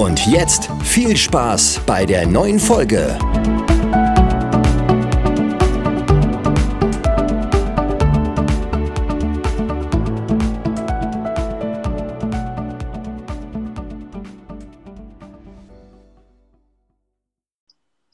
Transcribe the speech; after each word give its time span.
Und 0.00 0.26
jetzt 0.26 0.70
viel 0.82 1.14
Spaß 1.14 1.82
bei 1.84 2.06
der 2.06 2.26
neuen 2.26 2.58
Folge. 2.58 3.18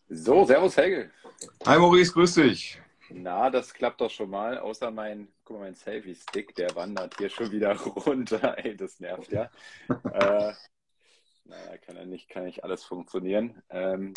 So, 0.08 0.44
Servus 0.44 0.76
Helge. 0.76 1.12
Hi 1.64 1.78
Maurice, 1.78 2.12
grüß 2.12 2.34
dich. 2.34 2.80
Na, 3.10 3.48
das 3.48 3.72
klappt 3.72 4.00
doch 4.00 4.10
schon 4.10 4.30
mal, 4.30 4.58
außer 4.58 4.90
mein, 4.90 5.28
guck 5.44 5.58
mal, 5.58 5.66
mein 5.66 5.76
Selfie-Stick, 5.76 6.52
der 6.56 6.74
wandert 6.74 7.16
hier 7.16 7.28
schon 7.28 7.52
wieder 7.52 7.76
runter. 8.06 8.56
Ey, 8.58 8.76
das 8.76 8.98
nervt 8.98 9.30
ja. 9.30 9.48
äh, 9.88 10.52
naja, 11.48 11.78
kann 11.78 11.96
ja 11.96 12.04
nicht, 12.04 12.28
kann 12.28 12.44
nicht 12.44 12.64
alles 12.64 12.84
funktionieren. 12.84 13.62
Ähm, 13.70 14.14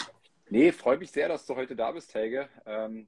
nee, 0.49 0.71
freue 0.71 0.97
mich 0.97 1.11
sehr, 1.11 1.27
dass 1.27 1.45
du 1.45 1.55
heute 1.55 1.75
da 1.75 1.91
bist, 1.91 2.13
Helge. 2.13 2.49
Ähm, 2.65 3.07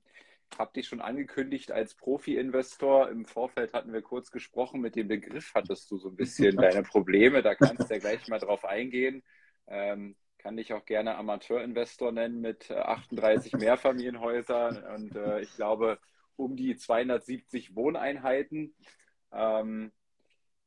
hab 0.58 0.74
dich 0.74 0.88
schon 0.88 1.02
angekündigt 1.02 1.72
als 1.72 1.96
Profi-Investor. 1.96 3.10
Im 3.10 3.26
Vorfeld 3.26 3.74
hatten 3.74 3.94
wir 3.94 4.02
kurz 4.02 4.32
gesprochen. 4.32 4.82
Mit 4.82 4.96
dem 4.96 5.08
Begriff 5.08 5.54
hattest 5.56 5.90
du 5.92 5.98
so 5.98 6.10
ein 6.10 6.16
bisschen 6.16 6.56
deine 6.58 6.84
Probleme. 6.84 7.42
Da 7.42 7.56
kannst 7.56 7.90
du 7.90 7.94
ja 7.94 8.00
gleich 8.00 8.28
mal 8.28 8.40
drauf 8.40 8.66
eingehen. 8.66 9.24
Ähm, 9.68 10.16
kann 10.38 10.58
dich 10.58 10.74
auch 10.74 10.86
gerne 10.86 11.16
Amateur-Investor 11.16 12.12
nennen 12.12 12.42
mit 12.42 12.72
38 12.72 13.54
äh, 13.54 13.58
Mehrfamilienhäusern 13.58 14.84
und 14.96 15.16
äh, 15.16 15.42
ich 15.42 15.56
glaube 15.56 16.00
um 16.36 16.56
die 16.56 16.76
270 16.76 17.76
Wohneinheiten. 17.76 18.76
Ähm, 19.32 19.92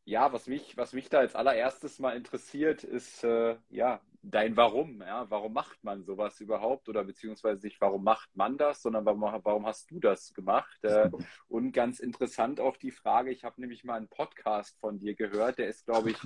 ja, 0.04 0.32
was 0.32 0.46
mich, 0.46 0.76
was 0.76 0.92
mich 0.92 1.08
da 1.08 1.18
als 1.18 1.34
allererstes 1.34 1.98
mal 1.98 2.16
interessiert, 2.16 2.84
ist 2.84 3.24
äh, 3.24 3.56
ja 3.70 4.00
dein 4.22 4.56
Warum. 4.56 5.00
Ja? 5.00 5.30
Warum 5.30 5.52
macht 5.52 5.82
man 5.82 6.04
sowas 6.04 6.40
überhaupt? 6.40 6.88
Oder 6.88 7.04
beziehungsweise 7.04 7.66
nicht, 7.66 7.80
warum 7.80 8.04
macht 8.04 8.28
man 8.34 8.58
das, 8.58 8.82
sondern 8.82 9.04
warum, 9.04 9.22
warum 9.22 9.66
hast 9.66 9.90
du 9.90 10.00
das 10.00 10.34
gemacht? 10.34 10.82
Äh, 10.82 11.10
und 11.48 11.72
ganz 11.72 12.00
interessant 12.00 12.60
auch 12.60 12.76
die 12.76 12.90
Frage, 12.90 13.30
ich 13.30 13.44
habe 13.44 13.60
nämlich 13.60 13.84
mal 13.84 13.96
einen 13.96 14.08
Podcast 14.08 14.78
von 14.80 14.98
dir 14.98 15.14
gehört, 15.14 15.58
der 15.58 15.68
ist, 15.68 15.86
glaube 15.86 16.10
ich, 16.10 16.18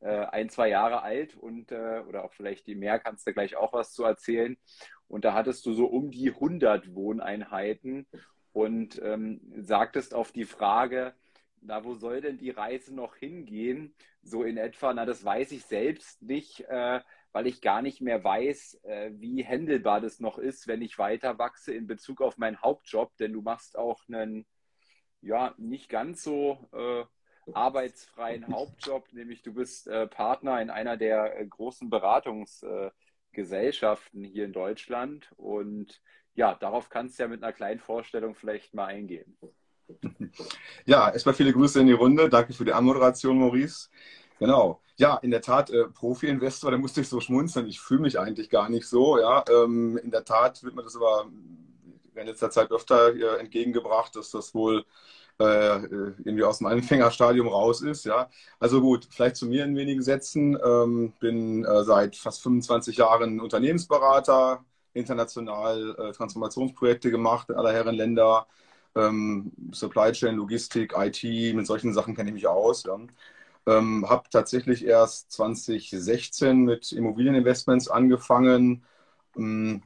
äh, 0.00 0.26
ein, 0.26 0.48
zwei 0.48 0.68
Jahre 0.68 1.02
alt 1.02 1.34
und 1.34 1.72
äh, 1.72 2.02
oder 2.08 2.24
auch 2.24 2.32
vielleicht 2.32 2.66
die 2.66 2.76
mehr, 2.76 2.98
kannst 2.98 3.26
du 3.26 3.32
gleich 3.32 3.56
auch 3.56 3.72
was 3.72 3.92
zu 3.92 4.04
erzählen. 4.04 4.56
Und 5.06 5.24
da 5.24 5.34
hattest 5.34 5.66
du 5.66 5.72
so 5.74 5.86
um 5.86 6.10
die 6.10 6.30
100 6.30 6.94
Wohneinheiten 6.94 8.06
und 8.52 9.00
ähm, 9.02 9.40
sagtest 9.56 10.14
auf 10.14 10.32
die 10.32 10.44
Frage, 10.44 11.14
na, 11.62 11.84
wo 11.84 11.94
soll 11.94 12.20
denn 12.20 12.38
die 12.38 12.50
Reise 12.50 12.94
noch 12.94 13.16
hingehen? 13.16 13.94
So 14.22 14.42
in 14.42 14.56
etwa, 14.56 14.92
na, 14.94 15.06
das 15.06 15.24
weiß 15.24 15.52
ich 15.52 15.64
selbst 15.64 16.22
nicht, 16.22 16.60
äh, 16.68 17.00
weil 17.32 17.46
ich 17.46 17.60
gar 17.60 17.82
nicht 17.82 18.00
mehr 18.00 18.24
weiß, 18.24 18.80
äh, 18.84 19.10
wie 19.14 19.42
händelbar 19.42 20.00
das 20.00 20.20
noch 20.20 20.38
ist, 20.38 20.66
wenn 20.66 20.82
ich 20.82 20.98
weiter 20.98 21.38
wachse 21.38 21.74
in 21.74 21.86
Bezug 21.86 22.20
auf 22.20 22.38
meinen 22.38 22.60
Hauptjob, 22.62 23.16
denn 23.16 23.32
du 23.32 23.42
machst 23.42 23.78
auch 23.78 24.02
einen, 24.08 24.46
ja, 25.20 25.54
nicht 25.58 25.88
ganz 25.88 26.22
so 26.22 26.68
äh, 26.72 27.04
arbeitsfreien 27.52 28.48
Hauptjob, 28.48 29.12
nämlich 29.12 29.42
du 29.42 29.54
bist 29.54 29.86
äh, 29.88 30.06
Partner 30.06 30.60
in 30.60 30.70
einer 30.70 30.96
der 30.96 31.38
äh, 31.38 31.46
großen 31.46 31.90
Beratungsgesellschaften 31.90 34.24
hier 34.24 34.44
in 34.44 34.52
Deutschland 34.52 35.32
und 35.36 36.00
ja, 36.34 36.54
darauf 36.54 36.88
kannst 36.88 37.18
du 37.18 37.24
ja 37.24 37.28
mit 37.28 37.42
einer 37.42 37.52
kleinen 37.52 37.80
Vorstellung 37.80 38.34
vielleicht 38.34 38.74
mal 38.74 38.86
eingehen. 38.86 39.36
Ja, 40.86 41.10
erstmal 41.10 41.34
viele 41.34 41.52
Grüße 41.52 41.80
in 41.80 41.86
die 41.86 41.92
Runde. 41.92 42.28
Danke 42.28 42.52
für 42.52 42.64
die 42.64 42.72
Anmoderation, 42.72 43.38
Maurice. 43.38 43.88
Genau. 44.38 44.80
Ja, 44.96 45.16
in 45.18 45.30
der 45.30 45.42
Tat, 45.42 45.70
äh, 45.70 45.84
Profi-Investor, 45.88 46.70
da 46.70 46.78
musste 46.78 47.00
ich 47.02 47.08
so 47.08 47.20
schmunzeln. 47.20 47.66
Ich 47.68 47.80
fühle 47.80 48.00
mich 48.00 48.18
eigentlich 48.18 48.50
gar 48.50 48.68
nicht 48.68 48.86
so. 48.86 49.18
Ja, 49.18 49.44
ähm, 49.48 49.98
in 50.02 50.10
der 50.10 50.24
Tat 50.24 50.62
wird 50.62 50.74
mir 50.74 50.82
das 50.82 50.96
aber 50.96 51.26
in 52.14 52.26
letzter 52.26 52.50
Zeit 52.50 52.70
öfter 52.72 53.14
hier 53.14 53.38
entgegengebracht, 53.38 54.16
dass 54.16 54.30
das 54.30 54.54
wohl 54.54 54.84
äh, 55.38 55.44
irgendwie 55.44 56.42
aus 56.44 56.58
dem 56.58 56.66
Anfängerstadium 56.66 57.46
raus 57.48 57.80
ist. 57.82 58.04
Ja, 58.04 58.28
also 58.58 58.80
gut, 58.80 59.06
vielleicht 59.10 59.36
zu 59.36 59.46
mir 59.46 59.64
in 59.64 59.76
wenigen 59.76 60.02
Sätzen. 60.02 60.58
Ähm, 60.64 61.12
bin 61.20 61.64
äh, 61.64 61.84
seit 61.84 62.16
fast 62.16 62.42
25 62.42 62.96
Jahren 62.96 63.40
Unternehmensberater, 63.40 64.64
international 64.94 65.94
äh, 65.98 66.12
Transformationsprojekte 66.12 67.10
gemacht 67.12 67.50
in 67.50 67.56
aller 67.56 67.72
Herren 67.72 67.94
Länder 67.94 68.46
ähm, 68.94 69.52
Supply 69.72 70.12
Chain, 70.12 70.36
Logistik, 70.36 70.94
IT, 70.96 71.22
mit 71.54 71.66
solchen 71.66 71.92
Sachen 71.92 72.14
kenne 72.14 72.30
ich 72.30 72.34
mich 72.34 72.46
aus. 72.46 72.84
Ja. 72.84 72.98
Ähm, 73.66 74.08
habe 74.08 74.28
tatsächlich 74.30 74.84
erst 74.84 75.30
2016 75.32 76.64
mit 76.64 76.92
Immobilieninvestments 76.92 77.88
angefangen. 77.88 78.82
Ähm, 79.36 79.82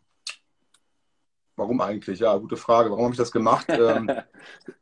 warum 1.56 1.80
eigentlich? 1.80 2.20
Ja, 2.20 2.36
gute 2.38 2.56
Frage. 2.56 2.90
Warum 2.90 3.04
habe 3.04 3.14
ich 3.14 3.18
das 3.18 3.32
gemacht? 3.32 3.66
ähm, 3.68 4.08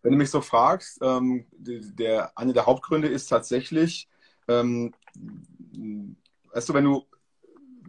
wenn 0.02 0.12
du 0.12 0.18
mich 0.18 0.30
so 0.30 0.40
fragst, 0.40 0.98
ähm, 1.02 1.46
der, 1.52 2.36
eine 2.36 2.52
der 2.52 2.66
Hauptgründe 2.66 3.08
ist 3.08 3.28
tatsächlich, 3.28 4.08
ähm, 4.48 4.92
weißt 6.52 6.68
du, 6.68 6.74
wenn 6.74 6.84
du 6.84 7.06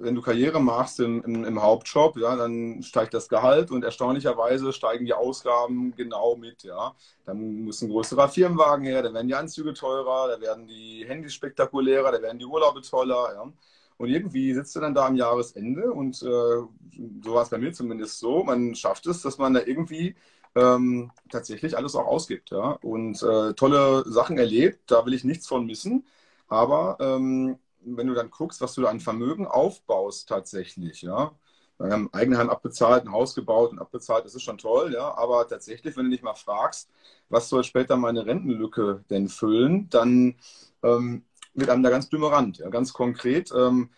wenn 0.02 0.16
du 0.16 0.22
Karriere 0.22 0.62
machst 0.62 1.00
im, 1.00 1.24
im, 1.24 1.46
im, 1.46 1.62
Hauptjob, 1.62 2.18
ja, 2.18 2.36
dann 2.36 2.84
steigt 2.84 3.14
das 3.14 3.30
Gehalt 3.30 3.72
und 3.72 3.84
erstaunlicherweise 3.84 4.74
steigen 4.74 5.06
die 5.06 5.14
Ausgaben 5.14 5.96
genau 5.96 6.36
mit, 6.36 6.64
ja. 6.64 6.96
Dann 7.26 7.64
muss 7.64 7.82
ein 7.82 7.90
größerer 7.90 8.30
Firmenwagen 8.30 8.86
her, 8.86 9.04
dann 9.04 9.14
werden 9.14 9.28
die 9.28 9.36
Anzüge 9.36 9.74
teurer, 9.74 10.28
da 10.28 10.42
werden 10.42 10.68
die 10.68 11.06
Handys 11.08 11.34
spektakulärer, 11.34 12.12
da 12.12 12.22
werden 12.22 12.40
die 12.40 12.46
Urlaube 12.46 12.82
toller, 12.82 13.34
ja. 13.34 13.54
Und 13.98 14.10
irgendwie 14.10 14.54
sitzt 14.54 14.76
du 14.76 14.80
dann 14.80 14.96
da 14.96 15.06
am 15.06 15.16
Jahresende 15.16 15.92
und 15.92 16.22
äh, 16.24 16.26
so 16.26 17.34
war 17.34 17.44
es 17.44 17.50
bei 17.50 17.60
mir 17.60 17.72
zumindest 17.72 18.20
so, 18.20 18.44
man 18.44 18.74
schafft 18.76 19.06
es, 19.08 19.22
dass 19.22 19.38
man 19.38 19.54
da 19.54 19.62
irgendwie 19.64 20.16
ähm, 20.56 21.12
tatsächlich 21.30 21.78
alles 21.78 21.96
auch 21.96 22.08
ausgibt, 22.08 22.50
ja. 22.52 22.80
Und 22.82 23.22
äh, 23.24 23.54
tolle 23.54 24.04
Sachen 24.10 24.38
erlebt, 24.38 24.92
da 24.92 25.06
will 25.06 25.14
ich 25.14 25.24
nichts 25.24 25.48
von 25.48 25.66
missen. 25.66 26.06
Aber 26.48 26.98
ähm, 27.00 27.58
wenn 27.84 28.08
du 28.08 28.14
dann 28.14 28.32
guckst, 28.32 28.62
was 28.62 28.74
du 28.76 28.82
da 28.82 28.90
an 28.90 29.00
Vermögen 29.00 29.48
aufbaust 29.48 30.30
tatsächlich, 30.30 31.02
ja. 31.02 31.32
Wir 31.78 31.94
haben 31.94 32.10
Eigenheim 32.14 32.50
abbezahlt, 32.50 33.06
ein 33.06 33.12
Haus 33.12 33.34
gebaut 33.34 33.72
und 33.72 33.80
abbezahlt, 33.80 34.24
das 34.26 34.36
ist 34.36 34.44
schon 34.44 34.58
toll, 34.60 34.94
ja. 34.94 35.16
Aber 35.18 35.48
tatsächlich, 35.48 35.98
wenn 35.98 36.06
du 36.06 36.12
dich 36.12 36.22
mal 36.22 36.36
fragst, 36.36 36.90
was 37.30 37.50
soll 37.50 37.64
später 37.64 37.98
meine 37.98 38.26
Rentenlücke 38.26 39.04
denn 39.10 39.30
füllen, 39.30 39.90
dann 39.90 40.36
ähm, 40.84 41.26
wird 41.54 41.70
einem 41.70 41.84
da 41.84 41.90
ganz 41.90 42.08
blümerant. 42.08 42.60
Ja. 42.60 42.70
Ganz 42.70 42.94
konkret, 42.94 43.52
ähm, 43.56 43.90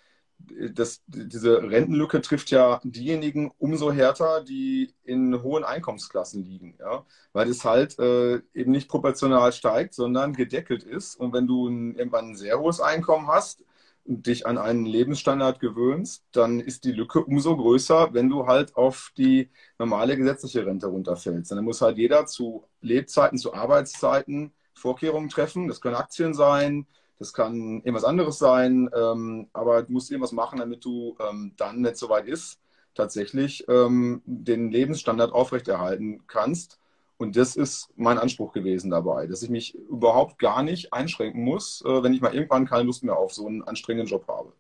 das, 0.74 1.02
diese 1.08 1.64
Rentenlücke 1.64 2.22
trifft 2.22 2.52
ja 2.52 2.82
diejenigen 2.84 3.52
umso 3.60 3.92
härter, 3.92 4.44
die 4.44 4.94
in 5.04 5.42
hohen 5.42 5.64
Einkommensklassen 5.64 6.44
liegen, 6.44 6.76
ja, 6.80 7.06
weil 7.32 7.50
es 7.50 7.64
halt 7.64 7.98
äh, 8.00 8.42
eben 8.54 8.72
nicht 8.72 8.90
proportional 8.90 9.54
steigt, 9.54 9.94
sondern 9.94 10.34
gedeckelt 10.34 10.84
ist. 10.84 11.16
Und 11.16 11.34
wenn 11.34 11.48
du 11.48 11.68
ein, 11.68 11.96
irgendwann 11.96 12.32
ein 12.32 12.36
sehr 12.36 12.60
hohes 12.60 12.82
Einkommen 12.82 13.28
hast, 13.28 13.64
dich 14.06 14.46
an 14.46 14.58
einen 14.58 14.86
Lebensstandard 14.86 15.60
gewöhnst, 15.60 16.26
dann 16.32 16.60
ist 16.60 16.84
die 16.84 16.92
Lücke 16.92 17.24
umso 17.24 17.56
größer, 17.56 18.14
wenn 18.14 18.30
du 18.30 18.48
halt 18.48 18.76
auf 18.76 19.12
die 19.18 19.50
normale 19.80 20.18
gesetzliche 20.18 20.66
Rente 20.66 20.88
runterfällst. 20.88 21.52
Dann 21.52 21.64
muss 21.64 21.82
halt 21.82 21.98
jeder 21.98 22.26
zu 22.26 22.66
Lebzeiten, 22.82 23.38
zu 23.38 23.54
Arbeitszeiten 23.54 24.52
Vorkehrungen 24.74 25.30
treffen. 25.30 25.68
Das 25.68 25.80
können 25.80 25.96
Aktien 25.96 26.34
sein, 26.34 26.86
das 27.20 27.34
kann 27.34 27.78
irgendwas 27.78 28.04
anderes 28.04 28.38
sein, 28.38 28.90
ähm, 28.94 29.48
aber 29.54 29.84
du 29.84 29.94
musst 29.94 30.12
irgendwas 30.12 30.34
machen, 30.34 30.60
damit 30.60 30.84
du 30.84 31.16
ähm, 31.20 31.54
dann, 31.58 31.84
wenn 31.84 31.94
es 31.94 32.00
soweit 32.00 32.28
ist, 32.28 32.60
tatsächlich 32.96 33.66
ähm, 33.70 34.22
den 34.26 34.72
Lebensstandard 34.72 35.32
aufrechterhalten 35.32 36.24
kannst. 36.28 36.80
Und 37.18 37.36
das 37.36 37.56
ist 37.56 37.92
mein 37.96 38.18
Anspruch 38.18 38.54
gewesen 38.54 38.90
dabei, 38.90 39.28
dass 39.28 39.44
ich 39.44 39.50
mich 39.50 39.76
überhaupt 39.76 40.40
gar 40.40 40.64
nicht 40.64 40.94
einschränken 40.94 41.44
muss, 41.44 41.84
äh, 41.86 42.04
wenn 42.04 42.14
ich 42.14 42.22
mal 42.22 42.34
irgendwann 42.34 42.66
keine 42.66 42.84
Lust 42.84 43.04
mehr 43.04 43.18
auf 43.18 43.34
so 43.34 43.48
einen 43.48 43.64
anstrengenden 43.64 44.10
Job 44.10 44.28
habe. 44.28 44.54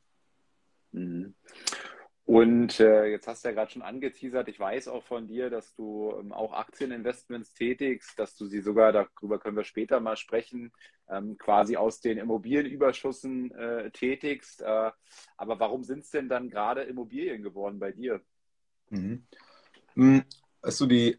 Mhm. 0.92 1.34
Und 2.26 2.80
äh, 2.80 3.08
jetzt 3.08 3.28
hast 3.28 3.44
du 3.44 3.50
ja 3.50 3.54
gerade 3.54 3.72
schon 3.72 3.82
angeteasert, 3.82 4.48
ich 4.48 4.58
weiß 4.58 4.88
auch 4.88 5.04
von 5.04 5.28
dir, 5.28 5.50
dass 5.50 5.76
du 5.76 6.14
ähm, 6.18 6.32
auch 6.32 6.54
Aktieninvestments 6.54 7.54
tätigst, 7.54 8.18
dass 8.18 8.38
du 8.38 8.46
sie 8.46 8.62
sogar, 8.62 8.94
darüber 8.94 9.40
können 9.40 9.58
wir 9.58 9.66
später 9.66 10.00
mal 10.00 10.16
sprechen, 10.16 10.72
ähm, 11.10 11.38
quasi 11.38 11.76
aus 11.76 12.00
den 12.00 12.18
Immobilienüberschüssen 12.18 13.52
äh, 13.52 13.92
tätigst. 13.92 14.62
Äh, 14.62 14.92
aber 15.36 15.60
warum 15.60 15.84
sind 15.84 16.00
es 16.00 16.12
denn 16.12 16.30
dann 16.30 16.50
gerade 16.50 16.84
Immobilien 16.84 17.44
geworden 17.44 17.78
bei 17.80 17.92
dir? 17.92 18.22
Mhm. 18.90 19.26
Also 20.62 20.86
die, 20.86 21.18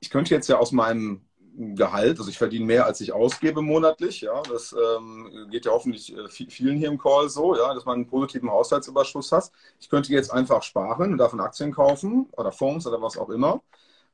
ich 0.00 0.10
könnte 0.10 0.34
jetzt 0.34 0.48
ja 0.48 0.58
aus 0.58 0.72
meinem 0.72 1.22
Gehalt. 1.56 2.18
Also 2.18 2.30
ich 2.30 2.38
verdiene 2.38 2.64
mehr, 2.64 2.86
als 2.86 3.00
ich 3.00 3.12
ausgebe 3.12 3.60
monatlich. 3.62 4.22
Ja, 4.22 4.42
das 4.42 4.72
ähm, 4.72 5.48
geht 5.50 5.66
ja 5.66 5.72
hoffentlich 5.72 6.16
äh, 6.16 6.28
vielen 6.28 6.78
hier 6.78 6.88
im 6.88 6.98
Call 6.98 7.28
so, 7.28 7.56
ja, 7.56 7.74
dass 7.74 7.84
man 7.84 7.96
einen 7.96 8.06
positiven 8.06 8.50
Haushaltsüberschuss 8.50 9.32
hat. 9.32 9.50
Ich 9.80 9.88
könnte 9.90 10.12
jetzt 10.12 10.32
einfach 10.32 10.62
sparen 10.62 11.12
und 11.12 11.18
davon 11.18 11.40
Aktien 11.40 11.72
kaufen 11.72 12.28
oder 12.32 12.52
Fonds 12.52 12.86
oder 12.86 13.02
was 13.02 13.18
auch 13.18 13.30
immer. 13.30 13.62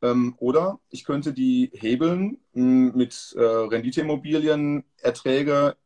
Ähm, 0.03 0.35
oder 0.39 0.81
ich 0.91 1.05
könnte 1.05 1.33
die 1.33 1.71
hebeln 1.75 2.39
mh, 2.55 2.93
mit 2.97 3.35
äh, 3.37 3.41
Renditeimmobilien, 3.43 4.85
Erträge 4.99 5.77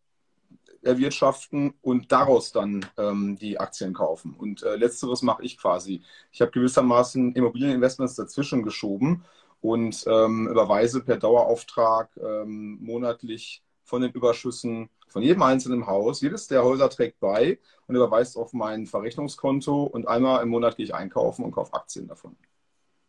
erwirtschaften 0.83 1.75
und 1.83 2.11
daraus 2.11 2.53
dann 2.53 2.87
ähm, 2.97 3.37
die 3.39 3.59
Aktien 3.61 3.93
kaufen. 3.93 4.35
Und 4.37 4.63
äh, 4.63 4.77
letzteres 4.77 5.23
mache 5.23 5.43
ich 5.45 5.59
quasi. 5.59 6.03
Ich 6.33 6.41
habe 6.41 6.53
gewissermaßen 6.53 7.35
Immobilieninvestments 7.35 8.15
dazwischen 8.15 8.63
geschoben 8.63 9.25
und 9.61 10.05
ähm, 10.07 10.49
überweise 10.49 11.03
per 11.03 11.17
Dauerauftrag 11.17 12.11
ähm, 12.17 12.79
monatlich 12.81 13.63
von 13.85 14.03
den 14.03 14.13
Überschüssen 14.13 14.89
von 15.09 15.23
jedem 15.23 15.43
einzelnen 15.43 15.87
Haus. 15.87 16.21
Jedes 16.21 16.47
der 16.47 16.65
Häuser 16.65 16.89
trägt 16.89 17.19
bei 17.21 17.59
und 17.87 17.97
überweist 17.97 18.37
auf 18.37 18.53
mein 18.53 18.87
Verrechnungskonto 18.87 19.83
und 19.83 20.07
einmal 20.07 20.43
im 20.43 20.49
Monat 20.49 20.77
gehe 20.77 20.87
ich 20.87 20.95
einkaufen 20.95 21.45
und 21.45 21.51
kaufe 21.51 21.75
Aktien 21.75 22.07
davon. 22.07 22.37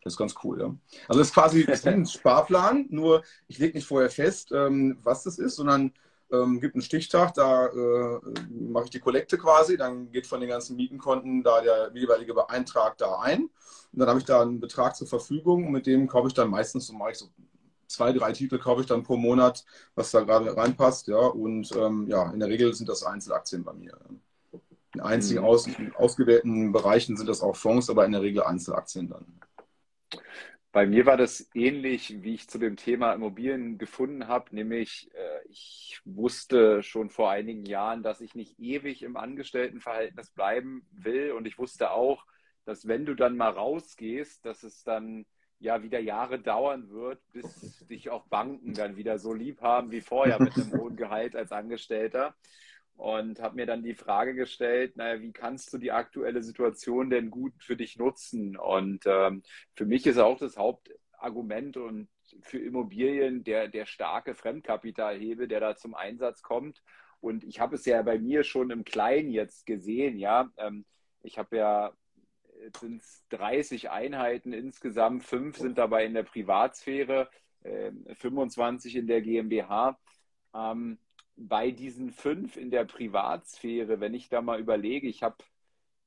Das 0.02 0.14
ist 0.14 0.18
ganz 0.18 0.34
cool, 0.42 0.60
ja. 0.60 0.74
Also 1.06 1.20
das 1.20 1.28
ist 1.28 1.34
quasi 1.34 1.66
ein 1.88 2.06
Sparplan, 2.06 2.86
nur 2.90 3.22
ich 3.46 3.58
lege 3.58 3.78
nicht 3.78 3.86
vorher 3.86 4.10
fest, 4.10 4.50
ähm, 4.52 4.98
was 5.02 5.22
das 5.22 5.38
ist, 5.38 5.54
sondern 5.54 5.92
ähm, 6.32 6.60
gibt 6.60 6.74
einen 6.74 6.82
Stichtag, 6.82 7.34
da 7.34 7.66
äh, 7.66 8.20
mache 8.50 8.84
ich 8.84 8.90
die 8.90 9.00
Kollekte 9.00 9.38
quasi, 9.38 9.76
dann 9.76 10.10
geht 10.10 10.26
von 10.26 10.40
den 10.40 10.48
ganzen 10.48 10.76
Mietenkonten 10.76 11.42
da 11.42 11.60
der 11.60 11.90
jeweilige 11.94 12.48
Eintrag 12.48 12.98
da 12.98 13.20
ein. 13.20 13.42
Und 13.92 13.98
dann 13.98 14.08
habe 14.08 14.18
ich 14.18 14.24
da 14.24 14.40
einen 14.40 14.58
Betrag 14.58 14.96
zur 14.96 15.06
Verfügung 15.06 15.66
und 15.66 15.72
mit 15.72 15.86
dem 15.86 16.08
kaufe 16.08 16.28
ich 16.28 16.34
dann 16.34 16.48
meistens, 16.48 16.86
so 16.86 16.94
mache 16.94 17.12
ich 17.12 17.18
so 17.18 17.28
zwei, 17.86 18.12
drei 18.12 18.32
Titel 18.32 18.58
kaufe 18.58 18.80
ich 18.80 18.86
dann 18.86 19.02
pro 19.02 19.16
Monat, 19.16 19.64
was 19.94 20.10
da 20.10 20.22
gerade 20.22 20.56
reinpasst, 20.56 21.08
ja. 21.08 21.18
Und 21.18 21.70
ähm, 21.76 22.06
ja, 22.08 22.30
in 22.32 22.40
der 22.40 22.48
Regel 22.48 22.72
sind 22.74 22.88
das 22.88 23.04
Einzelaktien 23.04 23.62
bei 23.62 23.74
mir. 23.74 23.96
In 24.94 25.00
einzigen 25.00 25.40
mhm. 25.40 25.46
aus, 25.46 25.68
ausgewählten 25.94 26.72
Bereichen 26.72 27.16
sind 27.16 27.28
das 27.28 27.42
auch 27.42 27.56
Fonds, 27.56 27.90
aber 27.90 28.04
in 28.04 28.12
der 28.12 28.22
Regel 28.22 28.42
Einzelaktien 28.42 29.08
dann. 29.08 29.26
Bei 30.72 30.86
mir 30.86 31.04
war 31.04 31.18
das 31.18 31.50
ähnlich, 31.54 32.22
wie 32.22 32.32
ich 32.32 32.48
zu 32.48 32.58
dem 32.58 32.76
Thema 32.76 33.12
Immobilien 33.12 33.76
gefunden 33.76 34.26
habe, 34.26 34.54
nämlich 34.54 35.10
äh, 35.14 35.46
ich 35.50 36.00
wusste 36.06 36.82
schon 36.82 37.10
vor 37.10 37.30
einigen 37.30 37.66
Jahren, 37.66 38.02
dass 38.02 38.22
ich 38.22 38.34
nicht 38.34 38.58
ewig 38.58 39.02
im 39.02 39.18
Angestelltenverhältnis 39.18 40.30
bleiben 40.30 40.86
will. 40.90 41.32
Und 41.32 41.46
ich 41.46 41.58
wusste 41.58 41.90
auch, 41.90 42.24
dass 42.64 42.88
wenn 42.88 43.04
du 43.04 43.14
dann 43.14 43.36
mal 43.36 43.50
rausgehst, 43.50 44.46
dass 44.46 44.62
es 44.62 44.82
dann 44.82 45.26
ja 45.58 45.82
wieder 45.82 46.00
Jahre 46.00 46.38
dauern 46.38 46.88
wird, 46.88 47.20
bis 47.32 47.86
dich 47.90 48.08
auch 48.08 48.26
Banken 48.28 48.72
dann 48.72 48.96
wieder 48.96 49.18
so 49.18 49.34
lieb 49.34 49.60
haben 49.60 49.90
wie 49.90 50.00
vorher 50.00 50.40
mit 50.40 50.56
einem 50.56 50.72
hohen 50.80 50.96
Gehalt 50.96 51.36
als 51.36 51.52
Angestellter 51.52 52.34
und 52.96 53.40
habe 53.40 53.56
mir 53.56 53.66
dann 53.66 53.82
die 53.82 53.94
Frage 53.94 54.34
gestellt, 54.34 54.96
naja, 54.96 55.20
wie 55.20 55.32
kannst 55.32 55.72
du 55.72 55.78
die 55.78 55.92
aktuelle 55.92 56.42
Situation 56.42 57.10
denn 57.10 57.30
gut 57.30 57.54
für 57.58 57.76
dich 57.76 57.96
nutzen? 57.96 58.56
Und 58.56 59.04
ähm, 59.06 59.42
für 59.74 59.86
mich 59.86 60.06
ist 60.06 60.18
auch 60.18 60.38
das 60.38 60.56
Hauptargument 60.56 61.76
und 61.76 62.08
für 62.42 62.58
Immobilien 62.58 63.44
der, 63.44 63.68
der 63.68 63.86
starke 63.86 64.34
Fremdkapitalhebel, 64.34 65.48
der 65.48 65.60
da 65.60 65.76
zum 65.76 65.94
Einsatz 65.94 66.42
kommt. 66.42 66.82
Und 67.20 67.44
ich 67.44 67.60
habe 67.60 67.76
es 67.76 67.84
ja 67.84 68.02
bei 68.02 68.18
mir 68.18 68.44
schon 68.44 68.70
im 68.70 68.84
Kleinen 68.84 69.30
jetzt 69.30 69.66
gesehen, 69.66 70.18
ja. 70.18 70.50
Ähm, 70.56 70.84
ich 71.22 71.38
habe 71.38 71.56
ja 71.56 71.92
sind 72.80 73.02
30 73.30 73.90
Einheiten 73.90 74.52
insgesamt, 74.52 75.24
fünf 75.24 75.56
sind 75.56 75.78
dabei 75.78 76.04
in 76.04 76.14
der 76.14 76.22
Privatsphäre, 76.22 77.28
äh, 77.62 77.90
25 78.14 78.96
in 78.96 79.06
der 79.06 79.20
GmbH. 79.20 79.98
Ähm, 80.54 80.98
bei 81.36 81.70
diesen 81.70 82.10
fünf 82.10 82.56
in 82.56 82.70
der 82.70 82.84
Privatsphäre, 82.84 84.00
wenn 84.00 84.14
ich 84.14 84.28
da 84.28 84.42
mal 84.42 84.60
überlege, 84.60 85.08
ich 85.08 85.22
habe 85.22 85.36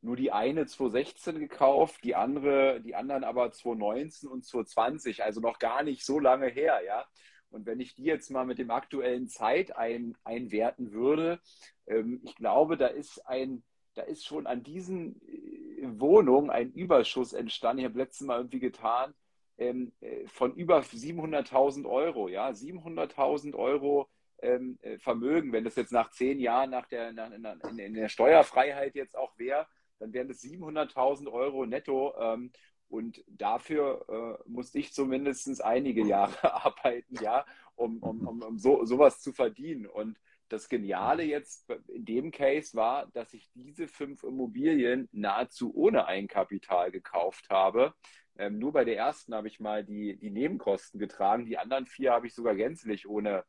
nur 0.01 0.15
die 0.15 0.31
eine 0.31 0.65
2016 0.67 1.39
gekauft, 1.39 2.03
die 2.03 2.15
andere, 2.15 2.79
die 2.81 2.95
anderen 2.95 3.23
aber 3.23 3.51
2019 3.51 4.29
und 4.29 4.45
2020, 4.45 5.23
also 5.23 5.41
noch 5.41 5.59
gar 5.59 5.83
nicht 5.83 6.05
so 6.05 6.19
lange 6.19 6.47
her, 6.47 6.81
ja. 6.85 7.05
Und 7.49 7.65
wenn 7.65 7.79
ich 7.79 7.95
die 7.95 8.03
jetzt 8.03 8.29
mal 8.31 8.45
mit 8.45 8.59
dem 8.59 8.69
aktuellen 8.69 9.27
Zeit 9.27 9.75
ein, 9.75 10.15
einwerten 10.23 10.91
würde, 10.91 11.39
ähm, 11.87 12.21
ich 12.23 12.35
glaube, 12.35 12.77
da 12.77 12.87
ist 12.87 13.25
ein, 13.27 13.63
da 13.93 14.03
ist 14.03 14.25
schon 14.25 14.45
an 14.45 14.63
diesen 14.63 15.21
äh, 15.27 15.99
Wohnungen 15.99 16.49
ein 16.49 16.71
Überschuss 16.73 17.33
entstanden. 17.33 17.79
Ich 17.79 17.85
habe 17.85 17.97
letztes 17.97 18.27
Mal 18.27 18.37
irgendwie 18.37 18.59
getan, 18.59 19.13
ähm, 19.57 19.93
äh, 20.01 20.27
von 20.27 20.53
über 20.55 20.79
700.000 20.79 21.87
Euro, 21.87 22.27
ja, 22.27 22.49
700.000 22.49 23.55
Euro 23.55 24.09
ähm, 24.45 24.77
äh, 24.81 24.97
Vermögen, 24.99 25.51
wenn 25.51 25.63
das 25.63 25.75
jetzt 25.75 25.91
nach 25.91 26.11
zehn 26.11 26.39
Jahren 26.39 26.69
nach 26.69 26.87
der, 26.87 27.11
nach, 27.11 27.31
in, 27.31 27.79
in, 27.79 27.93
der 27.93 28.09
Steuerfreiheit 28.09 28.95
jetzt 28.95 29.17
auch 29.17 29.37
wäre, 29.37 29.67
dann 29.99 30.13
wären 30.13 30.27
das 30.27 30.41
700.000 30.43 31.31
Euro 31.31 31.65
netto. 31.65 32.13
Ähm, 32.19 32.51
und 32.87 33.23
dafür 33.27 34.05
äh, 34.45 34.49
musste 34.49 34.79
ich 34.79 34.93
zumindest 34.93 35.63
einige 35.63 36.05
Jahre 36.05 36.53
arbeiten, 36.65 37.15
ja, 37.21 37.45
um, 37.75 37.97
um, 37.99 38.27
um, 38.27 38.41
um 38.41 38.57
so, 38.57 38.85
sowas 38.85 39.21
zu 39.21 39.33
verdienen. 39.33 39.85
Und 39.85 40.17
das 40.49 40.69
Geniale 40.69 41.23
jetzt 41.23 41.69
in 41.87 42.05
dem 42.05 42.31
Case 42.31 42.75
war, 42.75 43.07
dass 43.07 43.33
ich 43.33 43.49
diese 43.53 43.87
fünf 43.87 44.23
Immobilien 44.23 45.09
nahezu 45.11 45.73
ohne 45.75 46.05
Eigenkapital 46.05 46.91
gekauft 46.91 47.49
habe. 47.49 47.93
Ähm, 48.37 48.59
nur 48.59 48.73
bei 48.73 48.85
der 48.85 48.97
ersten 48.97 49.33
habe 49.33 49.47
ich 49.47 49.59
mal 49.59 49.83
die, 49.83 50.17
die 50.17 50.29
Nebenkosten 50.29 50.99
getragen. 50.99 51.45
Die 51.45 51.57
anderen 51.57 51.85
vier 51.85 52.11
habe 52.11 52.27
ich 52.27 52.35
sogar 52.35 52.55
gänzlich 52.55 53.07
ohne, 53.07 53.45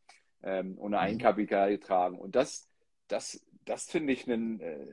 ähm, 0.46 0.78
ohne 0.78 0.96
mhm. 0.96 1.02
Eigenkapital 1.02 1.70
getragen. 1.70 2.18
Und 2.18 2.36
das, 2.36 2.70
das, 3.08 3.44
das 3.64 3.90
finde 3.90 4.12
ich 4.12 4.30
einen, 4.30 4.60
äh, 4.60 4.86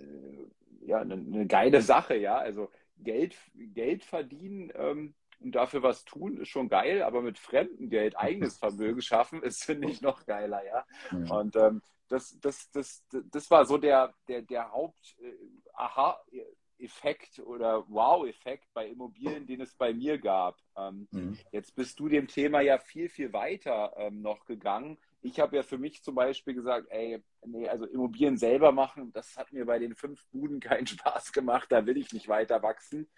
ja, 0.81 0.99
eine, 0.99 1.13
eine, 1.13 1.45
geile 1.45 1.81
Sache, 1.81 2.15
ja. 2.15 2.37
Also 2.37 2.71
Geld, 2.97 3.35
Geld 3.53 4.03
verdienen 4.03 4.71
ähm, 4.75 5.13
und 5.39 5.53
dafür 5.53 5.83
was 5.83 6.05
tun, 6.05 6.37
ist 6.37 6.49
schon 6.49 6.69
geil, 6.69 7.03
aber 7.03 7.21
mit 7.21 7.37
fremdem 7.37 7.89
Geld 7.89 8.17
eigenes 8.17 8.57
Vermögen 8.57 9.01
schaffen, 9.01 9.43
ist, 9.43 9.63
finde 9.63 9.89
ich, 9.89 10.01
noch 10.01 10.25
geiler, 10.25 10.65
ja. 10.65 10.85
ja. 11.11 11.35
Und 11.35 11.55
ähm, 11.55 11.81
das, 12.09 12.39
das, 12.41 12.71
das, 12.71 13.03
das 13.11 13.51
war 13.51 13.65
so 13.65 13.77
der, 13.77 14.13
der, 14.27 14.41
der 14.41 14.71
Haupt-Aha- 14.71 16.19
äh, 16.31 16.43
Effekt 16.79 17.39
oder 17.39 17.87
Wow-Effekt 17.87 18.67
bei 18.73 18.87
Immobilien, 18.87 19.45
den 19.45 19.61
es 19.61 19.73
bei 19.73 19.93
mir 19.93 20.17
gab. 20.17 20.57
Ähm, 20.75 21.07
mhm. 21.11 21.37
Jetzt 21.51 21.75
bist 21.75 21.97
du 21.99 22.09
dem 22.09 22.27
Thema 22.27 22.59
ja 22.59 22.77
viel, 22.77 23.07
viel 23.07 23.31
weiter 23.31 23.93
ähm, 23.97 24.21
noch 24.21 24.43
gegangen 24.43 24.97
ich 25.23 25.39
habe 25.39 25.55
ja 25.55 25.63
für 25.63 25.77
mich 25.77 26.03
zum 26.03 26.15
Beispiel 26.15 26.53
gesagt, 26.53 26.87
ey, 26.89 27.23
nee, 27.45 27.67
also 27.67 27.85
Immobilien 27.85 28.37
selber 28.37 28.73
machen, 28.73 29.11
das 29.13 29.37
hat 29.37 29.53
mir 29.53 29.65
bei 29.65 29.79
den 29.79 29.95
fünf 29.95 30.25
Buden 30.31 30.59
keinen 30.59 30.85
Spaß 30.87 31.31
gemacht, 31.31 31.71
da 31.71 31.85
will 31.85 31.97
ich 31.97 32.11
nicht 32.13 32.27
weiter 32.27 32.61
wachsen. 32.61 33.09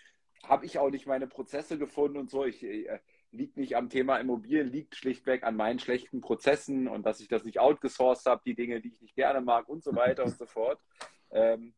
Habe 0.44 0.68
ich 0.68 0.78
auch 0.78 0.92
nicht 0.92 1.08
meine 1.08 1.26
Prozesse 1.26 1.80
gefunden 1.80 2.18
und 2.18 2.30
so. 2.30 2.46
Ich 2.46 2.64
äh, 2.64 3.00
liegt 3.32 3.58
nicht 3.58 3.76
am 3.76 3.90
Thema 3.90 4.18
Immobilien, 4.18 4.72
liegt 4.72 4.96
schlichtweg 4.96 5.44
an 5.44 5.56
meinen 5.56 5.80
schlechten 5.80 6.22
Prozessen 6.22 6.88
und 6.88 7.06
dass 7.06 7.20
ich 7.20 7.28
das 7.28 7.44
nicht 7.44 7.60
outgesourced 7.60 8.28
habe, 8.28 8.44
die 8.46 8.54
Dinge, 8.54 8.82
die 8.82 8.90
ich 8.90 9.02
nicht 9.02 9.16
gerne 9.16 9.42
mag 9.42 9.68
und 9.68 9.84
so 9.84 9.96
weiter 9.96 10.24
und 10.24 10.38
so 10.38 10.46
fort. 10.46 10.80
Ähm, 11.32 11.74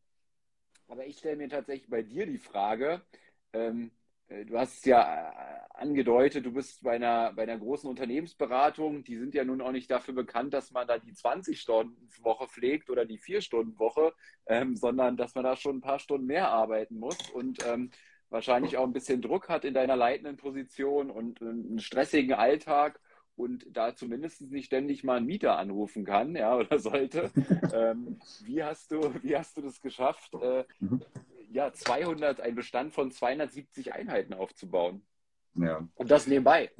aber 0.86 1.06
ich 1.06 1.18
stelle 1.18 1.36
mir 1.36 1.48
tatsächlich 1.48 1.88
bei 1.88 2.02
dir 2.02 2.26
die 2.26 2.38
Frage, 2.38 3.02
ähm, 3.54 3.90
äh, 3.90 3.97
du 4.28 4.58
hast 4.58 4.78
es 4.78 4.84
ja 4.84 5.30
äh, 5.30 5.58
angedeutet, 5.74 6.44
du 6.44 6.52
bist 6.52 6.82
bei 6.82 6.92
einer, 6.92 7.32
bei 7.32 7.44
einer 7.44 7.58
großen 7.58 7.88
Unternehmensberatung. 7.88 9.04
Die 9.04 9.16
sind 9.16 9.34
ja 9.34 9.44
nun 9.44 9.60
auch 9.60 9.72
nicht 9.72 9.90
dafür 9.90 10.14
bekannt, 10.14 10.52
dass 10.54 10.70
man 10.70 10.86
da 10.86 10.98
die 10.98 11.12
20-Stunden-Woche 11.12 12.48
pflegt 12.48 12.90
oder 12.90 13.04
die 13.04 13.18
4-Stunden-Woche, 13.18 14.12
ähm, 14.46 14.76
sondern 14.76 15.16
dass 15.16 15.34
man 15.34 15.44
da 15.44 15.56
schon 15.56 15.76
ein 15.76 15.80
paar 15.80 15.98
Stunden 15.98 16.26
mehr 16.26 16.48
arbeiten 16.50 16.98
muss 16.98 17.30
und 17.30 17.64
ähm, 17.66 17.90
wahrscheinlich 18.28 18.76
auch 18.76 18.84
ein 18.84 18.92
bisschen 18.92 19.22
Druck 19.22 19.48
hat 19.48 19.64
in 19.64 19.74
deiner 19.74 19.96
leitenden 19.96 20.36
Position 20.36 21.10
und 21.10 21.40
einen 21.40 21.78
stressigen 21.78 22.34
Alltag 22.34 23.00
und 23.36 23.66
da 23.70 23.94
zumindest 23.94 24.42
nicht 24.50 24.66
ständig 24.66 25.04
mal 25.04 25.18
einen 25.18 25.26
Mieter 25.26 25.56
anrufen 25.56 26.04
kann, 26.04 26.34
ja, 26.34 26.56
oder 26.58 26.78
sollte. 26.78 27.30
ähm, 27.72 28.18
wie 28.44 28.62
hast 28.62 28.90
du, 28.90 29.14
wie 29.22 29.36
hast 29.36 29.56
du 29.56 29.62
das 29.62 29.80
geschafft, 29.80 30.34
äh, 30.34 30.64
mhm 30.80 31.00
ja, 31.50 31.72
200, 31.72 32.40
einen 32.40 32.56
Bestand 32.56 32.92
von 32.92 33.10
270 33.10 33.94
Einheiten 33.94 34.34
aufzubauen. 34.34 35.02
Ja. 35.54 35.86
Und 35.94 36.10
das 36.10 36.26
nebenbei. 36.26 36.70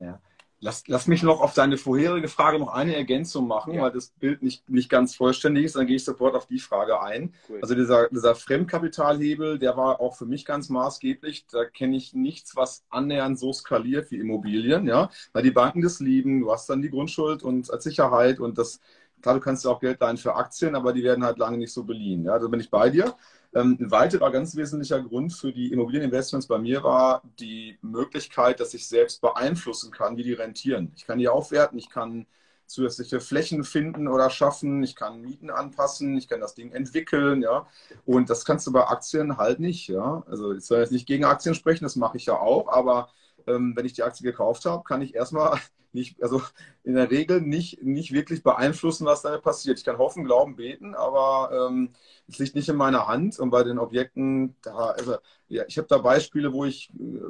Ja. 0.00 0.20
Lass, 0.60 0.88
lass 0.88 1.06
mich 1.08 1.22
noch 1.22 1.42
auf 1.42 1.52
deine 1.52 1.76
vorherige 1.76 2.28
Frage 2.28 2.58
noch 2.58 2.72
eine 2.72 2.96
Ergänzung 2.96 3.46
machen, 3.46 3.74
ja. 3.74 3.82
weil 3.82 3.92
das 3.92 4.08
Bild 4.08 4.42
nicht, 4.42 4.66
nicht 4.70 4.88
ganz 4.88 5.14
vollständig 5.14 5.66
ist. 5.66 5.76
Dann 5.76 5.86
gehe 5.86 5.96
ich 5.96 6.04
sofort 6.04 6.34
auf 6.34 6.46
die 6.46 6.58
Frage 6.58 7.02
ein. 7.02 7.34
Cool. 7.50 7.58
Also 7.60 7.74
dieser, 7.74 8.08
dieser 8.08 8.34
Fremdkapitalhebel, 8.34 9.58
der 9.58 9.76
war 9.76 10.00
auch 10.00 10.16
für 10.16 10.24
mich 10.24 10.46
ganz 10.46 10.70
maßgeblich. 10.70 11.46
Da 11.48 11.66
kenne 11.66 11.96
ich 11.96 12.14
nichts, 12.14 12.56
was 12.56 12.86
annähernd 12.88 13.38
so 13.38 13.52
skaliert 13.52 14.10
wie 14.10 14.16
Immobilien. 14.16 14.86
Ja, 14.86 15.10
weil 15.34 15.42
die 15.42 15.50
Banken 15.50 15.82
das 15.82 16.00
lieben. 16.00 16.40
Du 16.40 16.50
hast 16.50 16.70
dann 16.70 16.80
die 16.80 16.90
Grundschuld 16.90 17.42
und 17.42 17.70
als 17.70 17.84
Sicherheit 17.84 18.40
und 18.40 18.56
das 18.56 18.80
Klar, 19.24 19.36
du 19.36 19.40
kannst 19.40 19.64
ja 19.64 19.70
auch 19.70 19.80
Geld 19.80 20.00
leihen 20.00 20.18
für 20.18 20.34
Aktien, 20.34 20.74
aber 20.74 20.92
die 20.92 21.02
werden 21.02 21.24
halt 21.24 21.38
lange 21.38 21.56
nicht 21.56 21.72
so 21.72 21.82
beliehen. 21.82 22.24
Ja, 22.24 22.38
da 22.38 22.46
bin 22.46 22.60
ich 22.60 22.68
bei 22.68 22.90
dir. 22.90 23.14
Ähm, 23.54 23.76
ein 23.80 23.90
weiterer 23.90 24.30
ganz 24.32 24.56
wesentlicher 24.56 25.00
Grund 25.00 25.32
für 25.32 25.52
die 25.52 25.72
Immobilieninvestments 25.72 26.46
bei 26.48 26.58
mir 26.58 26.82
war 26.82 27.22
die 27.38 27.78
Möglichkeit, 27.82 28.60
dass 28.60 28.74
ich 28.74 28.88
selbst 28.88 29.20
beeinflussen 29.20 29.92
kann, 29.92 30.16
wie 30.16 30.24
die 30.24 30.32
rentieren. 30.32 30.92
Ich 30.96 31.06
kann 31.06 31.18
die 31.18 31.28
aufwerten, 31.28 31.78
ich 31.78 31.88
kann 31.90 32.26
zusätzliche 32.66 33.20
Flächen 33.20 33.62
finden 33.62 34.08
oder 34.08 34.30
schaffen, 34.30 34.82
ich 34.82 34.96
kann 34.96 35.20
Mieten 35.20 35.50
anpassen, 35.50 36.16
ich 36.16 36.28
kann 36.28 36.40
das 36.40 36.54
Ding 36.54 36.72
entwickeln, 36.72 37.42
ja. 37.42 37.66
Und 38.06 38.30
das 38.30 38.44
kannst 38.44 38.66
du 38.66 38.72
bei 38.72 38.86
Aktien 38.86 39.36
halt 39.36 39.60
nicht, 39.60 39.88
ja. 39.88 40.24
Also 40.28 40.52
ich 40.54 40.64
soll 40.64 40.80
jetzt 40.80 40.92
nicht 40.92 41.06
gegen 41.06 41.24
Aktien 41.24 41.54
sprechen, 41.54 41.84
das 41.84 41.96
mache 41.96 42.16
ich 42.16 42.26
ja 42.26 42.34
auch, 42.38 42.68
aber 42.68 43.10
ähm, 43.46 43.72
wenn 43.76 43.86
ich 43.86 43.92
die 43.92 44.02
Aktie 44.02 44.24
gekauft 44.24 44.64
habe, 44.64 44.84
kann 44.84 45.02
ich 45.02 45.14
erstmal 45.14 45.58
nicht, 45.92 46.22
also 46.22 46.42
in 46.82 46.94
der 46.94 47.10
Regel 47.10 47.40
nicht, 47.40 47.82
nicht 47.82 48.12
wirklich 48.12 48.42
beeinflussen, 48.42 49.06
was 49.06 49.22
da 49.22 49.38
passiert. 49.38 49.78
Ich 49.78 49.84
kann 49.84 49.98
hoffen, 49.98 50.24
glauben, 50.24 50.56
beten, 50.56 50.94
aber 50.94 51.68
ähm, 51.68 51.90
es 52.28 52.38
liegt 52.38 52.56
nicht 52.56 52.68
in 52.68 52.76
meiner 52.76 53.06
Hand. 53.06 53.38
Und 53.38 53.50
bei 53.50 53.62
den 53.62 53.78
Objekten, 53.78 54.56
da, 54.62 54.90
also, 54.90 55.16
ja, 55.48 55.64
ich 55.68 55.78
habe 55.78 55.88
da 55.88 55.98
Beispiele, 55.98 56.52
wo 56.52 56.64
ich 56.64 56.90
äh, 56.98 57.20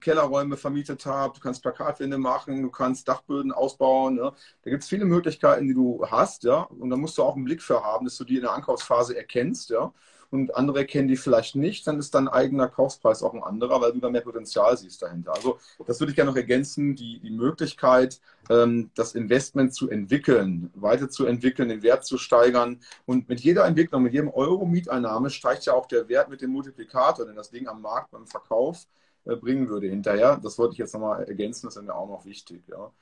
Kellerräume 0.00 0.56
vermietet 0.56 1.04
habe, 1.06 1.34
du 1.34 1.40
kannst 1.40 1.62
Plakatwände 1.62 2.18
machen, 2.18 2.62
du 2.62 2.70
kannst 2.70 3.08
Dachböden 3.08 3.52
ausbauen. 3.52 4.16
Ja. 4.16 4.32
Da 4.62 4.70
gibt 4.70 4.82
es 4.82 4.88
viele 4.88 5.04
Möglichkeiten, 5.04 5.66
die 5.66 5.74
du 5.74 6.04
hast, 6.06 6.44
ja. 6.44 6.62
Und 6.62 6.90
da 6.90 6.96
musst 6.96 7.18
du 7.18 7.22
auch 7.22 7.34
einen 7.36 7.44
Blick 7.44 7.62
für 7.62 7.82
haben, 7.82 8.06
dass 8.06 8.16
du 8.16 8.24
die 8.24 8.36
in 8.36 8.42
der 8.42 8.52
Ankaufsphase 8.52 9.16
erkennst, 9.16 9.70
ja 9.70 9.92
und 10.30 10.54
andere 10.54 10.84
kennen 10.84 11.08
die 11.08 11.16
vielleicht 11.16 11.56
nicht, 11.56 11.86
dann 11.86 11.98
ist 11.98 12.14
dein 12.14 12.28
eigener 12.28 12.68
Kaufpreis 12.68 13.22
auch 13.22 13.32
ein 13.34 13.42
anderer, 13.42 13.80
weil 13.80 13.92
du 13.92 14.00
da 14.00 14.10
mehr 14.10 14.20
Potenzial 14.20 14.76
siehst 14.76 15.00
dahinter. 15.02 15.34
Also 15.34 15.58
das 15.86 16.00
würde 16.00 16.10
ich 16.10 16.16
gerne 16.16 16.30
noch 16.30 16.36
ergänzen, 16.36 16.94
die, 16.94 17.18
die 17.20 17.30
Möglichkeit, 17.30 18.20
ähm, 18.50 18.90
das 18.94 19.14
Investment 19.14 19.74
zu 19.74 19.88
entwickeln, 19.88 20.70
weiterzuentwickeln, 20.74 21.68
den 21.70 21.82
Wert 21.82 22.04
zu 22.04 22.18
steigern. 22.18 22.80
Und 23.06 23.28
mit 23.28 23.40
jeder 23.40 23.64
Entwicklung, 23.64 24.02
mit 24.02 24.12
jedem 24.12 24.28
Euro 24.28 24.66
Mieteinnahme 24.66 25.30
steigt 25.30 25.64
ja 25.66 25.72
auch 25.72 25.86
der 25.86 26.08
Wert 26.08 26.28
mit 26.28 26.42
dem 26.42 26.50
Multiplikator, 26.50 27.24
den 27.24 27.36
das 27.36 27.50
Ding 27.50 27.66
am 27.66 27.80
Markt 27.80 28.10
beim 28.10 28.26
Verkauf 28.26 28.86
äh, 29.24 29.36
bringen 29.36 29.68
würde 29.68 29.88
hinterher. 29.88 30.38
Das 30.42 30.58
wollte 30.58 30.72
ich 30.72 30.78
jetzt 30.78 30.92
nochmal 30.94 31.24
ergänzen, 31.24 31.66
das 31.66 31.76
ist 31.76 31.82
mir 31.82 31.94
auch 31.94 32.08
noch 32.08 32.24
wichtig. 32.24 32.62
Ja. 32.68 32.92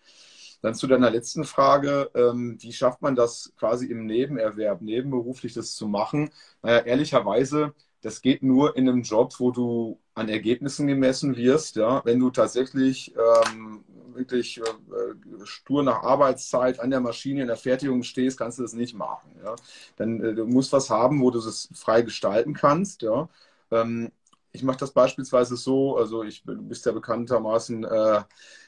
Dann 0.62 0.75
zu 0.75 0.86
deiner 0.86 1.10
letzten 1.10 1.44
Frage, 1.44 2.10
ähm, 2.14 2.56
wie 2.60 2.72
schafft 2.72 3.02
man 3.02 3.14
das 3.14 3.52
quasi 3.58 3.86
im 3.86 4.06
Nebenerwerb, 4.06 4.80
nebenberuflich 4.82 5.54
das 5.54 5.75
zu 5.75 5.86
machen? 5.88 6.30
Naja, 6.62 6.78
ehrlicherweise, 6.80 7.75
das 8.02 8.20
geht 8.22 8.42
nur 8.42 8.76
in 8.76 8.88
einem 8.88 9.02
Job, 9.02 9.34
wo 9.38 9.50
du 9.50 9.98
an 10.14 10.28
Ergebnissen 10.28 10.86
gemessen 10.86 11.36
wirst. 11.36 11.76
Ja? 11.76 12.02
Wenn 12.04 12.20
du 12.20 12.30
tatsächlich 12.30 13.14
ähm, 13.16 13.84
wirklich 14.14 14.58
äh, 14.60 15.44
stur 15.44 15.82
nach 15.82 16.02
Arbeitszeit 16.02 16.80
an 16.80 16.90
der 16.90 17.00
Maschine 17.00 17.42
in 17.42 17.48
der 17.48 17.56
Fertigung 17.56 18.02
stehst, 18.02 18.38
kannst 18.38 18.58
du 18.58 18.62
das 18.62 18.72
nicht 18.72 18.94
machen. 18.94 19.30
Ja? 19.44 19.56
Dann 19.96 20.20
äh, 20.22 20.34
du 20.34 20.46
musst 20.46 20.72
was 20.72 20.90
haben, 20.90 21.20
wo 21.20 21.30
du 21.30 21.38
es 21.38 21.68
frei 21.75 22.02
gestalten 22.02 22.54
kannst. 22.54 23.02
Ja? 23.02 23.28
Ähm, 23.70 24.12
ich 24.52 24.62
mache 24.62 24.78
das 24.78 24.92
beispielsweise 24.92 25.56
so, 25.56 25.96
also 25.96 26.22
ich 26.22 26.42
du 26.44 26.56
bist 26.62 26.86
ja 26.86 26.92
bekanntermaßen 26.92 27.84
äh, 27.84 28.16
äh, 28.18 28.22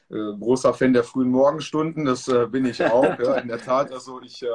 großer 0.09 0.73
Fan 0.73 0.93
der 0.93 1.03
frühen 1.03 1.29
Morgenstunden, 1.29 2.05
das 2.05 2.27
äh, 2.27 2.47
bin 2.47 2.65
ich 2.65 2.83
auch. 2.83 3.03
ja, 3.19 3.35
in 3.35 3.47
der 3.47 3.59
Tat, 3.59 3.91
also 3.91 4.21
ich, 4.21 4.41
äh, 4.41 4.47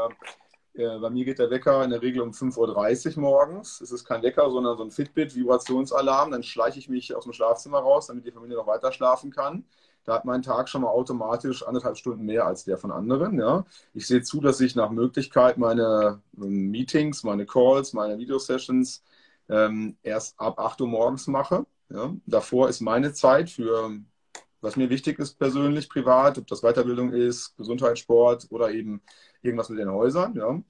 äh, 0.74 0.98
bei 0.98 1.10
mir 1.10 1.24
geht 1.24 1.38
der 1.38 1.50
Wecker 1.50 1.84
in 1.84 1.90
der 1.90 2.02
Regel 2.02 2.22
um 2.22 2.30
5.30 2.30 3.16
Uhr 3.16 3.22
morgens. 3.22 3.80
Es 3.80 3.92
ist 3.92 4.04
kein 4.04 4.22
Wecker, 4.22 4.50
sondern 4.50 4.76
so 4.76 4.82
ein 4.82 4.90
Fitbit, 4.90 5.34
Vibrationsalarm. 5.34 6.32
Dann 6.32 6.42
schleiche 6.42 6.80
ich 6.80 6.88
mich 6.88 7.14
aus 7.14 7.24
dem 7.24 7.32
Schlafzimmer 7.32 7.78
raus, 7.78 8.08
damit 8.08 8.26
die 8.26 8.32
Familie 8.32 8.56
noch 8.56 8.66
weiter 8.66 8.90
schlafen 8.90 9.30
kann. 9.30 9.64
Da 10.04 10.14
hat 10.14 10.24
mein 10.24 10.42
Tag 10.42 10.68
schon 10.68 10.82
mal 10.82 10.88
automatisch 10.88 11.66
anderthalb 11.66 11.96
Stunden 11.96 12.24
mehr 12.24 12.44
als 12.44 12.64
der 12.64 12.76
von 12.76 12.90
anderen. 12.90 13.38
Ja. 13.38 13.64
Ich 13.94 14.06
sehe 14.06 14.22
zu, 14.22 14.40
dass 14.40 14.60
ich 14.60 14.74
nach 14.74 14.90
Möglichkeit 14.90 15.56
meine 15.56 16.20
ähm, 16.36 16.70
Meetings, 16.70 17.22
meine 17.22 17.46
Calls, 17.46 17.92
meine 17.92 18.18
Videosessions 18.18 19.02
ähm, 19.48 19.96
erst 20.02 20.38
ab 20.38 20.58
8 20.58 20.80
Uhr 20.80 20.88
morgens 20.88 21.26
mache. 21.28 21.64
Ja. 21.88 22.12
Davor 22.26 22.68
ist 22.68 22.80
meine 22.80 23.12
Zeit 23.12 23.48
für 23.48 23.92
was 24.64 24.76
mir 24.76 24.90
wichtig 24.90 25.18
ist 25.18 25.38
persönlich, 25.38 25.88
privat, 25.88 26.38
ob 26.38 26.46
das 26.46 26.62
Weiterbildung 26.62 27.12
ist, 27.12 27.56
Gesundheit, 27.56 27.98
Sport 27.98 28.46
oder 28.50 28.70
eben 28.70 29.02
irgendwas 29.42 29.68
mit 29.68 29.78
den 29.78 29.90
Häusern. 29.92 30.34
Ja. 30.34 30.60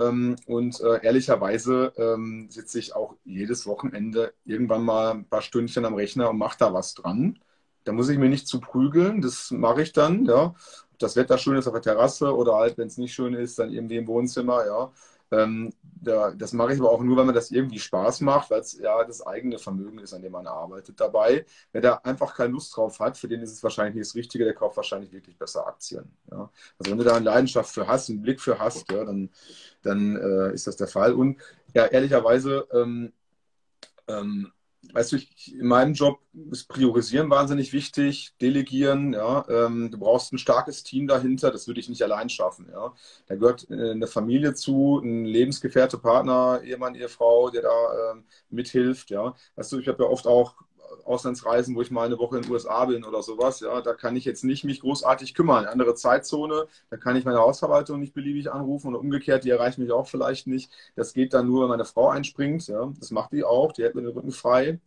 Ähm, 0.00 0.36
und 0.46 0.80
äh, 0.80 1.04
ehrlicherweise 1.04 1.92
ähm, 1.96 2.48
sitze 2.50 2.78
ich 2.78 2.94
auch 2.96 3.14
jedes 3.24 3.66
Wochenende 3.66 4.34
irgendwann 4.44 4.82
mal 4.84 5.10
ein 5.12 5.28
paar 5.28 5.42
Stündchen 5.42 5.84
am 5.84 5.94
Rechner 5.94 6.30
und 6.30 6.38
mache 6.38 6.58
da 6.58 6.72
was 6.74 6.94
dran. 6.94 7.38
Da 7.84 7.92
muss 7.92 8.08
ich 8.08 8.18
mir 8.18 8.28
nicht 8.28 8.48
zu 8.48 8.60
prügeln, 8.60 9.20
das 9.20 9.50
mache 9.50 9.82
ich 9.82 9.92
dann, 9.92 10.24
ja. 10.26 10.54
Ob 10.92 10.98
das 10.98 11.16
Wetter 11.16 11.38
schön 11.38 11.56
ist 11.56 11.66
auf 11.66 11.74
der 11.74 11.82
Terrasse 11.82 12.34
oder 12.34 12.54
halt, 12.54 12.78
wenn 12.78 12.86
es 12.88 12.98
nicht 12.98 13.14
schön 13.14 13.34
ist, 13.34 13.58
dann 13.58 13.70
irgendwie 13.70 13.96
im 13.96 14.06
Wohnzimmer, 14.06 14.66
ja. 14.66 14.92
Ähm, 15.34 15.72
da, 15.82 16.32
das 16.32 16.52
mache 16.52 16.74
ich 16.74 16.80
aber 16.80 16.90
auch 16.90 17.02
nur, 17.02 17.16
weil 17.16 17.24
mir 17.24 17.32
das 17.32 17.50
irgendwie 17.50 17.78
Spaß 17.78 18.20
macht, 18.20 18.50
weil 18.50 18.60
es 18.60 18.78
ja 18.78 19.04
das 19.04 19.26
eigene 19.26 19.58
Vermögen 19.58 19.98
ist, 19.98 20.12
an 20.12 20.22
dem 20.22 20.32
man 20.32 20.46
arbeitet 20.46 21.00
dabei. 21.00 21.46
Wer 21.72 21.80
da 21.80 21.94
einfach 22.04 22.34
keine 22.34 22.52
Lust 22.52 22.76
drauf 22.76 23.00
hat, 23.00 23.16
für 23.16 23.28
den 23.28 23.40
ist 23.40 23.52
es 23.52 23.62
wahrscheinlich 23.62 23.94
nicht 23.94 24.08
das 24.08 24.14
Richtige, 24.14 24.44
der 24.44 24.54
kauft 24.54 24.76
wahrscheinlich 24.76 25.12
wirklich 25.12 25.38
besser 25.38 25.66
Aktien. 25.66 26.14
Ja. 26.30 26.50
Also 26.78 26.90
wenn 26.90 26.98
du 26.98 27.04
da 27.04 27.16
eine 27.16 27.24
Leidenschaft 27.24 27.72
für 27.74 27.86
hast, 27.86 28.10
einen 28.10 28.22
Blick 28.22 28.40
für 28.40 28.58
hast, 28.58 28.90
ja, 28.90 29.04
dann, 29.04 29.30
dann 29.82 30.16
äh, 30.16 30.52
ist 30.52 30.66
das 30.66 30.76
der 30.76 30.88
Fall. 30.88 31.14
Und 31.14 31.40
ja, 31.72 31.86
ehrlicherweise, 31.86 32.66
ähm, 32.72 33.12
ähm, 34.08 34.52
weißt 34.92 35.12
du, 35.12 35.16
ich, 35.16 35.54
in 35.54 35.66
meinem 35.66 35.94
Job 35.94 36.20
ist 36.50 36.68
Priorisieren 36.68 37.30
wahnsinnig 37.30 37.72
wichtig, 37.72 38.34
Delegieren, 38.40 39.12
ja. 39.12 39.44
Ähm, 39.48 39.90
du 39.90 39.98
brauchst 39.98 40.32
ein 40.32 40.38
starkes 40.38 40.82
Team 40.82 41.06
dahinter, 41.06 41.50
das 41.50 41.66
würde 41.66 41.80
ich 41.80 41.88
nicht 41.88 42.02
allein 42.02 42.28
schaffen, 42.28 42.68
ja. 42.70 42.92
Da 43.26 43.34
gehört 43.36 43.68
äh, 43.70 43.90
eine 43.92 44.06
Familie 44.06 44.54
zu, 44.54 45.00
ein 45.02 45.24
Lebensgefährte, 45.24 45.98
Partner, 45.98 46.60
Ehemann, 46.64 46.94
Ehefrau, 46.94 47.50
der 47.50 47.62
da 47.62 48.12
ähm, 48.12 48.24
mithilft, 48.50 49.10
ja. 49.10 49.34
Weißt 49.56 49.72
du, 49.72 49.78
ich 49.78 49.88
habe 49.88 50.04
ja 50.04 50.10
oft 50.10 50.26
auch 50.26 50.54
Auslandsreisen, 51.04 51.74
wo 51.76 51.82
ich 51.82 51.90
mal 51.90 52.06
eine 52.06 52.18
Woche 52.18 52.36
in 52.36 52.42
den 52.42 52.52
USA 52.52 52.84
bin 52.86 53.04
oder 53.04 53.22
sowas, 53.22 53.60
ja, 53.60 53.80
da 53.80 53.94
kann 53.94 54.16
ich 54.16 54.24
jetzt 54.24 54.44
nicht 54.44 54.64
mich 54.64 54.80
großartig 54.80 55.34
kümmern. 55.34 55.66
Andere 55.66 55.94
Zeitzone, 55.94 56.66
da 56.90 56.96
kann 56.96 57.16
ich 57.16 57.24
meine 57.24 57.38
Hausverwaltung 57.38 58.00
nicht 58.00 58.14
beliebig 58.14 58.52
anrufen 58.52 58.88
und 58.88 58.96
umgekehrt, 58.96 59.44
die 59.44 59.50
erreicht 59.50 59.78
mich 59.78 59.92
auch 59.92 60.06
vielleicht 60.08 60.46
nicht. 60.46 60.70
Das 60.96 61.12
geht 61.12 61.34
dann 61.34 61.46
nur, 61.46 61.62
wenn 61.62 61.68
meine 61.68 61.84
Frau 61.84 62.08
einspringt, 62.08 62.66
ja, 62.68 62.92
das 62.98 63.10
macht 63.10 63.32
die 63.32 63.44
auch, 63.44 63.72
die 63.72 63.82
hält 63.82 63.94
mir 63.94 64.02
den 64.02 64.12
Rücken 64.12 64.32
frei. 64.32 64.80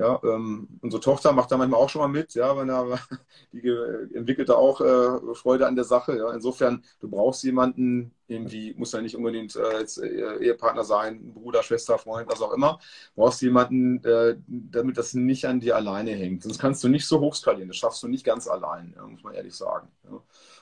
Ja, 0.00 0.18
ähm, 0.24 0.66
unsere 0.80 1.02
Tochter 1.02 1.32
macht 1.32 1.52
da 1.52 1.58
manchmal 1.58 1.78
auch 1.78 1.90
schon 1.90 2.00
mal 2.00 2.08
mit, 2.08 2.32
ja, 2.32 2.56
wenn 2.56 2.70
er, 2.70 2.98
die 3.52 3.68
entwickelt 4.16 4.48
da 4.48 4.54
auch 4.54 4.80
äh, 4.80 5.34
Freude 5.34 5.66
an 5.66 5.76
der 5.76 5.84
Sache. 5.84 6.16
Ja. 6.16 6.32
Insofern, 6.32 6.82
du 7.00 7.10
brauchst 7.10 7.44
jemanden, 7.44 8.10
irgendwie, 8.26 8.72
muss 8.78 8.92
ja 8.92 9.02
nicht 9.02 9.14
unbedingt 9.14 9.56
äh, 9.56 9.82
äh, 9.82 10.42
Ehepartner 10.46 10.84
sein, 10.84 11.34
Bruder, 11.34 11.62
Schwester, 11.62 11.98
Freund, 11.98 12.30
was 12.30 12.40
auch 12.40 12.54
immer. 12.54 12.78
Du 13.14 13.20
brauchst 13.20 13.42
jemanden, 13.42 14.02
äh, 14.02 14.38
damit 14.46 14.96
das 14.96 15.12
nicht 15.12 15.44
an 15.44 15.60
dir 15.60 15.76
alleine 15.76 16.12
hängt. 16.12 16.44
Sonst 16.44 16.58
kannst 16.58 16.82
du 16.82 16.88
nicht 16.88 17.06
so 17.06 17.20
hoch 17.20 17.34
skalieren, 17.34 17.68
das 17.68 17.76
schaffst 17.76 18.02
du 18.02 18.08
nicht 18.08 18.24
ganz 18.24 18.48
allein, 18.48 18.94
ja, 18.96 19.06
muss 19.06 19.22
man 19.22 19.34
ehrlich 19.34 19.54
sagen. 19.54 19.88
Ja. 20.04 20.18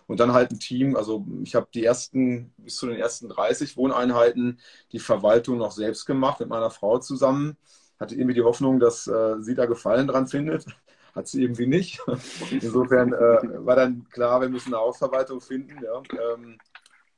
Und 0.08 0.18
dann 0.18 0.32
halt 0.32 0.50
ein 0.50 0.58
Team, 0.58 0.96
also 0.96 1.24
ich 1.44 1.54
habe 1.54 1.68
die 1.72 1.84
ersten, 1.84 2.52
bis 2.56 2.74
zu 2.74 2.88
den 2.88 2.96
ersten 2.96 3.28
30 3.28 3.76
Wohneinheiten 3.76 4.58
die 4.90 4.98
Verwaltung 4.98 5.58
noch 5.58 5.70
selbst 5.70 6.06
gemacht 6.06 6.40
mit 6.40 6.48
meiner 6.48 6.70
Frau 6.70 6.98
zusammen 6.98 7.56
hatte 7.98 8.14
irgendwie 8.14 8.34
die 8.34 8.42
Hoffnung, 8.42 8.78
dass 8.78 9.06
äh, 9.06 9.36
sie 9.40 9.54
da 9.54 9.66
Gefallen 9.66 10.06
dran 10.06 10.26
findet. 10.26 10.66
Hat 11.14 11.26
sie 11.26 11.42
irgendwie 11.42 11.66
nicht. 11.66 12.00
Insofern 12.50 13.12
äh, 13.12 13.66
war 13.66 13.76
dann 13.76 14.06
klar, 14.10 14.40
wir 14.40 14.48
müssen 14.48 14.72
eine 14.72 14.82
Hausverwaltung 14.82 15.40
finden. 15.40 15.82
Ja. 15.82 16.02
Ähm, 16.34 16.58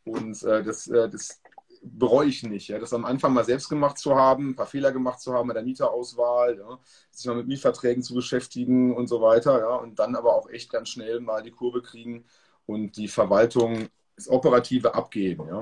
und 0.04 0.42
äh, 0.42 0.62
das, 0.62 0.86
äh, 0.86 1.10
das 1.10 1.42
bereue 1.82 2.28
ich 2.28 2.42
nicht. 2.42 2.68
Ja. 2.68 2.78
Das 2.78 2.92
am 2.92 3.04
Anfang 3.04 3.34
mal 3.34 3.44
selbst 3.44 3.68
gemacht 3.68 3.98
zu 3.98 4.14
haben, 4.14 4.50
ein 4.50 4.56
paar 4.56 4.66
Fehler 4.66 4.92
gemacht 4.92 5.20
zu 5.20 5.34
haben 5.34 5.48
bei 5.48 5.54
der 5.54 5.64
Mieterauswahl, 5.64 6.58
ja. 6.58 6.78
sich 7.10 7.26
mal 7.26 7.36
mit 7.36 7.48
Mietverträgen 7.48 8.02
zu 8.02 8.14
beschäftigen 8.14 8.94
und 8.94 9.06
so 9.08 9.20
weiter. 9.20 9.58
Ja. 9.58 9.74
Und 9.76 9.98
dann 9.98 10.16
aber 10.16 10.34
auch 10.34 10.48
echt 10.48 10.70
ganz 10.70 10.88
schnell 10.88 11.20
mal 11.20 11.42
die 11.42 11.50
Kurve 11.50 11.82
kriegen 11.82 12.24
und 12.66 12.96
die 12.96 13.08
Verwaltung 13.08 13.88
das 14.20 14.30
Operative 14.30 14.94
abgeben. 14.94 15.48
Ja? 15.48 15.58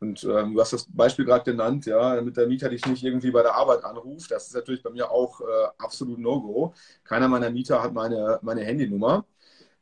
Und 0.00 0.24
ähm, 0.24 0.54
du 0.54 0.60
hast 0.60 0.72
das 0.72 0.86
Beispiel 0.90 1.24
gerade 1.24 1.50
genannt, 1.50 1.86
ja, 1.86 2.16
damit 2.16 2.36
der 2.36 2.46
Mieter 2.46 2.68
dich 2.68 2.84
nicht 2.86 3.02
irgendwie 3.02 3.30
bei 3.30 3.42
der 3.42 3.54
Arbeit 3.54 3.84
anruft. 3.84 4.30
Das 4.30 4.46
ist 4.46 4.54
natürlich 4.54 4.82
bei 4.82 4.90
mir 4.90 5.10
auch 5.10 5.40
äh, 5.40 5.44
absolut 5.78 6.18
No-Go. 6.18 6.74
Keiner 7.04 7.28
meiner 7.28 7.50
Mieter 7.50 7.82
hat 7.82 7.92
meine, 7.92 8.38
meine 8.42 8.62
Handynummer. 8.62 9.24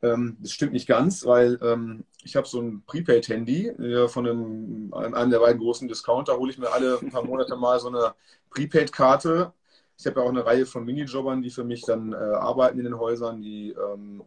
Ähm, 0.01 0.37
das 0.41 0.51
stimmt 0.51 0.73
nicht 0.73 0.87
ganz, 0.87 1.25
weil 1.25 1.57
ähm, 1.61 2.03
ich 2.23 2.35
habe 2.35 2.47
so 2.47 2.61
ein 2.61 2.83
Prepaid-Handy 2.85 3.67
äh, 3.67 4.07
von 4.07 4.27
einem, 4.27 4.93
einem 4.93 5.31
der 5.31 5.39
beiden 5.39 5.61
großen 5.61 5.87
Discounter, 5.87 6.37
hole 6.37 6.51
ich 6.51 6.57
mir 6.57 6.71
alle 6.71 6.99
ein 7.01 7.09
paar 7.09 7.23
Monate 7.23 7.55
mal 7.55 7.79
so 7.79 7.87
eine 7.87 8.13
Prepaid-Karte. 8.49 9.53
Ich 9.97 10.05
habe 10.05 10.19
ja 10.19 10.25
auch 10.25 10.29
eine 10.29 10.45
Reihe 10.45 10.65
von 10.65 10.83
Minijobbern, 10.85 11.41
die 11.41 11.49
für 11.51 11.63
mich 11.63 11.83
dann 11.83 12.13
äh, 12.13 12.15
arbeiten 12.15 12.79
in 12.79 12.85
den 12.85 12.97
Häusern, 12.97 13.41
die 13.41 13.69
ähm, 13.71 14.21
äh, 14.21 14.23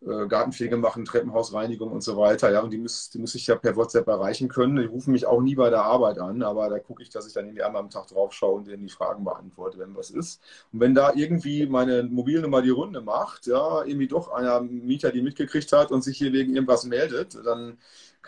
Gartenpflege 0.00 0.76
machen, 0.76 1.04
Treppenhausreinigung 1.04 1.90
und 1.90 2.02
so 2.02 2.16
weiter. 2.16 2.52
Ja, 2.52 2.60
und 2.60 2.70
die 2.70 2.78
muss, 2.78 3.10
die 3.10 3.18
muss 3.18 3.34
ich 3.34 3.46
ja 3.48 3.56
per 3.56 3.74
WhatsApp 3.74 4.06
erreichen 4.06 4.48
können. 4.48 4.76
Die 4.76 4.84
rufen 4.84 5.12
mich 5.12 5.26
auch 5.26 5.40
nie 5.40 5.56
bei 5.56 5.70
der 5.70 5.82
Arbeit 5.82 6.18
an, 6.18 6.42
aber 6.42 6.68
da 6.68 6.78
gucke 6.78 7.02
ich, 7.02 7.10
dass 7.10 7.26
ich 7.26 7.32
dann 7.32 7.46
irgendwie 7.46 7.64
einmal 7.64 7.82
am 7.82 7.90
Tag 7.90 8.06
drauf 8.06 8.32
schaue 8.32 8.58
und 8.58 8.68
denen 8.68 8.84
die 8.86 8.92
Fragen 8.92 9.24
beantworte, 9.24 9.78
wenn 9.78 9.96
was 9.96 10.10
ist. 10.10 10.40
Und 10.72 10.80
wenn 10.80 10.94
da 10.94 11.12
irgendwie 11.14 11.66
meine 11.66 12.04
Mobilnummer 12.04 12.62
die 12.62 12.70
Runde 12.70 13.00
macht, 13.00 13.46
ja, 13.46 13.84
irgendwie 13.84 14.06
doch 14.06 14.30
einer 14.30 14.60
Mieter 14.60 15.10
die 15.10 15.22
mitgekriegt 15.22 15.72
hat 15.72 15.90
und 15.90 16.02
sich 16.04 16.16
hier 16.16 16.32
wegen 16.32 16.54
irgendwas 16.54 16.84
meldet, 16.84 17.34
dann 17.44 17.78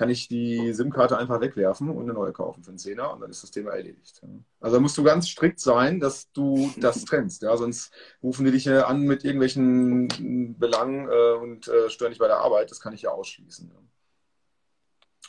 kann 0.01 0.09
ich 0.09 0.29
die 0.29 0.73
SIM-Karte 0.73 1.19
einfach 1.19 1.43
wegwerfen 1.43 1.91
und 1.91 2.05
eine 2.05 2.15
neue 2.15 2.33
kaufen 2.33 2.65
für 2.65 2.71
einen 2.71 2.79
Zehner 2.79 3.13
und 3.13 3.21
dann 3.21 3.29
ist 3.29 3.43
das 3.43 3.51
Thema 3.51 3.73
erledigt. 3.73 4.23
Also 4.59 4.77
da 4.77 4.81
musst 4.81 4.97
du 4.97 5.03
ganz 5.03 5.29
strikt 5.29 5.61
sein, 5.61 6.01
dass 6.01 6.33
du 6.33 6.73
das 6.79 7.05
trennst. 7.05 7.43
Ja? 7.43 7.55
Sonst 7.59 7.93
rufen 8.23 8.47
die 8.47 8.51
dich 8.51 8.71
an 8.71 9.03
mit 9.03 9.27
irgendwelchen 9.27 10.57
Belangen 10.59 11.07
äh, 11.07 11.33
und 11.35 11.69
äh, 11.69 11.91
stören 11.91 12.13
dich 12.13 12.19
bei 12.19 12.29
der 12.29 12.39
Arbeit. 12.39 12.71
Das 12.71 12.81
kann 12.81 12.95
ich 12.95 13.03
ja 13.03 13.11
ausschließen. 13.11 13.69
Ja. 13.69 13.79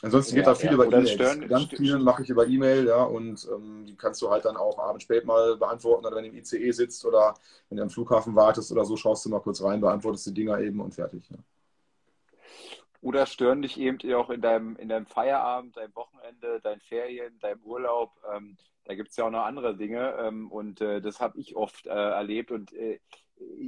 Ansonsten 0.00 0.36
ja, 0.36 0.40
geht 0.40 0.46
da 0.46 0.54
viel 0.54 0.70
ja, 0.70 0.72
über 0.72 0.86
E-Mail. 0.86 1.48
Ganz 1.48 1.64
viel 1.66 1.98
mache 1.98 2.22
ich 2.22 2.30
über 2.30 2.46
E-Mail, 2.46 2.86
ja, 2.86 3.02
und 3.02 3.46
ähm, 3.54 3.84
die 3.84 3.94
kannst 3.94 4.22
du 4.22 4.30
halt 4.30 4.46
dann 4.46 4.56
auch 4.56 4.78
abends 4.78 5.02
spät 5.02 5.26
mal 5.26 5.58
beantworten 5.58 6.06
oder 6.06 6.16
wenn 6.16 6.24
du 6.24 6.30
im 6.30 6.36
ICE 6.36 6.72
sitzt 6.72 7.04
oder 7.04 7.34
wenn 7.68 7.76
du 7.76 7.82
am 7.82 7.90
Flughafen 7.90 8.34
wartest 8.34 8.72
oder 8.72 8.86
so, 8.86 8.96
schaust 8.96 9.22
du 9.26 9.28
mal 9.28 9.40
kurz 9.40 9.62
rein, 9.62 9.82
beantwortest 9.82 10.28
die 10.28 10.32
Dinger 10.34 10.58
eben 10.60 10.80
und 10.80 10.94
fertig. 10.94 11.28
Ja. 11.28 11.36
Oder 13.02 13.26
stören 13.26 13.62
dich 13.62 13.78
eben 13.78 13.98
auch 14.14 14.30
in 14.30 14.40
deinem, 14.40 14.76
in 14.76 14.88
deinem 14.88 15.06
Feierabend, 15.06 15.76
deinem 15.76 15.94
Wochenende, 15.96 16.60
deinen 16.60 16.80
Ferien, 16.80 17.38
deinem 17.40 17.60
Urlaub. 17.64 18.12
Ähm, 18.32 18.56
da 18.84 18.94
gibt 18.94 19.10
es 19.10 19.16
ja 19.16 19.26
auch 19.26 19.30
noch 19.30 19.44
andere 19.44 19.76
Dinge. 19.76 20.16
Ähm, 20.20 20.50
und 20.50 20.80
äh, 20.80 21.00
das 21.00 21.20
habe 21.20 21.38
ich 21.38 21.56
oft 21.56 21.86
äh, 21.86 21.90
erlebt 21.90 22.52
und 22.52 22.72
äh, 22.72 23.00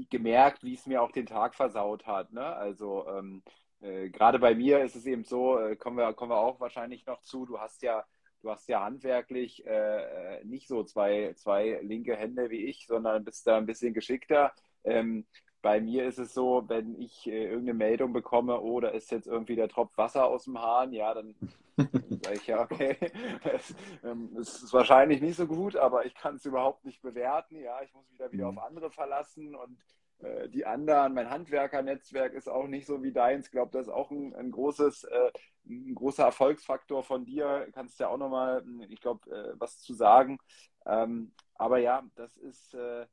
gemerkt, 0.09 0.63
wie 0.63 0.75
es 0.75 0.87
mir 0.87 1.03
auch 1.03 1.11
den 1.11 1.27
Tag 1.27 1.57
versaut 1.57 2.07
hat. 2.07 2.33
Ne? 2.33 2.45
Also 2.45 3.09
ähm, 3.09 3.43
äh, 3.81 4.09
gerade 4.09 4.39
bei 4.39 4.55
mir 4.55 4.85
ist 4.85 4.95
es 4.95 5.05
eben 5.05 5.25
so, 5.25 5.59
äh, 5.59 5.75
kommen, 5.75 5.99
wir, 5.99 6.13
kommen 6.13 6.31
wir 6.31 6.39
auch 6.39 6.61
wahrscheinlich 6.61 7.05
noch 7.07 7.21
zu, 7.23 7.45
du 7.45 7.59
hast 7.59 7.83
ja, 7.83 8.05
du 8.41 8.51
hast 8.51 8.69
ja 8.69 8.85
handwerklich 8.85 9.67
äh, 9.67 10.45
nicht 10.45 10.69
so 10.69 10.85
zwei, 10.85 11.35
zwei 11.37 11.81
linke 11.83 12.15
Hände 12.15 12.51
wie 12.51 12.67
ich, 12.67 12.87
sondern 12.87 13.25
bist 13.25 13.47
da 13.49 13.57
ein 13.57 13.67
bisschen 13.67 13.95
geschickter. 13.95 14.53
Ähm, 14.85 15.27
bei 15.65 15.81
mir 15.81 16.05
ist 16.05 16.19
es 16.19 16.35
so, 16.35 16.63
wenn 16.69 17.01
ich 17.01 17.27
äh, 17.27 17.45
irgendeine 17.45 17.73
Meldung 17.73 18.13
bekomme, 18.13 18.61
oh, 18.61 18.81
da 18.81 18.89
ist 18.89 19.11
jetzt 19.11 19.27
irgendwie 19.27 19.57
der 19.57 19.71
Tropf 19.71 19.97
Wasser 19.97 20.27
aus 20.27 20.45
dem 20.45 20.61
Hahn, 20.61 20.93
ja, 20.93 21.15
dann 21.15 21.35
sage 21.79 22.37
ich 22.37 22.47
ja, 22.47 22.61
okay, 22.61 22.99
es, 23.45 23.75
ähm, 24.05 24.37
ist 24.37 24.71
wahrscheinlich 24.75 25.23
nicht 25.23 25.37
so 25.37 25.47
gut, 25.47 25.75
aber 25.75 26.05
ich 26.05 26.15
kann 26.15 26.35
es 26.37 26.45
überhaupt 26.45 26.85
nicht 26.85 27.01
bewerten, 27.01 27.59
ja, 27.63 27.81
ich 27.83 27.95
muss 27.95 28.07
mich 28.11 28.19
da 28.19 28.31
wieder 28.31 28.53
mhm. 28.53 28.59
auf 28.59 28.65
andere 28.67 28.91
verlassen 28.91 29.55
und 29.55 29.79
äh, 30.19 30.51
die 30.51 30.67
anderen, 30.67 31.15
mein 31.15 31.31
Handwerkernetzwerk 31.31 32.35
ist 32.35 32.51
auch 32.51 32.67
nicht 32.67 32.87
so 32.87 33.03
wie 33.03 33.13
deins. 33.13 33.47
Ich 33.47 33.53
glaube, 33.53 33.71
das 33.73 33.87
ist 33.87 33.93
auch 33.93 34.11
ein, 34.11 34.35
ein 34.35 34.51
großes, 34.51 35.05
äh, 35.05 35.31
ein 35.67 35.95
großer 35.95 36.25
Erfolgsfaktor 36.25 37.03
von 37.03 37.25
dir. 37.25 37.67
Kannst 37.73 37.99
ja 38.01 38.09
auch 38.09 38.19
nochmal, 38.19 38.63
ich 38.91 39.01
glaube, 39.01 39.31
äh, 39.31 39.55
was 39.59 39.81
zu 39.81 39.95
sagen. 39.95 40.37
Ähm, 40.85 41.33
aber 41.55 41.79
ja, 41.79 42.03
das 42.17 42.37
ist, 42.37 42.75
äh, 42.75 43.03
äh, 43.03 43.07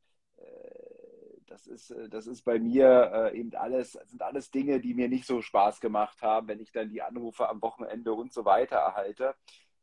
das 1.51 1.67
ist, 1.67 1.91
äh, 1.91 2.09
das 2.09 2.27
ist 2.27 2.43
bei 2.43 2.59
mir 2.59 3.11
äh, 3.13 3.37
eben 3.37 3.53
alles, 3.55 3.93
sind 3.93 4.21
alles 4.21 4.51
Dinge, 4.51 4.79
die 4.79 4.93
mir 4.93 5.09
nicht 5.09 5.25
so 5.25 5.41
Spaß 5.41 5.81
gemacht 5.81 6.21
haben, 6.21 6.47
wenn 6.47 6.61
ich 6.61 6.71
dann 6.71 6.89
die 6.89 7.01
Anrufe 7.01 7.49
am 7.49 7.61
Wochenende 7.61 8.13
und 8.13 8.31
so 8.33 8.45
weiter 8.45 8.77
erhalte. 8.77 9.35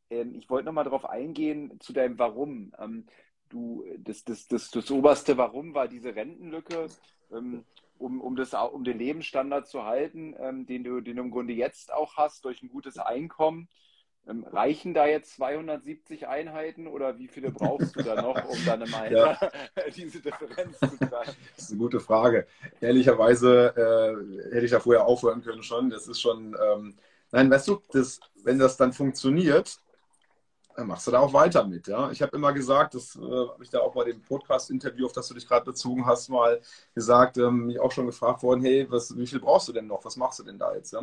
Ähm, 0.09 0.33
ich 0.35 0.49
wollte 0.49 0.65
nochmal 0.65 0.83
darauf 0.83 1.05
eingehen 1.05 1.79
zu 1.79 1.93
deinem 1.93 2.17
Warum. 2.17 2.73
Ähm, 2.79 3.05
du, 3.49 3.85
das, 3.99 4.23
das, 4.23 4.47
das, 4.47 4.71
das 4.71 4.89
oberste 4.89 5.37
Warum 5.37 5.73
war 5.75 5.87
diese 5.87 6.15
Rentenlücke, 6.15 6.87
ähm, 7.31 7.65
um, 7.99 8.19
um, 8.21 8.35
das, 8.35 8.53
um 8.53 8.83
den 8.83 8.97
Lebensstandard 8.97 9.67
zu 9.67 9.83
halten, 9.83 10.33
den, 10.67 10.85
du, 10.85 11.01
den 11.01 11.17
du 11.17 11.21
im 11.21 11.31
Grunde 11.31 11.51
jetzt 11.51 11.91
auch 11.91 12.15
hast, 12.15 12.45
durch 12.45 12.63
ein 12.63 12.69
gutes 12.69 12.97
Einkommen. 12.97 13.67
Ähm, 14.29 14.45
reichen 14.51 14.93
da 14.93 15.07
jetzt 15.07 15.35
270 15.35 16.27
Einheiten 16.27 16.87
oder 16.87 17.17
wie 17.17 17.27
viele 17.27 17.51
brauchst 17.51 17.95
du 17.95 18.03
da 18.03 18.15
noch, 18.21 18.47
um 18.47 18.57
dann 18.65 18.81
im 18.81 18.89
ja. 19.11 19.37
diese 19.95 20.19
Differenz 20.19 20.79
zu 20.79 20.97
tragen? 20.97 21.31
Das 21.55 21.65
ist 21.65 21.71
eine 21.71 21.79
gute 21.79 21.99
Frage. 21.99 22.45
Ehrlicherweise 22.79 23.73
äh, 23.75 24.53
hätte 24.53 24.65
ich 24.65 24.71
da 24.71 24.79
vorher 24.79 25.05
aufhören 25.05 25.41
können 25.41 25.63
schon. 25.63 25.89
Das 25.89 26.07
ist 26.07 26.21
schon, 26.21 26.55
ähm, 26.61 26.95
nein, 27.31 27.49
weißt 27.49 27.67
du, 27.69 27.81
das, 27.91 28.19
wenn 28.43 28.59
das 28.59 28.77
dann 28.77 28.93
funktioniert, 28.93 29.79
dann 30.75 30.87
machst 30.87 31.07
du 31.07 31.11
da 31.11 31.19
auch 31.19 31.33
weiter 31.33 31.65
mit. 31.65 31.87
Ja? 31.87 32.09
Ich 32.11 32.21
habe 32.21 32.35
immer 32.37 32.53
gesagt, 32.53 32.93
das 32.95 33.15
äh, 33.15 33.19
habe 33.19 33.63
ich 33.63 33.69
da 33.69 33.79
auch 33.79 33.93
bei 33.93 34.05
dem 34.05 34.21
Podcast-Interview, 34.21 35.07
auf 35.07 35.13
das 35.13 35.27
du 35.27 35.33
dich 35.33 35.47
gerade 35.47 35.65
bezogen 35.65 36.05
hast, 36.05 36.29
mal 36.29 36.61
gesagt, 36.95 37.37
ähm, 37.37 37.67
mich 37.67 37.79
auch 37.79 37.91
schon 37.91 38.05
gefragt 38.05 38.43
worden, 38.43 38.63
hey, 38.63 38.85
was, 38.89 39.17
wie 39.17 39.27
viel 39.27 39.39
brauchst 39.39 39.67
du 39.67 39.73
denn 39.73 39.87
noch? 39.87 40.05
Was 40.05 40.15
machst 40.15 40.39
du 40.39 40.43
denn 40.43 40.57
da 40.57 40.73
jetzt? 40.73 40.93
Ja? 40.93 41.01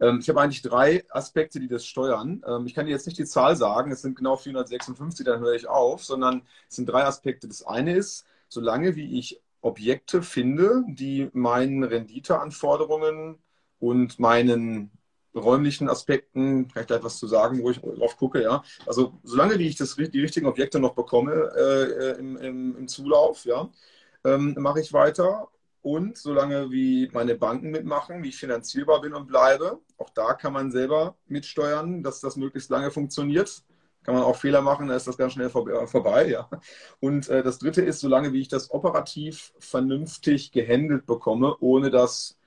Ähm, 0.00 0.18
ich 0.20 0.28
habe 0.28 0.40
eigentlich 0.40 0.62
drei 0.62 1.04
Aspekte, 1.10 1.60
die 1.60 1.68
das 1.68 1.86
steuern. 1.86 2.42
Ähm, 2.46 2.66
ich 2.66 2.74
kann 2.74 2.86
dir 2.86 2.92
jetzt 2.92 3.06
nicht 3.06 3.18
die 3.18 3.24
Zahl 3.24 3.56
sagen, 3.56 3.90
es 3.92 4.02
sind 4.02 4.16
genau 4.16 4.36
456, 4.36 5.24
dann 5.24 5.40
höre 5.40 5.54
ich 5.54 5.68
auf, 5.68 6.04
sondern 6.04 6.42
es 6.68 6.76
sind 6.76 6.86
drei 6.86 7.04
Aspekte. 7.04 7.48
Das 7.48 7.66
eine 7.66 7.94
ist, 7.96 8.26
solange 8.48 8.96
wie 8.96 9.18
ich 9.18 9.40
Objekte 9.60 10.22
finde, 10.22 10.84
die 10.88 11.30
meinen 11.32 11.84
Renditeanforderungen 11.84 13.38
und 13.78 14.18
meinen 14.18 14.90
räumlichen 15.34 15.88
Aspekten, 15.88 16.68
kann 16.68 16.82
ich 16.82 16.86
gleich 16.86 17.02
was 17.02 17.18
zu 17.18 17.26
sagen, 17.26 17.62
wo 17.62 17.70
ich 17.70 17.80
drauf 17.80 18.16
gucke, 18.16 18.42
ja. 18.42 18.62
Also 18.86 19.18
solange 19.24 19.58
wie 19.58 19.66
ich 19.66 19.76
das, 19.76 19.96
die 19.96 20.20
richtigen 20.20 20.46
Objekte 20.46 20.78
noch 20.78 20.94
bekomme 20.94 21.50
äh, 21.56 22.18
im, 22.18 22.36
im, 22.36 22.76
im, 22.76 22.88
Zulauf, 22.88 23.44
ja, 23.44 23.68
ähm, 24.24 24.54
mache 24.58 24.80
ich 24.80 24.92
weiter. 24.92 25.48
Und 25.84 26.16
solange 26.16 26.70
wie 26.70 27.10
meine 27.12 27.34
Banken 27.34 27.70
mitmachen, 27.70 28.22
wie 28.22 28.30
ich 28.30 28.38
finanzierbar 28.38 29.02
bin 29.02 29.12
und 29.12 29.26
bleibe, 29.26 29.80
auch 29.98 30.08
da 30.08 30.32
kann 30.32 30.54
man 30.54 30.70
selber 30.70 31.14
mitsteuern, 31.26 32.02
dass 32.02 32.20
das 32.20 32.36
möglichst 32.36 32.70
lange 32.70 32.90
funktioniert. 32.90 33.62
Kann 34.02 34.14
man 34.14 34.24
auch 34.24 34.36
Fehler 34.36 34.62
machen, 34.62 34.88
dann 34.88 34.96
ist 34.96 35.06
das 35.06 35.18
ganz 35.18 35.34
schnell 35.34 35.50
vorbei. 35.50 36.28
Ja. 36.28 36.48
Und 37.00 37.28
äh, 37.28 37.42
das 37.42 37.58
Dritte 37.58 37.82
ist, 37.82 38.00
solange 38.00 38.32
wie 38.32 38.40
ich 38.40 38.48
das 38.48 38.70
operativ 38.70 39.52
vernünftig 39.58 40.52
gehandelt 40.52 41.04
bekomme, 41.04 41.54
ohne 41.60 41.90
dass 41.90 42.38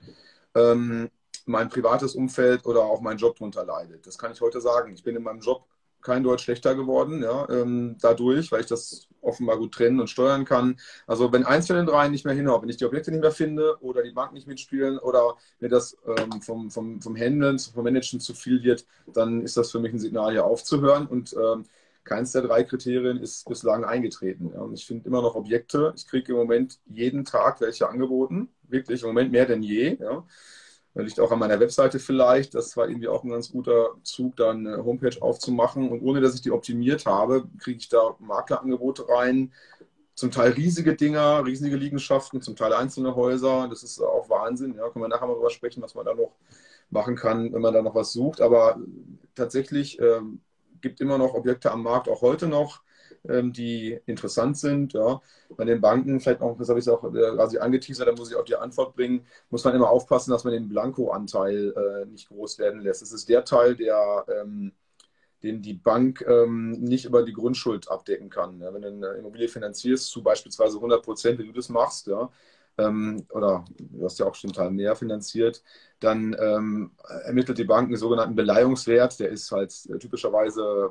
ähm, 0.56 1.08
mein 1.46 1.68
privates 1.68 2.16
Umfeld 2.16 2.66
oder 2.66 2.80
auch 2.80 3.00
mein 3.00 3.18
Job 3.18 3.36
darunter 3.36 3.64
leidet. 3.64 4.04
Das 4.04 4.18
kann 4.18 4.32
ich 4.32 4.40
heute 4.40 4.60
sagen. 4.60 4.92
Ich 4.92 5.04
bin 5.04 5.14
in 5.14 5.22
meinem 5.22 5.40
Job 5.40 5.64
kein 6.02 6.22
Deutsch 6.22 6.44
schlechter 6.44 6.74
geworden, 6.74 7.22
ja, 7.22 7.48
ähm, 7.48 7.96
dadurch, 8.00 8.52
weil 8.52 8.60
ich 8.60 8.66
das 8.66 9.08
offenbar 9.20 9.58
gut 9.58 9.72
trennen 9.72 10.00
und 10.00 10.08
steuern 10.08 10.44
kann. 10.44 10.78
Also 11.06 11.32
wenn 11.32 11.44
eins 11.44 11.66
von 11.66 11.76
den 11.76 11.86
dreien 11.86 12.12
nicht 12.12 12.24
mehr 12.24 12.34
hinhaut, 12.34 12.62
wenn 12.62 12.68
ich 12.68 12.76
die 12.76 12.84
Objekte 12.84 13.10
nicht 13.10 13.20
mehr 13.20 13.32
finde 13.32 13.76
oder 13.80 14.02
die 14.02 14.12
Bank 14.12 14.32
nicht 14.32 14.46
mitspielen 14.46 14.98
oder 14.98 15.36
mir 15.60 15.68
das 15.68 15.96
ähm, 16.06 16.40
vom, 16.40 16.70
vom, 16.70 17.00
vom 17.02 17.16
Handeln, 17.16 17.58
vom 17.58 17.84
Managen 17.84 18.20
zu 18.20 18.34
viel 18.34 18.62
wird, 18.62 18.86
dann 19.12 19.42
ist 19.42 19.56
das 19.56 19.70
für 19.70 19.80
mich 19.80 19.92
ein 19.92 19.98
Signal, 19.98 20.32
hier 20.32 20.44
aufzuhören. 20.44 21.06
Und 21.06 21.34
ähm, 21.34 21.64
keins 22.04 22.32
der 22.32 22.42
drei 22.42 22.64
Kriterien 22.64 23.18
ist 23.18 23.46
bislang 23.48 23.84
eingetreten. 23.84 24.50
Ja. 24.54 24.60
Und 24.60 24.74
ich 24.74 24.86
finde 24.86 25.06
immer 25.06 25.20
noch 25.22 25.34
Objekte. 25.34 25.92
Ich 25.96 26.06
kriege 26.06 26.32
im 26.32 26.38
Moment 26.38 26.80
jeden 26.86 27.24
Tag 27.24 27.60
welche 27.60 27.88
angeboten, 27.88 28.48
wirklich 28.62 29.02
im 29.02 29.08
Moment 29.08 29.30
mehr 29.30 29.46
denn 29.46 29.62
je. 29.62 29.96
Ja. 30.00 30.24
Das 30.98 31.06
liegt 31.06 31.20
auch 31.20 31.30
an 31.30 31.38
meiner 31.38 31.60
Webseite 31.60 32.00
vielleicht. 32.00 32.56
Das 32.56 32.76
war 32.76 32.88
irgendwie 32.88 33.06
auch 33.06 33.22
ein 33.22 33.30
ganz 33.30 33.52
guter 33.52 33.90
Zug, 34.02 34.34
da 34.34 34.50
eine 34.50 34.84
Homepage 34.84 35.16
aufzumachen. 35.22 35.90
Und 35.90 36.00
ohne 36.02 36.20
dass 36.20 36.34
ich 36.34 36.40
die 36.40 36.50
optimiert 36.50 37.06
habe, 37.06 37.44
kriege 37.60 37.78
ich 37.78 37.88
da 37.88 38.16
Maklerangebote 38.18 39.08
rein. 39.08 39.52
Zum 40.16 40.32
Teil 40.32 40.50
riesige 40.50 40.96
Dinger, 40.96 41.46
riesige 41.46 41.76
Liegenschaften, 41.76 42.42
zum 42.42 42.56
Teil 42.56 42.72
einzelne 42.72 43.14
Häuser. 43.14 43.68
Das 43.70 43.84
ist 43.84 44.00
auch 44.00 44.28
Wahnsinn. 44.28 44.74
Ja, 44.74 44.88
können 44.88 45.04
wir 45.04 45.08
nachher 45.08 45.28
mal 45.28 45.34
drüber 45.34 45.50
sprechen, 45.50 45.84
was 45.84 45.94
man 45.94 46.04
da 46.04 46.14
noch 46.14 46.32
machen 46.90 47.14
kann, 47.14 47.52
wenn 47.52 47.62
man 47.62 47.74
da 47.74 47.80
noch 47.80 47.94
was 47.94 48.12
sucht. 48.12 48.40
Aber 48.40 48.80
tatsächlich 49.36 50.00
ähm, 50.00 50.40
gibt 50.80 51.00
immer 51.00 51.16
noch 51.16 51.34
Objekte 51.34 51.70
am 51.70 51.84
Markt, 51.84 52.08
auch 52.08 52.22
heute 52.22 52.48
noch, 52.48 52.82
ähm, 53.28 53.52
die 53.52 53.98
interessant 54.06 54.58
sind. 54.58 54.92
Ja. 54.92 55.20
Bei 55.56 55.64
den 55.64 55.80
Banken, 55.80 56.20
vielleicht 56.20 56.40
auch, 56.40 56.56
das 56.58 56.68
habe 56.68 56.80
ich 56.80 56.88
auch 56.88 57.02
äh, 57.04 57.34
quasi 57.34 57.58
angeteasert, 57.58 58.08
da 58.08 58.12
muss 58.12 58.30
ich 58.30 58.36
auch 58.36 58.44
die 58.44 58.56
Antwort 58.56 58.94
bringen, 58.94 59.26
muss 59.50 59.64
man 59.64 59.74
immer 59.74 59.90
aufpassen, 59.90 60.30
dass 60.30 60.44
man 60.44 60.52
den 60.52 60.68
Blanko-Anteil 60.68 61.74
äh, 61.76 62.06
nicht 62.06 62.28
groß 62.28 62.58
werden 62.58 62.80
lässt. 62.80 63.02
Das 63.02 63.12
ist 63.12 63.28
der 63.28 63.44
Teil, 63.44 63.76
der 63.76 64.24
ähm, 64.28 64.72
den 65.42 65.62
die 65.62 65.74
Bank 65.74 66.24
ähm, 66.28 66.72
nicht 66.72 67.04
über 67.04 67.22
die 67.22 67.32
Grundschuld 67.32 67.90
abdecken 67.90 68.28
kann. 68.28 68.60
Ja, 68.60 68.72
wenn 68.74 68.82
du 68.82 68.88
eine 68.88 69.18
Immobilie 69.18 69.48
finanzierst 69.48 70.10
zu 70.10 70.22
beispielsweise 70.22 70.76
100 70.76 71.02
Prozent, 71.04 71.38
wie 71.38 71.46
du 71.46 71.52
das 71.52 71.68
machst, 71.68 72.08
ja, 72.08 72.30
ähm, 72.78 73.26
oder 73.30 73.64
du 73.78 74.04
hast 74.04 74.18
ja 74.18 74.26
auch 74.26 74.34
schon 74.34 74.52
Teil 74.52 74.70
mehr 74.70 74.96
finanziert, 74.96 75.62
dann 76.00 76.36
ähm, 76.38 76.92
ermittelt 77.24 77.58
die 77.58 77.64
Bank 77.64 77.88
einen 77.88 77.96
sogenannten 77.96 78.34
Beleihungswert, 78.36 79.18
der 79.20 79.30
ist 79.30 79.50
halt 79.52 79.74
äh, 79.90 79.98
typischerweise 79.98 80.90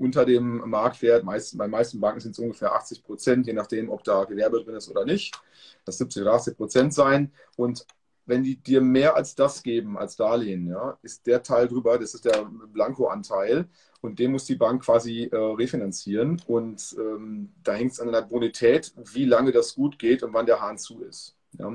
unter 0.00 0.24
dem 0.24 0.68
Marktwert. 0.68 1.24
Meist, 1.24 1.56
bei 1.58 1.68
meisten 1.68 2.00
Banken 2.00 2.20
sind 2.20 2.32
es 2.32 2.38
ungefähr 2.38 2.72
80 2.72 3.04
Prozent, 3.04 3.46
je 3.46 3.52
nachdem, 3.52 3.90
ob 3.90 4.02
da 4.02 4.24
Gewerbe 4.24 4.64
drin 4.64 4.74
ist 4.74 4.90
oder 4.90 5.04
nicht. 5.04 5.38
Das 5.84 5.98
70 5.98 6.22
oder 6.22 6.32
80 6.34 6.56
Prozent 6.56 6.94
sein. 6.94 7.32
Und 7.56 7.86
wenn 8.24 8.42
die 8.42 8.56
dir 8.56 8.80
mehr 8.80 9.14
als 9.14 9.34
das 9.34 9.62
geben, 9.62 9.98
als 9.98 10.16
Darlehen, 10.16 10.66
ja, 10.66 10.98
ist 11.02 11.26
der 11.26 11.42
Teil 11.42 11.68
drüber, 11.68 11.98
das 11.98 12.14
ist 12.14 12.24
der 12.24 12.48
Blanko-Anteil. 12.72 13.68
Und 14.00 14.18
den 14.18 14.32
muss 14.32 14.46
die 14.46 14.56
Bank 14.56 14.82
quasi 14.82 15.24
äh, 15.24 15.36
refinanzieren. 15.36 16.40
Und 16.46 16.96
ähm, 16.98 17.52
da 17.62 17.74
hängt 17.74 17.92
es 17.92 18.00
an 18.00 18.10
der 18.10 18.22
Bonität, 18.22 18.94
wie 19.12 19.26
lange 19.26 19.52
das 19.52 19.74
gut 19.74 19.98
geht 19.98 20.22
und 20.22 20.32
wann 20.32 20.46
der 20.46 20.62
Hahn 20.62 20.78
zu 20.78 21.02
ist. 21.02 21.36
Ja. 21.58 21.70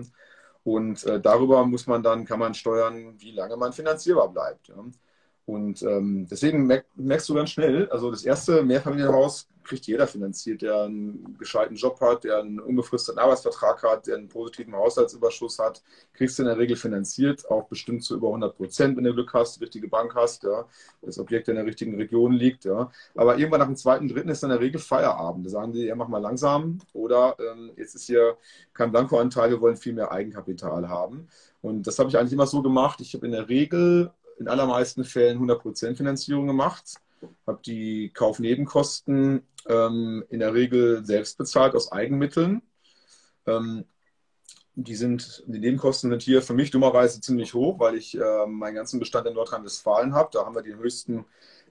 Und 0.63 1.03
äh, 1.03 1.21
darüber 1.21 1.63
muss 1.65 1.85
man 1.85 2.01
dann, 2.01 2.25
kann 2.25 2.39
man 2.39 2.55
steuern, 2.55 3.13
wie 3.19 3.31
lange 3.31 3.55
man 3.55 3.71
finanzierbar 3.71 4.29
bleibt. 4.29 4.69
Ja. 4.69 4.83
Und 5.45 5.83
ähm, 5.83 6.27
deswegen 6.29 6.65
merkst 6.95 7.29
du 7.29 7.35
ganz 7.35 7.51
schnell, 7.51 7.87
also 7.89 8.09
das 8.09 8.23
erste 8.23 8.63
Mehrfamilienhaus 8.63 9.47
kriegt 9.65 9.85
jeder 9.87 10.07
finanziert, 10.07 10.61
der 10.61 10.83
einen 10.83 11.37
gescheiten 11.37 11.75
Job 11.75 11.99
hat, 11.99 12.23
der 12.23 12.39
einen 12.39 12.59
unbefristeten 12.59 13.19
Arbeitsvertrag 13.19 13.83
hat, 13.83 14.07
der 14.07 14.17
einen 14.17 14.29
positiven 14.29 14.75
Haushaltsüberschuss 14.75 15.59
hat, 15.59 15.83
kriegst 16.13 16.37
du 16.37 16.43
in 16.43 16.47
der 16.47 16.57
Regel 16.57 16.77
finanziert, 16.77 17.49
auch 17.49 17.67
bestimmt 17.67 18.03
zu 18.03 18.15
über 18.15 18.27
100 18.27 18.55
Prozent, 18.55 18.97
wenn 18.97 19.03
du 19.03 19.13
Glück 19.13 19.33
hast, 19.33 19.57
die 19.57 19.63
richtige 19.63 19.87
Bank 19.87 20.15
hast, 20.15 20.43
ja, 20.43 20.65
das 21.01 21.19
Objekt 21.19 21.47
in 21.47 21.55
der 21.55 21.65
richtigen 21.65 21.95
Region 21.95 22.33
liegt. 22.33 22.65
Ja. 22.65 22.91
Aber 23.15 23.37
irgendwann 23.37 23.59
nach 23.59 23.67
dem 23.67 23.75
zweiten, 23.75 24.07
dritten 24.07 24.29
ist 24.29 24.43
in 24.43 24.49
der 24.49 24.59
Regel 24.59 24.79
Feierabend. 24.79 25.45
Da 25.45 25.49
sagen 25.49 25.73
die, 25.73 25.85
ja, 25.85 25.95
mach 25.95 26.07
mal 26.07 26.19
langsam 26.19 26.79
oder 26.93 27.35
ähm, 27.39 27.71
jetzt 27.75 27.95
ist 27.95 28.05
hier 28.05 28.37
kein 28.73 28.91
Blankoanteil, 28.91 29.49
wir 29.49 29.61
wollen 29.61 29.77
viel 29.77 29.93
mehr 29.93 30.11
Eigenkapital 30.11 30.87
haben. 30.87 31.27
Und 31.61 31.87
das 31.87 31.97
habe 31.97 32.09
ich 32.09 32.17
eigentlich 32.17 32.33
immer 32.33 32.47
so 32.47 32.61
gemacht. 32.61 33.01
Ich 33.01 33.13
habe 33.15 33.25
in 33.25 33.31
der 33.31 33.49
Regel 33.49 34.11
in 34.37 34.47
allermeisten 34.47 35.03
Fällen 35.03 35.39
100% 35.39 35.95
Finanzierung 35.95 36.47
gemacht, 36.47 36.95
habe 37.47 37.59
die 37.65 38.11
Kaufnebenkosten 38.13 39.43
ähm, 39.67 40.23
in 40.29 40.39
der 40.39 40.53
Regel 40.53 41.05
selbst 41.05 41.37
bezahlt 41.37 41.75
aus 41.75 41.91
Eigenmitteln. 41.91 42.61
Ähm, 43.47 43.85
die 44.75 44.95
sind, 44.95 45.43
die 45.47 45.59
Nebenkosten 45.59 46.09
sind 46.09 46.21
hier 46.21 46.41
für 46.41 46.53
mich 46.53 46.69
dummerweise 46.69 47.21
ziemlich 47.21 47.53
hoch, 47.53 47.79
weil 47.79 47.95
ich 47.95 48.17
äh, 48.19 48.45
meinen 48.45 48.75
ganzen 48.75 48.99
Bestand 48.99 49.25
in 49.27 49.33
Nordrhein-Westfalen 49.33 50.13
habe. 50.13 50.29
Da 50.33 50.45
haben 50.45 50.53
wir 50.53 50.61
den 50.63 50.77
höchsten 50.77 51.25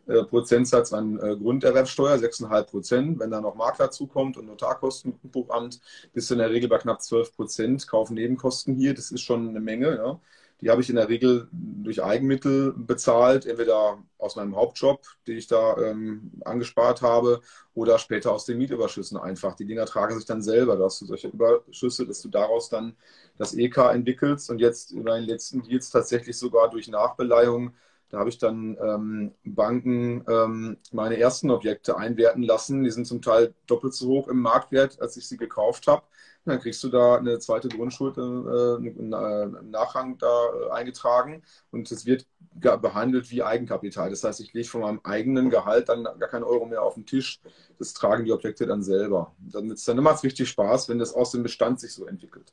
äh, 0.07 0.22
Prozentsatz 0.24 0.92
an 0.92 1.18
äh, 1.18 1.37
Grunderwerbsteuer, 1.37 2.16
6,5 2.16 2.62
Prozent. 2.64 3.18
Wenn 3.20 3.31
da 3.31 3.42
noch 3.42 3.57
Makler 3.57 3.90
zukommt 3.90 4.38
und 4.38 4.46
Notarkosten, 4.46 5.18
Buchamt, 5.22 5.81
bist 6.14 6.31
du 6.31 6.35
in 6.35 6.38
der 6.38 6.50
Regel 6.50 6.68
bei 6.68 6.79
knapp 6.79 7.03
12 7.03 7.37
Prozent 7.37 7.87
Kaufnebenkosten 7.87 8.74
hier. 8.74 8.94
Das 8.94 9.11
ist 9.11 9.20
schon 9.20 9.50
eine 9.50 9.61
Menge. 9.61 9.96
Ja. 9.96 10.20
Die 10.64 10.70
habe 10.70 10.81
ich 10.81 10.88
in 10.88 10.96
der 10.96 11.11
Regel 11.11 11.46
durch 11.53 12.03
Eigenmittel 12.03 12.72
bezahlt, 12.74 13.44
entweder 13.44 14.03
aus 14.16 14.37
meinem 14.37 14.57
Hauptjob, 14.57 15.03
den 15.27 15.37
ich 15.37 15.46
da 15.46 15.77
ähm, 15.77 16.33
angespart 16.46 17.03
habe, 17.03 17.42
oder 17.74 17.98
später 17.98 18.33
aus 18.33 18.46
den 18.46 18.57
Mietüberschüssen 18.57 19.18
einfach. 19.18 19.57
Die 19.57 19.66
Dinger 19.66 19.85
tragen 19.85 20.16
sich 20.16 20.24
dann 20.24 20.40
selber. 20.40 20.77
Da 20.77 20.85
hast 20.85 21.03
du 21.03 21.07
solche 21.07 21.29
Überschüsse, 21.29 22.07
dass 22.07 22.22
du 22.22 22.31
daraus 22.31 22.70
dann 22.70 22.96
das 23.37 23.55
EK 23.55 23.77
entwickelst 23.92 24.48
und 24.48 24.59
jetzt 24.59 24.92
über 24.92 25.16
den 25.16 25.24
letzten 25.29 25.62
Deals 25.62 25.90
tatsächlich 25.90 26.38
sogar 26.38 26.70
durch 26.70 26.88
Nachbeleihung 26.88 27.74
da 28.14 28.20
habe 28.20 28.31
ich 28.31 28.38
dann 28.38 28.77
ähm, 28.81 29.35
Banken 29.44 30.24
ähm, 30.29 30.77
meine 30.92 31.18
ersten 31.18 31.50
Objekte 31.50 31.96
einwerten 31.96 32.44
lassen. 32.44 32.85
Die 32.85 32.90
sind 32.92 33.09
zum 33.09 33.22
Teil 33.22 33.55
doppelt 33.66 33.92
so 33.92 34.07
hoch 34.07 34.29
im 34.29 34.38
Marktwert, 34.38 35.00
als 35.00 35.16
ich 35.16 35.27
sie 35.27 35.37
gekauft 35.37 35.88
habe. 35.88 36.05
Dann 36.44 36.61
kriegst 36.61 36.85
du 36.85 36.88
da 36.88 37.16
eine 37.16 37.38
zweite 37.38 37.68
Grundschuld 37.68 38.18
äh, 38.18 38.20
äh, 38.20 39.46
Nachrang 39.62 40.18
da 40.18 40.28
äh, 40.28 40.70
eingetragen 40.72 41.42
und 41.70 41.90
es 41.90 42.04
wird 42.04 42.26
behandelt 42.52 43.30
wie 43.30 43.42
Eigenkapital. 43.42 44.11
Das 44.11 44.22
heißt, 44.22 44.40
ich 44.40 44.52
lege 44.52 44.68
von 44.68 44.83
meinem 44.83 45.00
eigenen 45.04 45.50
Gehalt 45.50 45.88
dann 45.88 46.04
gar 46.04 46.28
keinen 46.28 46.44
Euro 46.44 46.66
mehr 46.66 46.83
auf 46.83 46.94
den 46.94 47.07
Tisch. 47.07 47.40
Das 47.78 47.94
tragen 47.94 48.24
die 48.24 48.33
Objekte 48.33 48.66
dann 48.66 48.83
selber. 48.83 49.35
Dann, 49.38 49.74
dann 49.74 49.96
macht 50.02 50.16
es 50.16 50.24
richtig 50.24 50.48
Spaß, 50.50 50.88
wenn 50.88 50.98
das 50.98 51.14
aus 51.14 51.33
dem 51.33 51.42
Bestand 51.42 51.80
sich 51.80 51.92
so 51.92 52.07
entwickelt. 52.07 52.52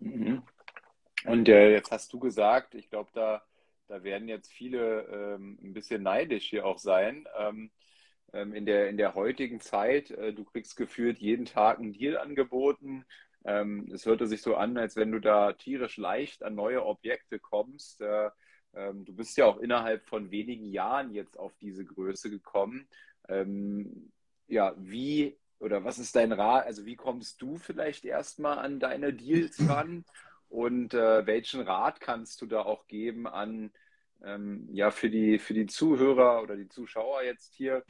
Mhm. 0.00 0.42
Und 1.24 1.48
äh, 1.48 1.72
jetzt 1.72 1.90
hast 1.90 2.12
du 2.12 2.18
gesagt, 2.18 2.74
ich 2.74 2.88
glaube, 2.88 3.10
da 3.14 3.42
da 3.88 4.02
werden 4.04 4.28
jetzt 4.28 4.52
viele 4.52 5.00
ähm, 5.10 5.58
ein 5.62 5.72
bisschen 5.72 6.02
neidisch 6.02 6.48
hier 6.50 6.66
auch 6.66 6.78
sein. 6.78 7.26
Ähm, 7.38 7.70
in, 8.32 8.66
der, 8.66 8.88
in 8.88 8.96
der 8.96 9.14
heutigen 9.14 9.60
Zeit, 9.60 10.10
äh, 10.10 10.32
du 10.32 10.44
kriegst 10.44 10.76
gefühlt 10.76 11.18
jeden 11.18 11.46
Tag 11.46 11.78
ein 11.78 11.92
Deal 11.92 12.18
angeboten. 12.18 13.04
Ähm, 13.44 13.88
es 13.92 14.06
hörte 14.06 14.26
sich 14.26 14.42
so 14.42 14.56
an, 14.56 14.76
als 14.76 14.96
wenn 14.96 15.12
du 15.12 15.20
da 15.20 15.52
tierisch 15.52 15.96
leicht 15.96 16.42
an 16.42 16.54
neue 16.54 16.84
Objekte 16.84 17.38
kommst. 17.38 18.00
Äh, 18.00 18.30
ähm, 18.74 19.04
du 19.04 19.14
bist 19.14 19.36
ja 19.36 19.46
auch 19.46 19.58
innerhalb 19.58 20.04
von 20.06 20.30
wenigen 20.30 20.66
Jahren 20.66 21.12
jetzt 21.12 21.38
auf 21.38 21.54
diese 21.56 21.84
Größe 21.84 22.30
gekommen. 22.30 22.88
Ähm, 23.28 24.12
ja, 24.46 24.74
wie 24.76 25.38
oder 25.58 25.84
was 25.84 25.98
ist 25.98 26.14
dein 26.14 26.32
Rat? 26.32 26.66
Also 26.66 26.84
wie 26.86 26.96
kommst 26.96 27.42
du 27.42 27.56
vielleicht 27.56 28.04
erstmal 28.04 28.58
an 28.58 28.80
deine 28.80 29.12
Deals 29.12 29.68
ran? 29.68 30.04
Und 30.48 30.94
äh, 30.94 31.26
welchen 31.26 31.60
Rat 31.60 32.00
kannst 32.00 32.40
du 32.40 32.46
da 32.46 32.62
auch 32.62 32.86
geben 32.86 33.26
an, 33.26 33.70
ähm, 34.24 34.68
ja, 34.72 34.90
für 34.90 35.10
die, 35.10 35.38
für 35.38 35.54
die 35.54 35.66
Zuhörer 35.66 36.42
oder 36.42 36.56
die 36.56 36.68
Zuschauer 36.68 37.22
jetzt 37.22 37.54
hier, 37.54 37.84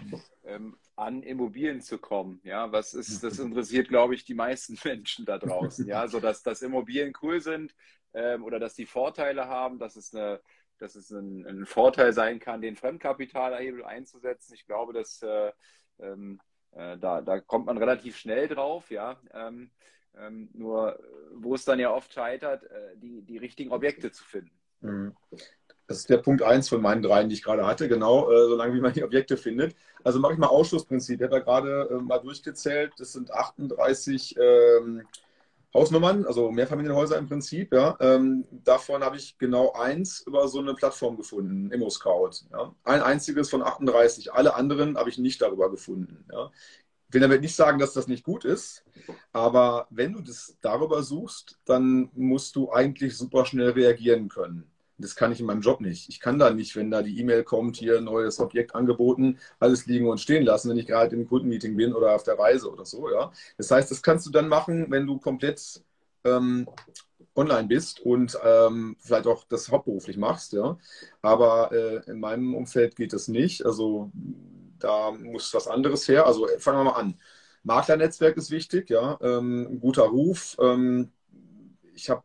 ähm, 0.45 0.77
an 0.97 1.23
Immobilien 1.23 1.81
zu 1.81 1.99
kommen? 1.99 2.41
Ja, 2.45 2.71
was 2.73 2.95
ist, 2.95 3.23
das 3.23 3.39
interessiert, 3.39 3.89
glaube 3.89 4.15
ich, 4.15 4.25
die 4.25 4.35
meisten 4.35 4.79
Menschen 4.85 5.25
da 5.25 5.39
draußen. 5.39 5.87
Ja, 5.87 6.09
so 6.09 6.21
dass, 6.21 6.43
dass 6.43 6.63
Immobilien 6.63 7.13
cool 7.23 7.41
sind 7.41 7.75
ähm, 8.13 8.45
oder 8.45 8.59
dass 8.59 8.75
die 8.75 8.87
Vorteile 8.87 9.49
haben, 9.49 9.79
dass 9.79 9.97
es 9.97 10.15
eine, 10.15 10.41
dass 10.79 10.95
es 10.95 11.11
ein, 11.11 11.47
ein 11.47 11.67
Vorteil 11.67 12.13
sein 12.13 12.39
kann, 12.39 12.61
den 12.61 12.77
Fremdkapitalerhebel 12.77 13.85
einzusetzen. 13.85 14.55
Ich 14.55 14.67
glaube, 14.67 14.93
dass 14.93 15.23
äh, 15.23 15.53
ähm, 15.99 16.41
äh, 16.73 16.99
da, 16.99 17.23
da 17.23 17.41
kommt 17.41 17.67
man 17.67 17.79
relativ 17.79 18.17
schnell 18.17 18.49
drauf, 18.49 18.91
ja. 18.91 19.21
Ähm, 19.33 19.71
ähm, 20.17 20.51
nur, 20.53 20.99
wo 21.33 21.55
es 21.55 21.65
dann 21.65 21.79
ja 21.79 21.93
oft 21.93 22.13
scheitert, 22.13 22.65
äh, 22.65 22.97
die, 22.97 23.23
die 23.23 23.39
richtigen 23.39 23.71
Objekte 23.71 24.11
zu 24.11 24.25
finden. 24.25 24.59
Das 25.89 25.99
ist 25.99 26.11
der 26.11 26.19
Punkt 26.19 26.43
1 26.43 26.69
von 26.69 26.81
meinen 26.81 27.03
dreien, 27.03 27.29
die 27.29 27.35
ich 27.35 27.43
gerade 27.43 27.67
hatte, 27.67 27.89
genau, 27.89 28.31
äh, 28.31 28.47
solange 28.47 28.75
wie 28.75 28.81
man 28.81 28.93
die 28.93 29.03
Objekte 29.03 29.37
findet. 29.37 29.75
Also 30.05 30.21
mache 30.21 30.35
ich 30.35 30.39
mal 30.39 30.47
Ausschlussprinzip. 30.47 31.21
Ich 31.21 31.25
habe 31.25 31.37
ja 31.37 31.43
gerade 31.43 31.89
äh, 31.91 32.03
mal 32.03 32.19
durchgezählt, 32.19 32.93
das 32.99 33.15
sind 33.15 33.33
38 33.33 34.37
ähm, 34.39 35.03
Hausnummern, 35.75 36.25
also 36.27 36.51
Mehrfamilienhäuser 36.51 37.19
im 37.19 37.27
Prinzip. 37.27 37.73
Ja. 37.73 37.97
Ähm, 38.01 38.45
davon 38.65 39.03
habe 39.03 39.17
ich 39.17 39.39
genau 39.39 39.73
eins 39.73 40.21
über 40.21 40.47
so 40.47 40.61
eine 40.61 40.75
Plattform 40.75 41.17
gefunden, 41.17 41.73
ImmoScout. 41.73 42.31
Ja. 42.53 42.75
Ein 42.85 43.03
einziges 43.03 43.51
von 43.51 43.63
38. 43.63 44.33
Alle 44.33 44.55
anderen 44.55 44.97
habe 44.97 45.11
ich 45.11 45.19
nicht 45.19 45.43
darüber 45.43 45.71
gefunden. 45.71 46.25
Ja 46.31 46.51
will 47.11 47.21
damit 47.21 47.41
nicht 47.41 47.55
sagen, 47.55 47.79
dass 47.79 47.93
das 47.93 48.07
nicht 48.07 48.25
gut 48.25 48.45
ist, 48.45 48.85
aber 49.33 49.87
wenn 49.91 50.13
du 50.13 50.21
das 50.21 50.57
darüber 50.61 51.03
suchst, 51.03 51.59
dann 51.65 52.11
musst 52.15 52.57
du 52.57 52.71
eigentlich 52.71 53.17
super 53.17 53.47
schnell 53.47 53.71
reagieren 53.71 54.29
können. 54.29 54.71
Das 54.99 55.15
kann 55.15 55.33
ich 55.33 55.41
in 55.41 55.47
meinem 55.47 55.61
Job 55.61 55.81
nicht. 55.81 56.09
Ich 56.09 56.21
kann 56.21 56.39
da 56.39 56.51
nicht, 56.51 56.75
wenn 56.77 56.91
da 56.91 57.03
die 57.03 57.19
E-Mail 57.21 57.45
kommt, 57.45 57.77
hier 57.77 58.01
neues 58.01 58.41
Objekt 58.41 58.75
angeboten, 58.75 59.39
alles 59.61 59.87
liegen 59.87 60.09
und 60.09 60.21
stehen 60.21 60.45
lassen, 60.45 60.71
wenn 60.71 60.79
ich 60.79 60.87
gerade 60.87 61.15
im 61.15 61.29
Kundenmeeting 61.29 61.77
bin 61.77 61.95
oder 61.95 62.15
auf 62.15 62.25
der 62.25 62.39
Reise 62.39 62.71
oder 62.71 62.85
so. 62.85 63.11
Ja. 63.11 63.33
Das 63.57 63.71
heißt, 63.71 63.91
das 63.91 64.03
kannst 64.03 64.27
du 64.27 64.31
dann 64.31 64.49
machen, 64.49 64.91
wenn 64.91 65.07
du 65.07 65.19
komplett 65.19 65.83
ähm, 66.25 66.69
online 67.35 67.69
bist 67.69 68.01
und 68.01 68.37
ähm, 68.45 68.97
vielleicht 69.01 69.27
auch 69.27 69.45
das 69.49 69.71
hauptberuflich 69.71 70.17
machst. 70.17 70.53
Ja. 70.53 70.77
Aber 71.23 71.71
äh, 71.73 72.11
in 72.11 72.19
meinem 72.21 72.55
Umfeld 72.55 72.97
geht 72.97 73.13
das 73.13 73.29
nicht. 73.29 73.65
Also 73.65 74.11
da 74.79 75.13
muss 75.13 75.55
was 75.55 75.69
anderes 75.69 76.09
her. 76.09 76.27
Also 76.27 76.49
fangen 76.59 76.79
wir 76.79 76.85
mal 76.85 76.99
an. 76.99 77.19
Maklernetzwerk 77.63 78.37
ist 78.37 78.51
wichtig, 78.51 78.91
ja. 78.91 79.19
Ähm, 79.21 79.79
guter 79.81 80.05
Ruf. 80.05 80.57
Ähm, 80.61 81.13
ich 81.95 82.11
habe 82.11 82.23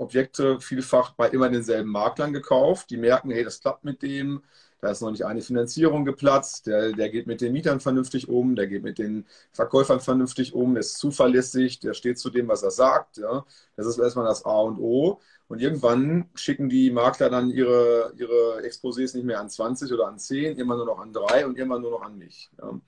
Objekte 0.00 0.60
vielfach 0.60 1.12
bei 1.12 1.28
immer 1.28 1.50
denselben 1.50 1.90
Maklern 1.90 2.32
gekauft. 2.32 2.90
Die 2.90 2.96
merken, 2.96 3.30
hey, 3.30 3.44
das 3.44 3.60
klappt 3.60 3.84
mit 3.84 4.02
dem. 4.02 4.42
Da 4.80 4.90
ist 4.90 5.02
noch 5.02 5.10
nicht 5.10 5.26
eine 5.26 5.42
Finanzierung 5.42 6.06
geplatzt. 6.06 6.66
Der, 6.66 6.92
der 6.92 7.10
geht 7.10 7.26
mit 7.26 7.42
den 7.42 7.52
Mietern 7.52 7.80
vernünftig 7.80 8.28
um. 8.28 8.56
Der 8.56 8.66
geht 8.66 8.82
mit 8.82 8.98
den 8.98 9.26
Verkäufern 9.52 10.00
vernünftig 10.00 10.54
um. 10.54 10.72
Der 10.72 10.80
ist 10.80 10.98
zuverlässig. 10.98 11.80
Der 11.80 11.92
steht 11.92 12.18
zu 12.18 12.30
dem, 12.30 12.48
was 12.48 12.62
er 12.62 12.70
sagt. 12.70 13.18
Ja. 13.18 13.44
Das 13.76 13.86
ist 13.86 13.98
erstmal 13.98 14.24
das 14.24 14.46
A 14.46 14.60
und 14.60 14.78
O. 14.78 15.20
Und 15.48 15.60
irgendwann 15.60 16.30
schicken 16.34 16.70
die 16.70 16.90
Makler 16.90 17.28
dann 17.28 17.50
ihre, 17.50 18.14
ihre 18.16 18.62
Exposés 18.62 19.14
nicht 19.14 19.24
mehr 19.24 19.40
an 19.40 19.50
20 19.50 19.92
oder 19.92 20.06
an 20.06 20.18
10, 20.18 20.56
immer 20.56 20.76
nur 20.76 20.86
noch 20.86 20.98
an 20.98 21.12
3 21.12 21.44
und 21.46 21.58
immer 21.58 21.78
nur 21.78 21.90
noch 21.90 22.02
an 22.02 22.16
mich. 22.16 22.50
Ja. 22.58 22.80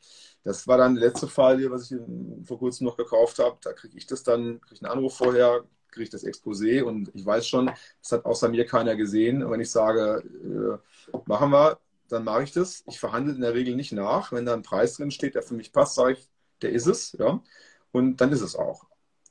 Das 0.45 0.67
war 0.67 0.79
dann 0.79 0.95
der 0.95 1.09
letzte 1.09 1.29
Fall, 1.29 1.71
was 1.71 1.91
ich 1.91 1.99
vor 2.45 2.59
kurzem 2.59 2.87
noch 2.87 2.97
gekauft 2.97 3.39
habe. 3.39 3.59
Da 3.63 3.73
kriege 3.73 3.99
ich 3.99 4.07
das 4.07 4.23
dann, 4.23 4.61
kriege 4.61 4.77
ich 4.77 4.83
einen 4.83 4.93
Anruf 4.93 5.17
vorher, 5.17 5.65
kriege 5.93 6.05
ich 6.05 6.11
das 6.11 6.25
Exposé 6.25 6.83
und 6.83 7.11
ich 7.15 7.25
weiß 7.25 7.47
schon, 7.47 7.67
das 7.67 8.13
hat 8.13 8.25
außer 8.25 8.49
mir 8.49 8.67
keiner 8.67 8.97
gesehen. 8.97 9.43
Und 9.43 9.53
wenn 9.53 9.61
ich 9.61 9.71
sage, 9.71 10.23
äh, 11.13 11.19
machen 11.27 11.51
wir, 11.51 11.79
dann 12.09 12.25
mache 12.25 12.43
ich 12.43 12.53
das. 12.53 12.83
Ich 12.87 12.99
verhandle 12.99 13.35
in 13.35 13.41
der 13.41 13.55
Regel 13.55 13.77
nicht 13.77 13.93
nach. 13.93 14.33
Wenn 14.33 14.45
da 14.45 14.55
ein 14.55 14.63
Preis 14.63 14.97
drin 14.97 15.11
steht, 15.11 15.35
der 15.35 15.43
für 15.43 15.55
mich 15.55 15.73
passt, 15.73 15.95
sage 15.95 16.15
ich, 16.15 16.29
der 16.63 16.71
ist 16.73 16.87
es. 16.87 17.13
Ja. 17.19 17.43
Und 17.93 18.21
dann 18.21 18.33
ist 18.33 18.43
es 18.43 18.57
auch. 18.57 18.87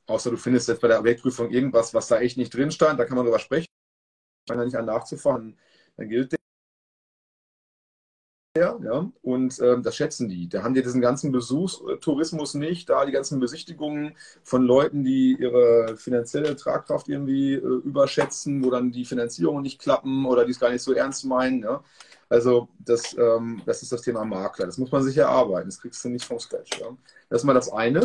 Außer 0.07 0.31
du 0.31 0.37
findest 0.37 0.67
jetzt 0.67 0.81
bei 0.81 0.87
der 0.87 0.99
Objektprüfung 0.99 1.51
irgendwas, 1.51 1.93
was 1.93 2.07
da 2.07 2.19
echt 2.19 2.37
nicht 2.37 2.53
drin 2.53 2.71
stand, 2.71 2.99
da 2.99 3.05
kann 3.05 3.15
man 3.15 3.25
drüber 3.25 3.39
sprechen. 3.39 3.67
Wenn 4.47 4.59
er 4.59 4.65
nicht 4.65 4.75
an 4.75 4.85
nachzufahren, 4.85 5.57
dann 5.97 6.09
gilt 6.09 6.31
der. 6.33 6.39
Ja, 8.57 9.09
und 9.21 9.59
ähm, 9.61 9.81
das 9.81 9.95
schätzen 9.95 10.27
die. 10.27 10.49
Da 10.49 10.63
haben 10.63 10.73
die 10.73 10.83
diesen 10.83 10.99
ganzen 10.99 11.31
Besuchstourismus 11.31 12.53
nicht, 12.55 12.89
da 12.89 13.05
die 13.05 13.13
ganzen 13.13 13.39
Besichtigungen 13.39 14.17
von 14.43 14.63
Leuten, 14.63 15.05
die 15.05 15.37
ihre 15.39 15.95
finanzielle 15.95 16.57
Tragkraft 16.57 17.07
irgendwie 17.07 17.53
äh, 17.53 17.59
überschätzen, 17.59 18.61
wo 18.61 18.69
dann 18.69 18.91
die 18.91 19.05
Finanzierungen 19.05 19.61
nicht 19.63 19.79
klappen 19.79 20.25
oder 20.25 20.43
die 20.43 20.51
es 20.51 20.59
gar 20.59 20.69
nicht 20.69 20.81
so 20.81 20.91
ernst 20.91 21.23
meinen. 21.23 21.63
Ja? 21.63 21.81
Also 22.27 22.67
das, 22.79 23.15
ähm, 23.17 23.61
das 23.65 23.83
ist 23.83 23.93
das 23.93 24.01
Thema 24.01 24.25
Makler. 24.25 24.65
Das 24.65 24.77
muss 24.77 24.91
man 24.91 25.03
sich 25.03 25.15
erarbeiten. 25.17 25.69
Das 25.69 25.79
kriegst 25.79 26.03
du 26.03 26.09
nicht 26.09 26.25
vom 26.25 26.39
Scratch. 26.39 26.77
Ja? 26.77 26.87
Das 27.29 27.41
ist 27.41 27.45
mal 27.45 27.53
das 27.53 27.71
eine. 27.71 28.03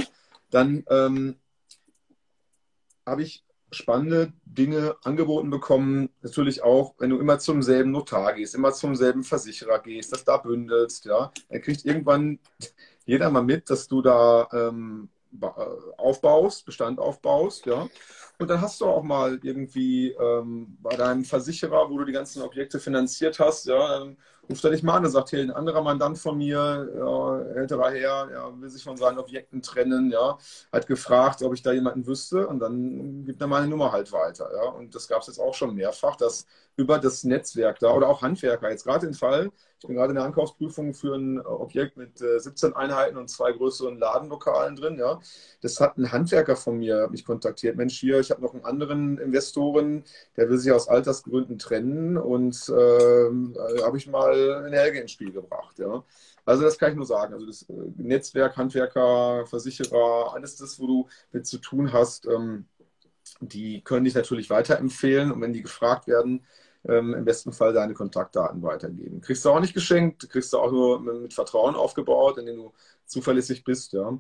Dann 0.51 0.85
ähm, 0.89 1.35
habe 3.05 3.23
ich 3.23 3.46
spannende 3.71 4.33
Dinge 4.45 4.97
angeboten 5.03 5.51
bekommen. 5.51 6.11
Natürlich 6.23 6.63
auch, 6.63 6.95
wenn 6.99 7.11
du 7.11 7.19
immer 7.19 7.39
zum 7.39 7.63
selben 7.63 7.91
Notar 7.91 8.35
gehst, 8.35 8.55
immer 8.55 8.73
zum 8.73 8.97
selben 8.97 9.25
Versicherer 9.25 9.81
gehst, 9.81 10.13
das 10.13 10.25
da 10.25 10.37
bündelst, 10.39 11.05
ja. 11.05 11.33
Dann 11.49 11.63
kriegt 11.63 11.85
irgendwann 11.85 12.39
jeder 13.05 13.31
mal 13.31 13.43
mit, 13.43 13.69
dass 13.71 13.89
du 13.89 14.03
da 14.03 14.49
ähm, 14.53 15.09
äh, 15.41 15.47
aufbaust, 15.97 16.65
Bestand 16.65 16.99
aufbaust, 16.99 17.67
ja. 17.67 17.89
Und 18.39 18.51
dann 18.51 18.61
hast 18.61 18.81
du 18.81 18.87
auch 18.87 19.03
mal 19.03 19.39
irgendwie 19.43 20.11
ähm, 20.11 20.77
bei 20.83 20.95
deinem 20.95 21.25
Versicherer, 21.25 21.89
wo 21.91 21.99
du 21.99 22.05
die 22.05 22.13
ganzen 22.13 22.43
Objekte 22.43 22.79
finanziert 22.79 23.39
hast, 23.39 23.67
ja, 23.67 23.99
dann 23.99 24.19
ruft 24.49 24.65
er 24.65 24.71
dich 24.71 24.83
mal 24.83 24.97
an 24.97 25.05
und 25.05 25.11
sagt, 25.11 25.33
hey, 25.33 25.43
ein 25.43 25.51
anderer 25.51 25.83
Mandant 25.83 26.19
von 26.19 26.39
mir, 26.39 26.89
ja, 26.97 27.41
älterer 27.61 27.91
Herr, 27.91 28.31
ja, 28.31 28.61
will 28.61 28.71
sich 28.71 28.85
von 28.85 28.97
seinen 28.97 29.19
Objekten 29.19 29.63
trennen, 29.63 30.11
ja, 30.11 30.39
hat 30.73 30.87
gefragt, 30.87 31.43
ob 31.43 31.55
ich 31.55 31.63
da 31.63 31.73
jemanden 31.73 32.07
wüsste 32.07 32.47
und 32.47 32.61
dann 32.61 33.25
gibt 33.25 33.41
er 33.41 33.47
meine 33.49 33.69
Nummer 33.69 33.93
halt 33.93 34.13
weiter, 34.13 34.51
ja. 34.55 34.71
Und 34.71 34.95
das 34.95 35.09
gab 35.09 35.21
es 35.23 35.29
jetzt 35.29 35.39
auch 35.39 35.55
schon 35.55 35.75
mehrfach, 35.75 36.17
dass 36.17 36.47
über 36.77 36.99
das 36.99 37.25
Netzwerk 37.25 37.79
da 37.79 37.93
oder 37.93 38.09
auch 38.09 38.23
Handwerker, 38.23 38.71
jetzt 38.71 38.85
gerade 38.85 39.07
den 39.07 39.15
Fall, 39.15 39.51
ich 39.79 39.87
bin 39.87 39.97
gerade 39.97 40.11
in 40.11 40.17
der 40.17 40.25
Ankaufsprüfung 40.25 40.95
für 40.95 41.15
ein 41.15 41.39
Objekt 41.39 41.99
mit 41.99 42.19
17 42.19 42.73
äh, 42.73 42.75
Einheiten 42.75 43.19
und 43.19 43.29
zwei 43.29 43.53
größeren 43.53 43.99
Ladenlokalen 43.99 44.75
drin. 44.75 44.99
Ja. 44.99 45.21
Das 45.61 45.81
hat 45.81 45.99
ein 45.99 46.11
Handwerker 46.13 46.57
von 46.57 46.79
mir 46.79 47.09
mich 47.11 47.27
kontaktiert. 47.27 47.77
Mensch, 47.77 47.99
hier, 47.99 48.19
ich 48.19 48.31
habe 48.31 48.41
noch 48.41 48.55
einen 48.55 48.65
anderen 48.65 49.19
Investoren, 49.19 50.05
der 50.37 50.49
will 50.49 50.57
sich 50.57 50.73
aus 50.73 50.89
Altersgründen 50.89 51.59
trennen 51.59 52.17
und 52.17 52.57
äh, 52.71 53.83
habe 53.83 53.99
ich 53.99 54.07
mal 54.07 54.65
eine 54.65 54.77
Helge 54.77 55.01
ins 55.01 55.11
Spiel 55.13 55.31
gebracht. 55.31 55.79
Ja. 55.79 56.03
Also 56.47 56.63
das 56.63 56.79
kann 56.79 56.93
ich 56.93 56.97
nur 56.97 57.07
sagen. 57.07 57.35
Also 57.35 57.45
das 57.45 57.63
äh, 57.69 57.75
Netzwerk, 57.97 58.57
Handwerker, 58.57 59.45
Versicherer, 59.47 60.33
alles 60.33 60.57
das, 60.57 60.81
wo 60.81 60.87
du 60.87 61.09
mit 61.33 61.47
zu 61.47 61.59
tun 61.59 61.93
hast, 61.93 62.27
ähm, 62.27 62.65
die 63.41 63.83
können 63.83 64.05
dich 64.05 64.15
natürlich 64.15 64.49
weiterempfehlen. 64.49 65.33
Und 65.33 65.43
wenn 65.43 65.53
die 65.53 65.63
gefragt 65.63 66.07
werden, 66.07 66.47
ähm, 66.89 67.15
im 67.15 67.25
besten 67.25 67.53
Fall 67.53 67.73
deine 67.73 67.95
Kontaktdaten 67.95 68.63
weitergeben. 68.63 69.21
Kriegst 69.21 69.45
du 69.45 69.51
auch 69.51 69.61
nicht 69.61 69.75
geschenkt, 69.75 70.29
kriegst 70.31 70.53
du 70.53 70.59
auch 70.59 70.71
nur 70.71 71.01
mit 71.01 71.35
Vertrauen 71.35 71.75
aufgebaut, 71.75 72.39
indem 72.39 72.57
du 72.57 72.73
zuverlässig 73.07 73.65
bist, 73.65 73.93
ja. 73.93 74.19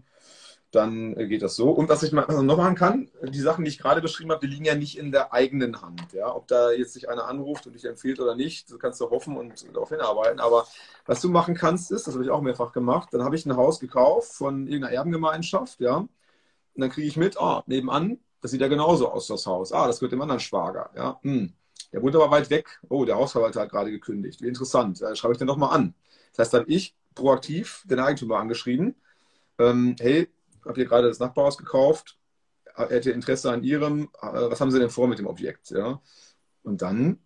Dann 0.72 1.16
äh, 1.16 1.26
geht 1.26 1.42
das 1.42 1.54
so. 1.54 1.70
Und 1.70 1.88
was 1.88 2.02
ich 2.02 2.12
noch 2.12 2.56
machen 2.56 2.74
kann, 2.74 3.08
die 3.22 3.40
Sachen, 3.40 3.64
die 3.64 3.70
ich 3.70 3.78
gerade 3.78 4.02
beschrieben 4.02 4.32
habe, 4.32 4.46
die 4.46 4.52
liegen 4.52 4.64
ja 4.64 4.74
nicht 4.74 4.98
in 4.98 5.12
der 5.12 5.32
eigenen 5.32 5.80
Hand. 5.80 6.12
Ja? 6.12 6.34
Ob 6.34 6.48
da 6.48 6.72
jetzt 6.72 6.92
sich 6.92 7.08
einer 7.08 7.26
anruft 7.26 7.66
und 7.66 7.74
dich 7.74 7.84
empfiehlt 7.84 8.20
oder 8.20 8.34
nicht, 8.34 8.68
so 8.68 8.76
kannst 8.76 9.00
du 9.00 9.08
hoffen 9.08 9.36
und 9.36 9.64
darauf 9.72 9.90
hinarbeiten. 9.90 10.40
Aber 10.40 10.66
was 11.06 11.20
du 11.20 11.28
machen 11.28 11.54
kannst, 11.54 11.92
ist, 11.92 12.06
das 12.06 12.14
habe 12.14 12.24
ich 12.24 12.30
auch 12.30 12.42
mehrfach 12.42 12.72
gemacht, 12.72 13.10
dann 13.12 13.22
habe 13.22 13.36
ich 13.36 13.46
ein 13.46 13.56
Haus 13.56 13.78
gekauft 13.78 14.32
von 14.32 14.66
irgendeiner 14.66 14.94
Erbengemeinschaft, 14.94 15.80
ja. 15.80 15.98
Und 15.98 16.10
dann 16.74 16.90
kriege 16.90 17.06
ich 17.06 17.16
mit, 17.16 17.40
ah, 17.40 17.62
nebenan, 17.66 18.18
das 18.40 18.50
sieht 18.50 18.60
ja 18.60 18.68
genauso 18.68 19.08
aus, 19.10 19.28
das 19.28 19.46
Haus. 19.46 19.72
Ah, 19.72 19.86
das 19.86 19.98
gehört 20.00 20.12
dem 20.12 20.22
anderen 20.22 20.40
Schwager, 20.40 20.90
ja. 20.96 21.18
Hm. 21.22 21.54
Der 21.96 22.02
wohnt 22.02 22.14
aber 22.14 22.30
weit 22.30 22.50
weg. 22.50 22.78
Oh, 22.90 23.06
der 23.06 23.16
Hausverwalter 23.16 23.62
hat 23.62 23.70
gerade 23.70 23.90
gekündigt. 23.90 24.42
Wie 24.42 24.48
interessant. 24.48 25.00
Da 25.00 25.16
schreibe 25.16 25.32
ich 25.32 25.38
den 25.38 25.46
nochmal 25.46 25.74
an. 25.74 25.94
Das 26.30 26.40
heißt, 26.40 26.52
dann 26.52 26.64
ich 26.66 26.94
proaktiv 27.14 27.84
den 27.86 28.00
Eigentümer 28.00 28.36
angeschrieben. 28.36 28.96
Ähm, 29.58 29.96
hey, 29.98 30.28
habt 30.66 30.76
ihr 30.76 30.84
gerade 30.84 31.08
das 31.08 31.20
Nachbarhaus 31.20 31.56
gekauft? 31.56 32.18
Hättet 32.74 33.06
ihr 33.06 33.14
Interesse 33.14 33.50
an 33.50 33.64
Ihrem? 33.64 34.10
Äh, 34.20 34.50
was 34.50 34.60
haben 34.60 34.70
Sie 34.70 34.78
denn 34.78 34.90
vor 34.90 35.08
mit 35.08 35.18
dem 35.18 35.26
Objekt? 35.26 35.70
Ja? 35.70 36.02
Und 36.64 36.82
dann 36.82 37.18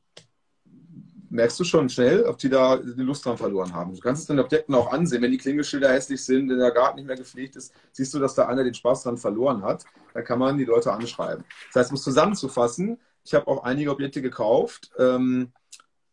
merkst 1.30 1.58
du 1.58 1.64
schon 1.64 1.88
schnell, 1.88 2.22
ob 2.22 2.38
die 2.38 2.48
da 2.48 2.76
die 2.76 3.02
Lust 3.02 3.26
dran 3.26 3.38
verloren 3.38 3.74
haben. 3.74 3.92
Du 3.92 4.00
kannst 4.00 4.22
es 4.22 4.28
den 4.28 4.38
Objekten 4.38 4.76
auch 4.76 4.92
ansehen. 4.92 5.20
Wenn 5.20 5.32
die 5.32 5.38
Klingelschilder 5.38 5.92
hässlich 5.92 6.24
sind, 6.24 6.48
wenn 6.48 6.60
der 6.60 6.70
Garten 6.70 6.98
nicht 6.98 7.06
mehr 7.06 7.16
gepflegt 7.16 7.56
ist, 7.56 7.74
siehst 7.90 8.14
du, 8.14 8.20
dass 8.20 8.36
da 8.36 8.46
einer 8.46 8.62
den 8.62 8.74
Spaß 8.74 9.02
dran 9.02 9.16
verloren 9.16 9.64
hat. 9.64 9.84
Da 10.14 10.22
kann 10.22 10.38
man 10.38 10.58
die 10.58 10.64
Leute 10.64 10.92
anschreiben. 10.92 11.44
Das 11.72 11.80
heißt, 11.80 11.90
um 11.90 11.96
es 11.96 12.02
zusammenzufassen, 12.04 13.00
ich 13.24 13.34
habe 13.34 13.46
auch 13.48 13.64
einige 13.64 13.90
Objekte 13.90 14.22
gekauft, 14.22 14.90
ähm, 14.98 15.52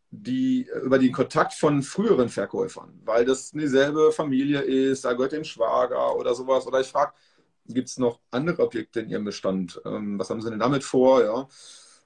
die 0.10 0.70
über 0.84 1.00
den 1.00 1.12
Kontakt 1.12 1.54
von 1.54 1.84
früheren 1.84 2.30
Verkäufern, 2.30 3.00
weil 3.04 3.26
das 3.26 3.52
dieselbe 3.52 4.12
Familie 4.12 4.62
ist, 4.62 5.04
da 5.06 5.13
gehört 5.13 5.34
dem 5.34 5.43
Schwager 5.43 6.15
oder 6.15 6.34
sowas. 6.34 6.65
Oder 6.65 6.80
ich 6.80 6.88
frage, 6.88 7.13
gibt 7.67 7.89
es 7.89 7.98
noch 7.98 8.20
andere 8.32 8.63
Objekte 8.63 9.02
in 9.02 9.10
Ihrem 9.10 9.26
Bestand? 9.26 9.82
Ähm, 9.86 10.17
was 10.17 10.30
haben 10.30 10.41
Sie 10.41 10.50
denn 10.50 10.60
damit 10.60 10.84
vor? 10.84 11.24
Ja. 11.24 11.48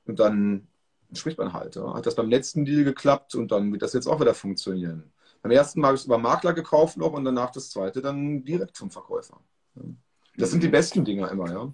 Und 0.05 0.19
dann 0.19 0.67
spricht 1.13 1.37
man 1.37 1.53
halt. 1.53 1.75
Ja. 1.75 1.93
Hat 1.93 2.05
das 2.05 2.15
beim 2.15 2.29
letzten 2.29 2.65
Deal 2.65 2.83
geklappt 2.83 3.35
und 3.35 3.51
dann 3.51 3.71
wird 3.71 3.81
das 3.81 3.93
jetzt 3.93 4.07
auch 4.07 4.19
wieder 4.19 4.33
funktionieren. 4.33 5.11
Beim 5.41 5.51
ersten 5.51 5.81
Mal 5.81 5.87
habe 5.87 5.95
ich 5.95 6.01
es 6.01 6.05
über 6.05 6.17
Makler 6.17 6.53
gekauft 6.53 6.97
noch 6.97 7.13
und 7.13 7.25
danach 7.25 7.51
das 7.51 7.69
zweite 7.69 8.01
dann 8.01 8.43
direkt 8.43 8.77
vom 8.77 8.91
Verkäufer. 8.91 9.39
Das 10.37 10.51
sind 10.51 10.63
die 10.63 10.69
besten 10.69 11.03
Dinger 11.03 11.29
immer, 11.31 11.51
ja. 11.51 11.73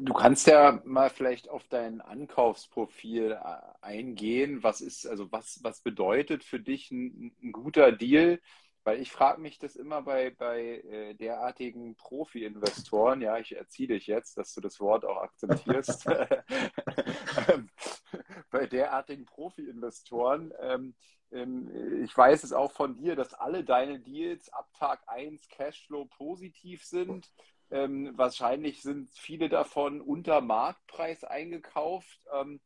Du 0.00 0.14
kannst 0.14 0.46
ja 0.46 0.80
mal 0.84 1.10
vielleicht 1.10 1.48
auf 1.48 1.66
dein 1.68 2.00
Ankaufsprofil 2.00 3.32
äh, 3.32 3.56
eingehen. 3.80 4.62
Was 4.62 4.80
ist, 4.80 5.06
also 5.06 5.30
was, 5.32 5.60
was 5.62 5.80
bedeutet 5.80 6.44
für 6.44 6.60
dich 6.60 6.90
ein, 6.90 7.36
ein 7.42 7.52
guter 7.52 7.92
Deal? 7.92 8.40
Weil 8.84 9.02
ich 9.02 9.12
frage 9.12 9.40
mich 9.40 9.58
das 9.58 9.76
immer 9.76 10.02
bei, 10.02 10.30
bei 10.30 10.80
äh, 10.80 11.14
derartigen 11.14 11.94
Profi-Investoren, 11.96 13.20
ja, 13.20 13.36
ich 13.38 13.54
erziehe 13.54 13.88
dich 13.88 14.06
jetzt, 14.06 14.38
dass 14.38 14.54
du 14.54 14.62
das 14.62 14.80
Wort 14.80 15.04
auch 15.04 15.18
akzeptierst. 15.18 16.06
bei 18.50 18.66
derartigen 18.66 19.26
Profi-Investoren, 19.26 20.54
ähm, 20.60 20.94
ähm, 21.30 22.02
ich 22.02 22.16
weiß 22.16 22.44
es 22.44 22.52
auch 22.52 22.72
von 22.72 22.96
dir, 22.96 23.16
dass 23.16 23.34
alle 23.34 23.64
deine 23.64 24.00
Deals 24.00 24.52
ab 24.52 24.68
Tag 24.78 25.02
1 25.06 25.48
Cashflow 25.48 26.06
positiv 26.06 26.84
sind. 26.84 27.30
Ähm, 27.70 28.16
wahrscheinlich 28.16 28.82
sind 28.82 29.12
viele 29.12 29.48
davon 29.48 30.00
unter 30.00 30.40
Marktpreis 30.40 31.24
eingekauft. 31.24 32.20
Ähm, 32.32 32.60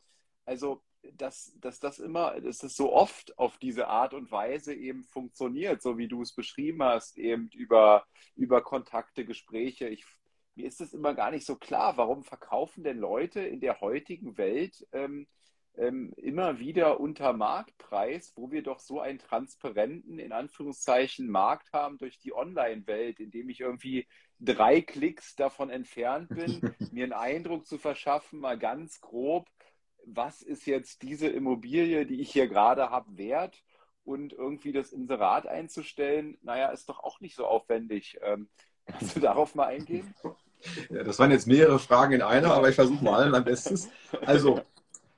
also, 0.45 0.83
dass, 1.15 1.53
dass 1.61 1.81
das 1.81 1.99
immer, 1.99 2.41
dass 2.41 2.63
es 2.63 2.77
so 2.77 2.93
oft 2.93 3.37
auf 3.39 3.59
diese 3.59 3.89
Art 3.89 4.15
und 4.15 4.31
Weise 4.31 4.75
eben 4.75 5.05
funktioniert, 5.05 5.83
so 5.83 5.99
wie 5.99 6.09
du 6.09 6.23
es 6.23 6.33
beschrieben 6.33 6.83
hast, 6.83 7.19
eben 7.19 7.49
über, 7.55 8.07
über 8.37 8.63
Kontakte, 8.63 9.25
Gespräche. 9.25 9.89
Ich, 9.89 10.05
mir 10.55 10.67
ist 10.67 10.81
es 10.81 10.95
immer 10.95 11.15
gar 11.15 11.31
nicht 11.31 11.47
so 11.47 11.57
klar, 11.57 11.97
warum 11.97 12.23
verkaufen 12.23 12.85
denn 12.85 12.99
Leute 12.99 13.41
in 13.41 13.61
der 13.61 13.81
heutigen 13.81 14.37
Welt 14.37 14.87
ähm, 14.93 15.27
ähm, 15.77 16.13
immer 16.17 16.59
wieder 16.59 17.01
unter 17.01 17.33
Marktpreis, 17.33 18.33
wo 18.37 18.51
wir 18.51 18.63
doch 18.63 18.79
so 18.79 19.01
einen 19.01 19.19
transparenten, 19.19 20.19
in 20.19 20.33
Anführungszeichen, 20.33 21.29
Markt 21.29 21.73
haben 21.73 21.99
durch 21.99 22.19
die 22.19 22.35
Online-Welt, 22.35 23.21
in 23.21 23.31
dem 23.31 23.49
ich 23.49 23.61
irgendwie 23.61 24.07
drei 24.39 24.81
Klicks 24.81 25.35
davon 25.37 25.71
entfernt 25.71 26.29
bin, 26.29 26.61
mir 26.93 27.05
einen 27.05 27.13
Eindruck 27.13 27.67
zu 27.67 27.79
verschaffen, 27.79 28.41
mal 28.41 28.59
ganz 28.59 29.01
grob, 29.01 29.49
was 30.05 30.43
ist 30.43 30.67
jetzt 30.67 31.03
diese 31.03 31.29
Immobilie, 31.29 32.07
die 32.07 32.21
ich 32.21 32.33
hier 32.33 32.49
gerade 32.49 32.91
habe, 32.91 33.17
wert? 33.17 33.63
Und 34.05 34.33
irgendwie 34.33 34.73
das 34.73 34.93
Inserat 34.93 35.47
einzustellen, 35.47 36.37
naja, 36.43 36.71
ist 36.71 36.89
doch 36.89 36.99
auch 36.99 37.21
nicht 37.21 37.37
so 37.37 37.47
aufwendig. 37.47 38.19
Ähm, 38.23 38.49
kannst 38.85 39.15
du 39.15 39.21
darauf 39.21 39.55
mal 39.55 39.67
eingehen? 39.67 40.15
Ja, 40.91 41.03
das 41.03 41.19
waren 41.19 41.33
jetzt 41.33 41.49
mehrere 41.49 41.81
Fragen 41.81 42.13
in 42.13 42.23
einer, 42.23 42.55
aber 42.55 42.69
ich 42.69 42.77
versuche 42.77 43.03
mal 43.03 43.29
mein 43.31 43.43
Bestes. 43.43 43.89
Also, 44.25 44.61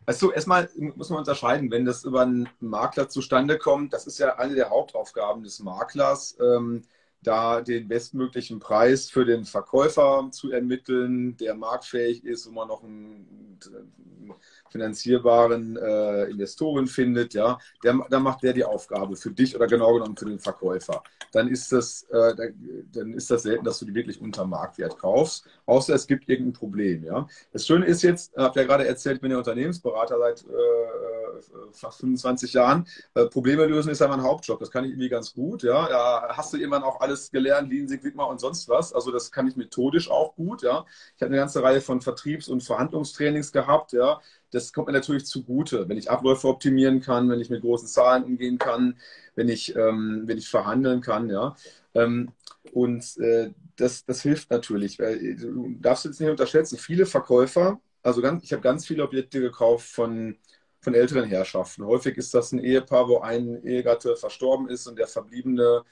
also 0.06 0.32
erstmal 0.32 0.68
muss 0.76 1.10
man 1.10 1.20
unterscheiden, 1.20 1.70
wenn 1.70 1.84
das 1.84 2.04
über 2.04 2.22
einen 2.22 2.48
Makler 2.60 3.08
zustande 3.08 3.58
kommt, 3.58 3.92
das 3.92 4.06
ist 4.06 4.18
ja 4.18 4.36
eine 4.36 4.54
der 4.54 4.70
Hauptaufgaben 4.70 5.42
des 5.42 5.60
Maklers, 5.60 6.36
ähm, 6.40 6.82
da 7.26 7.60
den 7.60 7.88
bestmöglichen 7.88 8.60
Preis 8.60 9.10
für 9.10 9.24
den 9.24 9.44
Verkäufer 9.44 10.28
zu 10.30 10.52
ermitteln, 10.52 11.36
der 11.36 11.54
marktfähig 11.54 12.24
ist, 12.24 12.46
wo 12.46 12.52
man 12.52 12.68
noch 12.68 12.82
einen, 12.82 13.58
finanzierbaren 14.74 15.76
äh, 15.76 16.24
Investoren 16.24 16.88
findet, 16.88 17.32
ja, 17.32 17.58
der, 17.84 17.96
dann 18.10 18.22
macht 18.24 18.42
der 18.42 18.52
die 18.52 18.64
Aufgabe 18.64 19.14
für 19.14 19.30
dich 19.30 19.54
oder 19.54 19.68
genau 19.68 19.94
genommen 19.94 20.16
für 20.16 20.24
den 20.24 20.40
Verkäufer. 20.40 21.00
Dann 21.30 21.46
ist 21.46 21.70
das, 21.70 22.02
äh, 22.10 22.50
dann 22.92 23.14
ist 23.14 23.30
das 23.30 23.44
selten, 23.44 23.64
dass 23.64 23.78
du 23.78 23.86
die 23.86 23.94
wirklich 23.94 24.20
unter 24.20 24.44
Marktwert 24.44 24.98
kaufst, 24.98 25.46
außer 25.66 25.94
es 25.94 26.08
gibt 26.08 26.28
irgendein 26.28 26.54
Problem, 26.54 27.04
ja. 27.04 27.28
Das 27.52 27.64
Schöne 27.66 27.86
ist 27.86 28.02
jetzt, 28.02 28.36
habt 28.36 28.56
ja 28.56 28.64
gerade 28.64 28.84
erzählt, 28.84 29.16
ich 29.16 29.22
bin 29.22 29.30
ja 29.30 29.38
Unternehmensberater 29.38 30.18
seit 30.18 30.42
äh, 30.42 31.72
fast 31.72 32.00
25 32.00 32.52
Jahren. 32.52 32.86
Äh, 33.14 33.26
Probleme 33.26 33.66
lösen 33.66 33.90
ist 33.90 34.00
ja 34.00 34.08
mein 34.08 34.22
Hauptjob. 34.22 34.58
Das 34.58 34.70
kann 34.70 34.84
ich 34.84 34.90
irgendwie 34.90 35.08
ganz 35.08 35.34
gut, 35.34 35.62
ja. 35.62 35.86
Da 35.88 36.28
hast 36.36 36.52
du 36.52 36.56
irgendwann 36.56 36.82
auch 36.82 37.00
alles 37.14 37.30
gelernt, 37.30 37.70
Lean 37.70 37.88
Six 37.88 38.02
Sigma 38.02 38.24
und 38.24 38.40
sonst 38.40 38.68
was. 38.68 38.92
Also 38.92 39.10
das 39.10 39.30
kann 39.32 39.46
ich 39.48 39.56
methodisch 39.56 40.10
auch 40.10 40.34
gut, 40.36 40.62
ja. 40.62 40.84
Ich 41.16 41.22
habe 41.22 41.30
eine 41.30 41.36
ganze 41.36 41.62
Reihe 41.62 41.80
von 41.80 42.00
Vertriebs- 42.00 42.48
und 42.48 42.62
Verhandlungstrainings 42.62 43.52
gehabt, 43.52 43.92
ja 43.92 44.20
das 44.54 44.72
kommt 44.72 44.86
mir 44.86 44.92
natürlich 44.92 45.26
zugute, 45.26 45.88
wenn 45.88 45.98
ich 45.98 46.10
Abläufe 46.10 46.48
optimieren 46.48 47.00
kann, 47.00 47.28
wenn 47.28 47.40
ich 47.40 47.50
mit 47.50 47.62
großen 47.62 47.88
Zahlen 47.88 48.24
umgehen 48.24 48.58
kann, 48.58 48.96
wenn 49.34 49.48
ich, 49.48 49.74
ähm, 49.76 50.22
wenn 50.26 50.38
ich 50.38 50.48
verhandeln 50.48 51.00
kann, 51.00 51.28
ja. 51.28 51.56
Ähm, 51.94 52.32
und 52.72 53.16
äh, 53.18 53.50
das, 53.76 54.04
das 54.04 54.22
hilft 54.22 54.50
natürlich. 54.50 54.98
Weil, 54.98 55.36
du 55.36 55.74
darfst 55.80 56.04
jetzt 56.04 56.20
nicht 56.20 56.30
unterschätzen, 56.30 56.78
viele 56.78 57.06
Verkäufer, 57.06 57.80
also 58.02 58.22
ganz, 58.22 58.44
ich 58.44 58.52
habe 58.52 58.62
ganz 58.62 58.86
viele 58.86 59.02
Objekte 59.02 59.40
gekauft 59.40 59.88
von, 59.88 60.36
von 60.80 60.94
älteren 60.94 61.24
Herrschaften. 61.28 61.84
Häufig 61.84 62.16
ist 62.16 62.32
das 62.34 62.52
ein 62.52 62.58
Ehepaar, 62.60 63.08
wo 63.08 63.18
ein 63.20 63.64
Ehegatte 63.64 64.16
verstorben 64.16 64.68
ist 64.68 64.86
und 64.86 64.98
der 64.98 65.08
Verbliebene 65.08 65.84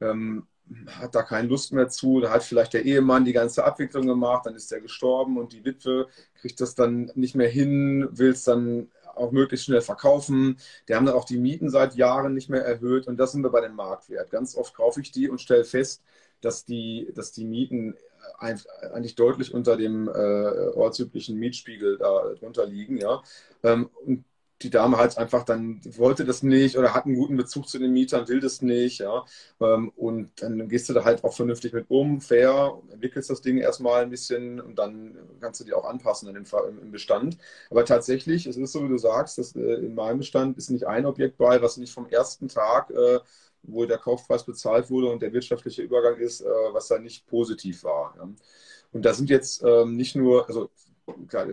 ähm, 0.00 0.46
hat 0.88 1.14
da 1.14 1.22
keine 1.22 1.48
Lust 1.48 1.72
mehr 1.72 1.88
zu. 1.88 2.20
Da 2.20 2.30
hat 2.30 2.42
vielleicht 2.42 2.74
der 2.74 2.84
Ehemann 2.84 3.24
die 3.24 3.32
ganze 3.32 3.64
Abwicklung 3.64 4.06
gemacht, 4.06 4.46
dann 4.46 4.54
ist 4.54 4.72
er 4.72 4.80
gestorben 4.80 5.38
und 5.38 5.52
die 5.52 5.64
Witwe 5.64 6.08
kriegt 6.40 6.60
das 6.60 6.74
dann 6.74 7.10
nicht 7.14 7.34
mehr 7.34 7.48
hin, 7.48 8.08
will 8.10 8.30
es 8.30 8.44
dann 8.44 8.90
auch 9.14 9.32
möglichst 9.32 9.66
schnell 9.66 9.80
verkaufen. 9.80 10.58
Die 10.88 10.94
haben 10.94 11.06
dann 11.06 11.14
auch 11.14 11.24
die 11.24 11.38
Mieten 11.38 11.70
seit 11.70 11.94
Jahren 11.94 12.34
nicht 12.34 12.50
mehr 12.50 12.64
erhöht 12.64 13.06
und 13.06 13.16
das 13.16 13.32
sind 13.32 13.42
wir 13.42 13.50
bei 13.50 13.60
dem 13.60 13.74
Marktwert. 13.74 14.30
Ganz 14.30 14.56
oft 14.56 14.74
kaufe 14.74 15.00
ich 15.00 15.12
die 15.12 15.28
und 15.28 15.40
stelle 15.40 15.64
fest, 15.64 16.02
dass 16.40 16.64
die, 16.64 17.10
dass 17.14 17.32
die 17.32 17.44
Mieten 17.44 17.94
eigentlich 18.38 19.14
deutlich 19.14 19.54
unter 19.54 19.76
dem 19.76 20.08
äh, 20.08 20.10
ortsüblichen 20.10 21.38
Mietspiegel 21.38 21.96
da 21.96 22.34
drunter 22.34 22.66
liegen. 22.66 22.98
Ja? 22.98 23.22
Ähm, 23.62 23.88
und 24.04 24.24
die 24.62 24.70
Dame 24.70 24.96
halt 24.96 25.18
einfach 25.18 25.44
dann 25.44 25.80
wollte 25.84 26.24
das 26.24 26.42
nicht 26.42 26.78
oder 26.78 26.94
hat 26.94 27.04
einen 27.04 27.16
guten 27.16 27.36
Bezug 27.36 27.68
zu 27.68 27.78
den 27.78 27.92
Mietern, 27.92 28.26
will 28.28 28.40
das 28.40 28.62
nicht, 28.62 29.00
ja. 29.00 29.24
Ähm, 29.60 29.90
und 29.96 30.30
dann 30.42 30.68
gehst 30.68 30.88
du 30.88 30.94
da 30.94 31.04
halt 31.04 31.24
auch 31.24 31.34
vernünftig 31.34 31.72
mit 31.74 31.86
um, 31.90 32.20
fair, 32.20 32.80
entwickelst 32.90 33.28
das 33.28 33.42
Ding 33.42 33.58
erstmal 33.58 34.02
ein 34.02 34.10
bisschen 34.10 34.60
und 34.60 34.78
dann 34.78 35.16
kannst 35.40 35.60
du 35.60 35.64
die 35.64 35.74
auch 35.74 35.84
anpassen 35.84 36.34
im, 36.34 36.90
Bestand. 36.90 37.36
Aber 37.70 37.84
tatsächlich, 37.84 38.46
es 38.46 38.56
ist 38.56 38.72
so, 38.72 38.82
wie 38.84 38.88
du 38.88 38.98
sagst, 38.98 39.38
dass 39.38 39.54
äh, 39.54 39.60
in 39.60 39.94
meinem 39.94 40.18
Bestand 40.18 40.56
ist 40.56 40.70
nicht 40.70 40.86
ein 40.86 41.04
Objekt 41.06 41.36
bei, 41.36 41.60
was 41.60 41.76
nicht 41.76 41.92
vom 41.92 42.06
ersten 42.08 42.48
Tag, 42.48 42.90
äh, 42.90 43.20
wo 43.62 43.84
der 43.84 43.98
Kaufpreis 43.98 44.44
bezahlt 44.44 44.90
wurde 44.90 45.08
und 45.10 45.20
der 45.22 45.32
wirtschaftliche 45.32 45.82
Übergang 45.82 46.16
ist, 46.18 46.40
äh, 46.40 46.46
was 46.72 46.88
da 46.88 46.98
nicht 46.98 47.26
positiv 47.26 47.84
war. 47.84 48.14
Und 48.92 49.04
da 49.04 49.12
sind 49.12 49.28
jetzt 49.28 49.62
ähm, 49.62 49.96
nicht 49.96 50.16
nur, 50.16 50.46
also 50.48 50.70
klar, 51.28 51.46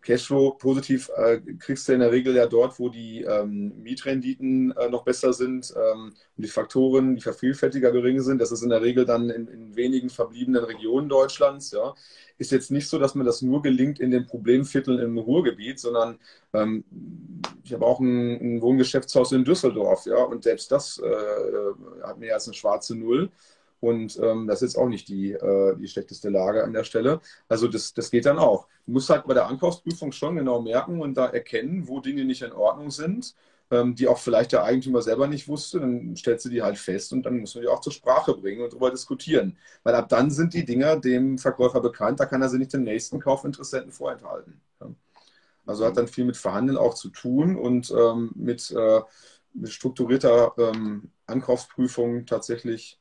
Cashflow 0.00 0.52
positiv 0.52 1.10
äh, 1.16 1.40
kriegst 1.58 1.88
du 1.88 1.92
in 1.92 2.00
der 2.00 2.12
Regel 2.12 2.36
ja 2.36 2.46
dort, 2.46 2.78
wo 2.78 2.88
die 2.88 3.22
ähm, 3.22 3.72
Mietrenditen 3.82 4.70
äh, 4.72 4.88
noch 4.88 5.04
besser 5.04 5.32
sind 5.32 5.74
ähm, 5.76 6.12
und 6.36 6.44
die 6.44 6.48
Faktoren, 6.48 7.16
die 7.16 7.20
Vervielfältiger 7.20 7.90
gering 7.90 8.20
sind. 8.20 8.40
Das 8.40 8.52
ist 8.52 8.62
in 8.62 8.70
der 8.70 8.82
Regel 8.82 9.04
dann 9.04 9.28
in, 9.30 9.48
in, 9.48 9.76
wenigen 9.76 10.08
verbliebenen 10.08 10.64
Regionen 10.64 11.08
Deutschlands. 11.08 11.72
Ja. 11.72 11.94
Ist 12.38 12.52
jetzt 12.52 12.70
nicht 12.70 12.88
so, 12.88 12.98
dass 12.98 13.14
mir 13.14 13.24
das 13.24 13.42
nur 13.42 13.62
gelingt 13.62 13.98
in 13.98 14.10
den 14.10 14.26
Problemvierteln 14.26 14.98
im 15.00 15.18
Ruhrgebiet, 15.18 15.80
sondern 15.80 16.18
ähm, 16.52 16.84
ich 17.64 17.72
habe 17.72 17.84
auch 17.84 17.98
ein, 17.98 18.56
ein, 18.56 18.62
Wohngeschäftshaus 18.62 19.32
in 19.32 19.44
Düsseldorf. 19.44 20.06
Ja, 20.06 20.22
und 20.22 20.44
selbst 20.44 20.70
das 20.70 20.98
äh, 20.98 22.02
hat 22.04 22.18
mehr 22.18 22.34
als 22.34 22.46
eine 22.46 22.54
schwarze 22.54 22.94
Null. 22.94 23.30
Und 23.82 24.16
ähm, 24.22 24.46
das 24.46 24.62
ist 24.62 24.76
auch 24.76 24.86
nicht 24.86 25.08
die, 25.08 25.32
äh, 25.32 25.76
die 25.76 25.88
schlechteste 25.88 26.28
Lage 26.28 26.62
an 26.62 26.72
der 26.72 26.84
Stelle. 26.84 27.20
Also 27.48 27.66
das, 27.66 27.92
das 27.94 28.12
geht 28.12 28.26
dann 28.26 28.38
auch. 28.38 28.68
Du 28.86 28.92
musst 28.92 29.10
halt 29.10 29.26
bei 29.26 29.34
der 29.34 29.48
Ankaufsprüfung 29.48 30.12
schon 30.12 30.36
genau 30.36 30.62
merken 30.62 31.00
und 31.00 31.14
da 31.14 31.26
erkennen, 31.26 31.88
wo 31.88 31.98
Dinge 31.98 32.24
nicht 32.24 32.42
in 32.42 32.52
Ordnung 32.52 32.92
sind, 32.92 33.34
ähm, 33.72 33.96
die 33.96 34.06
auch 34.06 34.18
vielleicht 34.18 34.52
der 34.52 34.62
Eigentümer 34.62 35.02
selber 35.02 35.26
nicht 35.26 35.48
wusste. 35.48 35.80
Dann 35.80 36.14
stellst 36.14 36.44
du 36.44 36.48
die 36.48 36.62
halt 36.62 36.78
fest 36.78 37.12
und 37.12 37.26
dann 37.26 37.40
muss 37.40 37.56
man 37.56 37.62
die 37.62 37.68
auch 37.68 37.80
zur 37.80 37.92
Sprache 37.92 38.34
bringen 38.34 38.62
und 38.62 38.72
darüber 38.72 38.92
diskutieren. 38.92 39.58
Weil 39.82 39.96
ab 39.96 40.08
dann 40.08 40.30
sind 40.30 40.54
die 40.54 40.64
Dinger 40.64 40.96
dem 41.00 41.36
Verkäufer 41.36 41.80
bekannt, 41.80 42.20
da 42.20 42.26
kann 42.26 42.40
er 42.40 42.50
sie 42.50 42.58
nicht 42.58 42.72
dem 42.72 42.84
nächsten 42.84 43.18
Kaufinteressenten 43.18 43.90
vorenthalten. 43.90 44.60
Ja. 44.80 44.90
Also 45.66 45.84
hat 45.84 45.96
dann 45.96 46.06
viel 46.06 46.24
mit 46.24 46.36
Verhandeln 46.36 46.78
auch 46.78 46.94
zu 46.94 47.08
tun 47.08 47.56
und 47.56 47.90
ähm, 47.90 48.30
mit, 48.36 48.70
äh, 48.70 49.00
mit 49.54 49.72
strukturierter 49.72 50.54
ähm, 50.56 51.10
Ankaufsprüfung 51.26 52.26
tatsächlich 52.26 53.00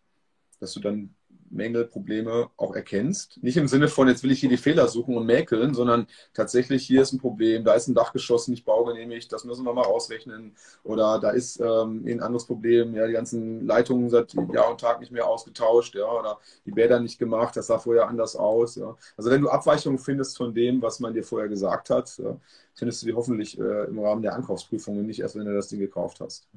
dass 0.62 0.74
du 0.74 0.80
dann 0.80 1.14
Mängel, 1.52 1.86
Probleme 1.86 2.50
auch 2.58 2.76
erkennst. 2.76 3.42
Nicht 3.44 3.58
im 3.58 3.68
Sinne 3.68 3.88
von, 3.88 4.08
jetzt 4.08 4.24
will 4.24 4.32
ich 4.32 4.40
hier 4.40 4.50
die 4.50 4.58
Fehler 4.58 4.88
suchen 4.88 5.18
und 5.18 5.26
mäkeln, 5.26 5.74
sondern 5.74 6.08
tatsächlich, 6.34 6.86
hier 6.86 7.02
ist 7.02 7.12
ein 7.12 7.20
Problem, 7.20 7.64
da 7.64 7.74
ist 7.74 7.88
ein 7.88 7.94
Dachgeschoss 7.94 8.48
nicht 8.48 8.66
baugenehmigt, 8.66 9.32
das 9.32 9.44
müssen 9.44 9.66
wir 9.66 9.74
mal 9.74 9.86
ausrechnen. 9.86 10.56
Oder 10.84 11.20
da 11.20 11.32
ist 11.32 11.60
ähm, 11.60 12.06
ein 12.08 12.22
anderes 12.22 12.46
Problem, 12.46 12.96
ja, 12.96 13.06
die 13.06 13.14
ganzen 13.14 13.66
Leitungen 13.66 14.10
seit 14.10 14.34
Jahr 14.54 14.72
und 14.72 14.80
Tag 14.80 15.02
nicht 15.02 15.12
mehr 15.12 15.28
ausgetauscht, 15.28 15.96
ja, 15.96 16.10
oder 16.10 16.40
die 16.66 16.72
Bäder 16.72 17.00
nicht 17.00 17.20
gemacht, 17.20 17.56
das 17.56 17.68
sah 17.68 17.80
vorher 17.80 18.08
anders 18.08 18.36
aus. 18.36 18.76
Ja. 18.76 18.96
Also 19.18 19.30
wenn 19.30 19.42
du 19.42 19.50
Abweichungen 19.50 20.00
findest 20.00 20.38
von 20.38 20.54
dem, 20.54 20.82
was 20.82 21.00
man 21.00 21.14
dir 21.14 21.24
vorher 21.24 21.50
gesagt 21.50 21.90
hat, 21.90 22.18
ja, 22.18 22.38
findest 22.74 23.02
du 23.02 23.08
die 23.08 23.14
hoffentlich 23.14 23.60
äh, 23.60 23.86
im 23.86 24.00
Rahmen 24.00 24.22
der 24.22 24.36
Ankaufsprüfungen, 24.36 25.06
nicht 25.06 25.20
erst, 25.20 25.36
wenn 25.36 25.46
du 25.46 25.54
das 25.54 25.68
Ding 25.68 25.80
gekauft 25.80 26.22
hast. 26.22 26.48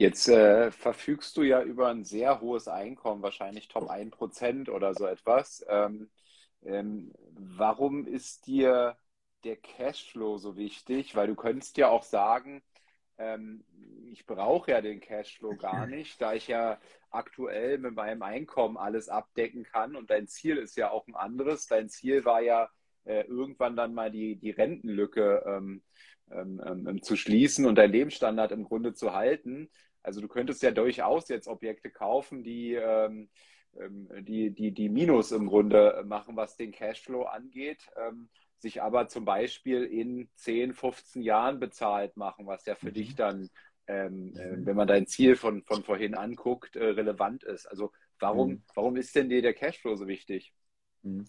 Jetzt 0.00 0.28
äh, 0.28 0.70
verfügst 0.70 1.36
du 1.36 1.42
ja 1.42 1.62
über 1.62 1.88
ein 1.88 2.04
sehr 2.04 2.40
hohes 2.40 2.68
Einkommen, 2.68 3.20
wahrscheinlich 3.20 3.68
Top 3.68 3.90
1% 3.90 4.70
oder 4.70 4.94
so 4.94 5.04
etwas. 5.04 5.62
Ähm, 5.68 6.08
ähm, 6.64 7.12
warum 7.34 8.06
ist 8.06 8.46
dir 8.46 8.96
der 9.44 9.56
Cashflow 9.56 10.38
so 10.38 10.56
wichtig? 10.56 11.16
Weil 11.16 11.26
du 11.26 11.34
könntest 11.34 11.76
ja 11.76 11.90
auch 11.90 12.02
sagen, 12.02 12.62
ähm, 13.18 13.62
ich 14.10 14.24
brauche 14.24 14.70
ja 14.70 14.80
den 14.80 15.00
Cashflow 15.00 15.56
gar 15.56 15.86
nicht, 15.86 16.18
da 16.22 16.32
ich 16.32 16.48
ja 16.48 16.80
aktuell 17.10 17.76
mit 17.76 17.94
meinem 17.94 18.22
Einkommen 18.22 18.78
alles 18.78 19.10
abdecken 19.10 19.64
kann 19.64 19.96
und 19.96 20.08
dein 20.08 20.26
Ziel 20.28 20.56
ist 20.56 20.78
ja 20.78 20.90
auch 20.90 21.06
ein 21.08 21.14
anderes. 21.14 21.66
Dein 21.66 21.90
Ziel 21.90 22.24
war 22.24 22.40
ja 22.40 22.70
äh, 23.04 23.26
irgendwann 23.26 23.76
dann 23.76 23.92
mal 23.92 24.10
die, 24.10 24.36
die 24.36 24.50
Rentenlücke 24.50 25.44
ähm, 25.46 25.82
ähm, 26.30 26.86
ähm 26.88 27.02
zu 27.02 27.16
schließen 27.16 27.66
und 27.66 27.74
deinen 27.74 27.92
Lebensstandard 27.92 28.52
im 28.52 28.64
Grunde 28.64 28.94
zu 28.94 29.12
halten. 29.12 29.68
Also 30.02 30.20
du 30.20 30.28
könntest 30.28 30.62
ja 30.62 30.70
durchaus 30.70 31.28
jetzt 31.28 31.48
Objekte 31.48 31.90
kaufen, 31.90 32.42
die, 32.42 32.74
ähm, 32.74 33.28
ähm, 33.78 34.08
die, 34.20 34.50
die, 34.50 34.72
die 34.72 34.88
Minus 34.88 35.32
im 35.32 35.46
Grunde 35.46 36.02
machen, 36.06 36.36
was 36.36 36.56
den 36.56 36.72
Cashflow 36.72 37.24
angeht, 37.24 37.88
ähm, 37.96 38.28
sich 38.58 38.82
aber 38.82 39.08
zum 39.08 39.24
Beispiel 39.24 39.84
in 39.84 40.28
10, 40.36 40.74
15 40.74 41.22
Jahren 41.22 41.60
bezahlt 41.60 42.16
machen, 42.16 42.46
was 42.46 42.64
ja 42.66 42.74
für 42.74 42.90
mhm. 42.90 42.94
dich 42.94 43.14
dann, 43.14 43.50
ähm, 43.86 44.34
äh, 44.36 44.66
wenn 44.66 44.76
man 44.76 44.88
dein 44.88 45.06
Ziel 45.06 45.36
von, 45.36 45.62
von 45.64 45.82
vorhin 45.82 46.14
anguckt, 46.14 46.76
äh, 46.76 46.84
relevant 46.84 47.44
ist. 47.44 47.66
Also 47.66 47.92
warum, 48.18 48.50
mhm. 48.50 48.62
warum 48.74 48.96
ist 48.96 49.14
denn 49.14 49.28
dir 49.28 49.42
der 49.42 49.54
Cashflow 49.54 49.96
so 49.96 50.06
wichtig? 50.06 50.52
Mhm. 51.02 51.26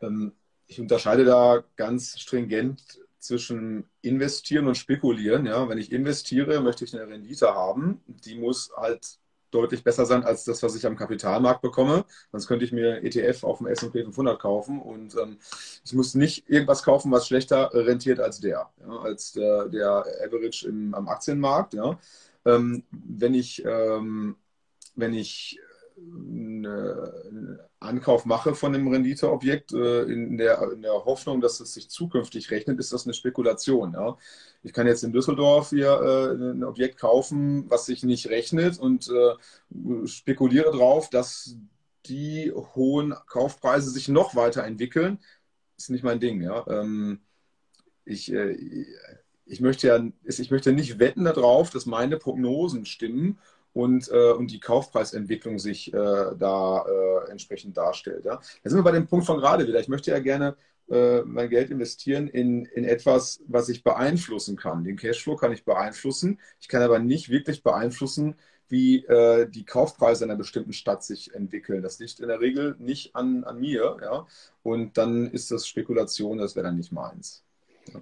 Ähm, 0.00 0.32
ich 0.66 0.80
unterscheide 0.80 1.24
da 1.24 1.64
ganz 1.76 2.18
stringent 2.18 3.00
zwischen 3.20 3.88
investieren 4.02 4.66
und 4.66 4.76
spekulieren. 4.76 5.46
Ja, 5.46 5.68
wenn 5.68 5.78
ich 5.78 5.92
investiere, 5.92 6.60
möchte 6.60 6.84
ich 6.84 6.94
eine 6.94 7.08
Rendite 7.08 7.54
haben. 7.54 8.00
Die 8.06 8.34
muss 8.34 8.72
halt 8.76 9.18
deutlich 9.50 9.82
besser 9.84 10.06
sein 10.06 10.24
als 10.24 10.44
das, 10.44 10.62
was 10.62 10.76
ich 10.76 10.86
am 10.86 10.96
Kapitalmarkt 10.96 11.62
bekomme. 11.62 12.04
Sonst 12.32 12.46
könnte 12.46 12.64
ich 12.64 12.72
mir 12.72 13.02
ETF 13.02 13.44
auf 13.44 13.58
dem 13.58 13.66
S&P 13.66 14.04
500 14.04 14.40
kaufen 14.40 14.80
und 14.80 15.14
ähm, 15.16 15.38
ich 15.84 15.92
muss 15.92 16.14
nicht 16.14 16.48
irgendwas 16.48 16.82
kaufen, 16.82 17.10
was 17.12 17.26
schlechter 17.26 17.70
rentiert 17.74 18.20
als 18.20 18.40
der, 18.40 18.70
ja, 18.80 18.98
als 19.00 19.32
der, 19.32 19.68
der 19.68 20.04
Average 20.24 20.68
im, 20.68 20.94
am 20.94 21.08
Aktienmarkt. 21.08 21.74
Ja. 21.74 21.98
Ähm, 22.44 22.84
wenn 22.90 23.34
ich 23.34 23.64
ähm, 23.64 24.36
wenn 24.94 25.14
ich 25.14 25.58
einen 26.00 27.58
Ankauf 27.78 28.24
mache 28.24 28.54
von 28.54 28.74
einem 28.74 28.88
Renditeobjekt 28.88 29.72
äh, 29.72 30.02
in, 30.02 30.36
der, 30.36 30.70
in 30.72 30.82
der 30.82 30.92
Hoffnung, 30.92 31.40
dass 31.40 31.60
es 31.60 31.74
sich 31.74 31.88
zukünftig 31.88 32.50
rechnet, 32.50 32.78
ist 32.78 32.92
das 32.92 33.06
eine 33.06 33.14
Spekulation. 33.14 33.94
Ja? 33.94 34.18
Ich 34.62 34.72
kann 34.72 34.86
jetzt 34.86 35.02
in 35.02 35.12
Düsseldorf 35.12 35.70
hier 35.70 35.88
äh, 35.88 36.52
ein 36.52 36.64
Objekt 36.64 36.98
kaufen, 36.98 37.68
was 37.70 37.86
sich 37.86 38.02
nicht 38.02 38.28
rechnet 38.28 38.78
und 38.78 39.08
äh, 39.08 40.06
spekuliere 40.06 40.70
darauf, 40.72 41.10
dass 41.10 41.56
die 42.06 42.52
hohen 42.52 43.14
Kaufpreise 43.26 43.90
sich 43.90 44.08
noch 44.08 44.34
weiterentwickeln. 44.34 45.18
Das 45.76 45.84
ist 45.84 45.90
nicht 45.90 46.04
mein 46.04 46.20
Ding. 46.20 46.42
Ja? 46.42 46.66
Ähm, 46.68 47.20
ich, 48.04 48.32
ich, 49.46 49.60
möchte 49.60 49.86
ja, 49.86 50.04
ich 50.24 50.50
möchte 50.50 50.72
nicht 50.72 50.98
wetten 50.98 51.24
darauf, 51.24 51.70
dass 51.70 51.86
meine 51.86 52.16
Prognosen 52.16 52.84
stimmen 52.86 53.38
und, 53.72 54.08
äh, 54.10 54.32
und 54.32 54.50
die 54.50 54.60
Kaufpreisentwicklung 54.60 55.58
sich 55.58 55.92
äh, 55.92 55.96
da 55.96 56.84
äh, 56.86 57.30
entsprechend 57.30 57.76
darstellt. 57.76 58.24
Ja? 58.24 58.40
Da 58.62 58.70
sind 58.70 58.78
wir 58.78 58.84
bei 58.84 58.92
dem 58.92 59.06
Punkt 59.06 59.26
von 59.26 59.38
gerade 59.38 59.66
wieder. 59.66 59.80
Ich 59.80 59.88
möchte 59.88 60.10
ja 60.10 60.18
gerne 60.18 60.56
äh, 60.90 61.22
mein 61.22 61.48
Geld 61.50 61.70
investieren 61.70 62.28
in, 62.28 62.64
in 62.64 62.84
etwas, 62.84 63.42
was 63.46 63.68
ich 63.68 63.84
beeinflussen 63.84 64.56
kann. 64.56 64.82
Den 64.82 64.96
Cashflow 64.96 65.36
kann 65.36 65.52
ich 65.52 65.64
beeinflussen. 65.64 66.40
Ich 66.60 66.68
kann 66.68 66.82
aber 66.82 66.98
nicht 66.98 67.28
wirklich 67.28 67.62
beeinflussen, 67.62 68.34
wie 68.68 69.04
äh, 69.06 69.48
die 69.48 69.64
Kaufpreise 69.64 70.24
in 70.24 70.30
einer 70.30 70.38
bestimmten 70.38 70.72
Stadt 70.72 71.04
sich 71.04 71.34
entwickeln. 71.34 71.82
Das 71.82 71.98
liegt 71.98 72.20
in 72.20 72.28
der 72.28 72.40
Regel 72.40 72.76
nicht 72.78 73.14
an, 73.14 73.44
an 73.44 73.60
mir. 73.60 73.98
Ja? 74.02 74.26
Und 74.62 74.96
dann 74.98 75.30
ist 75.30 75.50
das 75.50 75.66
Spekulation, 75.66 76.38
das 76.38 76.56
wäre 76.56 76.66
dann 76.66 76.76
nicht 76.76 76.92
meins. 76.92 77.44
Ja. 77.92 78.00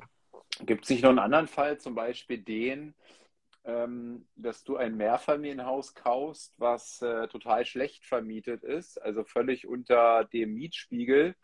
Gibt 0.64 0.84
es 0.84 0.90
nicht 0.90 1.02
noch 1.02 1.10
einen 1.10 1.18
anderen 1.18 1.46
Fall, 1.46 1.78
zum 1.78 1.94
Beispiel 1.94 2.38
den, 2.38 2.94
dass 3.64 4.64
du 4.64 4.76
ein 4.76 4.96
Mehrfamilienhaus 4.96 5.94
kaufst, 5.94 6.54
was 6.56 7.02
äh, 7.02 7.28
total 7.28 7.66
schlecht 7.66 8.06
vermietet 8.06 8.64
ist, 8.64 8.96
also 9.02 9.24
völlig 9.24 9.66
unter 9.66 10.24
dem 10.24 10.54
Mietspiegel. 10.54 11.34